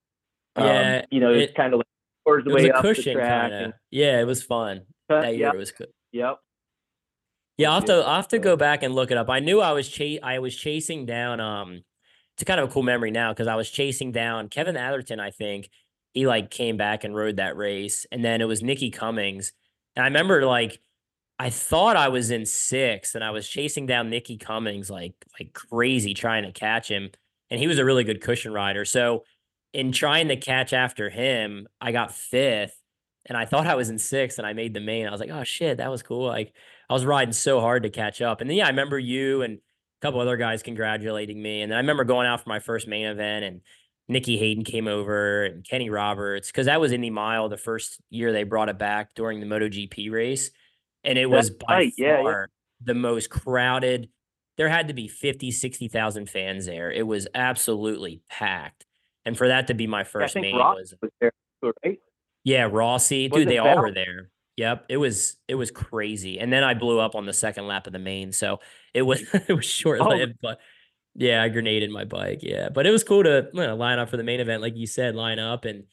Um, 0.56 0.66
Yeah, 0.66 1.04
you 1.10 1.20
know, 1.20 1.32
it's 1.32 1.52
it- 1.52 1.54
kind 1.54 1.72
of 1.72 1.78
like 1.78 1.86
towards 2.26 2.44
the 2.44 2.50
it 2.50 2.54
was 2.54 2.62
way 2.64 2.68
a 2.70 2.74
up 2.74 2.82
the 2.82 3.12
track. 3.14 3.52
of 3.52 3.72
yeah 3.90 4.20
it 4.20 4.24
was 4.26 4.42
fun 4.44 4.82
And, 5.08 5.24
that 5.24 5.30
year 5.36 5.46
yep, 5.46 5.54
it 5.54 5.58
was 5.58 5.72
good 5.72 5.88
yep. 6.12 6.38
Yeah, 7.58 7.68
I'll 7.68 7.74
have 7.76 7.84
to 7.86 7.94
I'll 7.94 8.16
have 8.16 8.28
to 8.28 8.38
go 8.38 8.56
back 8.56 8.82
and 8.82 8.94
look 8.94 9.10
it 9.10 9.16
up. 9.16 9.28
I 9.28 9.40
knew 9.40 9.60
I 9.60 9.72
was 9.72 9.88
chase 9.88 10.20
I 10.22 10.38
was 10.38 10.54
chasing 10.56 11.04
down 11.06 11.40
um 11.40 11.82
it's 12.36 12.44
kind 12.44 12.60
of 12.60 12.68
a 12.68 12.72
cool 12.72 12.82
memory 12.82 13.10
now 13.10 13.32
because 13.32 13.46
I 13.46 13.56
was 13.56 13.70
chasing 13.70 14.10
down 14.12 14.48
Kevin 14.48 14.76
Atherton, 14.76 15.20
I 15.20 15.30
think. 15.30 15.68
He 16.12 16.26
like 16.26 16.50
came 16.50 16.76
back 16.76 17.04
and 17.04 17.14
rode 17.14 17.36
that 17.36 17.56
race. 17.56 18.06
And 18.12 18.24
then 18.24 18.40
it 18.40 18.48
was 18.48 18.62
Nikki 18.62 18.90
Cummings. 18.90 19.52
And 19.96 20.04
I 20.04 20.06
remember 20.06 20.44
like 20.44 20.80
I 21.38 21.50
thought 21.50 21.96
I 21.96 22.08
was 22.08 22.30
in 22.30 22.46
sixth 22.46 23.14
and 23.14 23.24
I 23.24 23.30
was 23.30 23.48
chasing 23.48 23.86
down 23.86 24.10
Nikki 24.10 24.36
Cummings 24.36 24.90
like 24.90 25.14
like 25.38 25.52
crazy 25.52 26.14
trying 26.14 26.44
to 26.44 26.52
catch 26.52 26.88
him. 26.88 27.10
And 27.50 27.60
he 27.60 27.66
was 27.66 27.78
a 27.78 27.84
really 27.84 28.04
good 28.04 28.20
cushion 28.20 28.52
rider. 28.52 28.84
So 28.84 29.24
in 29.72 29.92
trying 29.92 30.28
to 30.28 30.36
catch 30.36 30.72
after 30.72 31.10
him, 31.10 31.66
I 31.80 31.92
got 31.92 32.14
fifth 32.14 32.78
and 33.26 33.38
I 33.38 33.44
thought 33.44 33.66
I 33.66 33.74
was 33.74 33.88
in 33.88 33.98
sixth 33.98 34.38
and 34.38 34.46
I 34.46 34.52
made 34.52 34.74
the 34.74 34.80
main. 34.80 35.06
I 35.06 35.10
was 35.10 35.20
like, 35.20 35.30
oh 35.30 35.44
shit, 35.44 35.78
that 35.78 35.90
was 35.90 36.02
cool. 36.02 36.26
Like 36.26 36.52
I 36.88 36.92
was 36.92 37.06
riding 37.06 37.32
so 37.32 37.60
hard 37.60 37.84
to 37.84 37.90
catch 37.90 38.20
up. 38.20 38.40
And 38.40 38.50
then 38.50 38.56
yeah, 38.56 38.66
I 38.66 38.70
remember 38.70 38.98
you 38.98 39.42
and 39.42 39.54
a 39.54 39.60
couple 40.00 40.20
other 40.20 40.36
guys 40.36 40.62
congratulating 40.62 41.40
me. 41.40 41.62
And 41.62 41.70
then 41.70 41.76
I 41.76 41.80
remember 41.80 42.04
going 42.04 42.26
out 42.26 42.42
for 42.42 42.48
my 42.48 42.58
first 42.58 42.86
main 42.86 43.06
event 43.06 43.44
and 43.44 43.60
Nicky 44.12 44.36
Hayden 44.36 44.64
came 44.64 44.86
over 44.86 45.44
and 45.44 45.64
Kenny 45.64 45.90
Roberts 45.90 46.48
because 46.48 46.66
that 46.66 46.80
was 46.80 46.92
Indy 46.92 47.10
Mile 47.10 47.48
the 47.48 47.56
first 47.56 48.00
year 48.10 48.32
they 48.32 48.44
brought 48.44 48.68
it 48.68 48.78
back 48.78 49.14
during 49.14 49.40
the 49.40 49.46
MotoGP 49.46 50.10
race. 50.10 50.50
And 51.04 51.18
it 51.18 51.26
was 51.26 51.50
by 51.50 51.74
right, 51.74 51.92
yeah, 51.96 52.18
yeah. 52.18 52.22
far 52.22 52.50
the 52.84 52.94
most 52.94 53.30
crowded. 53.30 54.08
There 54.56 54.68
had 54.68 54.88
to 54.88 54.94
be 54.94 55.08
50, 55.08 55.50
60,000 55.50 56.28
fans 56.28 56.66
there. 56.66 56.92
It 56.92 57.06
was 57.06 57.26
absolutely 57.34 58.20
packed. 58.28 58.86
And 59.24 59.36
for 59.36 59.48
that 59.48 59.68
to 59.68 59.74
be 59.74 59.86
my 59.86 60.04
first 60.04 60.34
think 60.34 60.44
main 60.44 60.56
was 60.56 60.94
was 61.00 61.10
there, 61.20 61.32
right? 61.84 61.98
yeah, 62.44 62.68
Rossi, 62.70 63.28
dude, 63.28 63.32
Wasn't 63.32 63.48
they 63.48 63.58
all 63.58 63.78
were 63.78 63.92
there. 63.92 64.30
Yep, 64.56 64.86
it 64.90 64.96
was 64.98 65.36
it 65.48 65.54
was 65.54 65.70
crazy. 65.70 66.38
And 66.38 66.52
then 66.52 66.62
I 66.62 66.74
blew 66.74 66.98
up 67.00 67.14
on 67.14 67.24
the 67.24 67.32
second 67.32 67.66
lap 67.66 67.86
of 67.86 67.92
the 67.92 67.98
main, 67.98 68.32
so 68.32 68.60
it 68.92 69.02
was 69.02 69.22
it 69.48 69.54
was 69.54 69.64
short 69.64 70.00
Oh. 70.00 70.08
lived, 70.08 70.34
but 70.42 70.58
yeah, 71.14 71.42
I 71.42 71.48
grenaded 71.48 71.90
my 71.90 72.04
bike. 72.04 72.40
Yeah, 72.42 72.68
but 72.68 72.86
it 72.86 72.90
was 72.90 73.04
cool 73.04 73.22
to 73.24 73.48
you 73.52 73.60
know, 73.60 73.76
line 73.76 73.98
up 73.98 74.08
for 74.08 74.16
the 74.16 74.22
main 74.22 74.40
event, 74.40 74.62
like 74.62 74.76
you 74.76 74.86
said, 74.86 75.14
line 75.14 75.38
up 75.38 75.64
and, 75.64 75.84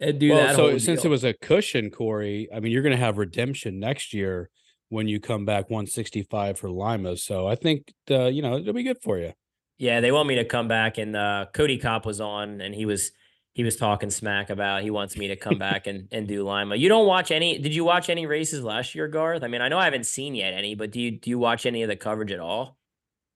and 0.00 0.18
do 0.18 0.30
well, 0.30 0.46
that. 0.46 0.56
so 0.56 0.78
since 0.78 1.04
it 1.04 1.08
was 1.08 1.24
a 1.24 1.34
cushion, 1.34 1.90
Cory, 1.90 2.48
I 2.54 2.60
mean, 2.60 2.72
you're 2.72 2.82
going 2.82 2.96
to 2.96 3.04
have 3.04 3.18
redemption 3.18 3.78
next 3.78 4.14
year 4.14 4.50
when 4.88 5.08
you 5.08 5.20
come 5.20 5.44
back 5.44 5.70
165 5.70 6.58
for 6.58 6.70
Lima. 6.70 7.16
So 7.16 7.46
I 7.46 7.54
think, 7.54 7.92
uh, 8.10 8.26
you 8.26 8.42
know, 8.42 8.56
it'll 8.56 8.72
be 8.72 8.82
good 8.82 9.02
for 9.02 9.18
you. 9.18 9.32
yeah, 9.78 10.00
they 10.00 10.10
want 10.10 10.26
me 10.28 10.36
to 10.36 10.44
come 10.44 10.68
back, 10.68 10.98
and 10.98 11.14
uh, 11.16 11.46
Cody 11.52 11.78
Kopp 11.78 12.06
was 12.06 12.20
on, 12.20 12.60
and 12.60 12.74
he 12.74 12.86
was 12.86 13.12
he 13.52 13.64
was 13.64 13.76
talking 13.76 14.10
smack 14.10 14.48
about 14.48 14.82
he 14.82 14.90
wants 14.90 15.16
me 15.16 15.28
to 15.28 15.36
come 15.36 15.58
back 15.58 15.86
and 15.86 16.08
and 16.12 16.26
do 16.26 16.44
Lima. 16.44 16.76
You 16.76 16.88
don't 16.88 17.06
watch 17.06 17.30
any? 17.30 17.58
Did 17.58 17.74
you 17.74 17.84
watch 17.84 18.08
any 18.08 18.24
races 18.24 18.64
last 18.64 18.94
year, 18.94 19.06
Garth? 19.06 19.42
I 19.42 19.48
mean, 19.48 19.60
I 19.60 19.68
know 19.68 19.78
I 19.78 19.84
haven't 19.84 20.06
seen 20.06 20.34
yet 20.34 20.54
any, 20.54 20.74
but 20.74 20.90
do 20.92 21.00
you 21.00 21.10
do 21.10 21.28
you 21.28 21.38
watch 21.38 21.66
any 21.66 21.82
of 21.82 21.88
the 21.88 21.96
coverage 21.96 22.32
at 22.32 22.40
all? 22.40 22.79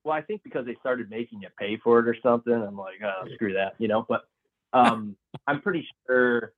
Well, 0.05 0.15
I 0.15 0.21
think 0.21 0.43
because 0.43 0.67
they 0.67 0.75
started 0.79 1.09
making 1.09 1.41
you 1.41 1.47
pay 1.59 1.77
for 1.83 1.99
it 1.99 2.07
or 2.07 2.15
something. 2.21 2.53
I'm 2.53 2.77
like, 2.77 3.01
oh, 3.03 3.27
screw 3.33 3.53
that, 3.53 3.73
you 3.79 3.87
know. 3.87 4.05
But 4.07 4.21
um, 4.71 5.15
I'm 5.47 5.61
pretty 5.61 5.85
sure, 6.05 6.53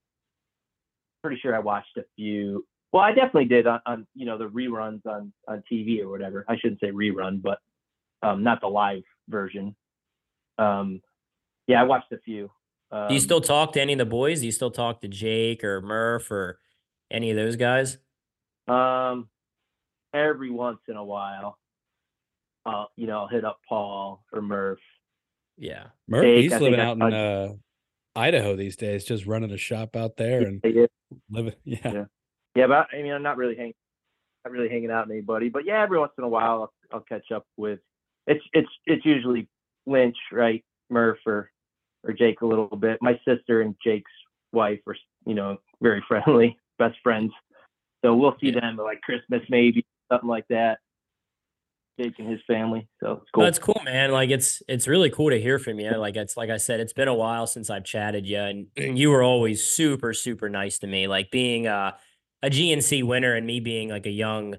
pretty 1.22 1.40
sure 1.40 1.56
I 1.56 1.58
watched 1.58 1.96
a 1.96 2.04
few. 2.14 2.66
Well, 2.92 3.02
I 3.02 3.12
definitely 3.12 3.46
did 3.46 3.66
on, 3.66 3.80
on 3.86 4.06
you 4.14 4.26
know 4.26 4.36
the 4.36 4.48
reruns 4.48 5.04
on 5.06 5.32
on 5.48 5.64
TV 5.70 6.00
or 6.00 6.10
whatever. 6.10 6.44
I 6.46 6.58
shouldn't 6.58 6.80
say 6.80 6.90
rerun, 6.90 7.40
but 7.40 7.58
um, 8.22 8.44
not 8.44 8.60
the 8.60 8.68
live 8.68 9.02
version. 9.28 9.74
Um, 10.58 11.00
yeah, 11.66 11.80
I 11.80 11.84
watched 11.84 12.12
a 12.12 12.18
few. 12.18 12.50
Um, 12.90 13.08
Do 13.08 13.14
you 13.14 13.20
still 13.20 13.40
talk 13.40 13.72
to 13.72 13.80
any 13.80 13.94
of 13.94 13.98
the 13.98 14.06
boys? 14.06 14.40
Do 14.40 14.46
you 14.46 14.52
still 14.52 14.70
talk 14.70 15.00
to 15.00 15.08
Jake 15.08 15.64
or 15.64 15.80
Murph 15.80 16.30
or 16.30 16.58
any 17.10 17.30
of 17.30 17.36
those 17.36 17.56
guys? 17.56 17.98
Um, 18.66 19.28
every 20.12 20.50
once 20.50 20.80
in 20.88 20.96
a 20.96 21.04
while, 21.04 21.58
uh, 22.68 22.84
you 22.96 23.06
know, 23.06 23.20
I'll 23.20 23.28
hit 23.28 23.44
up 23.44 23.58
Paul 23.68 24.22
or 24.32 24.42
Murph. 24.42 24.78
Yeah. 25.56 25.86
Murph, 26.06 26.24
Jake, 26.24 26.42
he's 26.44 26.52
I 26.52 26.58
living 26.58 26.80
I 26.80 26.84
out 26.84 26.96
in 26.96 27.02
uh, 27.02 27.48
Idaho 28.14 28.56
these 28.56 28.76
days, 28.76 29.04
just 29.04 29.26
running 29.26 29.50
a 29.50 29.56
shop 29.56 29.96
out 29.96 30.16
there 30.16 30.42
and 30.42 30.60
Yeah, 30.64 30.86
living. 31.30 31.54
Yeah. 31.64 31.78
Yeah. 31.84 32.04
Yeah, 32.54 32.66
but 32.66 32.86
I 32.92 33.02
mean, 33.02 33.12
I'm 33.12 33.22
not 33.22 33.36
really 33.36 33.54
hanging, 33.56 33.74
not 34.44 34.52
really 34.52 34.68
hanging 34.68 34.90
out 34.90 35.06
with 35.06 35.14
anybody. 35.14 35.48
But 35.48 35.64
yeah, 35.64 35.82
every 35.82 35.98
once 35.98 36.12
in 36.18 36.24
a 36.24 36.28
while, 36.28 36.62
I'll, 36.62 36.72
I'll 36.92 37.04
catch 37.08 37.30
up 37.32 37.44
with. 37.56 37.78
It's 38.26 38.44
it's 38.52 38.68
it's 38.86 39.04
usually 39.04 39.48
Lynch, 39.86 40.16
right, 40.32 40.64
Murph, 40.90 41.18
or 41.26 41.50
or 42.04 42.12
Jake 42.12 42.40
a 42.40 42.46
little 42.46 42.66
bit. 42.68 42.98
My 43.00 43.18
sister 43.26 43.60
and 43.62 43.74
Jake's 43.84 44.10
wife 44.52 44.80
are, 44.86 44.96
you 45.26 45.34
know, 45.34 45.58
very 45.80 46.02
friendly, 46.08 46.56
best 46.78 46.96
friends. 47.02 47.32
So 48.04 48.14
we'll 48.14 48.36
see 48.40 48.48
Yeah. 48.48 48.60
them 48.60 48.80
at 48.80 48.84
like 48.84 49.00
Christmas, 49.02 49.42
maybe 49.48 49.84
something 50.10 50.28
like 50.28 50.46
that. 50.48 50.78
Jake 51.98 52.14
and 52.18 52.30
his 52.30 52.40
family. 52.46 52.88
So 53.02 53.20
it's 53.22 53.30
cool. 53.34 53.44
That's 53.44 53.58
cool, 53.58 53.80
man. 53.84 54.12
Like 54.12 54.30
it's 54.30 54.62
it's 54.68 54.86
really 54.86 55.10
cool 55.10 55.30
to 55.30 55.40
hear 55.40 55.58
from 55.58 55.80
you. 55.80 55.96
Like 55.96 56.16
it's 56.16 56.36
like 56.36 56.50
I 56.50 56.56
said, 56.56 56.80
it's 56.80 56.92
been 56.92 57.08
a 57.08 57.14
while 57.14 57.46
since 57.46 57.70
I've 57.70 57.84
chatted 57.84 58.26
you, 58.26 58.38
and 58.38 58.66
you 58.98 59.10
were 59.10 59.22
always 59.22 59.64
super 59.64 60.12
super 60.12 60.48
nice 60.48 60.78
to 60.80 60.86
me. 60.86 61.08
Like 61.08 61.30
being 61.30 61.66
a 61.66 61.96
a 62.42 62.50
GNC 62.50 63.04
winner 63.04 63.34
and 63.34 63.46
me 63.46 63.60
being 63.60 63.88
like 63.88 64.06
a 64.06 64.10
young 64.10 64.56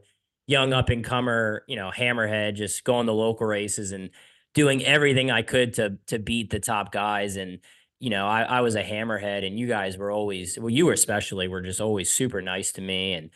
young 0.48 0.74
up 0.74 0.90
and 0.90 1.04
comer, 1.04 1.64
you 1.68 1.76
know, 1.76 1.92
hammerhead, 1.96 2.56
just 2.56 2.84
going 2.84 3.06
to 3.06 3.14
local 3.14 3.48
races 3.48 3.92
and 3.92 4.10
doing 4.54 4.84
everything 4.84 5.32
I 5.32 5.42
could 5.42 5.74
to 5.76 5.98
to 6.08 6.20
beat 6.20 6.50
the 6.50 6.60
top 6.60 6.92
guys. 6.92 7.38
And 7.38 7.60
you 8.00 8.10
know, 8.10 8.28
I 8.28 8.44
I 8.44 8.62
was 8.62 8.76
a 8.76 8.84
hammerhead, 8.84 9.46
and 9.46 9.58
you 9.58 9.68
guys 9.68 9.98
were 9.98 10.12
always 10.12 10.58
well, 10.60 10.70
you 10.70 10.86
were 10.86 10.94
especially 10.94 11.48
were 11.48 11.62
just 11.62 11.82
always 11.82 12.10
super 12.10 12.42
nice 12.42 12.72
to 12.74 12.82
me 12.82 13.14
and 13.14 13.30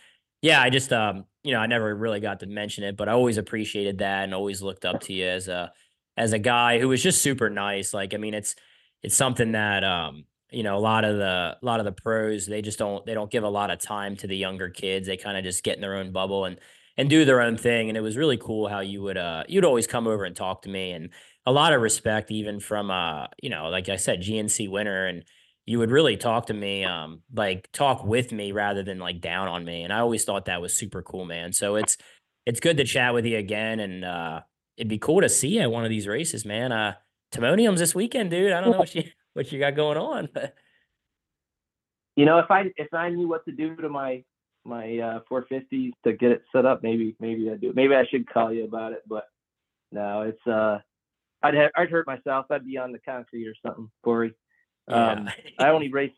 yeah, 0.44 0.62
I 0.62 0.70
just 0.70 0.92
um, 0.92 1.26
you 1.44 1.52
know, 1.54 1.60
I 1.60 1.68
never 1.68 1.94
really 1.94 2.20
got 2.20 2.40
to 2.42 2.48
mention 2.48 2.84
it, 2.84 2.98
but 2.98 3.10
I 3.10 3.14
always 3.14 3.38
appreciated 3.38 4.00
that 4.00 4.24
and 4.24 4.34
always 4.34 4.62
looked 4.62 4.86
up 4.86 5.02
to 5.02 5.14
you 5.14 5.28
as 5.28 5.48
a 5.48 5.72
as 6.16 6.34
a 6.34 6.40
guy 6.40 6.80
who 6.80 6.88
was 6.88 7.02
just 7.02 7.22
super 7.22 7.50
nice. 7.50 7.94
Like, 7.94 8.14
I 8.14 8.18
mean, 8.18 8.34
it's 8.34 8.56
it's 9.02 9.16
something 9.16 9.54
that 9.54 9.84
um, 9.84 10.26
you 10.52 10.64
know, 10.64 10.78
a 10.78 10.80
lot 10.80 11.04
of 11.06 11.18
the 11.18 11.58
a 11.62 11.66
lot 11.66 11.80
of 11.80 11.86
the 11.86 11.92
pros, 11.92 12.46
they 12.46 12.62
just 12.62 12.80
don't 12.80 13.06
they 13.06 13.14
don't 13.14 13.32
give 13.32 13.44
a 13.44 13.50
lot 13.50 13.72
of 13.72 13.80
time 13.80 14.16
to 14.18 14.28
the 14.28 14.38
younger 14.38 14.70
kids. 14.70 15.08
They 15.08 15.18
kind 15.18 15.38
of 15.38 15.44
just 15.44 15.64
get 15.64 15.76
in 15.76 15.82
their 15.82 15.96
own 15.96 16.12
bubble 16.12 16.46
and 16.46 16.60
and 16.98 17.10
do 17.10 17.26
their 17.26 17.42
own 17.42 17.58
thing. 17.58 17.90
And 17.90 17.98
it 17.98 18.02
was 18.02 18.18
really 18.18 18.38
cool 18.38 18.68
how 18.68 18.80
you 18.82 19.02
would 19.02 19.18
uh 19.18 19.44
you'd 19.48 19.66
always 19.66 19.88
come 19.88 20.08
over 20.08 20.24
and 20.26 20.36
talk 20.36 20.62
to 20.64 20.70
me 20.70 20.92
and 20.92 21.10
a 21.46 21.52
lot 21.52 21.74
of 21.74 21.82
respect 21.82 22.32
even 22.32 22.60
from 22.60 22.90
uh, 22.92 23.28
you 23.42 23.50
know, 23.50 23.68
like 23.70 23.90
I 23.90 23.98
said, 23.98 24.22
GNC 24.22 24.70
winner 24.70 25.08
and 25.08 25.26
you 25.66 25.80
would 25.80 25.92
really 25.92 26.18
talk 26.18 26.48
to 26.48 26.54
me 26.54 26.84
um 26.84 27.22
like 27.34 27.70
talk 27.72 28.04
with 28.04 28.32
me 28.32 28.52
rather 28.52 28.84
than 28.84 29.00
like 29.00 29.22
down 29.22 29.48
on 29.48 29.64
me 29.64 29.84
and 29.84 29.94
i 29.94 30.00
always 30.00 30.24
thought 30.24 30.46
that 30.46 30.62
was 30.62 30.74
super 30.74 31.02
cool 31.02 31.26
man 31.26 31.54
so 31.54 31.76
it's 31.76 31.98
it's 32.46 32.60
good 32.60 32.78
to 32.78 32.84
chat 32.84 33.14
with 33.14 33.26
you 33.26 33.38
again 33.38 33.80
and 33.80 34.04
uh 34.04 34.42
it'd 34.78 34.90
be 34.90 34.98
cool 34.98 35.22
to 35.22 35.30
see 35.30 35.50
you 35.50 35.62
at 35.62 35.72
one 35.72 35.84
of 35.84 35.90
these 35.90 36.08
races 36.08 36.46
man 36.46 36.72
uh 36.72 36.94
timonium's 37.32 37.80
this 37.80 37.96
weekend 37.96 38.30
dude 38.30 38.52
i 38.52 38.62
don't 38.62 38.72
know 38.72 38.78
what 38.78 38.94
you 38.94 39.04
what 39.34 39.52
you 39.52 39.60
got 39.60 39.76
going 39.76 39.98
on 39.98 40.30
but 40.34 40.54
you 42.16 42.26
know, 42.26 42.40
if 42.40 42.50
I 42.52 42.66
if 42.78 42.94
I 42.94 43.10
knew 43.10 43.28
what 43.28 43.46
to 43.46 43.52
do 43.52 43.76
to 43.78 43.90
my 43.90 44.24
my 44.66 44.98
uh 45.00 45.20
450s 45.30 45.92
to 46.04 46.14
get 46.14 46.32
it 46.32 46.44
set 46.52 46.66
up, 46.66 46.84
maybe 46.84 47.16
maybe 47.20 47.50
I'd 47.50 47.62
do 47.62 47.70
it. 47.70 47.76
Maybe 47.76 47.96
I 47.96 48.06
should 48.10 48.30
call 48.30 48.54
you 48.54 48.66
about 48.66 48.94
it, 48.94 49.04
but 49.08 49.26
no, 49.92 50.22
it's 50.22 50.48
uh 50.48 50.80
I'd 51.42 51.56
have, 51.56 51.72
I'd 51.76 51.90
hurt 51.90 52.08
myself. 52.08 52.46
I'd 52.50 52.66
be 52.66 52.78
on 52.78 52.92
the 52.92 53.00
concrete 53.00 53.48
or 53.48 53.56
something, 53.66 53.90
Cory. 54.04 54.34
Um, 54.88 55.30
I 55.60 55.70
only 55.70 55.92
race 55.92 56.12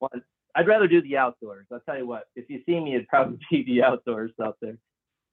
once. 0.00 0.24
I'd 0.54 0.66
rather 0.66 0.88
do 0.88 1.02
the 1.02 1.16
outdoors. 1.16 1.66
I'll 1.72 1.80
tell 1.80 1.98
you 1.98 2.06
what. 2.06 2.24
If 2.34 2.48
you 2.48 2.62
see 2.66 2.80
me, 2.80 2.94
it'd 2.94 3.08
probably 3.08 3.38
be 3.50 3.64
the 3.64 3.82
outdoors 3.82 4.32
out 4.42 4.56
there. 4.60 4.78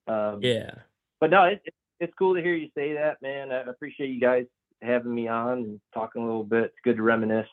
Um, 0.08 0.40
yeah 0.40 0.70
But 1.20 1.30
no, 1.30 1.44
it, 1.44 1.60
it, 1.64 1.74
it's 1.98 2.12
cool 2.18 2.34
to 2.34 2.42
hear 2.42 2.54
you 2.54 2.68
say 2.76 2.94
that, 2.94 3.20
man. 3.22 3.50
I 3.50 3.62
appreciate 3.62 4.08
you 4.08 4.20
guys 4.20 4.44
having 4.82 5.14
me 5.14 5.26
on 5.26 5.58
and 5.58 5.80
talking 5.94 6.22
a 6.22 6.26
little 6.26 6.44
bit. 6.44 6.64
It's 6.64 6.76
good 6.84 6.96
to 6.96 7.02
reminisce. 7.02 7.48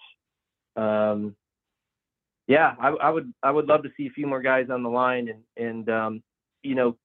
Um, 0.75 1.35
yeah, 2.47 2.75
I, 2.79 2.89
I 2.89 3.09
would 3.09 3.33
I 3.41 3.51
would 3.51 3.67
love 3.67 3.83
to 3.83 3.91
see 3.95 4.07
a 4.07 4.11
few 4.11 4.27
more 4.27 4.41
guys 4.41 4.69
on 4.69 4.83
the 4.83 4.89
line 4.89 5.29
and 5.29 5.67
and 5.67 5.89
um, 5.89 6.23
you 6.61 6.75
know, 6.75 6.97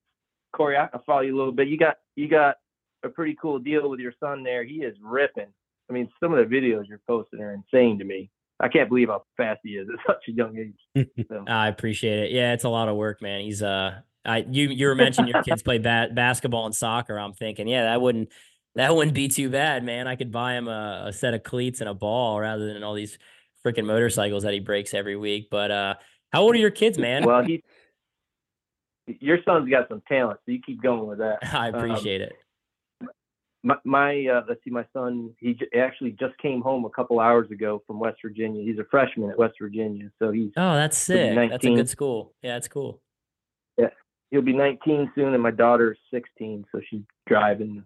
Cory, 0.53 0.77
I, 0.77 0.89
I'll 0.93 1.03
follow 1.07 1.21
you 1.21 1.35
a 1.35 1.39
little 1.39 1.53
bit. 1.53 1.69
You 1.69 1.79
got 1.79 1.97
you 2.17 2.29
got 2.29 2.57
a 3.05 3.09
pretty 3.09 3.37
cool 3.41 3.59
deal 3.59 3.89
with 3.89 4.01
your 4.01 4.15
son 4.19 4.43
there. 4.43 4.65
He 4.65 4.77
is 4.77 4.97
ripping. 5.01 5.53
I 5.89 5.93
mean, 5.93 6.09
some 6.23 6.35
of 6.35 6.39
the 6.39 6.55
videos 6.55 6.89
you're 6.89 7.01
posting 7.07 7.41
are 7.41 7.53
insane 7.53 7.99
to 7.99 8.05
me. 8.05 8.31
I 8.61 8.69
can't 8.69 8.89
believe 8.89 9.09
how 9.09 9.23
fast 9.37 9.61
he 9.63 9.71
is 9.71 9.89
at 9.89 9.99
such 10.07 10.29
a 10.29 10.33
young 10.33 10.57
age. 10.59 11.07
So, 11.29 11.45
i 11.49 11.69
appreciate 11.69 12.19
it. 12.25 12.31
Yeah 12.33 12.53
it's 12.53 12.65
a 12.65 12.69
lot 12.69 12.89
of 12.89 12.97
work 12.97 13.23
man. 13.23 13.41
He's 13.41 13.63
uh 13.63 14.01
i 14.25 14.45
you 14.51 14.69
you 14.69 14.87
were 14.87 14.95
mentioning 14.95 15.31
your 15.33 15.43
kids 15.43 15.63
play 15.65 15.79
ba- 15.79 16.11
basketball 16.13 16.67
and 16.67 16.75
soccer. 16.75 17.19
I'm 17.19 17.35
thinking 17.35 17.69
yeah 17.69 17.85
that 17.85 18.01
wouldn't 18.01 18.31
that 18.75 18.95
wouldn't 18.95 19.15
be 19.15 19.29
too 19.29 19.49
bad 19.49 19.85
man. 19.85 20.07
I 20.07 20.17
could 20.17 20.33
buy 20.33 20.55
him 20.55 20.69
a, 20.69 21.07
a 21.07 21.13
set 21.13 21.35
of 21.35 21.43
cleats 21.43 21.81
and 21.81 21.89
a 21.89 21.95
ball 21.95 22.39
rather 22.41 22.73
than 22.73 22.83
all 22.83 22.95
these 22.95 23.19
freaking 23.65 23.87
motorcycles 23.87 24.45
that 24.45 24.53
he 24.53 24.61
breaks 24.61 24.95
every 24.95 25.17
week. 25.17 25.49
But 25.51 25.71
uh 25.71 25.95
how 26.33 26.43
old 26.43 26.55
are 26.55 26.59
your 26.59 26.71
kids 26.71 26.99
man? 26.99 27.25
Well, 27.25 27.45
he 27.45 27.63
your 29.21 29.39
son's 29.43 29.71
got 29.71 29.89
some 29.89 30.03
talent, 30.07 30.39
so 30.45 30.53
you 30.53 30.61
keep 30.61 30.83
going 30.83 31.07
with 31.07 31.19
that. 31.19 31.39
i 31.55 31.69
um, 31.69 31.75
appreciate 31.75 32.21
it 32.21 32.35
my, 33.63 33.77
my 33.85 34.27
uh, 34.27 34.43
let's 34.49 34.63
see, 34.65 34.71
my 34.71 34.87
son, 34.93 35.35
he 35.39 35.55
j- 35.55 35.69
actually 35.79 36.13
just 36.13 36.37
came 36.39 36.61
home 36.61 36.85
a 36.85 36.91
couple 36.91 37.19
hours 37.21 37.51
ago 37.51 37.83
from 37.87 37.99
West 37.99 38.19
Virginia. 38.23 38.63
He's 38.63 38.79
a 38.79 38.85
freshman 38.91 39.31
at 39.31 39.39
West 39.39 39.55
Virginia, 39.61 40.11
so 40.19 40.31
he's 40.31 40.51
Oh, 40.57 40.75
that's 40.75 40.97
sick. 40.97 41.35
That's 41.51 41.65
a 41.65 41.75
good 41.75 41.89
school. 41.89 42.35
Yeah, 42.43 42.55
that's 42.55 42.69
cool. 42.69 43.01
Yeah, 43.77 43.91
he'll 44.31 44.43
be 44.43 44.53
19 44.53 45.13
soon, 45.15 45.35
and 45.35 45.43
my 45.43 45.51
daughter's 45.51 45.99
16, 46.13 46.67
so 46.73 46.81
she's 46.89 47.03
driving. 47.27 47.85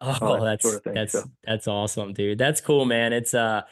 Oh, 0.00 0.36
that 0.38 0.44
that's 0.44 0.62
sort 0.62 0.76
of 0.76 0.84
thing, 0.84 0.94
that's 0.94 1.12
so. 1.12 1.24
that's 1.44 1.68
awesome, 1.68 2.14
dude. 2.14 2.38
That's 2.38 2.60
cool, 2.60 2.84
man. 2.86 3.12
It's 3.12 3.34
uh, 3.34 3.62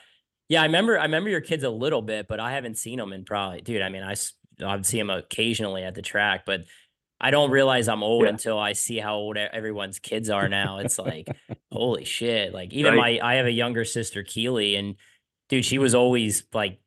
yeah, 0.50 0.62
I 0.62 0.66
remember 0.66 0.98
I 0.98 1.04
remember 1.04 1.30
your 1.30 1.40
kids 1.40 1.64
a 1.64 1.70
little 1.70 2.02
bit, 2.02 2.28
but 2.28 2.40
I 2.40 2.52
haven't 2.52 2.76
seen 2.76 2.98
them 2.98 3.12
in 3.12 3.24
probably, 3.24 3.62
dude. 3.62 3.80
I 3.80 3.88
mean, 3.88 4.02
I 4.02 4.14
I'd 4.62 4.84
see 4.84 4.98
them 4.98 5.08
occasionally 5.10 5.82
at 5.82 5.94
the 5.94 6.02
track, 6.02 6.42
but 6.44 6.64
I 7.20 7.30
don't 7.30 7.50
realize 7.50 7.88
I'm 7.88 8.02
old 8.02 8.24
Yeah. 8.24 8.30
until 8.30 8.58
I 8.58 8.72
see 8.72 8.98
how 8.98 9.16
old 9.16 9.36
everyone's 9.36 9.98
kids 9.98 10.30
are 10.30 10.48
now. 10.48 10.78
It's 10.78 10.98
like, 10.98 11.28
holy 11.72 12.04
shit! 12.04 12.54
Like 12.54 12.72
even 12.72 12.94
Right. 12.94 13.20
my 13.20 13.28
I 13.28 13.34
have 13.34 13.46
a 13.46 13.52
younger 13.52 13.84
sister, 13.84 14.22
Keely, 14.22 14.76
and 14.76 14.96
dude, 15.48 15.64
she 15.64 15.78
was 15.78 15.94
always 15.94 16.44
like 16.52 16.80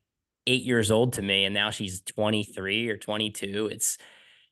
eight 0.48 0.64
years 0.64 0.92
old 0.92 1.14
to 1.14 1.22
me, 1.22 1.46
and 1.46 1.54
now 1.54 1.70
she's 1.70 2.02
23 2.02 2.90
or 2.90 2.98
22. 2.98 3.68
It's 3.72 3.98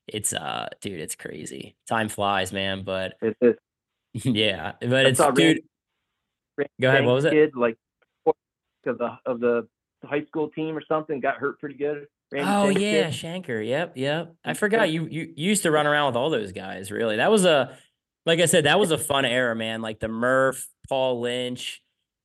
it's 0.07 0.33
uh, 0.33 0.67
dude, 0.81 0.99
it's 0.99 1.15
crazy. 1.15 1.75
Time 1.87 2.09
flies, 2.09 2.53
man. 2.53 2.83
But 2.83 3.15
yeah, 4.13 4.73
but 4.81 5.05
it's 5.05 5.19
dude. 5.33 5.61
Randy 6.57 6.71
Go 6.79 6.89
ahead, 6.89 7.05
what 7.05 7.15
was 7.15 7.25
it? 7.25 7.31
Kid, 7.31 7.55
like 7.55 7.77
of 8.85 8.97
the 8.97 9.17
of 9.25 9.39
the 9.39 9.67
high 10.03 10.25
school 10.25 10.49
team 10.49 10.75
or 10.77 10.83
something, 10.87 11.19
got 11.19 11.37
hurt 11.37 11.59
pretty 11.59 11.75
good. 11.75 12.07
Randy 12.31 12.49
Oh 12.49 12.65
Banks 12.67 12.81
yeah. 12.81 13.09
Shanker. 13.09 13.65
Yep, 13.67 13.93
yep. 13.97 14.35
I 14.43 14.53
forgot 14.53 14.89
you, 14.89 15.07
you 15.09 15.33
you 15.35 15.49
used 15.49 15.63
to 15.63 15.71
run 15.71 15.85
around 15.87 16.07
with 16.07 16.15
all 16.15 16.29
those 16.29 16.51
guys. 16.51 16.91
Really, 16.91 17.17
that 17.17 17.31
was 17.31 17.45
a 17.45 17.77
like 18.25 18.39
I 18.39 18.45
said, 18.45 18.65
that 18.65 18.79
was 18.79 18.91
a 18.91 18.97
fun 18.97 19.25
era, 19.25 19.55
man. 19.55 19.81
Like 19.81 19.99
the 19.99 20.07
Murph, 20.07 20.67
Paul 20.87 21.21
Lynch, 21.21 21.81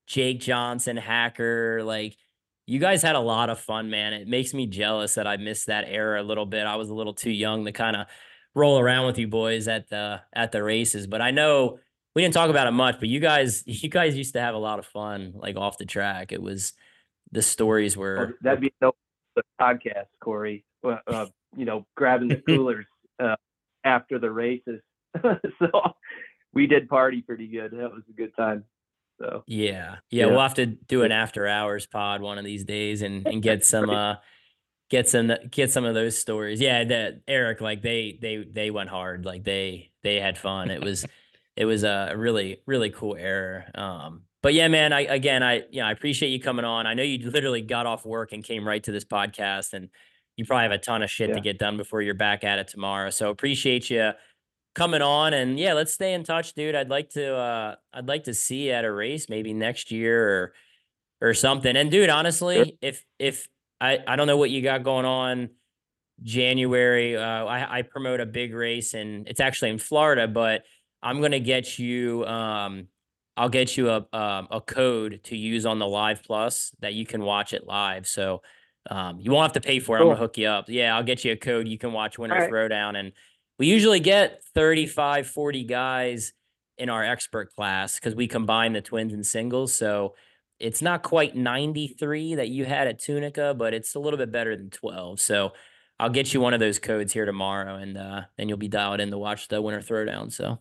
Jake 0.07 0.41
Johnson, 0.41 0.97
Hacker. 0.97 1.83
Like 1.83 2.17
you 2.67 2.79
guys 2.79 3.03
had 3.03 3.17
a 3.17 3.21
lot 3.21 3.51
of 3.51 3.59
fun, 3.59 3.91
man. 3.91 4.13
It 4.13 4.29
makes 4.29 4.55
me 4.55 4.67
jealous 4.67 5.15
that 5.15 5.27
I 5.27 5.37
missed 5.37 5.67
that 5.67 5.87
era 5.89 6.21
a 6.21 6.25
little 6.25 6.47
bit. 6.47 6.67
I 6.67 6.77
was 6.77 6.91
a 6.91 6.95
little 6.95 7.15
too 7.15 7.31
young 7.31 7.65
to 7.65 7.73
kind 7.73 7.97
of 7.97 8.07
roll 8.55 8.79
around 8.79 9.07
with 9.07 9.19
you 9.19 9.29
boys 9.29 9.69
at 9.69 9.89
the 9.89 10.21
at 10.35 10.53
the 10.53 10.63
races, 10.63 11.07
but 11.07 11.21
I 11.21 11.31
know 11.31 11.79
we 12.15 12.23
didn't 12.23 12.35
talk 12.35 12.51
about 12.51 12.67
it 12.67 12.73
much. 12.73 12.99
But 13.01 13.09
you 13.09 13.21
guys, 13.21 13.63
you 13.67 13.89
guys 13.89 14.17
used 14.17 14.35
to 14.35 14.41
have 14.41 14.55
a 14.55 14.59
lot 14.59 14.79
of 14.79 14.87
fun, 14.87 15.33
like 15.35 15.57
off 15.57 15.79
the 15.79 15.87
track. 15.87 16.33
It 16.33 16.43
was 16.43 16.73
the 17.33 17.43
stories 17.43 17.97
were 17.97 18.39
that'd 18.41 18.61
be 18.61 18.73
no 18.81 18.93
the 19.37 19.43
podcast, 19.61 20.07
Cory. 20.21 20.65
Uh, 20.85 20.97
uh, 21.07 21.27
you 21.57 21.65
know, 21.65 21.87
grabbing 21.97 22.29
the 22.29 22.37
coolers 22.47 22.87
uh, 23.21 23.37
after 23.85 24.19
the 24.19 24.31
races. 24.31 24.81
so 25.23 25.71
we 26.53 26.67
did 26.67 26.89
party 26.89 27.23
pretty 27.23 27.47
good. 27.47 27.71
That 27.73 27.93
was 27.93 28.03
a 28.09 28.13
good 28.13 28.35
time. 28.37 28.65
So 29.21 29.45
Yeah. 29.47 29.97
Yeah, 30.11 30.27
Yeah. 30.27 30.27
we'll 30.27 30.41
have 30.41 30.55
to 30.55 30.67
do 30.67 31.03
an 31.05 31.13
after 31.13 31.47
hours 31.47 31.87
pod 31.87 32.21
one 32.21 32.39
of 32.39 32.45
these 32.45 32.65
days 32.65 33.03
and 33.03 33.27
and 33.27 33.43
get 33.43 33.65
some 33.73 33.89
uh 33.89 34.17
get 34.91 35.09
some 35.09 35.33
get 35.51 35.71
some 35.71 35.85
of 35.85 35.95
those 35.95 36.19
stories. 36.19 36.61
Yeah, 36.61 36.85
that 36.85 37.21
Erik 37.27 37.61
like 37.61 37.81
they 37.83 38.19
they 38.21 38.45
they 38.51 38.71
went 38.71 38.91
hard. 38.91 39.25
Like 39.25 39.45
they 39.45 39.91
they 40.03 40.21
had 40.21 40.37
fun. 40.37 40.71
It 40.71 40.83
was 40.85 41.07
it 41.57 41.65
was 41.65 41.83
a 41.85 42.13
really 42.17 42.61
really 42.67 42.91
cool 42.91 43.17
era. 43.17 43.65
Um 43.75 44.23
but 44.47 44.55
yeah, 44.55 44.69
man, 44.69 44.93
I 44.93 45.01
again 45.01 45.43
I 45.43 45.65
you 45.73 45.81
know, 45.81 45.87
I 45.87 45.91
appreciate 45.91 46.29
you 46.29 46.39
coming 46.39 46.65
on. 46.65 46.87
I 46.87 46.95
know 46.95 47.03
you 47.03 47.29
literally 47.29 47.63
got 47.63 47.85
off 47.85 48.07
work 48.07 48.31
and 48.31 48.45
came 48.45 48.65
right 48.65 48.81
to 48.85 48.93
this 48.93 49.05
podcast 49.05 49.73
and 49.73 49.89
you 50.37 50.45
probably 50.45 50.63
have 50.63 50.71
a 50.71 50.79
ton 50.79 51.03
of 51.03 51.11
shit 51.11 51.35
to 51.35 51.41
get 51.41 51.59
done 51.59 51.77
before 51.77 52.01
you're 52.01 52.15
back 52.15 52.45
at 52.45 52.61
it 52.61 52.69
tomorrow. 52.69 53.11
So 53.11 53.29
appreciate 53.29 53.91
you 53.91 54.13
coming 54.77 55.03
on 55.03 55.35
and 55.35 55.59
yeah 55.59 55.73
let's 55.73 55.93
stay 55.93 56.13
in 56.13 56.23
touch 56.23 56.53
dude 56.53 56.75
i'd 56.75 56.91
like 56.91 57.09
to 57.09 57.35
uh 57.35 57.75
i'd 57.95 58.07
like 58.07 58.25
to 58.25 58.35
see 58.35 58.67
you 58.67 58.73
at 58.73 58.85
a 58.85 58.93
race 58.93 59.27
maybe 59.31 59.55
next 59.55 59.91
year 59.91 60.29
or 60.29 60.53
or 61.23 61.33
something 61.33 61.77
and 61.79 61.91
dude 61.91 62.11
honestly 62.11 62.77
if 62.83 63.03
if 63.19 63.49
i 63.81 63.99
i 64.07 64.17
don't 64.17 64.27
know 64.27 64.37
what 64.37 64.51
you 64.51 64.61
got 64.61 64.83
going 64.83 65.07
on 65.07 65.49
january 66.23 67.17
uh 67.17 67.47
i 67.47 67.79
i 67.79 67.83
promote 67.83 68.21
a 68.21 68.27
big 68.27 68.53
race 68.53 68.93
and 68.93 69.27
it's 69.27 69.41
actually 69.41 69.71
in 69.71 69.79
florida 69.79 70.29
but 70.29 70.63
i'm 71.03 71.23
gonna 71.23 71.41
get 71.41 71.79
you 71.79 72.23
um 72.27 72.87
I'll 73.37 73.49
get 73.49 73.77
you 73.77 73.91
a 73.91 74.07
um, 74.13 74.49
a 74.51 74.61
code 74.61 75.21
to 75.25 75.37
use 75.37 75.67
on 75.67 75.79
the 75.79 75.87
Live 75.87 76.23
Plus 76.23 76.73
that 76.81 76.95
you 76.95 77.05
can 77.05 77.23
watch 77.23 77.53
it 77.53 77.67
live. 77.67 78.07
So 78.07 78.43
um, 78.91 79.19
you 79.21 79.31
won't 79.31 79.53
have 79.53 79.63
to 79.63 79.67
pay 79.67 79.79
for 79.79 79.97
it. 79.97 80.01
I'm 80.01 80.07
gonna 80.07 80.19
hook 80.19 80.39
you 80.39 80.49
up. 80.49 80.67
Yeah, 80.69 80.97
I'll 80.97 81.03
get 81.03 81.25
you 81.25 81.33
a 81.33 81.37
code. 81.37 81.69
You 81.69 81.79
can 81.79 81.93
watch 81.93 82.19
Winter 82.19 82.37
Alright. 82.37 82.51
Throwdown, 82.51 82.97
and 82.97 83.13
we 83.59 83.67
usually 83.67 84.01
get 84.01 84.43
35, 84.55 85.27
40 85.27 85.65
guys 85.65 86.33
in 86.79 86.89
our 86.89 87.05
expert 87.05 87.55
class 87.55 87.97
because 87.97 88.15
we 88.15 88.27
combine 88.27 88.73
the 88.73 88.83
twins 88.83 89.13
and 89.13 89.25
singles. 89.25 89.75
So 89.75 90.15
it's 90.59 90.83
not 90.83 91.03
quite 91.03 91.35
93 91.37 92.37
that 92.37 92.49
you 92.49 92.65
had 92.65 92.87
at 92.87 92.99
Tunica, 92.99 93.55
but 93.55 93.75
it's 93.75 93.95
a 93.95 93.99
little 93.99 94.19
bit 94.19 94.33
better 94.33 94.57
than 94.57 94.71
12. 94.71 95.21
So 95.21 95.53
I'll 95.99 96.11
get 96.11 96.33
you 96.35 96.41
one 96.41 96.55
of 96.55 96.61
those 96.61 96.79
codes 96.79 97.13
here 97.13 97.25
tomorrow, 97.25 97.77
and 97.77 97.97
uh, 97.97 98.23
then 98.37 98.49
you'll 98.49 98.59
be 98.59 98.69
dialed 98.69 99.01
in 99.01 99.11
to 99.11 99.19
watch 99.19 99.49
the 99.49 99.61
Winter 99.61 99.81
Throwdown. 99.81 100.33
So. 100.33 100.61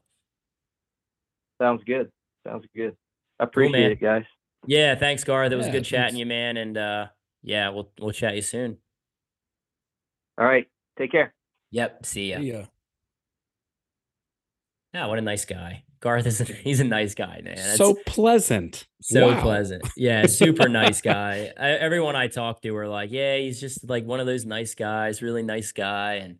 Sounds 1.62 1.84
good. 1.86 2.10
Sounds 2.46 2.66
good. 2.76 2.96
I 3.40 3.44
appreciate 3.46 3.82
man. 3.82 3.92
it, 3.92 4.02
guys. 4.02 4.24
Yeah, 4.68 4.96
thanks, 4.96 5.24
Garth. 5.24 5.52
It 5.52 5.56
was 5.56 5.68
Yeah, 5.68 5.72
good 5.74 5.86
chatting 5.86 6.04
thanks. 6.16 6.20
you, 6.20 6.26
man. 6.26 6.58
And 6.58 6.78
uh 6.78 7.08
yeah, 7.44 7.70
we'll 7.70 7.92
we'll 8.00 8.12
chat 8.12 8.36
you 8.36 8.42
soon. 8.42 8.78
All 10.38 10.46
right. 10.46 10.68
Take 10.98 11.12
care. 11.12 11.34
Yep. 11.72 12.06
See 12.06 12.32
ya. 12.32 12.40
Yeah. 12.40 12.66
Yeah, 14.94 15.08
what 15.08 15.18
a 15.20 15.22
nice 15.22 15.46
guy. 15.46 15.84
Garth 16.00 16.26
is 16.26 16.40
a, 16.42 16.46
he's 16.46 16.80
a 16.80 16.84
nice 16.86 17.16
guy, 17.16 17.42
man. 17.44 17.56
That's 17.56 17.78
so 17.78 17.96
pleasant. 18.06 18.88
so 19.02 19.28
Wow. 19.34 19.42
pleasant. 19.42 19.84
Yeah, 19.98 20.26
super 20.28 20.70
nice 20.70 21.02
guy. 21.02 21.52
I, 21.58 21.70
everyone 21.80 22.16
I 22.16 22.28
talk 22.28 22.62
to 22.62 22.72
were 22.72 22.88
like, 22.88 23.12
yeah, 23.12 23.38
he's 23.38 23.60
just 23.60 23.88
like 23.90 24.06
one 24.06 24.20
of 24.20 24.26
those 24.26 24.46
nice 24.46 24.76
guys, 24.76 25.22
really 25.22 25.44
nice 25.44 25.72
guy. 25.72 26.16
And 26.16 26.38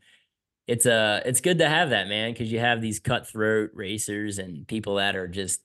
it's 0.68 0.86
uh 0.86 1.22
it's 1.26 1.42
good 1.42 1.60
to 1.60 1.68
have 1.70 1.90
that, 1.92 2.08
man, 2.08 2.32
because 2.32 2.52
you 2.52 2.60
have 2.60 2.82
these 2.82 3.00
cutthroat 3.00 3.72
racers 3.74 4.38
and 4.40 4.68
people 4.68 4.96
that 4.96 5.16
are 5.16 5.28
just, 5.28 5.62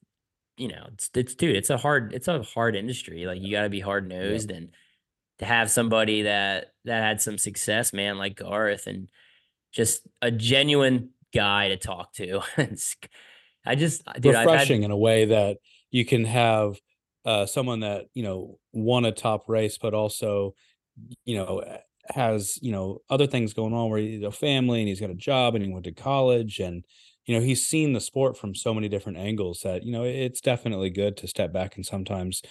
you 0.60 0.68
know, 0.68 0.84
it's 0.92 1.10
it's 1.14 1.34
dude, 1.34 1.56
it's 1.56 1.70
a 1.70 1.76
hard, 1.78 2.12
it's 2.12 2.28
a 2.28 2.42
hard 2.42 2.76
industry. 2.76 3.24
Like 3.26 3.40
you 3.40 3.50
gotta 3.50 3.70
be 3.70 3.80
hard 3.80 4.08
nosed 4.08 4.50
and 4.50 4.68
to 5.38 5.44
have 5.46 5.70
somebody 5.70 6.22
that 6.22 6.72
that 6.84 7.02
had 7.02 7.20
some 7.20 7.38
success, 7.38 7.92
man, 7.92 8.18
like 8.18 8.36
Garth, 8.36 8.86
and 8.86 9.08
just 9.72 10.06
a 10.20 10.30
genuine 10.30 11.10
guy 11.32 11.68
to 11.68 11.76
talk 11.76 12.12
to. 12.14 12.40
It's- 12.58 12.96
I 13.64 13.74
just, 13.74 14.02
dude, 14.18 14.34
I've 14.34 14.46
had- 14.48 14.52
refreshing 14.52 14.82
in 14.84 14.90
a 14.90 14.96
way 14.96 15.26
that 15.26 15.58
you 15.90 16.04
can 16.06 16.24
have 16.24 16.80
uh, 17.26 17.44
someone 17.46 17.80
that 17.80 18.06
you 18.14 18.22
know 18.22 18.58
won 18.72 19.04
a 19.04 19.12
top 19.12 19.48
race, 19.48 19.78
but 19.78 19.92
also 19.94 20.54
you 21.24 21.36
know 21.36 21.62
has 22.08 22.58
you 22.62 22.72
know 22.72 23.00
other 23.10 23.26
things 23.26 23.52
going 23.54 23.72
on 23.74 23.90
where 23.90 24.00
he's 24.00 24.22
a 24.22 24.32
family 24.32 24.80
and 24.80 24.88
he's 24.88 25.00
got 25.00 25.10
a 25.10 25.14
job 25.14 25.54
and 25.54 25.64
he 25.64 25.70
went 25.72 25.84
to 25.84 25.92
college 25.92 26.58
and 26.58 26.84
you 27.26 27.34
know 27.34 27.40
he's 27.44 27.66
seen 27.66 27.92
the 27.92 28.00
sport 28.00 28.36
from 28.36 28.54
so 28.54 28.74
many 28.74 28.88
different 28.88 29.18
angles 29.18 29.60
that 29.64 29.84
you 29.84 29.92
know 29.92 30.04
it's 30.04 30.40
definitely 30.40 30.90
good 30.90 31.16
to 31.16 31.28
step 31.28 31.52
back 31.52 31.76
and 31.76 31.86
sometimes 31.86 32.42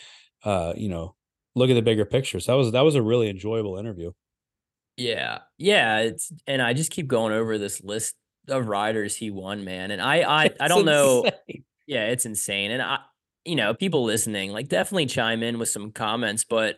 uh 0.44 0.74
you 0.76 0.90
know 0.90 1.16
look 1.56 1.70
at 1.70 1.74
the 1.74 1.82
bigger 1.82 2.06
picture 2.06 2.40
so 2.40 2.52
that 2.52 2.58
was 2.58 2.72
that 2.72 2.82
was 2.82 2.96
a 2.96 3.02
really 3.02 3.30
enjoyable 3.30 3.78
interview 3.78 4.12
Yeah. 4.98 5.40
Yeah. 5.58 6.00
It's 6.00 6.32
and 6.48 6.62
I 6.62 6.74
just 6.74 6.92
keep 6.92 7.08
going 7.08 7.34
over 7.34 7.58
this 7.58 7.82
list 7.82 8.16
of 8.48 8.68
riders 8.68 9.16
he 9.16 9.32
won, 9.32 9.64
man. 9.64 9.92
And 9.92 10.02
I 10.02 10.46
I, 10.46 10.50
I 10.60 10.68
don't 10.68 10.86
know. 10.86 11.28
Yeah, 11.88 12.08
it's 12.08 12.26
insane. 12.26 12.72
And 12.72 12.82
I 12.82 13.00
you 13.46 13.56
know, 13.56 13.74
people 13.74 14.04
listening, 14.04 14.52
like 14.52 14.68
definitely 14.68 15.06
chime 15.08 15.42
in 15.44 15.60
with 15.60 15.70
some 15.70 15.92
comments, 15.92 16.44
but 16.44 16.78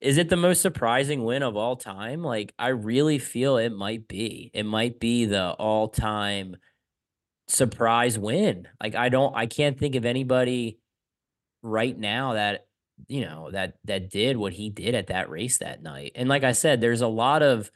is 0.00 0.18
it 0.18 0.28
the 0.28 0.36
most 0.36 0.60
surprising 0.62 1.24
win 1.24 1.42
of 1.42 1.56
all 1.56 1.76
time? 1.76 2.22
Like 2.22 2.54
I 2.58 2.68
really 2.68 3.18
feel 3.18 3.56
it 3.56 3.70
might 3.72 4.06
be. 4.08 4.50
It 4.54 4.64
might 4.64 5.00
be 5.00 5.24
the 5.26 5.52
all-time 5.52 6.56
surprise 7.52 8.18
win. 8.18 8.68
Like 8.82 8.94
I 8.94 9.08
don't 9.08 9.34
I 9.36 9.46
can't 9.46 9.78
think 9.78 9.94
of 9.94 10.04
anybody 10.04 10.78
right 11.62 11.96
now 11.96 12.34
that 12.34 12.66
you 13.08 13.22
know 13.22 13.50
that 13.50 13.78
that 13.84 14.10
did 14.10 14.36
what 14.36 14.52
he 14.52 14.70
did 14.70 14.94
at 14.94 15.08
that 15.08 15.30
race 15.30 15.58
that 15.58 15.82
night. 15.82 16.12
And 16.14 16.28
like 16.28 16.44
I 16.44 16.52
said, 16.52 16.80
there's 16.80 17.00
a 17.00 17.08
lot 17.08 17.42
of 17.42 17.70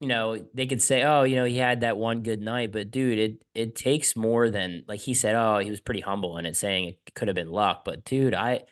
you 0.00 0.06
know, 0.08 0.46
they 0.54 0.66
could 0.66 0.82
say, 0.82 1.02
"Oh, 1.02 1.24
you 1.24 1.36
know, 1.36 1.44
he 1.44 1.56
had 1.56 1.80
that 1.80 1.96
one 1.96 2.22
good 2.22 2.40
night," 2.40 2.72
but 2.72 2.90
dude, 2.90 3.18
it 3.18 3.42
it 3.54 3.74
takes 3.76 4.16
more 4.16 4.48
than 4.50 4.84
like 4.88 5.00
he 5.00 5.14
said, 5.14 5.34
"Oh, 5.34 5.58
he 5.58 5.70
was 5.70 5.80
pretty 5.80 6.00
humble 6.00 6.38
in 6.38 6.46
it 6.46 6.56
saying 6.56 6.88
it 7.06 7.14
could 7.14 7.28
have 7.28 7.34
been 7.34 7.50
luck." 7.50 7.84
But 7.84 8.04
dude, 8.04 8.34
I 8.34 8.64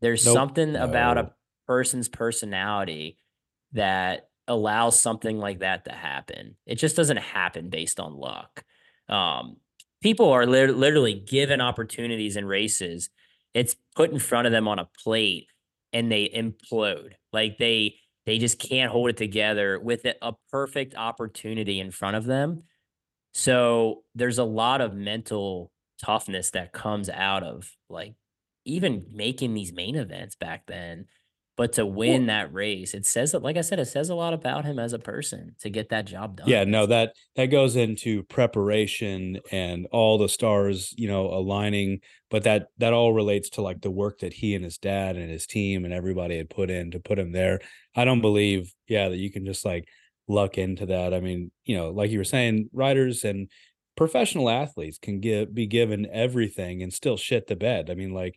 there's 0.00 0.24
Nope. 0.24 0.34
something 0.34 0.76
about 0.76 1.18
a 1.18 1.32
person's 1.66 2.08
personality 2.08 3.18
that 3.72 4.30
allows 4.48 4.98
something 4.98 5.38
like 5.38 5.60
that 5.60 5.84
to 5.84 5.92
happen. 5.92 6.56
It 6.66 6.76
just 6.76 6.96
doesn't 6.96 7.18
happen 7.18 7.70
based 7.70 8.00
on 8.00 8.14
luck. 8.14 8.64
Um, 9.08 9.56
people 10.02 10.30
are 10.30 10.46
lit- 10.46 10.76
literally 10.76 11.14
given 11.14 11.60
opportunities 11.60 12.36
in 12.36 12.44
races. 12.46 13.10
It's 13.54 13.76
put 13.96 14.10
in 14.10 14.18
front 14.18 14.46
of 14.46 14.52
them 14.52 14.68
on 14.68 14.78
a 14.78 14.88
plate 15.02 15.48
and 15.92 16.10
they 16.10 16.28
implode. 16.28 17.12
Like 17.32 17.58
they 17.58 17.96
they 18.26 18.38
just 18.38 18.58
can't 18.58 18.92
hold 18.92 19.10
it 19.10 19.16
together 19.16 19.80
with 19.80 20.04
a 20.04 20.34
perfect 20.50 20.94
opportunity 20.94 21.80
in 21.80 21.90
front 21.90 22.16
of 22.16 22.24
them. 22.24 22.62
So 23.34 24.04
there's 24.14 24.38
a 24.38 24.44
lot 24.44 24.80
of 24.80 24.94
mental 24.94 25.72
toughness 26.02 26.50
that 26.52 26.72
comes 26.72 27.08
out 27.08 27.42
of 27.42 27.70
like 27.88 28.14
even 28.64 29.06
making 29.12 29.54
these 29.54 29.72
main 29.72 29.96
events 29.96 30.36
back 30.36 30.66
then. 30.66 31.06
But 31.54 31.74
to 31.74 31.84
win 31.84 32.26
that 32.26 32.52
race, 32.52 32.94
it 32.94 33.04
says 33.04 33.32
that, 33.32 33.42
like 33.42 33.58
I 33.58 33.60
said, 33.60 33.78
it 33.78 33.84
says 33.86 34.08
a 34.08 34.14
lot 34.14 34.32
about 34.32 34.64
him 34.64 34.78
as 34.78 34.94
a 34.94 34.98
person 34.98 35.54
to 35.60 35.68
get 35.68 35.90
that 35.90 36.06
job 36.06 36.36
done. 36.38 36.48
yeah 36.48 36.64
no 36.64 36.86
that 36.86 37.14
that 37.36 37.46
goes 37.46 37.76
into 37.76 38.22
preparation 38.24 39.38
and 39.50 39.86
all 39.92 40.16
the 40.16 40.28
stars 40.30 40.94
you 40.96 41.08
know 41.08 41.26
aligning 41.26 42.00
but 42.30 42.44
that 42.44 42.68
that 42.78 42.94
all 42.94 43.12
relates 43.12 43.50
to 43.50 43.60
like 43.62 43.82
the 43.82 43.90
work 43.90 44.20
that 44.20 44.32
he 44.32 44.54
and 44.54 44.64
his 44.64 44.78
dad 44.78 45.16
and 45.16 45.30
his 45.30 45.46
team 45.46 45.84
and 45.84 45.92
everybody 45.92 46.38
had 46.38 46.48
put 46.48 46.70
in 46.70 46.90
to 46.90 46.98
put 47.00 47.18
him 47.18 47.32
there. 47.32 47.60
I 47.94 48.04
don't 48.06 48.22
believe 48.22 48.72
yeah 48.88 49.10
that 49.10 49.18
you 49.18 49.30
can 49.30 49.44
just 49.44 49.64
like 49.64 49.86
luck 50.28 50.56
into 50.56 50.86
that. 50.86 51.12
I 51.12 51.20
mean 51.20 51.50
you 51.64 51.76
know 51.76 51.90
like 51.90 52.10
you 52.10 52.18
were 52.18 52.24
saying 52.24 52.70
riders 52.72 53.24
and 53.24 53.50
professional 53.94 54.48
athletes 54.48 54.98
can 54.98 55.20
give 55.20 55.54
be 55.54 55.66
given 55.66 56.06
everything 56.10 56.82
and 56.82 56.92
still 56.92 57.18
shit 57.18 57.46
the 57.46 57.56
bed. 57.56 57.90
I 57.90 57.94
mean 57.94 58.14
like 58.14 58.36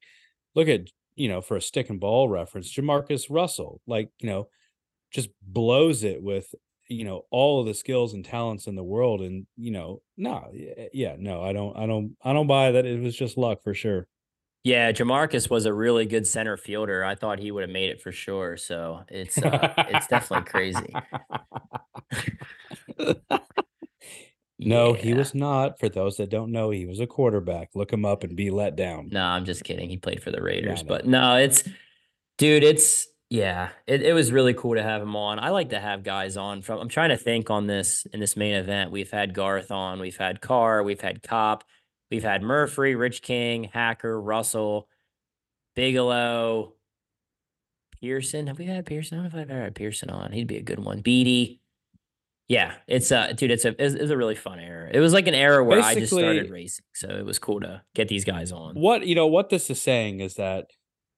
look 0.53 0.67
at 0.67 0.81
you 1.15 1.27
know 1.27 1.41
for 1.41 1.57
a 1.57 1.61
stick 1.61 1.89
and 1.89 1.99
ball 1.99 2.29
reference 2.29 2.73
jamarcus 2.73 3.25
russell 3.29 3.81
like 3.87 4.09
you 4.19 4.29
know 4.29 4.47
just 5.11 5.29
blows 5.41 6.03
it 6.03 6.21
with 6.21 6.53
you 6.87 7.03
know 7.03 7.25
all 7.31 7.59
of 7.59 7.65
the 7.65 7.73
skills 7.73 8.13
and 8.13 8.25
talents 8.25 8.67
in 8.67 8.75
the 8.75 8.83
world 8.83 9.21
and 9.21 9.47
you 9.55 9.71
know 9.71 10.01
no 10.17 10.49
yeah, 10.53 10.85
yeah 10.93 11.15
no 11.17 11.41
i 11.41 11.53
don't 11.53 11.75
i 11.77 11.85
don't 11.85 12.15
i 12.23 12.33
don't 12.33 12.47
buy 12.47 12.71
that 12.71 12.85
it 12.85 13.01
was 13.01 13.15
just 13.15 13.37
luck 13.37 13.63
for 13.63 13.73
sure 13.73 14.07
Yeah, 14.63 14.91
Jamarcus 14.91 15.47
was 15.47 15.67
a 15.67 15.73
really 15.73 16.07
good 16.07 16.25
center 16.25 16.57
fielder. 16.57 17.05
I 17.05 17.13
thought 17.13 17.37
he 17.37 17.51
would 17.51 17.61
have 17.61 17.69
made 17.69 17.91
it 17.91 18.01
for 18.01 18.11
sure. 18.11 18.57
So 18.57 19.03
it's 19.09 19.37
uh, 19.37 19.73
it's 19.89 20.07
definitely 20.07 20.49
crazy. 20.49 20.91
no 24.57 24.93
he 24.93 25.13
was 25.13 25.35
not 25.35 25.79
for 25.79 25.89
those 25.89 26.17
that 26.17 26.29
don't 26.29 26.51
know 26.51 26.69
he 26.69 26.85
was 26.85 26.99
a 26.99 27.07
quarterback 27.07 27.69
look 27.75 27.91
him 27.91 28.05
up 28.05 28.23
and 28.23 28.35
be 28.35 28.49
let 28.49 28.75
down 28.75 29.09
No, 29.11 29.23
I'm 29.23 29.45
just 29.45 29.63
kidding. 29.63 29.89
He 29.89 29.97
played 29.97 30.23
for 30.23 30.31
the 30.31 30.41
Raiders, 30.41 30.83
know. 30.83 30.87
but 30.87 31.05
no, 31.05 31.35
it's 31.35 31.63
dude, 32.37 32.63
it's 32.63 33.07
yeah, 33.29 33.69
it, 33.87 34.03
it 34.03 34.13
was 34.13 34.31
really 34.31 34.53
cool 34.53 34.75
to 34.75 34.83
have 34.83 35.01
him 35.01 35.15
on. 35.15 35.39
I 35.39 35.49
like 35.49 35.69
to 35.69 35.79
have 35.79 36.03
guys 36.03 36.37
on 36.37 36.61
from 36.61 36.79
I'm 36.79 36.89
trying 36.89 37.09
to 37.09 37.17
think 37.17 37.49
on 37.49 37.67
this 37.67 38.05
in 38.13 38.19
this 38.19 38.37
main 38.37 38.53
event. 38.55 38.91
We've 38.91 39.09
had 39.09 39.33
Garth 39.33 39.71
on, 39.71 39.99
we've 39.99 40.15
had 40.17 40.41
Carr, 40.41 40.83
we've 40.83 41.01
had 41.01 41.23
Kopp, 41.23 41.63
we've 42.11 42.23
had 42.23 42.43
Murphy, 42.43 42.95
Rich 42.95 43.23
King, 43.23 43.65
Hacker, 43.73 44.21
Russell, 44.21 44.87
Bigelow, 45.75 46.73
Pearson. 47.99 48.47
Have 48.47 48.59
we 48.59 48.65
had 48.65 48.85
Pearson? 48.85 49.17
I 49.17 49.23
don't 49.23 49.33
know 49.33 49.39
if 49.39 49.43
I've 49.43 49.51
ever 49.51 49.63
had 49.63 49.75
Pearson 49.75 50.09
on. 50.11 50.31
He'd 50.31 50.47
be 50.47 50.57
a 50.57 50.61
good 50.61 50.79
one. 50.79 51.01
Beatty. 51.01 51.61
Yeah, 52.47 52.73
it's 52.87 53.11
uh 53.11 53.33
dude, 53.33 53.51
it's 53.51 53.65
a 53.65 53.69
it's, 53.83 53.95
it's 53.95 54.11
a 54.11 54.17
really 54.17 54.35
fun 54.35 54.59
era. 54.59 54.89
It 54.93 54.99
was 54.99 55.13
like 55.13 55.27
an 55.27 55.33
era 55.33 55.63
where 55.63 55.81
I 55.81 55.95
just 55.95 56.13
started 56.13 56.49
racing. 56.51 56.85
So 56.93 57.07
it 57.09 57.25
was 57.25 57.39
cool 57.39 57.59
to 57.61 57.81
get 57.95 58.07
these 58.07 58.23
guys 58.23 58.51
on. 58.51 58.75
what 58.75 59.05
you 59.07 59.15
know 59.15 59.27
what 59.27 59.49
this 59.49 59.69
is 59.69 59.81
saying 59.81 60.19
is 60.19 60.35
that 60.35 60.67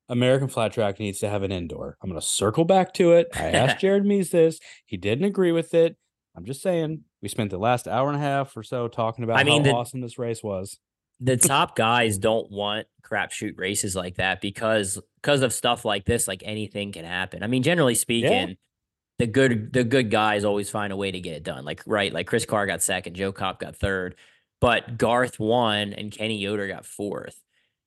american 0.09 0.47
flat 0.47 0.71
track 0.71 0.99
needs 1.01 1.19
to 1.19 1.27
have 1.27 1.43
an 1.43 1.51
indoor 1.51 1.97
i'm 2.01 2.09
going 2.09 2.17
to 2.17 2.25
circle 2.25 2.63
back 2.63 2.93
to 2.93 3.11
it 3.11 3.27
i 3.35 3.49
asked 3.51 3.77
jared 3.81 4.05
mees 4.05 4.29
this 4.29 4.57
he 4.85 4.95
didn't 4.95 5.25
agree 5.25 5.51
with 5.51 5.73
it 5.73 5.97
i'm 6.33 6.45
just 6.45 6.61
saying 6.61 7.01
we 7.21 7.27
spent 7.27 7.51
the 7.51 7.57
last 7.57 7.89
hour 7.89 8.07
and 8.07 8.15
a 8.15 8.21
half 8.21 8.55
or 8.55 8.63
so 8.63 8.87
talking 8.87 9.25
about 9.25 9.37
I 9.37 9.43
mean, 9.43 9.65
how 9.65 9.71
the- 9.71 9.75
awesome 9.75 9.99
this 9.99 10.17
race 10.17 10.41
was 10.41 10.79
the 11.19 11.35
top 11.53 11.75
guys 11.75 12.17
don't 12.17 12.49
want 12.49 12.87
crapshoot 13.03 13.57
races 13.57 13.97
like 13.97 14.15
that 14.15 14.39
because 14.39 14.97
because 15.21 15.41
of 15.41 15.51
stuff 15.51 15.83
like 15.83 16.05
this, 16.05 16.25
like 16.27 16.41
anything 16.45 16.91
can 16.93 17.03
happen. 17.03 17.43
I 17.43 17.47
mean, 17.47 17.63
generally 17.63 17.95
speaking, 17.95 18.55
the 19.19 19.27
good 19.27 19.73
the 19.73 19.83
good 19.83 20.11
guys 20.11 20.45
always 20.45 20.69
find 20.69 20.93
a 20.93 20.97
way 20.97 21.11
to 21.11 21.19
get 21.19 21.35
it 21.35 21.43
done. 21.43 21.65
Like 21.65 21.81
right, 21.85 22.13
like 22.13 22.27
Chris 22.27 22.45
Carr 22.45 22.67
got 22.67 22.83
second, 22.83 23.15
Joe 23.15 23.31
Kopp 23.31 23.59
got 23.59 23.75
third, 23.75 24.15
but 24.61 24.97
Garth 24.97 25.39
won 25.39 25.93
and 25.93 26.11
Kenny 26.11 26.37
Yoder 26.37 26.67
got 26.67 26.85
fourth. 26.85 27.41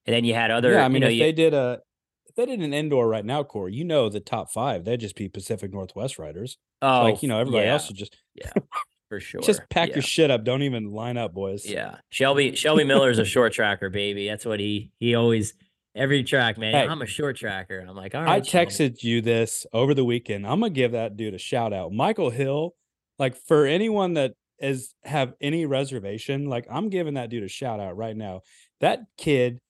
And 0.07 0.16
then 0.16 0.24
you 0.24 0.35
had 0.35 0.51
other. 0.51 0.73
yeah 0.73 0.85
i 0.85 0.89
mean 0.89 0.94
you 0.94 1.01
know, 1.01 1.07
if 1.09 1.15
you- 1.15 1.23
they 1.23 1.32
did 1.32 1.55
a 1.55 1.81
if 2.27 2.35
they 2.36 2.47
did 2.47 2.61
an 2.61 2.73
indoor 2.73 3.09
right 3.09 3.24
now 3.24 3.43
Cory, 3.43 3.74
you 3.74 3.85
know 3.85 4.09
the 4.09 4.20
top 4.20 4.51
five 4.51 4.85
they'd 4.85 5.01
just 5.01 5.16
be 5.16 5.28
pacific 5.28 5.73
northwest 5.73 6.19
riders 6.19 6.59
oh, 6.81 7.02
like 7.02 7.23
you 7.23 7.28
know 7.28 7.39
everybody 7.39 7.66
yeah, 7.66 7.73
else 7.73 7.86
should 7.86 7.97
just 7.97 8.16
yeah. 8.35 8.51
for 9.09 9.20
sure. 9.20 9.40
just 9.43 9.61
pack 9.69 9.89
yeah. 9.89 9.97
your 9.97 10.02
shit 10.02 10.31
up 10.31 10.44
don't 10.44 10.62
even 10.62 10.90
line 10.93 11.16
up 11.16 11.35
boys 11.35 11.66
Yeah, 11.66 11.97
Shelby 12.09 12.55
Shelby 12.55 12.85
Miller's 12.85 13.19
a 13.19 13.24
short 13.24 13.52
tracker, 13.52 13.90
baby. 13.90 14.27
That's 14.28 14.47
what 14.47 14.61
he 14.61 14.93
he 15.01 15.15
always 15.15 15.55
Every 15.95 16.23
track, 16.23 16.57
man. 16.57 16.73
Hey. 16.73 16.87
I'm 16.87 17.03
a 17.03 17.07
short 17.07 17.37
tracker. 17.37 17.81
I'm 17.81 17.97
like, 17.97 18.15
all 18.15 18.23
I 18.23 18.25
right. 18.27 18.45
chill. 18.45 18.65
texted 18.65 19.03
you 19.03 19.21
this 19.21 19.67
over 19.73 19.93
the 19.93 20.05
weekend. 20.05 20.47
I'm 20.47 20.61
gonna 20.61 20.71
give 20.71 20.93
that 20.93 21.17
dude 21.17 21.35
a 21.35 21.39
shout 21.39 21.73
out. 21.73 21.93
Michael 21.93 22.31
Hill, 22.31 22.75
like 23.19 23.37
for 23.37 23.67
anyone 23.67 24.15
that 24.15 24.35
is 24.61 24.95
have 25.05 25.33
any 25.41 25.67
reservation, 25.67 26.47
like 26.47 26.67
I'm 26.71 26.91
giving 26.91 27.15
that 27.15 27.31
dude 27.31 27.43
a 27.43 27.49
shout 27.49 27.81
out 27.81 27.97
right 27.97 28.17
now. 28.17 28.43
That 28.81 29.01
kid 29.19 29.61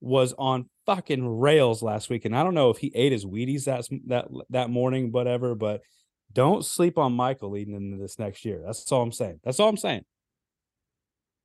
was 0.00 0.34
on 0.36 0.68
fucking 0.86 1.38
rails 1.38 1.82
last 1.82 2.10
week, 2.10 2.24
and 2.24 2.36
I 2.36 2.42
don't 2.42 2.54
know 2.54 2.70
if 2.70 2.78
he 2.78 2.90
ate 2.94 3.12
his 3.12 3.24
Wheaties 3.24 3.64
that 3.64 3.86
that 4.06 4.28
that 4.50 4.70
morning, 4.70 5.12
whatever. 5.12 5.54
But 5.54 5.82
don't 6.32 6.64
sleep 6.64 6.98
on 6.98 7.12
Michael 7.12 7.50
leading 7.50 7.74
into 7.74 7.98
this 7.98 8.18
next 8.18 8.44
year. 8.44 8.62
That's 8.64 8.90
all 8.90 9.02
I'm 9.02 9.12
saying. 9.12 9.40
That's 9.44 9.60
all 9.60 9.68
I'm 9.68 9.76
saying. 9.76 10.04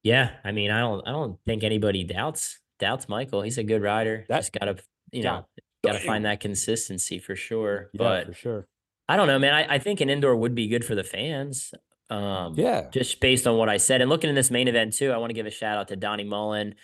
Yeah, 0.01 0.31
I 0.43 0.51
mean, 0.51 0.69
I 0.69 0.81
don't, 0.81 1.07
I 1.07 1.11
don't 1.11 1.39
think 1.45 1.63
anybody 1.63 2.03
doubts 2.03 2.59
doubts 2.79 3.07
Michael. 3.09 3.41
He's 3.41 3.57
a 3.57 3.63
good 3.63 3.81
rider. 3.81 4.25
That's 4.27 4.49
gotta, 4.49 4.77
you 5.11 5.23
know, 5.23 5.45
gotta 5.83 5.99
find 5.99 6.25
that 6.25 6.39
consistency 6.39 7.19
for 7.19 7.35
sure. 7.35 7.89
Yeah, 7.93 7.97
but 7.99 8.27
for 8.27 8.33
sure. 8.33 8.67
I 9.09 9.17
don't 9.17 9.27
know, 9.27 9.39
man. 9.39 9.53
I, 9.53 9.75
I 9.75 9.79
think 9.79 9.99
an 10.01 10.09
indoor 10.09 10.35
would 10.35 10.55
be 10.55 10.67
good 10.67 10.85
for 10.85 10.95
the 10.95 11.03
fans. 11.03 11.73
Um, 12.09 12.53
Yeah. 12.57 12.89
just 12.91 13.19
based 13.19 13.47
on 13.47 13.57
what 13.57 13.69
I 13.69 13.77
said 13.77 14.01
and 14.01 14.09
looking 14.09 14.29
in 14.29 14.35
this 14.35 14.51
main 14.51 14.67
event 14.67 14.93
too, 14.93 15.11
I 15.11 15.17
want 15.17 15.29
to 15.29 15.33
give 15.33 15.45
a 15.45 15.51
shout 15.51 15.77
out 15.77 15.87
to 15.89 15.95
Donnie 15.95 16.23
Mullen. 16.23 16.75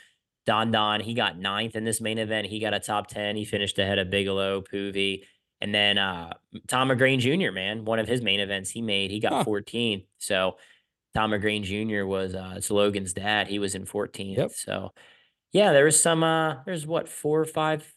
Don 0.46 0.72
Don, 0.72 1.00
he 1.02 1.14
got 1.14 1.38
ninth 1.38 1.76
in 1.76 1.84
this 1.84 2.02
main 2.02 2.18
event. 2.18 2.48
He 2.48 2.60
got 2.60 2.74
a 2.74 2.80
top 2.80 3.08
10. 3.08 3.36
He 3.36 3.46
finished 3.46 3.78
ahead 3.78 4.00
of 4.00 4.10
Bigelow, 4.10 4.62
Poovey. 4.62 5.24
And 5.62 5.76
then 5.76 5.98
uh 5.98 6.34
Tom 6.68 6.90
McGrain 6.90 7.20
Jr., 7.20 7.52
man, 7.52 7.86
one 7.86 8.00
of 8.00 8.08
his 8.08 8.22
main 8.22 8.40
events 8.40 8.70
he 8.72 8.82
made, 8.82 9.12
he 9.12 9.20
got 9.20 9.34
Huh. 9.34 9.44
14th. 9.46 10.06
So 10.18 10.58
Tom 11.16 11.32
McGrain 11.32 11.64
Jr. 11.64 12.06
was 12.06 12.34
uh 12.36 12.54
it's 12.58 12.72
Logan's 12.72 13.14
dad. 13.14 13.48
He 13.48 13.60
was 13.60 13.76
in 13.76 13.86
14th. 13.86 14.38
Yep. 14.38 14.52
So 14.54 14.94
yeah, 15.52 15.72
there 15.74 15.86
was 15.86 16.00
some 16.02 16.24
uh 16.24 16.64
there's 16.66 16.86
what 16.86 17.10
four 17.10 17.40
or 17.42 17.46
five. 17.46 17.92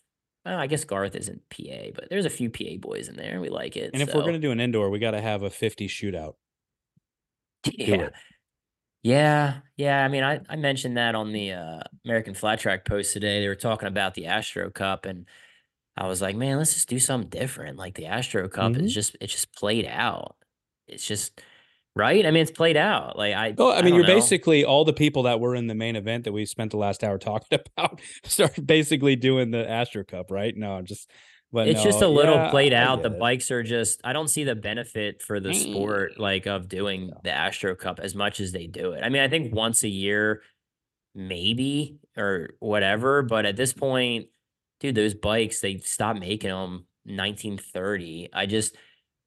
uh, 0.47 0.55
I 0.55 0.66
guess 0.66 0.85
Garth 0.85 1.15
isn't 1.15 1.43
PA, 1.51 1.91
but 1.95 2.09
there's 2.11 2.24
a 2.27 2.31
few 2.31 2.51
PA 2.51 2.77
boys 2.79 3.09
in 3.09 3.16
there. 3.16 3.41
We 3.41 3.49
like 3.49 3.77
it. 3.77 3.91
And 3.93 4.03
if 4.03 4.15
we're 4.15 4.23
gonna 4.23 4.39
do 4.39 4.51
an 4.53 4.61
indoor, 4.61 4.91
we 4.91 4.99
got 4.99 5.12
to 5.12 5.20
have 5.20 5.43
a 5.43 5.51
50 5.51 5.89
shootout. 5.89 6.35
yeah. 7.79 8.11
Yeah, 9.05 9.61
yeah. 9.77 10.05
I 10.05 10.09
mean, 10.09 10.23
I, 10.23 10.41
I 10.49 10.57
mentioned 10.57 10.97
that 10.97 11.15
on 11.16 11.33
the 11.33 11.53
uh, 11.53 11.81
American 12.05 12.35
Flat 12.35 12.61
Track 12.61 12.85
post 12.85 13.12
today. 13.12 13.41
They 13.41 13.49
were 13.49 13.57
talking 13.57 13.89
about 13.89 14.15
the 14.15 14.27
Astro 14.27 14.70
Cup, 14.70 15.07
and 15.07 15.27
I 15.97 16.07
was 16.07 16.23
like, 16.23 16.37
man, 16.37 16.59
let's 16.59 16.74
just 16.74 16.89
do 16.89 17.01
something 17.01 17.29
different. 17.29 17.79
Like 17.79 17.95
the 17.95 18.07
Astro 18.07 18.49
Cup 18.49 18.73
Mhm. 18.74 18.85
is 18.85 18.95
just 18.95 19.16
it's 19.20 19.33
just 19.33 19.53
played 19.57 19.87
out. 19.87 20.37
It's 20.87 21.07
just 21.07 21.41
right. 21.94 22.24
I 22.24 22.31
mean, 22.31 22.43
it's 22.43 22.51
played 22.51 22.77
out. 22.77 23.16
Like 23.16 23.35
I. 23.35 23.55
Oh, 23.59 23.70
I 23.70 23.77
mean, 23.77 23.90
don't 23.90 23.94
you're 23.94 24.06
know. 24.09 24.14
basically 24.14 24.64
all 24.64 24.85
the 24.85 24.93
people 24.93 25.24
that 25.24 25.40
were 25.40 25.55
in 25.55 25.66
the 25.66 25.74
main 25.74 25.97
event 25.97 26.24
that 26.24 26.32
we 26.32 26.47
spent 26.47 26.70
the 26.70 26.77
last 26.77 27.05
hour 27.05 27.19
talking 27.19 27.59
about 27.77 28.01
start 28.24 28.64
basically 28.64 29.16
doing 29.16 29.51
the 29.51 29.69
Astro 29.69 30.05
Cup, 30.05 30.31
right? 30.31 30.56
No, 30.56 30.73
I'm 30.73 30.86
just, 30.86 31.10
but 31.52 31.69
It's 31.69 31.82
just 31.82 32.02
a 32.02 32.09
little 32.09 32.36
yeah, 32.36 32.51
played 32.51 32.73
out. 32.73 33.02
The 33.02 33.12
it. 33.12 33.19
bikes 33.19 33.51
are 33.51 33.62
just. 33.62 34.01
I 34.05 34.12
don't 34.12 34.28
see 34.28 34.44
the 34.44 34.55
benefit 34.55 35.23
for 35.23 35.40
the 35.40 35.52
sport 35.55 36.12
mm. 36.16 36.19
like 36.19 36.47
of 36.47 36.69
doing 36.69 37.09
Yeah. 37.09 37.14
the 37.24 37.32
Astro 37.32 37.74
Cup 37.74 38.01
as 38.01 38.14
much 38.14 38.40
as 38.40 38.52
they 38.52 38.66
do 38.66 38.93
it. 38.93 39.02
I 39.02 39.09
mean, 39.09 39.23
I 39.23 39.28
think 39.28 39.55
once 39.55 39.82
a 39.82 39.89
year, 39.89 40.43
maybe 41.14 41.98
or 42.16 42.55
whatever. 42.59 43.23
But 43.23 43.47
at 43.47 43.56
this 43.56 43.73
point, 43.73 44.27
dude, 44.81 44.94
those 44.94 45.14
bikes 45.14 45.60
they 45.60 45.78
stopped 45.78 46.20
making 46.20 46.51
them 46.51 46.86
1930. 47.05 48.31
I 48.32 48.47
just 48.47 48.77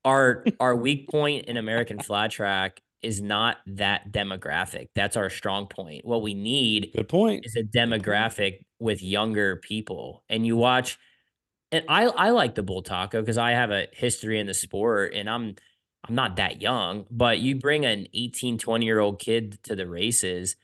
our 0.06 0.46
our 0.60 0.76
weak 0.76 1.10
point 1.10 1.46
in 1.46 1.58
American 1.58 2.00
flat 2.00 2.32
track 2.32 2.82
is 3.02 3.22
not 3.22 3.58
that 3.68 4.12
demographic. 4.12 4.88
That's 4.96 5.18
our 5.18 5.30
strong 5.30 5.68
point. 5.68 6.06
What 6.06 6.22
we 6.22 6.34
need 6.34 6.92
Good 6.96 7.10
point. 7.10 7.46
is 7.46 7.56
a 7.56 7.64
demographic 7.64 8.60
with 8.80 9.04
younger 9.04 9.58
people. 9.58 10.24
And 10.30 10.46
you 10.46 10.56
watch, 10.58 10.98
and 11.72 11.86
I 11.90 12.06
I 12.06 12.30
like 12.32 12.56
the 12.56 12.64
Bultaco 12.64 13.12
because 13.22 13.38
I 13.38 13.52
have 13.52 13.72
a 13.72 13.88
history 13.94 14.40
in 14.40 14.48
the 14.48 14.54
sport 14.54 15.14
and 15.14 15.30
I'm 15.30 15.56
I'm 16.08 16.16
not 16.16 16.36
that 16.38 16.62
young, 16.62 17.06
but 17.10 17.40
you 17.40 17.56
bring 17.56 17.86
an 17.86 18.08
18, 18.14 18.58
20 18.60 18.86
year 18.86 19.00
old 19.00 19.20
kid 19.20 19.58
to 19.64 19.76
the 19.76 19.88
races, 19.88 20.56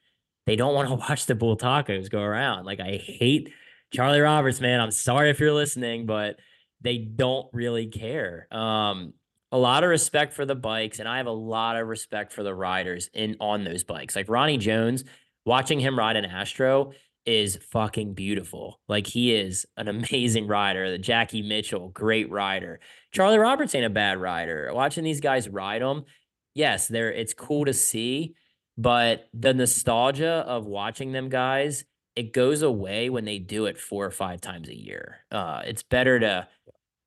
they 0.45 0.55
don't 0.55 0.75
want 0.75 0.89
to 0.89 0.95
watch 1.09 1.25
the 1.25 1.35
Bultacos 1.35 2.09
go 2.09 2.21
around. 2.21 2.65
Like 2.65 2.79
I 2.79 2.97
hate 2.97 3.51
Charlie 3.93 4.19
Roberts, 4.21 4.61
man. 4.61 4.79
I'm 4.79 4.91
sorry 4.91 5.29
if 5.29 5.39
you're 5.39 5.53
listening, 5.53 6.05
but 6.05 6.39
they 6.81 6.97
don't 6.97 7.47
really 7.53 7.87
care. 7.87 8.47
Um, 8.51 9.13
a 9.51 9.57
lot 9.57 9.83
of 9.83 9.89
respect 9.89 10.33
for 10.33 10.45
the 10.45 10.55
bikes, 10.55 10.99
and 10.99 11.07
I 11.07 11.17
have 11.17 11.27
a 11.27 11.31
lot 11.31 11.75
of 11.75 11.87
respect 11.87 12.31
for 12.31 12.43
the 12.43 12.55
riders 12.55 13.09
in 13.13 13.35
on 13.39 13.63
those 13.63 13.83
bikes. 13.83 14.15
Like 14.15 14.29
Ronnie 14.29 14.57
Jones, 14.57 15.03
watching 15.45 15.79
him 15.79 15.97
ride 15.97 16.15
an 16.15 16.25
Astro 16.25 16.93
is 17.25 17.57
fucking 17.71 18.13
beautiful. 18.13 18.79
Like 18.87 19.07
he 19.07 19.35
is 19.35 19.65
an 19.77 19.87
amazing 19.89 20.47
rider. 20.47 20.89
The 20.89 20.97
Jackie 20.97 21.41
Mitchell, 21.41 21.89
great 21.89 22.29
rider. 22.31 22.79
Charlie 23.11 23.37
Roberts 23.37 23.75
ain't 23.75 23.85
a 23.85 23.89
bad 23.89 24.17
rider. 24.19 24.69
Watching 24.73 25.03
these 25.03 25.21
guys 25.21 25.49
ride 25.49 25.81
them, 25.81 26.05
yes, 26.53 26.87
they're 26.87 27.11
it's 27.11 27.33
cool 27.33 27.65
to 27.65 27.73
see, 27.73 28.35
but 28.77 29.27
the 29.33 29.53
nostalgia 29.53 30.45
of 30.47 30.65
watching 30.65 31.11
them 31.11 31.29
guys, 31.29 31.83
it 32.15 32.33
goes 32.33 32.61
away 32.61 33.09
when 33.09 33.25
they 33.25 33.39
do 33.39 33.65
it 33.65 33.77
four 33.77 34.05
or 34.05 34.11
five 34.11 34.41
times 34.41 34.69
a 34.69 34.77
year. 34.77 35.19
Uh, 35.31 35.61
it's 35.65 35.83
better 35.83 36.19
to 36.19 36.47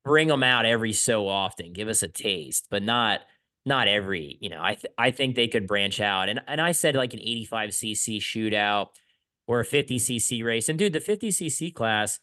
bring 0.05 0.27
them 0.29 0.43
out 0.43 0.65
every 0.65 0.93
so 0.93 1.27
often, 1.27 1.73
give 1.73 1.89
us 1.89 2.03
a 2.03 2.07
taste, 2.07 2.67
but 2.69 2.83
not 2.83 3.21
not 3.65 3.87
every. 3.87 4.37
You 4.39 4.49
know, 4.49 4.61
I 4.61 4.75
th- 4.75 4.93
I 4.97 5.11
think 5.11 5.35
they 5.35 5.47
could 5.47 5.67
branch 5.67 5.99
out, 5.99 6.29
and 6.29 6.39
and 6.47 6.61
I 6.61 6.71
said 6.71 6.95
like 6.95 7.13
an 7.13 7.19
85 7.19 7.71
cc 7.71 8.17
shootout 8.19 8.87
or 9.47 9.59
a 9.59 9.65
50 9.65 9.97
cc 9.97 10.43
race, 10.45 10.69
and 10.69 10.79
dude, 10.79 10.93
the 10.93 10.99
50 11.01 11.29
cc 11.29 11.73
class, 11.73 12.19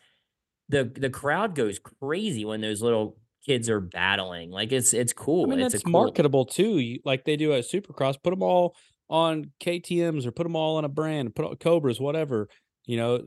the 0.68 0.84
the 0.84 1.10
crowd 1.10 1.54
goes 1.54 1.78
crazy 1.78 2.44
when 2.44 2.60
those 2.62 2.80
little 2.80 3.18
kids 3.44 3.68
are 3.68 3.80
battling. 3.80 4.50
Like 4.50 4.72
it's 4.72 4.94
it's 4.94 5.12
cool. 5.12 5.46
I 5.46 5.50
mean, 5.50 5.60
it's 5.60 5.72
that's 5.72 5.84
cool, 5.84 5.92
marketable 5.92 6.46
too. 6.46 6.78
You, 6.78 7.00
like 7.04 7.24
they 7.24 7.36
do 7.36 7.52
a 7.52 7.58
Supercross, 7.58 8.22
put 8.22 8.30
them 8.30 8.42
all 8.42 8.76
on 9.10 9.50
KTM's 9.60 10.24
or 10.24 10.30
put 10.30 10.44
them 10.44 10.56
all 10.56 10.76
on 10.76 10.84
a 10.84 10.88
brand, 10.88 11.34
put 11.34 11.44
all, 11.44 11.56
Cobras, 11.56 12.00
whatever. 12.00 12.48
You 12.86 12.96
know, 12.96 13.26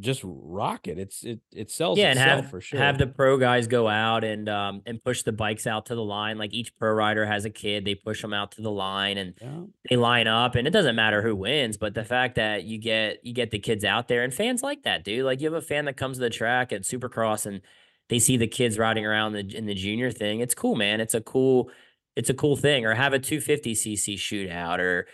just 0.00 0.20
rock 0.24 0.88
it. 0.88 0.98
It's 0.98 1.24
it 1.24 1.40
it 1.52 1.70
sells 1.70 1.98
yeah, 1.98 2.10
and 2.10 2.18
itself 2.18 2.40
have 2.42 2.50
for 2.50 2.60
sure. 2.60 2.78
have 2.78 2.98
the 2.98 3.06
pro 3.06 3.38
guys 3.38 3.66
go 3.66 3.88
out 3.88 4.24
and 4.24 4.48
um 4.48 4.82
and 4.86 5.02
push 5.02 5.22
the 5.22 5.32
bikes 5.32 5.66
out 5.66 5.86
to 5.86 5.94
the 5.94 6.02
line. 6.04 6.38
Like 6.38 6.52
each 6.52 6.76
pro 6.76 6.92
rider 6.92 7.24
has 7.26 7.44
a 7.44 7.50
kid, 7.50 7.84
they 7.84 7.94
push 7.94 8.20
them 8.22 8.32
out 8.34 8.52
to 8.52 8.62
the 8.62 8.70
line 8.70 9.16
and 9.18 9.34
Yeah. 9.40 9.60
they 9.88 9.96
line 9.96 10.26
up 10.26 10.54
and 10.54 10.66
it 10.66 10.70
doesn't 10.70 10.96
matter 10.96 11.22
who 11.22 11.34
wins 11.34 11.76
but 11.76 11.94
the 11.94 12.04
fact 12.04 12.34
that 12.36 12.64
you 12.64 12.78
get 12.78 13.24
you 13.24 13.32
get 13.32 13.50
the 13.50 13.58
kids 13.58 13.84
out 13.84 14.08
there 14.08 14.22
and 14.24 14.34
fans 14.34 14.62
like 14.62 14.82
that 14.82 15.04
dude 15.04 15.24
like 15.24 15.40
you 15.40 15.46
have 15.52 15.62
a 15.62 15.66
fan 15.66 15.84
that 15.86 15.96
comes 15.96 16.16
to 16.18 16.22
the 16.22 16.30
track 16.30 16.72
at 16.72 16.82
supercross 16.82 17.46
and 17.46 17.60
they 18.08 18.18
see 18.18 18.36
the 18.36 18.46
kids 18.46 18.78
riding 18.78 19.04
around 19.06 19.32
the, 19.32 19.40
in 19.56 19.66
the 19.66 19.74
junior 19.74 20.10
thing 20.10 20.40
it's 20.40 20.54
cool 20.54 20.74
man 20.76 21.00
it's 21.00 21.14
a 21.14 21.20
cool 21.20 21.70
it's 22.16 22.30
a 22.30 22.34
cool 22.34 22.56
thing 22.56 22.84
or 22.84 22.94
have 22.94 23.12
a 23.12 23.18
250 23.18 23.74
cc 23.74 24.14
shootout 24.14 24.78
or 24.78 25.06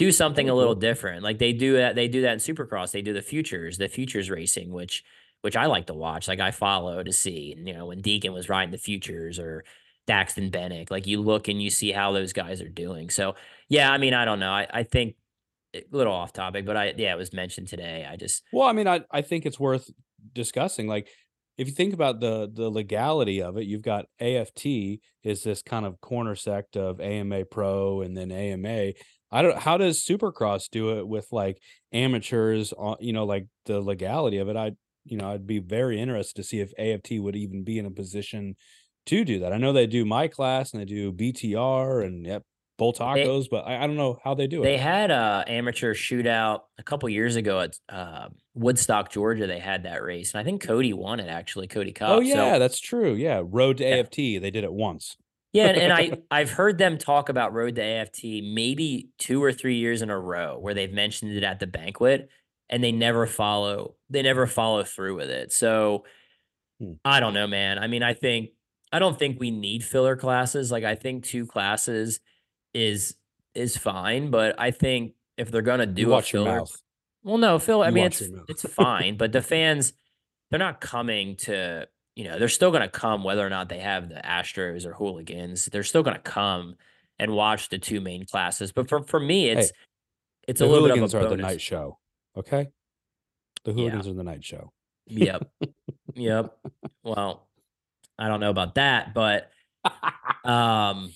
do 0.00 0.10
something 0.10 0.48
a 0.48 0.54
little 0.54 0.74
different 0.74 1.22
like 1.22 1.38
they 1.38 1.52
do 1.52 1.74
that 1.74 1.94
they 1.94 2.08
do 2.08 2.22
that 2.22 2.32
in 2.32 2.38
supercross 2.38 2.90
they 2.90 3.02
do 3.02 3.12
the 3.12 3.20
futures 3.20 3.76
the 3.76 3.86
futures 3.86 4.30
racing 4.30 4.72
which 4.72 5.04
which 5.42 5.56
i 5.56 5.66
like 5.66 5.86
to 5.86 5.94
watch 5.94 6.26
like 6.26 6.40
i 6.40 6.50
follow 6.50 7.02
to 7.02 7.12
see 7.12 7.52
and 7.52 7.68
you 7.68 7.74
know 7.74 7.86
when 7.86 8.00
deacon 8.00 8.32
was 8.32 8.48
riding 8.48 8.72
the 8.72 8.78
futures 8.78 9.38
or 9.38 9.62
Daxton 10.10 10.50
Bennick. 10.50 10.90
Like 10.90 11.06
you 11.06 11.20
look 11.20 11.46
and 11.46 11.62
you 11.62 11.70
see 11.70 11.92
how 11.92 12.12
those 12.12 12.32
guys 12.32 12.60
are 12.60 12.68
doing. 12.68 13.10
So 13.10 13.36
yeah, 13.68 13.92
I 13.92 13.98
mean, 13.98 14.12
I 14.12 14.24
don't 14.24 14.40
know. 14.40 14.50
I, 14.50 14.66
I 14.72 14.82
think 14.82 15.14
eh, 15.72 15.82
a 15.92 15.96
little 15.96 16.12
off 16.12 16.32
topic, 16.32 16.66
but 16.66 16.76
I 16.76 16.94
yeah, 16.96 17.12
it 17.12 17.18
was 17.18 17.32
mentioned 17.32 17.68
today. 17.68 18.06
I 18.10 18.16
just 18.16 18.42
Well, 18.52 18.66
I 18.66 18.72
mean, 18.72 18.88
I 18.88 19.02
I 19.10 19.22
think 19.22 19.46
it's 19.46 19.60
worth 19.60 19.88
discussing. 20.32 20.88
Like, 20.88 21.08
if 21.58 21.68
you 21.68 21.74
think 21.74 21.94
about 21.94 22.18
the 22.20 22.50
the 22.52 22.68
legality 22.68 23.40
of 23.40 23.56
it, 23.56 23.66
you've 23.66 23.82
got 23.82 24.06
AFT 24.20 24.66
is 25.22 25.44
this 25.44 25.62
kind 25.62 25.86
of 25.86 26.00
corner 26.00 26.34
sect 26.34 26.76
of 26.76 27.00
AMA 27.00 27.44
Pro 27.44 28.00
and 28.00 28.16
then 28.16 28.32
AMA. 28.32 28.92
I 29.32 29.42
don't. 29.42 29.58
How 29.58 29.76
does 29.76 30.04
Supercross 30.04 30.68
do 30.70 30.98
it 30.98 31.06
with 31.06 31.28
like 31.30 31.60
amateurs? 31.92 32.72
On 32.72 32.96
you 33.00 33.12
know, 33.12 33.24
like 33.24 33.46
the 33.66 33.80
legality 33.80 34.38
of 34.38 34.48
it. 34.48 34.56
I 34.56 34.72
you 35.04 35.16
know, 35.16 35.32
I'd 35.32 35.46
be 35.46 35.58
very 35.58 36.00
interested 36.00 36.36
to 36.36 36.46
see 36.46 36.60
if 36.60 36.72
AFT 36.78 37.20
would 37.20 37.36
even 37.36 37.64
be 37.64 37.78
in 37.78 37.86
a 37.86 37.90
position 37.90 38.56
to 39.06 39.24
do 39.24 39.40
that. 39.40 39.52
I 39.52 39.56
know 39.56 39.72
they 39.72 39.86
do 39.86 40.04
my 40.04 40.28
class 40.28 40.72
and 40.72 40.80
they 40.80 40.84
do 40.84 41.12
BTR 41.12 42.04
and 42.04 42.26
yep, 42.26 42.42
Bultacos, 42.78 43.46
but 43.50 43.66
I, 43.66 43.82
I 43.82 43.86
don't 43.86 43.96
know 43.96 44.18
how 44.22 44.34
they 44.34 44.46
do 44.46 44.62
they 44.62 44.74
it. 44.74 44.76
They 44.76 44.82
had 44.82 45.10
a 45.10 45.44
amateur 45.46 45.94
shootout 45.94 46.60
a 46.78 46.82
couple 46.82 47.08
years 47.08 47.36
ago 47.36 47.60
at 47.60 47.76
uh, 47.88 48.28
Woodstock, 48.54 49.10
Georgia. 49.10 49.46
They 49.46 49.58
had 49.58 49.84
that 49.84 50.02
race, 50.02 50.32
and 50.32 50.40
I 50.40 50.44
think 50.44 50.62
Cody 50.62 50.92
won 50.92 51.20
it 51.20 51.28
actually. 51.28 51.66
Cody 51.66 51.92
Kopp. 51.92 52.10
Oh 52.10 52.20
yeah, 52.20 52.54
So, 52.54 52.58
that's 52.58 52.80
true. 52.80 53.14
Yeah, 53.14 53.42
Road 53.44 53.78
to 53.78 53.84
Yeah. 53.84 53.96
AFT. 53.96 54.16
They 54.16 54.50
did 54.50 54.64
it 54.64 54.72
once. 54.72 55.16
Yeah, 55.52 55.66
and, 55.68 55.76
and 55.76 55.92
I 55.92 56.12
I've 56.30 56.50
heard 56.50 56.78
them 56.78 56.98
talk 56.98 57.28
about 57.28 57.52
Road 57.52 57.76
to 57.76 57.82
AFT 57.84 58.24
maybe 58.24 59.10
two 59.18 59.42
or 59.42 59.52
three 59.52 59.76
years 59.76 60.02
in 60.02 60.10
a 60.10 60.18
row 60.18 60.58
where 60.58 60.74
they've 60.74 60.92
mentioned 60.92 61.32
it 61.36 61.42
at 61.44 61.60
the 61.60 61.66
banquet, 61.66 62.28
and 62.68 62.82
they 62.84 62.92
never 62.92 63.26
follow 63.26 63.96
they 64.10 64.22
never 64.22 64.46
follow 64.46 64.82
through 64.84 65.16
with 65.16 65.30
it. 65.30 65.52
So 65.52 66.04
Hmm. 66.80 66.92
I 67.04 67.20
don't 67.20 67.34
know, 67.34 67.46
man. 67.46 67.78
I 67.78 67.86
mean, 67.88 68.02
I 68.02 68.14
think 68.14 68.50
I 68.92 68.98
don't 68.98 69.18
think 69.18 69.38
we 69.38 69.50
need 69.50 69.84
filler 69.84 70.16
classes. 70.16 70.70
Like 70.72 70.84
I 70.84 70.94
think 70.94 71.24
two 71.24 71.46
classes 71.46 72.20
is 72.74 73.16
is 73.54 73.76
fine, 73.76 74.30
but 74.30 74.58
I 74.58 74.70
think 74.70 75.12
if 75.36 75.50
they're 75.50 75.62
gonna 75.62 75.86
do 75.86 76.02
You 76.02 76.08
a 76.08 76.10
watch 76.10 76.32
your 76.32 76.44
filler, 76.44 76.56
mouth. 76.60 76.72
well, 77.22 77.38
no, 77.38 77.58
Phil. 77.58 77.82
I 77.82 77.90
mean, 77.90 78.06
it's 78.06 78.22
it's 78.48 78.62
fine, 78.74 79.16
but 79.18 79.32
the 79.32 79.42
fans 79.42 79.92
they're 80.50 80.58
not 80.58 80.80
coming 80.80 81.36
to 81.36 81.86
you 82.16 82.24
know 82.24 82.38
they're 82.38 82.48
still 82.48 82.70
going 82.70 82.82
to 82.82 82.88
come 82.88 83.24
whether 83.24 83.46
or 83.46 83.50
not 83.50 83.68
they 83.68 83.78
have 83.78 84.08
the 84.08 84.16
Astros 84.16 84.84
or 84.86 84.92
hooligans. 84.92 85.66
They're 85.66 85.82
still 85.84 86.02
going 86.02 86.16
to 86.16 86.22
come 86.22 86.76
and 87.18 87.32
watch 87.32 87.68
the 87.68 87.78
two 87.78 88.00
main 88.00 88.26
classes. 88.26 88.72
But 88.72 88.88
for 88.88 89.02
for 89.02 89.20
me, 89.20 89.48
it's 89.48 89.68
Hey, 89.68 89.76
it's 90.48 90.60
a 90.60 90.66
little 90.66 90.88
bit 90.88 91.02
of 91.02 91.14
a 91.14 91.18
are 91.18 91.28
the 91.28 91.36
night 91.36 91.60
show. 91.60 91.98
Okay. 92.36 92.68
The 93.64 93.70
Yeah. 93.72 93.76
hooligans 93.76 94.08
are 94.08 94.14
the 94.14 94.24
night 94.24 94.44
show. 94.44 94.72
Yep. 95.06 95.48
yep. 96.14 96.56
Well, 97.02 97.48
I 98.18 98.28
don't 98.28 98.40
know 98.40 98.50
about 98.50 98.74
that, 98.76 99.14
but 99.14 99.50
um 100.44 101.12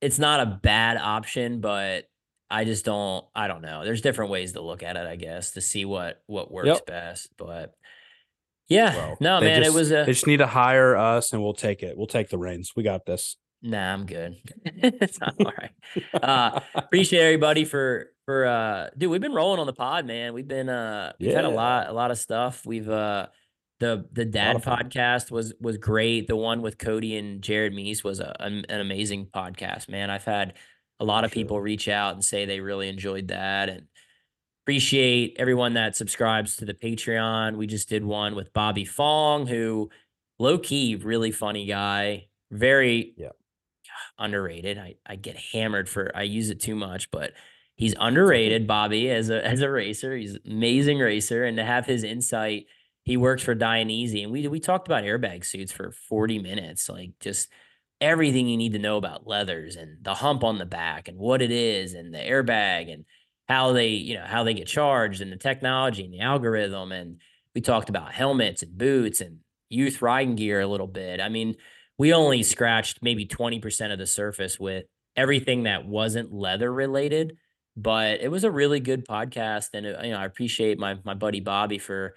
it's 0.00 0.18
not 0.18 0.40
a 0.40 0.46
bad 0.62 0.96
option, 0.96 1.60
but 1.60 2.04
I 2.50 2.64
just 2.64 2.84
don't 2.84 3.26
I 3.34 3.48
don't 3.48 3.62
know. 3.62 3.84
There's 3.84 4.00
different 4.00 4.30
ways 4.30 4.52
to 4.52 4.60
look 4.60 4.82
at 4.82 4.96
it, 4.96 5.06
I 5.06 5.16
guess, 5.16 5.52
to 5.52 5.60
see 5.60 5.84
what 5.84 6.22
what 6.26 6.50
works 6.50 6.68
Yep. 6.68 6.86
best. 6.86 7.30
But 7.36 7.74
yeah, 8.68 8.94
Well, 8.96 9.16
no, 9.20 9.40
man, 9.40 9.62
just- 9.62 9.74
it 9.74 9.78
was 9.78 9.90
a 9.90 10.04
They 10.06 10.12
just 10.12 10.26
need 10.26 10.38
to 10.38 10.46
hire 10.46 10.96
us, 10.96 11.32
and 11.32 11.42
we'll 11.42 11.54
take 11.54 11.82
it. 11.82 11.96
We'll 11.96 12.06
take 12.06 12.28
the 12.28 12.38
reins. 12.38 12.72
We 12.76 12.82
got 12.82 13.06
this. 13.06 13.36
nah, 13.62 13.92
I'm 13.94 14.06
good. 14.06 14.36
it's 14.64 15.18
all 15.20 15.32
right. 15.38 15.70
Uh, 16.14 16.60
appreciate 16.74 17.22
everybody 17.24 17.64
for 17.64 18.12
for 18.24 18.44
uh 18.46 18.90
dude 18.96 19.10
we've 19.10 19.22
been 19.22 19.32
rolling 19.32 19.58
on 19.58 19.66
the 19.66 19.72
pod 19.72 20.04
man 20.04 20.34
we've 20.34 20.46
been 20.46 20.68
uh 20.68 21.12
we've 21.18 21.32
had 21.32 21.46
a 21.46 21.48
lot 21.48 21.88
a 21.88 21.92
lot 21.94 22.10
of 22.10 22.18
stuff 22.18 22.60
we've 22.66 22.88
uh 22.90 23.26
the 23.80 24.04
the 24.12 24.26
dad 24.26 24.56
podcast 24.62 25.30
was 25.30 25.54
was 25.62 25.78
great 25.78 26.28
the 26.28 26.36
one 26.36 26.60
with 26.60 26.76
cody 26.76 27.16
and 27.16 27.40
jared 27.40 27.72
mees 27.72 28.04
was 28.04 28.20
a, 28.20 28.36
an, 28.38 28.66
an 28.68 28.80
amazing 28.80 29.24
podcast 29.34 29.88
man 29.88 30.10
i've 30.10 30.26
had 30.26 30.52
a 31.00 31.06
lot 31.06 31.24
of 31.24 31.30
people 31.30 31.58
reach 31.58 31.88
out 31.88 32.12
and 32.12 32.22
say 32.22 32.44
they 32.44 32.60
really 32.60 32.90
enjoyed 32.90 33.28
that 33.28 33.70
and 33.70 33.86
appreciate 34.68 35.34
everyone 35.38 35.72
that 35.72 35.96
subscribes 35.96 36.56
to 36.56 36.66
the 36.66 36.74
patreon. 36.74 37.56
We 37.56 37.66
just 37.66 37.88
did 37.88 38.04
one 38.04 38.34
with 38.34 38.52
bobby 38.52 38.84
fong 38.84 39.46
who 39.46 39.88
low 40.38 40.58
key 40.58 40.94
really 40.94 41.30
funny 41.32 41.64
guy. 41.64 42.26
Very 42.50 43.14
Yeah. 43.16 43.30
underrated. 44.18 44.76
I 44.76 44.96
i 45.06 45.16
get 45.16 45.36
hammered 45.38 45.88
for 45.88 46.12
i 46.14 46.22
use 46.22 46.50
it 46.50 46.60
too 46.60 46.74
much 46.74 47.10
but 47.10 47.32
he's 47.76 47.94
underrated 47.98 48.66
bobby 48.66 49.10
as 49.10 49.30
a 49.30 49.42
as 49.42 49.62
a 49.62 49.70
racer. 49.70 50.14
He's 50.14 50.34
an 50.34 50.40
amazing 50.46 50.98
racer 50.98 51.44
and 51.44 51.56
to 51.56 51.64
have 51.64 51.86
his 51.86 52.04
insight 52.04 52.66
he 53.04 53.16
works 53.16 53.42
for 53.42 53.56
Dainese 53.56 54.22
and 54.22 54.30
we 54.30 54.46
we 54.48 54.60
talked 54.60 54.86
about 54.86 55.02
airbag 55.02 55.46
suits 55.46 55.72
for 55.72 55.92
40 55.92 56.40
minutes 56.40 56.90
like 56.90 57.12
just 57.20 57.48
everything 58.02 58.48
you 58.48 58.58
need 58.58 58.74
to 58.74 58.78
know 58.78 58.98
about 58.98 59.26
leathers 59.26 59.76
and 59.76 60.04
the 60.04 60.12
hump 60.14 60.44
on 60.44 60.58
the 60.58 60.66
back 60.66 61.08
and 61.08 61.16
what 61.16 61.40
it 61.40 61.50
is 61.50 61.94
and 61.94 62.12
the 62.12 62.18
airbag 62.18 62.92
and 62.92 63.06
how 63.48 63.72
they 63.72 63.88
you 63.88 64.14
know 64.14 64.24
how 64.24 64.44
they 64.44 64.54
get 64.54 64.66
charged 64.66 65.20
and 65.20 65.32
the 65.32 65.36
technology 65.36 66.04
and 66.04 66.12
the 66.12 66.20
algorithm 66.20 66.92
and 66.92 67.20
we 67.54 67.60
talked 67.60 67.88
about 67.88 68.12
helmets 68.12 68.62
and 68.62 68.76
boots 68.76 69.20
and 69.20 69.38
youth 69.70 70.00
riding 70.02 70.36
gear 70.36 70.60
a 70.60 70.66
little 70.66 70.86
bit. 70.86 71.20
I 71.20 71.28
mean 71.28 71.56
we 71.98 72.12
only 72.12 72.44
scratched 72.44 73.00
maybe 73.02 73.26
20% 73.26 73.92
of 73.92 73.98
the 73.98 74.06
surface 74.06 74.58
with 74.58 74.84
everything 75.16 75.64
that 75.64 75.84
wasn't 75.84 76.32
leather 76.32 76.72
related 76.72 77.36
but 77.76 78.20
it 78.20 78.28
was 78.28 78.44
a 78.44 78.50
really 78.50 78.80
good 78.80 79.06
podcast 79.06 79.68
and 79.74 79.86
uh, 79.86 80.00
you 80.02 80.10
know 80.10 80.18
i 80.18 80.24
appreciate 80.24 80.78
my 80.78 80.96
my 81.04 81.14
buddy 81.14 81.40
bobby 81.40 81.78
for 81.78 82.14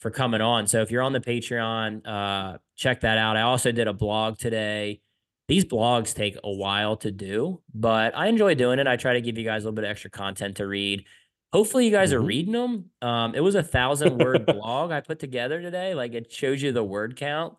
for 0.00 0.10
coming 0.10 0.40
on. 0.40 0.66
So 0.66 0.80
if 0.82 0.90
you're 0.90 1.02
on 1.02 1.12
the 1.12 1.20
patreon 1.20 2.06
uh 2.06 2.58
check 2.76 3.00
that 3.00 3.18
out. 3.18 3.36
I 3.36 3.42
also 3.42 3.72
did 3.72 3.88
a 3.88 3.92
blog 3.92 4.38
today 4.38 5.00
these 5.48 5.64
blogs 5.64 6.14
take 6.14 6.36
a 6.44 6.50
while 6.50 6.96
to 6.96 7.10
do 7.10 7.60
but 7.74 8.16
i 8.16 8.26
enjoy 8.28 8.54
doing 8.54 8.78
it 8.78 8.86
i 8.86 8.96
try 8.96 9.14
to 9.14 9.20
give 9.20 9.38
you 9.38 9.44
guys 9.44 9.62
a 9.62 9.66
little 9.66 9.74
bit 9.74 9.84
of 9.84 9.90
extra 9.90 10.10
content 10.10 10.56
to 10.56 10.66
read 10.66 11.04
hopefully 11.52 11.84
you 11.86 11.90
guys 11.90 12.12
are 12.12 12.20
Mhm. 12.20 12.26
reading 12.26 12.52
them 12.52 12.90
um 13.02 13.34
it 13.34 13.40
was 13.40 13.54
a 13.54 13.62
thousand 13.62 14.18
word 14.24 14.46
blog 14.46 14.90
i 14.92 15.00
put 15.00 15.18
together 15.18 15.60
today 15.60 15.94
like 15.94 16.12
it 16.14 16.30
shows 16.32 16.62
you 16.62 16.72
the 16.72 16.84
word 16.84 17.16
count 17.16 17.54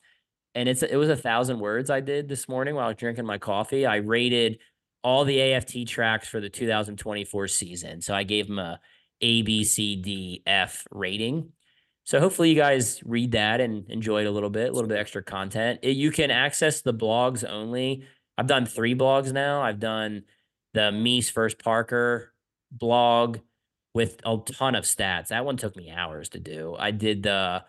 and 0.56 0.68
it's 0.68 0.82
it 0.84 0.96
was 0.98 1.10
a 1.10 1.16
thousand 1.16 1.60
words 1.60 1.92
I 1.92 2.00
did 2.00 2.28
this 2.28 2.50
morning 2.50 2.74
while 2.74 2.86
I 2.86 2.88
was 2.88 2.98
drinking 2.98 3.26
my 3.28 3.38
coffee. 3.38 3.86
I 3.86 3.98
rated 3.98 4.58
all 5.04 5.24
the 5.24 5.40
AFT 5.40 5.86
tracks 5.88 6.28
for 6.28 6.40
the 6.42 6.50
2024 6.50 7.48
season. 7.48 8.02
So 8.02 8.16
I 8.16 8.24
gave 8.24 8.48
them 8.48 8.58
a 8.58 8.80
A, 9.22 9.44
B, 9.44 9.64
C, 9.64 9.96
D, 9.96 10.42
F 10.48 10.88
rating. 10.92 11.52
So 12.06 12.20
hopefully 12.20 12.50
you 12.50 12.56
guys 12.56 13.02
read 13.06 13.34
that 13.34 13.62
and 13.62 13.90
enjoy 13.90 14.22
it 14.22 14.28
a 14.28 14.32
little 14.32 14.50
bit, 14.50 14.70
a 14.70 14.74
little 14.74 14.88
bit 14.88 14.98
extra 14.98 15.22
content. 15.24 15.80
It- 15.84 15.96
you 15.98 16.12
can 16.12 16.32
access 16.32 16.82
the 16.82 16.94
blogs 16.94 17.48
only. 17.48 18.04
I've 18.38 18.48
done 18.48 18.66
three 18.66 18.96
blogs 18.96 19.32
now. 19.32 19.62
I've 19.62 19.80
done 19.80 20.24
the 20.74 20.92
Mees 20.92 21.30
first 21.30 21.60
Parker 21.60 22.34
blog 22.72 23.40
with 23.94 24.20
a 24.26 24.38
ton 24.46 24.76
of 24.76 24.86
stats. 24.86 25.28
That 25.28 25.46
one 25.46 25.58
took 25.58 25.76
me 25.76 25.90
hours 25.92 26.30
to 26.30 26.40
do. 26.40 26.76
I 26.78 26.92
did 26.92 27.24
the 27.24 27.64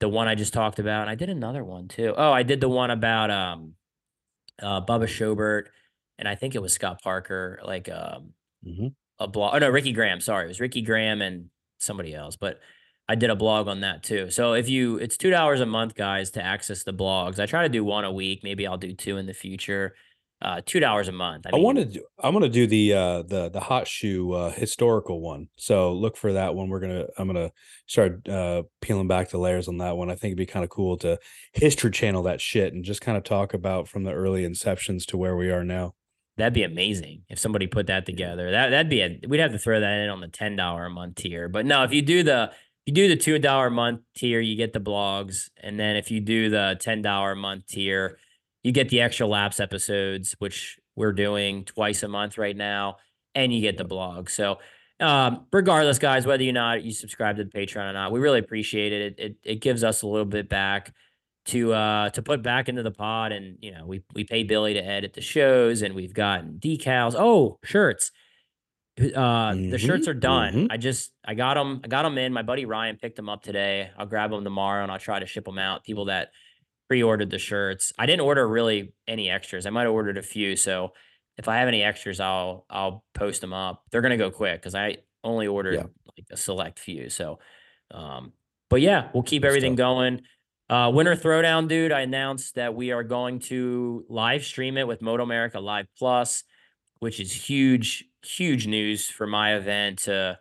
the 0.00 0.08
one 0.08 0.28
I 0.28 0.34
just 0.34 0.52
talked 0.52 0.78
about, 0.78 1.02
and 1.02 1.10
I 1.10 1.14
did 1.14 1.30
another 1.30 1.64
one 1.64 1.88
too. 1.88 2.14
Oh, 2.16 2.32
I 2.32 2.42
did 2.42 2.60
the 2.60 2.68
one 2.68 2.90
about 2.90 3.30
um 3.30 3.74
uh 4.62 4.80
Bubba 4.82 5.04
Shobert, 5.06 5.66
and 6.18 6.28
I 6.28 6.34
think 6.36 6.54
it 6.54 6.62
was 6.62 6.72
Scott 6.74 7.02
Parker, 7.02 7.60
like 7.64 7.88
um 7.88 8.34
Mhm. 8.66 8.94
a 9.18 9.26
blog. 9.28 9.54
Oh 9.54 9.58
no, 9.58 9.70
Ricky 9.70 9.92
Graham. 9.92 10.20
Sorry, 10.20 10.44
it 10.44 10.48
was 10.48 10.60
Ricky 10.60 10.82
Graham 10.82 11.22
and 11.22 11.50
somebody 11.78 12.14
else, 12.14 12.36
but 12.36 12.60
I 13.08 13.14
did 13.16 13.30
a 13.30 13.36
blog 13.36 13.68
on 13.68 13.80
that 13.80 14.02
too. 14.02 14.30
So 14.30 14.54
if 14.54 14.68
you, 14.68 14.96
it's 14.96 15.16
two 15.16 15.30
dollars 15.30 15.60
a 15.60 15.66
month, 15.66 15.94
guys, 15.94 16.30
to 16.32 16.42
access 16.42 16.84
the 16.84 16.94
blogs. 16.94 17.38
I 17.38 17.46
try 17.46 17.62
to 17.62 17.68
do 17.68 17.84
one 17.84 18.04
a 18.04 18.12
week. 18.12 18.40
Maybe 18.42 18.66
I'll 18.66 18.78
do 18.78 18.94
two 18.94 19.18
in 19.18 19.26
the 19.26 19.34
future. 19.34 19.94
Uh, 20.42 20.60
two 20.66 20.80
dollars 20.80 21.08
a 21.08 21.12
month. 21.12 21.46
I, 21.50 21.56
want 21.56 21.78
to 21.78 21.84
do. 21.86 22.04
I'm 22.22 22.34
gonna 22.34 22.50
do 22.50 22.66
the 22.66 22.92
uh 22.92 23.22
the 23.22 23.48
the 23.48 23.60
hot 23.60 23.88
shoe 23.88 24.32
uh 24.32 24.50
historical 24.50 25.20
one. 25.20 25.48
So 25.56 25.92
look 25.94 26.18
for 26.18 26.34
that 26.34 26.54
one. 26.54 26.68
We're 26.68 26.80
gonna. 26.80 27.06
I'm 27.16 27.26
gonna 27.28 27.50
start 27.86 28.28
uh 28.28 28.64
peeling 28.82 29.08
back 29.08 29.30
the 29.30 29.38
layers 29.38 29.68
on 29.68 29.78
that 29.78 29.96
one. 29.96 30.10
I 30.10 30.16
think 30.16 30.32
it'd 30.32 30.38
be 30.38 30.44
kind 30.44 30.64
of 30.64 30.70
cool 30.70 30.98
to 30.98 31.18
history 31.52 31.90
channel 31.92 32.24
that 32.24 32.42
shit 32.42 32.74
and 32.74 32.84
just 32.84 33.00
kind 33.00 33.16
of 33.16 33.24
talk 33.24 33.54
about 33.54 33.88
from 33.88 34.04
the 34.04 34.12
early 34.12 34.46
inceptions 34.46 35.06
to 35.06 35.16
where 35.16 35.36
we 35.36 35.50
are 35.50 35.64
now. 35.64 35.94
That'd 36.36 36.52
be 36.52 36.64
amazing 36.64 37.22
if 37.30 37.38
somebody 37.38 37.66
put 37.66 37.86
that 37.86 38.04
together. 38.04 38.50
That 38.50 38.70
that'd 38.70 38.90
be 38.90 39.00
a 39.00 39.20
we'd 39.26 39.40
have 39.40 39.52
to 39.52 39.58
throw 39.58 39.80
that 39.80 40.00
in 40.00 40.10
on 40.10 40.20
the 40.20 40.28
ten 40.28 40.56
dollar 40.56 40.84
a 40.84 40.90
month 40.90 41.14
tier. 41.14 41.48
But 41.48 41.64
no, 41.64 41.84
if 41.84 41.92
you 41.92 42.02
do 42.02 42.22
the 42.22 42.50
you 42.86 42.92
do 42.92 43.08
the 43.08 43.16
two 43.16 43.38
dollar 43.38 43.66
a 43.68 43.70
month 43.70 44.00
tier, 44.16 44.40
you 44.40 44.56
get 44.56 44.72
the 44.72 44.80
blogs, 44.80 45.48
and 45.62 45.78
then 45.78 45.96
if 45.96 46.10
you 46.10 46.20
do 46.20 46.50
the 46.50 46.76
ten 46.80 47.02
dollar 47.02 47.32
a 47.32 47.36
month 47.36 47.66
tier, 47.66 48.18
you 48.62 48.72
get 48.72 48.88
the 48.88 49.00
extra 49.00 49.26
laps 49.26 49.60
episodes, 49.60 50.34
which 50.38 50.78
we're 50.96 51.12
doing 51.12 51.64
twice 51.64 52.02
a 52.02 52.08
month 52.08 52.38
right 52.38 52.56
now, 52.56 52.96
and 53.34 53.52
you 53.52 53.60
get 53.60 53.78
the 53.78 53.84
blog. 53.84 54.28
So 54.28 54.58
um, 55.00 55.46
regardless, 55.52 55.98
guys, 55.98 56.26
whether 56.26 56.42
you 56.42 56.52
not 56.52 56.84
you 56.84 56.92
subscribe 56.92 57.36
to 57.36 57.44
the 57.44 57.50
Patreon 57.50 57.90
or 57.90 57.92
not, 57.92 58.12
we 58.12 58.20
really 58.20 58.38
appreciate 58.38 58.92
it. 58.92 59.02
It 59.02 59.24
it, 59.24 59.36
it 59.42 59.60
gives 59.60 59.82
us 59.82 60.02
a 60.02 60.06
little 60.06 60.26
bit 60.26 60.48
back 60.48 60.92
to 61.46 61.72
uh 61.74 62.08
to 62.10 62.22
put 62.22 62.42
back 62.42 62.68
into 62.68 62.82
the 62.82 62.90
pod 62.90 63.32
and 63.32 63.58
you 63.60 63.70
know 63.70 63.84
we 63.86 64.02
we 64.14 64.24
pay 64.24 64.42
billy 64.42 64.74
to 64.74 64.84
edit 64.84 65.12
the 65.12 65.20
shows 65.20 65.82
and 65.82 65.94
we've 65.94 66.14
gotten 66.14 66.58
decals 66.58 67.14
oh 67.16 67.58
shirts 67.62 68.10
uh 69.16 69.54
the 69.54 69.78
shirts 69.78 70.06
are 70.06 70.14
done. 70.14 70.54
mhm. 70.54 70.66
i 70.70 70.76
just 70.76 71.10
i 71.24 71.34
got 71.34 71.54
them 71.54 71.80
i 71.84 71.88
got 71.88 72.02
them 72.02 72.16
in. 72.18 72.32
My 72.32 72.42
buddy 72.42 72.64
ryan 72.64 72.96
picked 72.96 73.16
them 73.16 73.28
up 73.28 73.42
today. 73.42 73.90
I'll 73.98 74.06
grab 74.06 74.30
them 74.30 74.44
tomorrow 74.44 74.82
and 74.82 74.92
i'll 74.92 74.98
try 74.98 75.18
to 75.18 75.26
ship 75.26 75.44
them 75.44 75.58
out. 75.58 75.84
People 75.84 76.06
that 76.06 76.30
pre-ordered 76.88 77.30
the 77.30 77.38
shirts. 77.38 77.92
I 77.98 78.06
didn't 78.06 78.20
order 78.20 78.46
really 78.46 78.92
any 79.08 79.30
extras. 79.30 79.66
I 79.66 79.70
might 79.70 79.82
have 79.84 79.92
ordered 79.92 80.18
a 80.18 80.22
few 80.22 80.54
so 80.56 80.92
if 81.36 81.48
i 81.48 81.56
have 81.56 81.66
any 81.68 81.82
extras 81.82 82.20
i'll 82.20 82.66
i'll 82.70 83.04
post 83.14 83.40
them 83.40 83.52
up. 83.52 83.82
They're 83.90 84.02
gonna 84.02 84.16
go 84.16 84.30
quick 84.30 84.60
because 84.60 84.74
i 84.74 84.98
only 85.24 85.46
ordered 85.46 85.78
like 86.16 86.26
a 86.30 86.36
select 86.36 86.78
few 86.78 87.08
so 87.08 87.38
um 87.90 88.32
but 88.70 88.80
yeah 88.80 89.08
we'll 89.12 89.22
keep 89.24 89.44
everything 89.44 89.74
going. 89.74 90.20
Uh, 90.70 90.90
Winter 90.94 91.14
Throwdown, 91.14 91.68
dude. 91.68 91.92
I 91.92 92.00
announced 92.00 92.54
that 92.54 92.74
we 92.74 92.90
are 92.90 93.02
going 93.02 93.40
to 93.40 94.04
live 94.08 94.44
stream 94.44 94.78
it 94.78 94.88
with 94.88 95.00
MotoAmerica 95.00 95.62
Live 95.62 95.86
Plus, 95.98 96.42
which 97.00 97.20
is 97.20 97.30
huge, 97.32 98.04
huge 98.24 98.66
news 98.66 99.08
for 99.08 99.26
my 99.26 99.54
event 99.56 100.00
to 100.00 100.38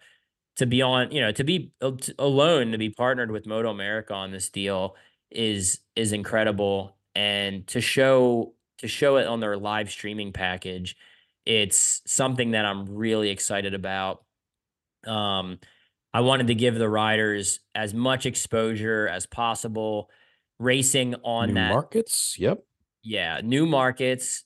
to 0.58 0.66
be 0.66 0.82
on. 0.82 1.12
You 1.12 1.22
know, 1.22 1.32
to 1.32 1.44
be 1.44 1.72
al- 1.82 1.98
alone 2.20 2.72
to 2.72 2.78
be 2.78 2.90
partnered 2.90 3.32
with 3.32 3.46
MotoAmerica 3.46 4.12
on 4.12 4.32
this 4.32 4.50
deal 4.50 4.96
is 5.32 5.80
is 5.96 6.14
incredible, 6.14 6.98
and 7.16 7.66
to 7.68 7.82
show 7.82 8.54
to 8.80 8.88
show 8.88 9.18
it 9.18 9.28
on 9.28 9.40
their 9.40 9.58
live 9.58 9.90
streaming 9.92 10.34
package, 10.34 10.96
it's 11.46 12.02
something 12.06 12.52
that 12.52 12.66
I'm 12.66 12.86
really 12.96 13.30
excited 13.30 13.74
about. 13.74 14.24
Um, 15.06 15.60
I 16.14 16.22
wanted 16.22 16.48
to 16.48 16.56
give 16.56 16.76
the 16.76 16.90
riders 16.90 17.60
as 17.74 17.94
much 17.94 18.26
exposure 18.26 19.08
as 19.08 19.26
possible, 19.26 20.10
racing 20.60 21.16
on 21.24 21.50
New 21.50 21.54
that 21.56 21.72
markets. 21.72 22.36
Yep. 22.38 22.64
yeah, 23.04 23.42
new 23.44 23.66
markets, 23.66 24.44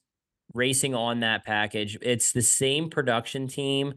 racing 0.58 0.96
on 0.96 1.22
that 1.22 1.46
package. 1.46 1.98
It's 2.02 2.32
the 2.32 2.42
same 2.42 2.90
production 2.90 3.48
team 3.48 3.94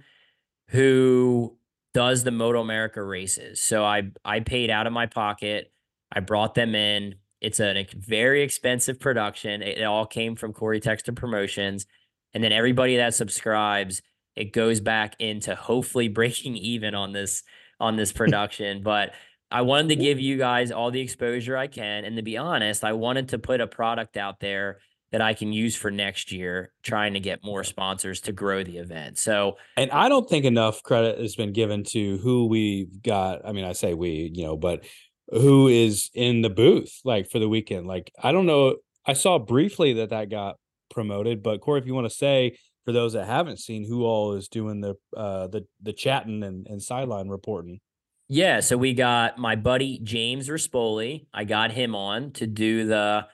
who 0.68 1.56
does 1.94 2.22
the 2.22 2.30
MotoAmerica 2.30 3.06
races. 3.06 3.60
So 3.60 3.84
I 3.84 4.10
I 4.24 4.40
paid 4.40 4.70
out 4.70 4.86
of 4.86 4.92
my 4.92 5.06
pocket. 5.06 5.72
I 6.12 6.20
brought 6.20 6.54
them 6.54 6.74
in. 6.74 7.16
It's 7.40 7.58
a 7.58 7.86
very 7.96 8.42
expensive 8.42 9.00
production. 9.00 9.62
It, 9.62 9.78
it 9.78 9.84
all 9.84 10.06
came 10.06 10.36
from 10.36 10.52
Cory 10.52 10.80
Texter 10.80 11.16
Promotions, 11.16 11.86
and 12.34 12.44
then 12.44 12.52
everybody 12.52 12.96
that 12.98 13.14
subscribes, 13.14 14.02
it 14.36 14.52
goes 14.52 14.80
back 14.80 15.16
into 15.18 15.54
hopefully 15.54 16.08
breaking 16.20 16.56
even 16.56 16.94
on 16.94 17.12
this 17.12 17.42
on 17.80 17.96
this 17.96 18.12
production. 18.20 18.82
but 18.82 19.12
I 19.52 19.62
wanted 19.62 19.88
to 19.88 19.96
give 19.96 20.20
you 20.20 20.38
guys 20.38 20.70
all 20.70 20.92
the 20.92 21.00
exposure 21.00 21.56
I 21.56 21.66
can. 21.66 22.04
And 22.04 22.14
to 22.16 22.22
be 22.22 22.36
honest, 22.36 22.84
I 22.84 22.92
wanted 22.92 23.30
to 23.30 23.38
put 23.40 23.60
a 23.60 23.66
product 23.66 24.16
out 24.16 24.38
there 24.38 24.78
that 25.12 25.20
I 25.20 25.34
can 25.34 25.52
use 25.52 25.74
for 25.74 25.90
next 25.90 26.30
year, 26.30 26.72
trying 26.82 27.14
to 27.14 27.20
get 27.20 27.44
more 27.44 27.64
sponsors 27.64 28.20
to 28.22 28.32
grow 28.32 28.62
the 28.62 28.78
event. 28.78 29.18
So, 29.18 29.56
and 29.76 29.90
I 29.90 30.08
don't 30.08 30.28
think 30.28 30.44
enough 30.44 30.82
credit 30.82 31.18
has 31.18 31.34
been 31.34 31.52
given 31.52 31.84
to 31.84 32.18
who 32.18 32.46
we've 32.46 33.02
got. 33.02 33.44
I 33.44 33.52
mean, 33.52 33.64
I 33.64 33.72
say 33.72 33.94
we, 33.94 34.30
you 34.32 34.44
know, 34.44 34.56
but 34.56 34.84
who 35.30 35.68
is 35.68 36.10
in 36.14 36.42
the 36.42 36.50
booth 36.50 37.00
like 37.04 37.30
for 37.30 37.38
the 37.38 37.48
weekend? 37.48 37.86
Like, 37.86 38.12
I 38.22 38.32
don't 38.32 38.46
know. 38.46 38.76
I 39.06 39.14
saw 39.14 39.38
briefly 39.38 39.94
that 39.94 40.10
that 40.10 40.30
got 40.30 40.56
promoted, 40.90 41.42
but 41.42 41.60
Cory, 41.60 41.80
if 41.80 41.86
you 41.86 41.94
want 41.94 42.08
to 42.08 42.14
say 42.14 42.56
for 42.84 42.92
those 42.92 43.12
that 43.12 43.26
haven't 43.26 43.58
seen 43.58 43.86
who 43.86 44.04
all 44.04 44.34
is 44.34 44.48
doing 44.48 44.80
the 44.80 44.94
uh 45.16 45.46
the 45.46 45.66
the 45.82 45.92
chatting 45.92 46.42
and, 46.42 46.66
and 46.66 46.82
sideline 46.82 47.28
reporting. 47.28 47.80
Yeah, 48.28 48.60
so 48.60 48.76
we 48.76 48.94
got 48.94 49.38
my 49.38 49.56
buddy 49.56 49.98
James 50.02 50.48
Rispoli. 50.48 51.26
I 51.34 51.44
got 51.44 51.72
him 51.72 51.96
on 51.96 52.30
to 52.32 52.46
do 52.46 52.86
the 52.86 53.26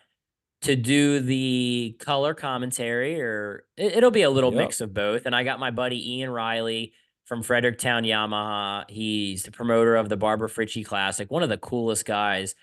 to 0.66 0.76
do 0.76 1.20
the 1.20 1.96
color 1.98 2.34
commentary, 2.34 3.20
or 3.20 3.64
it, 3.76 4.02
will 4.02 4.10
be 4.10 4.22
a 4.22 4.30
little 4.30 4.52
yep. 4.52 4.64
mix 4.64 4.80
of 4.80 4.92
both. 4.92 5.26
And 5.26 5.34
I 5.34 5.44
got 5.44 5.60
my 5.60 5.70
buddy 5.70 6.16
Ian 6.16 6.30
Riley 6.30 6.92
from 7.24 7.42
Fredericktown 7.42 8.02
Yamaha. 8.02 8.84
He's 8.90 9.44
the 9.44 9.52
promoter 9.52 9.96
of 9.96 10.08
the 10.08 10.16
Barbara 10.16 10.48
Fritchie 10.48 10.84
Classic, 10.84 11.30
one 11.30 11.42
of 11.42 11.48
the 11.48 11.56
coolest 11.56 12.04
guys 12.04 12.54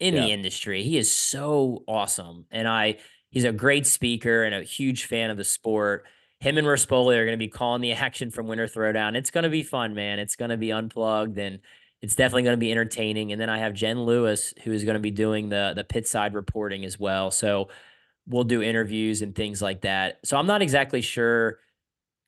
in 0.00 0.14
yeah. 0.14 0.22
the 0.22 0.32
industry. 0.32 0.82
He 0.82 0.98
is 0.98 1.14
so 1.14 1.84
awesome, 1.86 2.46
and 2.50 2.66
I 2.66 2.98
he's 3.30 3.44
a 3.44 3.52
great 3.52 3.86
speaker 3.86 4.42
and 4.42 4.54
a 4.54 4.62
huge 4.62 5.04
fan 5.04 5.30
of 5.30 5.36
the 5.36 5.44
sport. 5.44 6.06
Him 6.40 6.58
and 6.58 6.66
Rispoli 6.66 7.16
are 7.16 7.24
going 7.24 7.38
to 7.38 7.44
be 7.44 7.48
calling 7.48 7.80
the 7.80 7.92
action 7.94 8.30
from 8.30 8.48
Winter 8.48 8.66
Throwdown. 8.66 9.16
It's 9.16 9.30
going 9.30 9.44
to 9.44 9.50
be 9.50 9.62
fun, 9.62 9.94
man. 9.94 10.18
It's 10.18 10.36
going 10.36 10.50
to 10.50 10.56
be 10.56 10.72
unplugged 10.72 11.38
and 11.38 11.60
it's 12.04 12.16
definitely 12.16 12.42
going 12.42 12.52
to 12.52 12.58
be 12.58 12.70
entertaining. 12.70 13.32
And 13.32 13.40
then 13.40 13.48
I 13.48 13.56
have 13.56 13.72
Jen 13.72 14.04
Lewis, 14.04 14.52
who 14.62 14.72
is 14.72 14.84
going 14.84 14.92
to 14.96 15.00
be 15.00 15.10
doing 15.10 15.48
the 15.48 15.72
the 15.74 15.84
pit 15.84 16.06
side 16.06 16.34
reporting 16.34 16.84
as 16.84 17.00
well. 17.00 17.30
So 17.30 17.70
we'll 18.26 18.44
do 18.44 18.60
interviews 18.62 19.22
and 19.22 19.34
things 19.34 19.62
like 19.62 19.80
that. 19.80 20.18
So 20.22 20.36
I'm 20.36 20.46
not 20.46 20.60
exactly 20.60 21.00
sure 21.00 21.60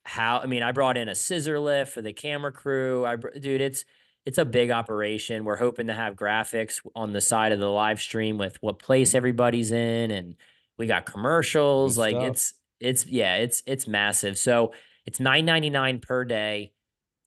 how. 0.07 0.39
I 0.39 0.47
mean, 0.47 0.63
I 0.63 0.73
brought 0.73 0.97
in 0.97 1.11
a 1.11 1.15
scissor 1.15 1.61
lift 1.61 1.93
for 1.93 2.01
the 2.01 2.15
camera 2.15 2.53
crew. 2.53 3.05
I 3.05 3.17
dude, 3.17 3.61
it's 3.61 3.85
it's 4.25 4.39
a 4.39 4.47
big 4.47 4.71
operation. 4.71 5.45
We're 5.45 5.57
hoping 5.57 5.89
to 5.89 5.95
have 5.95 6.15
graphics 6.15 6.81
on 6.95 7.13
the 7.13 7.21
side 7.21 7.53
of 7.53 7.61
the 7.61 7.69
live 7.69 8.01
stream 8.01 8.39
with 8.39 8.57
what 8.63 8.79
place 8.79 9.15
everybody's 9.15 9.73
in, 9.73 10.11
and 10.11 10.37
we 10.79 10.87
got 10.87 11.05
commercials. 11.05 11.97
Good 11.97 12.01
like 12.01 12.15
stuff. 12.15 12.29
it's 12.29 12.55
it's 12.81 13.07
yeah, 13.07 13.37
it's 13.37 13.63
it's 13.67 13.87
massive. 13.87 14.39
So 14.39 14.73
it's 15.05 15.21
nine 15.21 15.45
ninety 15.45 15.69
nine 15.69 16.01
per 16.01 16.25
day. 16.25 16.73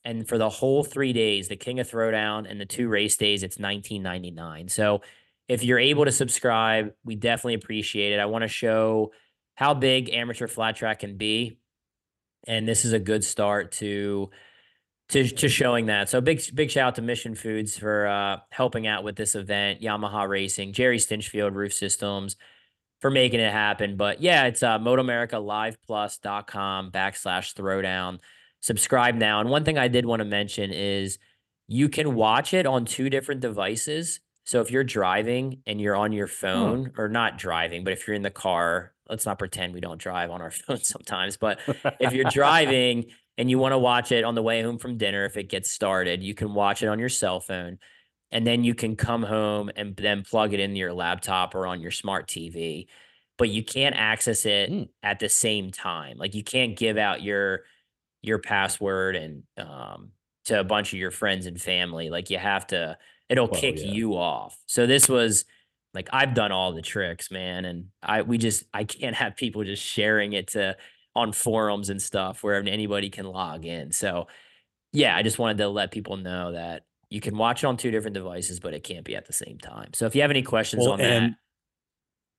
And 0.09 0.27
for 0.27 0.39
the 0.39 0.49
whole 0.49 0.83
three 0.83 1.13
days, 1.13 1.49
the 1.49 1.55
King 1.55 1.79
of 1.79 1.87
Throwdown 1.87 2.49
and 2.49 2.59
the 2.59 2.65
two 2.65 2.89
race 2.89 3.15
days, 3.15 3.43
it's 3.43 3.59
nineteen 3.59 4.01
ninety 4.01 4.31
nine. 4.31 4.67
So 4.67 5.01
if 5.47 5.63
you're 5.63 5.77
able 5.77 6.05
to 6.05 6.11
subscribe, 6.11 6.93
we 7.05 7.15
definitely 7.15 7.53
appreciate 7.53 8.13
it. 8.13 8.19
I 8.19 8.25
want 8.25 8.41
to 8.41 8.47
show 8.47 9.11
how 9.53 9.75
big 9.75 10.09
amateur 10.09 10.47
flat 10.47 10.75
track 10.75 11.01
can 11.01 11.17
be, 11.17 11.59
and 12.47 12.67
this 12.67 12.85
is 12.85 12.93
a 12.93 12.99
good 12.99 13.23
start 13.23 13.73
to 13.73 14.31
to 15.09 15.27
to 15.27 15.47
showing 15.47 15.85
that. 15.87 16.09
So 16.09 16.21
big 16.21 16.41
big 16.55 16.71
shout 16.71 16.87
out 16.87 16.95
to 16.95 17.03
Mission 17.03 17.35
Foods 17.35 17.77
for 17.77 18.07
uh, 18.07 18.37
helping 18.49 18.87
out 18.87 19.03
with 19.03 19.15
this 19.15 19.35
event, 19.35 19.79
Yamaha 19.79 20.27
Racing, 20.27 20.73
Jerry 20.73 20.97
Stinchfield 20.97 21.53
Roof 21.53 21.73
Systems 21.73 22.35
for 22.99 23.11
making 23.11 23.41
it 23.41 23.51
happen. 23.51 23.95
But 23.95 24.23
yeah, 24.23 24.45
it's 24.45 24.63
uh, 24.63 24.79
MotoAmericaLivePlus.com 24.79 26.91
backslash 26.91 27.53
throwdown 27.53 28.17
subscribe 28.61 29.15
now. 29.15 29.39
And 29.39 29.49
one 29.49 29.63
thing 29.63 29.77
I 29.77 29.87
did 29.87 30.05
want 30.05 30.19
to 30.19 30.25
mention 30.25 30.71
is 30.71 31.17
you 31.67 31.89
can 31.89 32.15
watch 32.15 32.53
it 32.53 32.65
on 32.65 32.85
two 32.85 33.09
different 33.09 33.41
devices. 33.41 34.19
So 34.43 34.61
if 34.61 34.71
you're 34.71 34.83
driving 34.83 35.61
and 35.67 35.79
you're 35.79 35.95
on 35.95 36.11
your 36.11 36.27
phone, 36.27 36.91
or 36.97 37.07
not 37.07 37.37
driving, 37.37 37.83
but 37.83 37.93
if 37.93 38.07
you're 38.07 38.15
in 38.15 38.23
the 38.23 38.31
car, 38.31 38.93
let's 39.07 39.25
not 39.25 39.39
pretend 39.39 39.73
we 39.73 39.79
don't 39.79 39.99
drive 40.01 40.31
on 40.31 40.41
our 40.41 40.51
phones 40.51 40.87
sometimes. 40.87 41.37
But 41.37 41.59
if 41.99 42.13
you're 42.13 42.29
driving 42.31 43.05
and 43.37 43.49
you 43.49 43.59
want 43.59 43.73
to 43.73 43.77
watch 43.77 44.11
it 44.11 44.23
on 44.23 44.35
the 44.35 44.41
way 44.41 44.61
home 44.63 44.79
from 44.79 44.97
dinner, 44.97 45.25
if 45.25 45.37
it 45.37 45.49
gets 45.49 45.71
started, 45.71 46.23
you 46.23 46.33
can 46.33 46.53
watch 46.53 46.81
it 46.81 46.87
on 46.87 46.99
your 46.99 47.09
cell 47.09 47.39
phone. 47.39 47.77
And 48.31 48.45
then 48.45 48.63
you 48.63 48.75
can 48.75 48.95
come 48.95 49.23
home 49.23 49.71
and 49.75 49.95
then 49.95 50.23
plug 50.23 50.53
it 50.53 50.59
into 50.59 50.77
your 50.77 50.93
laptop 50.93 51.55
or 51.55 51.65
on 51.65 51.81
your 51.81 51.91
smart 51.91 52.27
TV. 52.27 52.87
But 53.37 53.49
you 53.49 53.63
can't 53.63 53.95
access 53.95 54.45
it 54.45 54.71
mm. 54.71 54.89
at 55.01 55.19
the 55.19 55.29
same 55.29 55.71
time. 55.71 56.17
Like 56.17 56.35
you 56.35 56.43
can't 56.43 56.77
give 56.77 56.97
out 56.97 57.23
your 57.23 57.61
your 58.21 58.39
password 58.39 59.15
and 59.15 59.43
um, 59.57 60.09
to 60.45 60.59
a 60.59 60.63
bunch 60.63 60.93
of 60.93 60.99
your 60.99 61.11
friends 61.11 61.45
and 61.45 61.59
family. 61.59 62.09
Like 62.09 62.29
you 62.29 62.37
have 62.37 62.67
to, 62.67 62.97
it'll 63.29 63.47
well, 63.47 63.59
kick 63.59 63.77
yeah. 63.77 63.91
you 63.91 64.13
off. 64.17 64.57
So 64.65 64.85
this 64.85 65.07
was 65.07 65.45
like 65.93 66.09
I've 66.13 66.33
done 66.33 66.51
all 66.51 66.73
the 66.73 66.81
tricks, 66.81 67.31
man, 67.31 67.65
and 67.65 67.85
I 68.03 68.21
we 68.21 68.37
just 68.37 68.63
I 68.73 68.83
can't 68.83 69.15
have 69.15 69.35
people 69.35 69.63
just 69.63 69.83
sharing 69.83 70.33
it 70.33 70.49
to 70.49 70.77
on 71.15 71.31
forums 71.31 71.89
and 71.89 72.01
stuff 72.01 72.43
where 72.43 72.55
anybody 72.55 73.09
can 73.09 73.25
log 73.25 73.65
in. 73.65 73.91
So 73.91 74.27
yeah, 74.91 75.15
I 75.15 75.23
just 75.23 75.39
wanted 75.39 75.57
to 75.59 75.69
let 75.69 75.91
people 75.91 76.17
know 76.17 76.53
that 76.53 76.83
you 77.09 77.21
can 77.21 77.37
watch 77.37 77.63
it 77.63 77.67
on 77.67 77.77
two 77.77 77.91
different 77.91 78.13
devices, 78.13 78.59
but 78.59 78.73
it 78.73 78.83
can't 78.83 79.03
be 79.03 79.15
at 79.15 79.25
the 79.25 79.33
same 79.33 79.57
time. 79.57 79.89
So 79.93 80.05
if 80.05 80.15
you 80.15 80.21
have 80.21 80.31
any 80.31 80.43
questions 80.43 80.83
well, 80.83 80.93
on 80.93 80.99
that, 80.99 81.31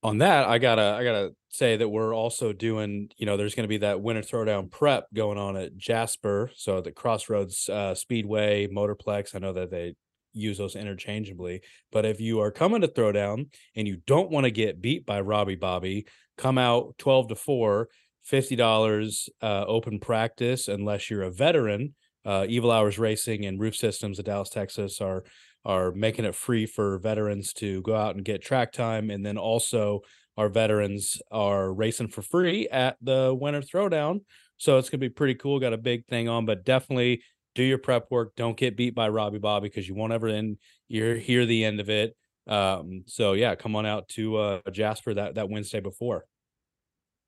on 0.03 0.19
that, 0.19 0.49
I 0.49 0.59
gotta 0.59 0.97
I 0.99 1.05
gotta 1.05 1.35
say 1.51 1.77
that 1.77 1.89
we're 1.89 2.15
also 2.15 2.53
doing, 2.53 3.11
you 3.17 3.27
know, 3.27 3.37
there's 3.37 3.55
gonna 3.55 3.69
be 3.69 3.79
that 3.79 4.01
winter 4.01 4.23
throwdown 4.23 4.71
prep 4.71 5.07
going 5.15 5.39
on 5.39 5.57
at 5.57 5.77
Jasper. 5.77 6.51
So 6.55 6.81
the 6.81 6.93
Crossroads 6.93 7.69
uh, 7.69 7.95
Speedway, 7.95 8.67
Motorplex. 8.69 9.35
I 9.35 9.39
know 9.41 9.53
that 9.53 9.71
they 9.71 9.95
use 10.33 10.59
those 10.59 10.77
interchangeably. 10.77 11.63
But 11.93 12.05
if 12.05 12.21
you 12.21 12.41
are 12.41 12.51
coming 12.51 12.81
to 12.83 12.89
throwdown 12.89 13.49
and 13.77 13.87
you 13.87 13.99
don't 14.07 14.31
want 14.31 14.45
to 14.45 14.51
get 14.51 14.81
beat 14.81 15.07
by 15.07 15.21
Robbie 15.21 15.57
Bobby, 15.57 16.07
come 16.37 16.59
out 16.59 16.97
12 16.99 17.29
to 17.29 17.35
4, 17.35 17.89
$50 18.31 19.29
uh, 19.43 19.65
open 19.67 19.99
practice 19.99 20.69
unless 20.69 21.11
you're 21.11 21.23
a 21.23 21.31
veteran. 21.31 21.95
Uh, 22.25 22.45
Evil 22.49 22.71
Hours 22.71 22.99
Racing 22.99 23.47
and 23.47 23.59
Roof 23.59 23.75
Systems 23.75 24.19
of 24.19 24.27
Dallas, 24.27 24.51
Texas 24.51 25.01
are 25.01 25.25
are 25.65 25.93
making 25.93 26.25
it 26.25 26.35
free 26.35 26.67
for 26.67 26.99
veterans 26.99 27.53
to 27.53 27.83
go 27.83 27.95
out 27.95 28.15
and 28.15 28.25
get 28.25 28.43
track 28.43 28.73
time 28.73 29.11
and 29.11 29.25
then 29.25 29.37
also 29.37 30.01
our 30.37 30.49
veterans 30.49 31.21
are 31.31 31.73
racing 31.73 32.09
for 32.09 32.23
free 32.23 32.69
at 32.69 32.97
the 33.03 33.37
winter 33.39 33.61
throwdown. 33.61 34.21
So 34.57 34.79
it's 34.79 34.89
going 34.89 35.01
to 35.01 35.09
be 35.09 35.13
pretty 35.13 35.35
cool 35.35 35.61
got 35.61 35.73
a 35.73 35.79
big 35.79 36.07
thing 36.07 36.29
on 36.29 36.47
but 36.47 36.65
definitely 36.65 37.23
do 37.55 37.63
your 37.63 37.79
prep 37.79 38.11
work 38.11 38.35
don't 38.37 38.57
get 38.57 38.77
beat 38.77 38.95
by 38.95 39.09
robbie 39.09 39.39
bobby 39.39 39.69
because 39.69 39.89
you 39.89 39.95
won't 39.95 40.13
ever 40.13 40.29
end 40.29 40.59
you 40.89 41.15
hear 41.15 41.45
the 41.47 41.65
end 41.65 41.81
of 41.81 41.91
it. 41.91 42.17
Um 42.47 43.05
so 43.07 43.35
yeah 43.35 43.55
come 43.55 43.77
on 43.77 43.87
out 43.87 44.09
to 44.11 44.37
uh 44.37 44.71
jasper 44.71 45.15
that 45.15 45.35
that 45.35 45.51
wednesday 45.51 45.81
before. 45.81 46.25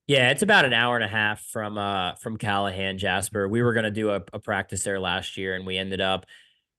Yeah, 0.07 0.31
it's 0.31 0.41
about 0.41 0.65
an 0.65 0.73
hour 0.73 0.95
and 0.95 1.03
a 1.03 1.07
half 1.07 1.41
from 1.45 1.77
uh 1.77 2.15
from 2.15 2.37
Callahan, 2.37 2.97
Jasper. 2.97 3.47
We 3.47 3.61
were 3.61 3.73
gonna 3.73 3.91
do 3.91 4.09
a, 4.09 4.21
a 4.33 4.39
practice 4.39 4.83
there 4.83 4.99
last 4.99 5.37
year, 5.37 5.55
and 5.55 5.65
we 5.65 5.77
ended 5.77 6.01
up 6.01 6.25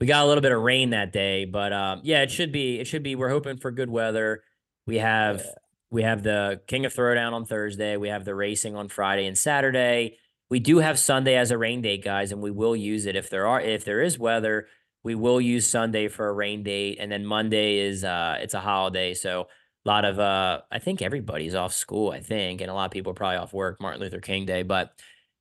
we 0.01 0.07
got 0.07 0.25
a 0.25 0.27
little 0.27 0.43
bit 0.43 0.53
of 0.53 0.61
rain 0.61 0.91
that 0.91 1.13
day, 1.13 1.45
but 1.45 1.73
um, 1.73 2.01
yeah, 2.03 2.23
it 2.23 2.31
should 2.31 2.53
be. 2.53 2.81
It 2.81 2.87
should 2.87 3.03
be. 3.03 3.15
We're 3.15 3.29
hoping 3.29 3.59
for 3.59 3.71
good 3.71 3.91
weather. 3.91 4.43
We 4.87 4.99
have 4.99 5.39
yeah. 5.39 5.53
we 5.91 6.03
have 6.03 6.23
the 6.23 6.61
King 6.67 6.85
of 6.85 6.95
Throwdown 6.95 7.33
on 7.33 7.45
Thursday. 7.45 7.97
We 7.97 8.09
have 8.09 8.25
the 8.25 8.35
racing 8.35 8.77
on 8.77 8.89
Friday 8.89 9.27
and 9.27 9.39
Saturday. 9.39 10.19
We 10.51 10.59
do 10.61 10.79
have 10.79 10.99
Sunday 10.99 11.37
as 11.37 11.51
a 11.51 11.59
rain 11.59 11.81
date, 11.81 12.05
guys, 12.05 12.33
and 12.33 12.43
we 12.43 12.51
will 12.51 12.77
use 12.77 13.07
it 13.07 13.17
if 13.17 13.31
there 13.31 13.47
are 13.47 13.61
if 13.61 13.85
there 13.85 14.03
is 14.03 14.19
weather. 14.19 14.67
We 15.03 15.15
will 15.15 15.41
use 15.41 15.67
Sunday 15.67 16.09
for 16.09 16.29
a 16.29 16.33
rain 16.33 16.63
date, 16.63 16.99
and 17.01 17.11
then 17.11 17.25
Monday 17.25 17.79
is 17.79 18.05
uh 18.05 18.39
it's 18.41 18.55
a 18.55 18.61
holiday, 18.61 19.15
so 19.15 19.49
a 19.87 19.89
lot 19.89 20.05
of 20.05 20.19
uh 20.19 20.63
I 20.71 20.81
think 20.81 21.03
everybody's 21.03 21.55
off 21.55 21.73
school, 21.73 22.11
I 22.11 22.21
think, 22.21 22.61
and 22.61 22.71
a 22.71 22.75
lot 22.75 22.87
of 22.87 22.91
people 22.91 23.13
are 23.13 23.15
probably 23.15 23.37
off 23.37 23.53
work, 23.53 23.81
Martin 23.81 24.01
Luther 24.01 24.21
King 24.21 24.45
Day, 24.45 24.65
but 24.65 24.91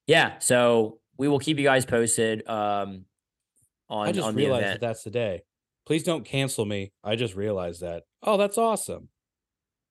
yeah, 0.05 0.39
so 0.39 0.99
we 1.17 1.27
will 1.27 1.39
keep 1.39 1.57
you 1.57 1.63
guys 1.63 1.85
posted. 1.85 2.47
Um, 2.47 3.05
on 3.89 4.07
I 4.07 4.11
just 4.11 4.27
on 4.27 4.35
realized 4.35 4.65
that 4.65 4.81
that's 4.81 5.03
the 5.03 5.11
day. 5.11 5.43
Please 5.85 6.03
don't 6.03 6.23
cancel 6.23 6.65
me. 6.65 6.91
I 7.03 7.15
just 7.15 7.35
realized 7.35 7.81
that. 7.81 8.03
Oh, 8.21 8.37
that's 8.37 8.57
awesome. 8.57 9.09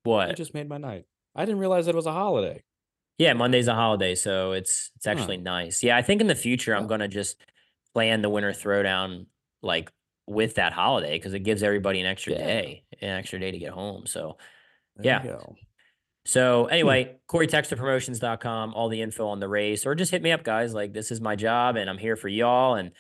What? 0.05 0.31
I 0.31 0.33
just 0.33 0.55
made 0.55 0.69
my 0.69 0.79
night. 0.79 1.05
I 1.35 1.45
didn't 1.45 1.61
realize 1.61 1.87
it 1.87 1.95
was 1.95 2.07
a 2.07 2.13
holiday. 2.13 2.63
Yeah, 3.19 3.35
Monday's 3.35 3.69
a 3.69 3.75
holiday, 3.75 4.15
so 4.15 4.53
it's 4.53 4.91
it's 4.97 5.07
actually 5.07 5.37
huh. 5.37 5.43
nice. 5.45 5.83
Yeah, 5.83 5.97
I 5.97 6.03
think 6.03 6.21
in 6.21 6.27
the 6.27 6.35
future 6.35 6.75
I'm 6.75 6.87
gonna 6.87 7.09
just 7.09 7.37
plan 7.95 8.23
the 8.23 8.31
winter 8.31 8.53
throwdown 8.53 9.27
like 9.63 9.93
with 10.27 10.55
that 10.55 10.73
holiday 10.73 11.19
because 11.19 11.35
it 11.35 11.41
gives 11.41 11.63
everybody 11.63 12.01
an 12.01 12.07
extra 12.07 12.33
yeah. 12.33 12.47
day, 12.47 12.85
an 13.01 13.11
extra 13.11 13.39
day 13.39 13.51
to 13.51 13.59
get 13.59 13.71
home. 13.73 14.07
So 14.07 14.39
there 14.97 15.21
yeah. 15.25 15.37
So 16.25 16.67
anyway, 16.67 17.05
hmm. 17.05 17.09
anyway, 17.09 17.21
CoryTexterPromotions.com, 17.29 18.75
all 18.75 18.89
the 18.89 19.03
info 19.03 19.29
on 19.29 19.41
the 19.41 19.49
race, 19.49 19.85
or 19.87 19.95
just 19.95 20.11
hit 20.11 20.23
me 20.23 20.33
up, 20.33 20.45
guys. 20.45 20.73
Like 20.73 20.93
this 20.93 21.11
is 21.11 21.21
my 21.21 21.37
job 21.37 21.77
and 21.77 21.91
I'm 21.91 21.99
here 21.99 22.17
for 22.17 22.29
y'all. 22.29 22.77
And 22.77 22.93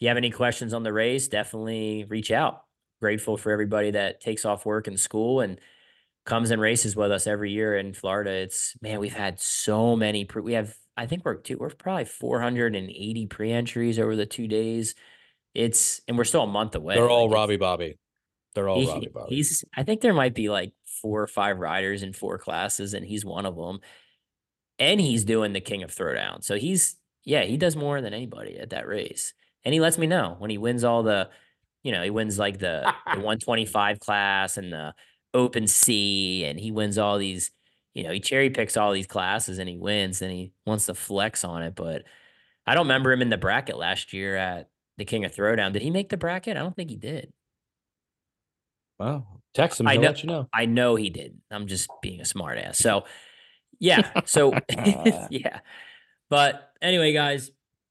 you 0.00 0.08
have 0.08 0.16
any 0.16 0.30
questions 0.30 0.74
on 0.74 0.82
the 0.82 0.92
race, 0.92 1.28
definitely 1.28 2.04
reach 2.08 2.30
out. 2.30 2.62
Grateful 3.00 3.36
for 3.36 3.52
everybody 3.52 3.92
that 3.92 4.20
takes 4.20 4.44
off 4.44 4.66
work 4.66 4.86
and 4.86 4.98
school 4.98 5.40
and 5.40 5.60
comes 6.26 6.50
and 6.50 6.60
races 6.60 6.96
with 6.96 7.12
us 7.12 7.26
every 7.26 7.52
year 7.52 7.76
in 7.76 7.92
Florida. 7.92 8.30
It's 8.30 8.74
man, 8.80 8.98
we've 8.98 9.14
had 9.14 9.40
so 9.40 9.96
many. 9.96 10.24
Pre- 10.24 10.42
we 10.42 10.52
have, 10.54 10.74
I 10.96 11.06
think 11.06 11.24
we're 11.24 11.36
two, 11.36 11.58
we're 11.58 11.70
probably 11.70 12.06
480 12.06 13.26
pre 13.26 13.52
entries 13.52 13.98
over 13.98 14.16
the 14.16 14.26
two 14.26 14.48
days. 14.48 14.94
It's 15.54 16.00
and 16.08 16.16
we're 16.16 16.24
still 16.24 16.42
a 16.44 16.46
month 16.46 16.74
away. 16.74 16.94
They're 16.94 17.10
all 17.10 17.26
like 17.26 17.34
Robbie 17.34 17.56
Bobby. 17.56 17.98
They're 18.54 18.68
all 18.68 18.80
He- 18.80 18.88
Robbie 18.88 19.08
Bobby. 19.12 19.34
He's 19.34 19.64
I 19.76 19.82
think 19.82 20.00
there 20.00 20.14
might 20.14 20.34
be 20.34 20.48
like 20.48 20.72
four 21.02 21.22
or 21.22 21.26
five 21.26 21.58
riders 21.58 22.02
in 22.02 22.12
four 22.12 22.38
classes, 22.38 22.94
and 22.94 23.04
he's 23.04 23.24
one 23.24 23.46
of 23.46 23.56
them. 23.56 23.80
And 24.78 25.00
he's 25.00 25.24
doing 25.24 25.52
the 25.52 25.60
King 25.60 25.82
of 25.82 25.94
Throwdown. 25.94 26.42
So 26.42 26.56
he's 26.56 26.96
yeah, 27.24 27.42
he 27.42 27.56
does 27.56 27.76
more 27.76 28.00
than 28.00 28.14
anybody 28.14 28.58
at 28.58 28.70
that 28.70 28.86
race. 28.86 29.34
And 29.64 29.74
he 29.74 29.80
lets 29.80 29.98
me 29.98 30.06
know 30.06 30.36
when 30.38 30.50
he 30.50 30.58
wins 30.58 30.84
all 30.84 31.02
the, 31.02 31.28
you 31.82 31.92
know, 31.92 32.02
he 32.02 32.10
wins 32.10 32.38
like 32.38 32.58
the, 32.58 32.82
the 33.06 33.20
125 33.20 34.00
class 34.00 34.56
and 34.56 34.72
the 34.72 34.94
open 35.34 35.66
C, 35.66 36.44
and 36.44 36.58
he 36.58 36.70
wins 36.72 36.98
all 36.98 37.18
these, 37.18 37.50
you 37.94 38.02
know, 38.04 38.12
he 38.12 38.20
cherry 38.20 38.50
picks 38.50 38.76
all 38.76 38.92
these 38.92 39.06
classes 39.06 39.58
and 39.58 39.68
he 39.68 39.76
wins 39.76 40.22
and 40.22 40.30
he 40.32 40.52
wants 40.66 40.86
to 40.86 40.94
flex 40.94 41.44
on 41.44 41.62
it. 41.62 41.74
But 41.74 42.02
I 42.66 42.74
don't 42.74 42.84
remember 42.86 43.12
him 43.12 43.22
in 43.22 43.30
the 43.30 43.36
bracket 43.36 43.76
last 43.76 44.12
year 44.12 44.36
at 44.36 44.68
the 44.96 45.04
King 45.04 45.24
of 45.24 45.34
Throwdown. 45.34 45.72
Did 45.72 45.82
he 45.82 45.90
make 45.90 46.08
the 46.08 46.16
bracket? 46.16 46.56
I 46.56 46.60
don't 46.60 46.74
think 46.76 46.90
he 46.90 46.96
did. 46.96 47.32
Well, 48.98 49.42
text 49.54 49.80
him. 49.80 49.88
I 49.88 49.96
know- 49.96 50.02
let 50.08 50.22
you 50.22 50.28
know. 50.28 50.48
I 50.52 50.66
know 50.66 50.94
he 50.94 51.10
didn't. 51.10 51.42
I'm 51.50 51.66
just 51.66 51.88
being 52.02 52.20
a 52.20 52.24
smartass. 52.24 52.76
So, 52.76 53.04
yeah. 53.78 54.22
So, 54.26 54.52
yeah. 55.30 55.60
But 56.28 56.70
anyway, 56.82 57.12
guys, 57.12 57.50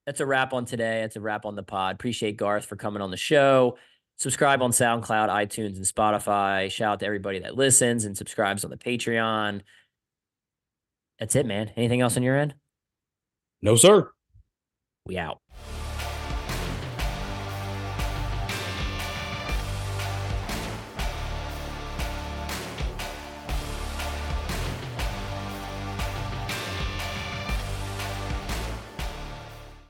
that's 0.10 0.22
a 0.22 0.26
wrap 0.26 0.54
on 0.54 0.66
today. 0.66 1.02
That's 1.02 1.18
a 1.18 1.22
wrap 1.22 1.46
on 1.46 1.56
the 1.56 1.62
pod. 1.62 1.94
Appreciate 1.94 2.36
Garth 2.36 2.66
for 2.66 2.76
coming 2.76 3.00
on 3.00 3.12
the 3.12 3.18
show. 3.18 3.78
Subscribe 4.18 4.60
on 4.64 4.72
SoundCloud, 4.72 5.30
iTunes, 5.30 5.76
and 5.76 5.86
Spotify. 5.86 6.72
Shout 6.72 6.94
out 6.94 7.00
to 7.02 7.06
everybody 7.06 7.38
that 7.38 7.56
listens 7.56 8.06
and 8.06 8.18
subscribes 8.18 8.64
on 8.64 8.72
the 8.72 8.78
Patreon. 8.78 9.62
That's 11.20 11.36
it, 11.36 11.46
man. 11.46 11.72
Anything 11.78 12.02
else 12.02 12.18
on 12.18 12.24
your 12.24 12.36
end? 12.36 12.56
No, 13.62 13.76
sir. 13.76 14.10
We 15.06 15.20
out. 15.20 15.42